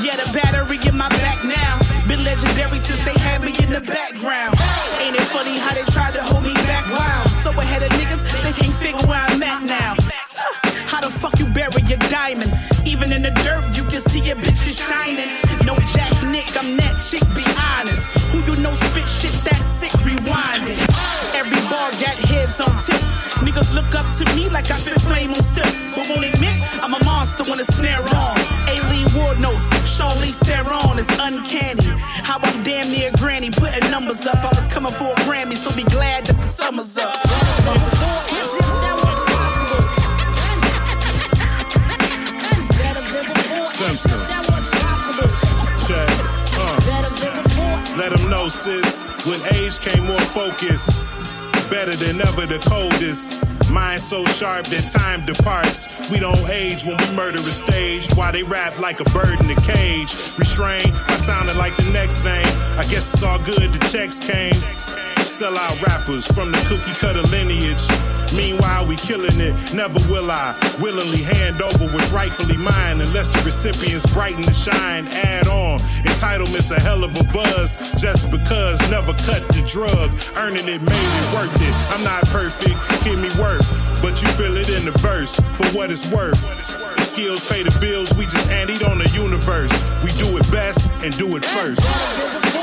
Yeah, 0.00 0.16
the 0.16 0.28
battery 0.32 0.78
in 0.86 0.96
my 0.96 1.08
back 1.20 1.42
now. 1.44 1.80
Been 2.06 2.22
legendary 2.22 2.78
since 2.80 3.02
they 3.04 3.16
had 3.18 3.42
me 3.42 3.52
in 3.58 3.70
the 3.72 3.80
background. 3.80 4.54
Ain't 5.00 5.16
it 5.16 5.26
funny 5.34 5.58
how 5.58 5.74
they 5.74 5.84
tried 5.92 6.14
to 6.14 6.22
hold 6.22 6.44
me 6.44 6.54
back? 6.68 6.84
Wow, 6.92 7.24
so 7.42 7.50
ahead 7.50 7.82
of 7.82 7.90
niggas, 7.98 8.22
they 8.44 8.52
can't 8.52 8.76
figure 8.76 9.06
where 9.08 9.18
I'm 9.18 9.42
at 9.42 9.62
now. 9.64 10.05
Your 11.88 11.98
diamond? 12.10 12.52
Even 12.84 13.12
in 13.12 13.22
the 13.22 13.30
dirt, 13.46 13.76
you 13.76 13.84
can 13.84 14.00
see 14.10 14.18
your 14.18 14.34
bitch 14.34 14.66
is 14.66 14.76
shining. 14.76 15.30
No 15.64 15.76
Jack 15.94 16.10
Nick, 16.26 16.50
I'm 16.58 16.76
that 16.78 16.98
chick, 16.98 17.22
be 17.30 17.46
honest. 17.54 18.02
Who 18.34 18.42
you 18.42 18.58
know 18.58 18.74
spit 18.74 19.06
shit 19.06 19.30
that 19.46 19.62
sick, 19.62 19.94
rewinding. 20.02 20.78
Every 21.34 21.62
bar 21.70 21.90
got 22.02 22.18
heads 22.26 22.58
on 22.58 22.74
tip. 22.82 22.98
Niggas 23.46 23.72
look 23.72 23.94
up 23.94 24.06
to 24.18 24.24
me 24.34 24.48
like 24.48 24.68
I 24.68 24.78
spit 24.78 25.00
flame 25.02 25.30
on 25.30 25.42
stiff. 25.54 25.70
But 25.94 26.08
won't 26.10 26.26
admit, 26.26 26.58
I'm 26.82 26.94
a 26.94 27.04
monster 27.04 27.44
when 27.44 27.60
it's 27.60 27.72
snare 27.76 28.02
on. 28.02 28.36
Aileen 28.66 29.06
Ward 29.14 29.38
notes, 29.38 29.62
Charlie 29.96 30.34
Theron 30.42 30.98
is 30.98 31.08
uncanny. 31.20 31.86
How 32.26 32.40
I'm 32.42 32.62
damn 32.64 32.90
near 32.90 33.12
granny, 33.14 33.50
putting 33.50 33.88
numbers 33.92 34.26
up. 34.26 34.42
I 34.42 34.48
was 34.48 34.66
coming 34.74 34.92
for 34.94 35.14
With 49.26 49.42
age 49.54 49.80
came 49.80 50.06
more 50.06 50.20
focus. 50.20 50.86
Better 51.68 51.96
than 51.96 52.20
ever, 52.20 52.46
the 52.46 52.62
coldest. 52.64 53.42
Mind 53.72 54.00
so 54.00 54.24
sharp 54.26 54.66
that 54.66 54.88
time 54.88 55.26
departs. 55.26 55.88
We 56.10 56.20
don't 56.20 56.48
age 56.48 56.84
when 56.84 56.96
we 56.96 57.16
murder 57.16 57.40
a 57.40 57.50
stage. 57.50 58.08
Why 58.14 58.30
they 58.30 58.44
rap 58.44 58.78
like 58.78 59.00
a 59.00 59.04
bird 59.10 59.40
in 59.40 59.50
a 59.50 59.60
cage. 59.62 60.14
Restrained 60.38 60.92
by 61.08 61.16
sounding 61.16 61.58
like 61.58 61.74
the 61.74 61.90
next 61.92 62.22
name. 62.22 62.46
I 62.78 62.86
guess 62.88 63.14
it's 63.14 63.22
all 63.24 63.40
good, 63.40 63.72
the 63.72 63.82
checks 63.90 64.20
came. 64.20 64.54
Sell 65.26 65.58
out 65.58 65.82
rappers 65.82 66.24
from 66.24 66.52
the 66.52 66.58
cookie 66.70 66.94
cutter 66.94 67.20
lineage. 67.28 67.82
Meanwhile, 68.32 68.86
we 68.86 68.94
killing 68.96 69.40
it. 69.42 69.52
Never 69.74 69.98
will 70.08 70.30
I 70.30 70.54
willingly 70.80 71.20
hand 71.20 71.60
over 71.60 71.84
what's 71.92 72.12
rightfully 72.12 72.56
mine 72.56 73.00
unless 73.02 73.28
the 73.28 73.42
recipients 73.42 74.06
brighten 74.14 74.42
the 74.42 74.54
shine. 74.54 75.08
Add 75.08 75.48
on. 75.48 75.80
Entitlement's 76.06 76.70
a 76.70 76.80
hell 76.80 77.02
of 77.02 77.10
a 77.18 77.24
buzz 77.34 77.76
just 78.00 78.30
because 78.30 78.78
never 78.88 79.12
cut 79.26 79.42
the 79.50 79.66
drug. 79.66 80.14
Earning 80.38 80.68
it 80.70 80.80
made 80.80 81.12
it 81.20 81.28
worth 81.34 81.52
it. 81.58 81.74
I'm 81.92 82.04
not 82.04 82.22
perfect, 82.30 82.78
give 83.04 83.18
me 83.18 83.28
worth. 83.36 83.66
But 84.00 84.22
you 84.22 84.28
feel 84.38 84.56
it 84.56 84.70
in 84.70 84.86
the 84.86 84.96
verse 85.02 85.36
for 85.58 85.66
what 85.76 85.90
it's 85.90 86.06
worth. 86.10 86.40
The 86.96 87.02
skills 87.02 87.46
pay 87.50 87.62
the 87.62 87.76
bills, 87.80 88.14
we 88.14 88.24
just 88.24 88.48
anteed 88.48 88.88
on 88.88 88.98
the 88.98 89.10
universe. 89.12 89.74
We 90.06 90.14
do 90.22 90.38
it 90.38 90.46
best 90.50 90.88
and 91.04 91.10
do 91.18 91.36
it 91.36 91.44
first. 91.44 92.55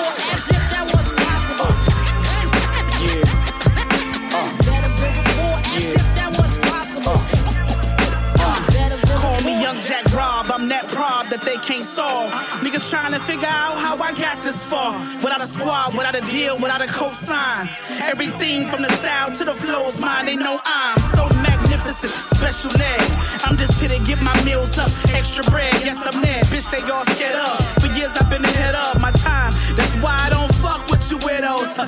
Niggas 11.95 12.89
trying 12.89 13.11
to 13.11 13.19
figure 13.19 13.47
out 13.47 13.77
how 13.77 13.95
I 14.01 14.13
got 14.13 14.41
this 14.41 14.65
far. 14.65 14.97
Without 15.17 15.41
a 15.41 15.47
squad, 15.47 15.93
without 15.93 16.15
a 16.15 16.21
deal, 16.21 16.57
without 16.57 16.81
a 16.81 16.85
cosign. 16.85 17.69
Everything 18.01 18.65
from 18.67 18.81
the 18.81 18.91
style 18.93 19.31
to 19.31 19.45
the 19.45 19.53
flows, 19.53 19.99
mine. 19.99 20.25
They 20.25 20.35
know 20.35 20.59
I'm 20.65 20.99
so 21.13 21.29
magnificent, 21.41 22.11
special 22.11 22.71
ed. 22.81 23.11
I'm 23.45 23.57
just 23.57 23.79
here 23.79 23.89
to 23.89 24.03
get 24.05 24.21
my 24.21 24.33
meals 24.43 24.77
up, 24.79 24.89
extra 25.13 25.43
bread. 25.51 25.73
Yes, 25.85 26.01
I'm 26.01 26.19
there. 26.21 26.41
Bitch, 26.45 26.69
they 26.71 26.81
all 26.89 27.05
scared 27.13 27.35
up. 27.35 27.61
For 27.79 27.87
years 27.93 28.15
I've 28.17 28.29
been 28.29 28.43
ahead 28.43 28.73
of 28.73 28.99
my 28.99 29.11
time. 29.11 29.53
That's 29.75 29.93
why 30.01 30.17
I 30.17 30.29
don't 30.29 30.53
fuck 30.55 30.89
with 30.89 31.03
you 31.11 31.17
widows. 31.17 31.77
Uh, 31.77 31.85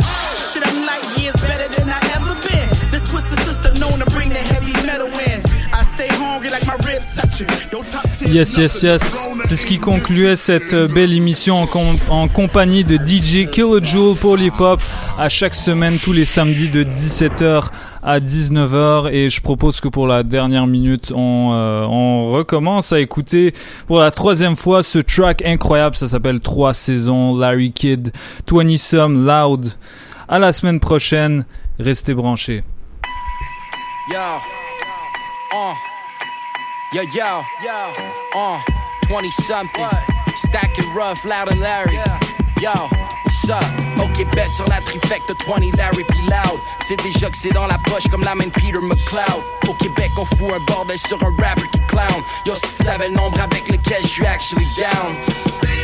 shit, 0.52 0.61
I'm 0.68 0.86
like 0.86 1.03
years 1.18 1.36
Yes, 8.28 8.57
yes, 8.57 8.82
yes. 8.84 9.28
C'est 9.44 9.56
ce 9.57 9.66
qui 9.66 9.78
concluait 9.78 10.36
cette 10.36 10.74
euh, 10.74 10.88
belle 10.88 11.12
émission 11.14 11.62
en, 11.64 11.68
com- 11.68 11.98
en 12.10 12.28
compagnie 12.28 12.84
de 12.86 12.95
DJ 12.95 13.49
Kilojoule 13.49 14.16
pour 14.18 14.38
l'hip-hop 14.38 14.80
à 15.18 15.28
chaque 15.30 15.53
semaine 15.56 15.99
tous 15.99 16.14
les 16.14 16.24
samedis 16.26 16.70
de 16.70 16.84
17h 16.84 17.66
à 18.03 18.20
19h 18.20 19.12
et 19.12 19.30
je 19.30 19.41
propose 19.41 19.82
que 19.82 19.88
pour 19.90 20.07
la 20.07 20.24
dernière 20.24 20.66
minute 20.68 21.12
on, 21.16 21.52
euh, 21.53 21.84
on 21.86 22.28
recommence 22.32 22.94
à 22.94 22.99
écouter 22.99 23.53
pour 23.88 23.99
la 23.99 24.12
troisième 24.12 24.56
fois 24.56 24.82
ce 24.84 24.99
track 24.99 25.44
incroyable. 25.45 25.95
Ça 25.95 26.07
s'appelle 26.07 26.40
Trois 26.40 26.74
saisons 26.74 27.38
Larry 27.38 27.72
Kidd 27.74 28.12
20 28.49 28.78
Some 28.78 29.26
Loud. 29.28 29.74
À 30.28 30.40
la 30.40 30.52
semaine 30.53 30.80
prochaine. 30.80 31.45
Restez 31.80 32.14
branchés. 32.14 32.64
Uh, 35.52 35.95
yo, 36.96 37.02
yo, 37.02 37.44
yo, 37.62 37.94
uh, 38.36 38.62
20 39.10 39.30
something, 39.30 39.86
stacking 40.38 40.94
rough, 40.94 41.26
loud 41.26 41.52
and 41.52 41.60
Larry. 41.60 42.00
Yo, 42.62 42.72
what's 42.72 43.50
up? 43.50 43.64
Ok, 44.00 44.24
bet 44.34 44.54
sur 44.54 44.66
la 44.68 44.80
trifecte 44.80 45.30
20 45.46 45.76
Larry 45.76 46.06
puis 46.06 46.22
loud. 46.22 46.58
C'est 46.88 46.96
déjà 47.04 47.30
que 47.30 47.36
c'est 47.36 47.52
dans 47.52 47.68
la 47.68 47.78
poche 47.80 48.08
comme 48.10 48.24
la 48.24 48.34
main 48.34 48.48
Peter 48.48 48.80
McLeod. 48.82 49.44
Au 49.68 49.74
Québec, 49.74 50.12
on 50.18 50.24
fout 50.24 50.54
un 50.56 50.60
bordel 50.62 50.98
sur 50.98 51.22
un 51.22 51.36
rapper 51.38 51.68
qui 51.74 51.82
clown. 51.88 52.24
Yo, 52.46 52.56
si 52.56 52.62
tu 52.62 52.84
savais 52.84 53.10
le 53.10 53.16
nombre 53.16 53.42
avec 53.42 53.68
lequel 53.68 54.02
je 54.02 54.08
suis 54.08 54.26
actually 54.26 54.68
down. 54.78 55.18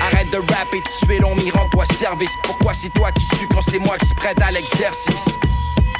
Arrête 0.01 0.29
de 0.29 0.37
rapper 0.37 0.79
de 0.79 0.87
suite, 0.87 1.25
on 1.25 1.35
m'y 1.35 1.51
rend-toi 1.51 1.83
service. 1.87 2.31
Pourquoi 2.43 2.73
c'est 2.73 2.89
toi 2.89 3.11
qui 3.11 3.25
suis 3.25 3.47
quand 3.49 3.61
c'est 3.61 3.79
moi 3.79 3.97
qui 3.97 4.05
se 4.05 4.15
prête 4.15 4.41
à 4.41 4.49
l'exercice? 4.51 5.25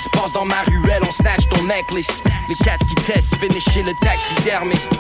Tu 0.01 0.09
dans 0.33 0.45
ma 0.45 0.63
ruelle, 0.63 1.03
on 1.05 1.11
snatch 1.11 1.47
ton 1.47 1.63
necklace. 1.63 2.23
Les 2.49 2.55
cats 2.55 2.77
qui 2.77 2.95
testent, 2.95 3.35
finish 3.35 3.69
chez 3.69 3.83
le 3.83 3.93
taxidermiste. 3.93 4.93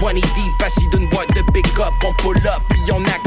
20 0.00 0.14
deep, 0.14 0.62
assis 0.64 0.86
d'une 0.86 1.08
boîte 1.08 1.34
de 1.34 1.42
pick-up, 1.42 1.92
on 2.04 2.12
pull 2.12 2.36
up, 2.38 2.62
puis 2.68 2.80
on 2.92 3.04
acte 3.06 3.26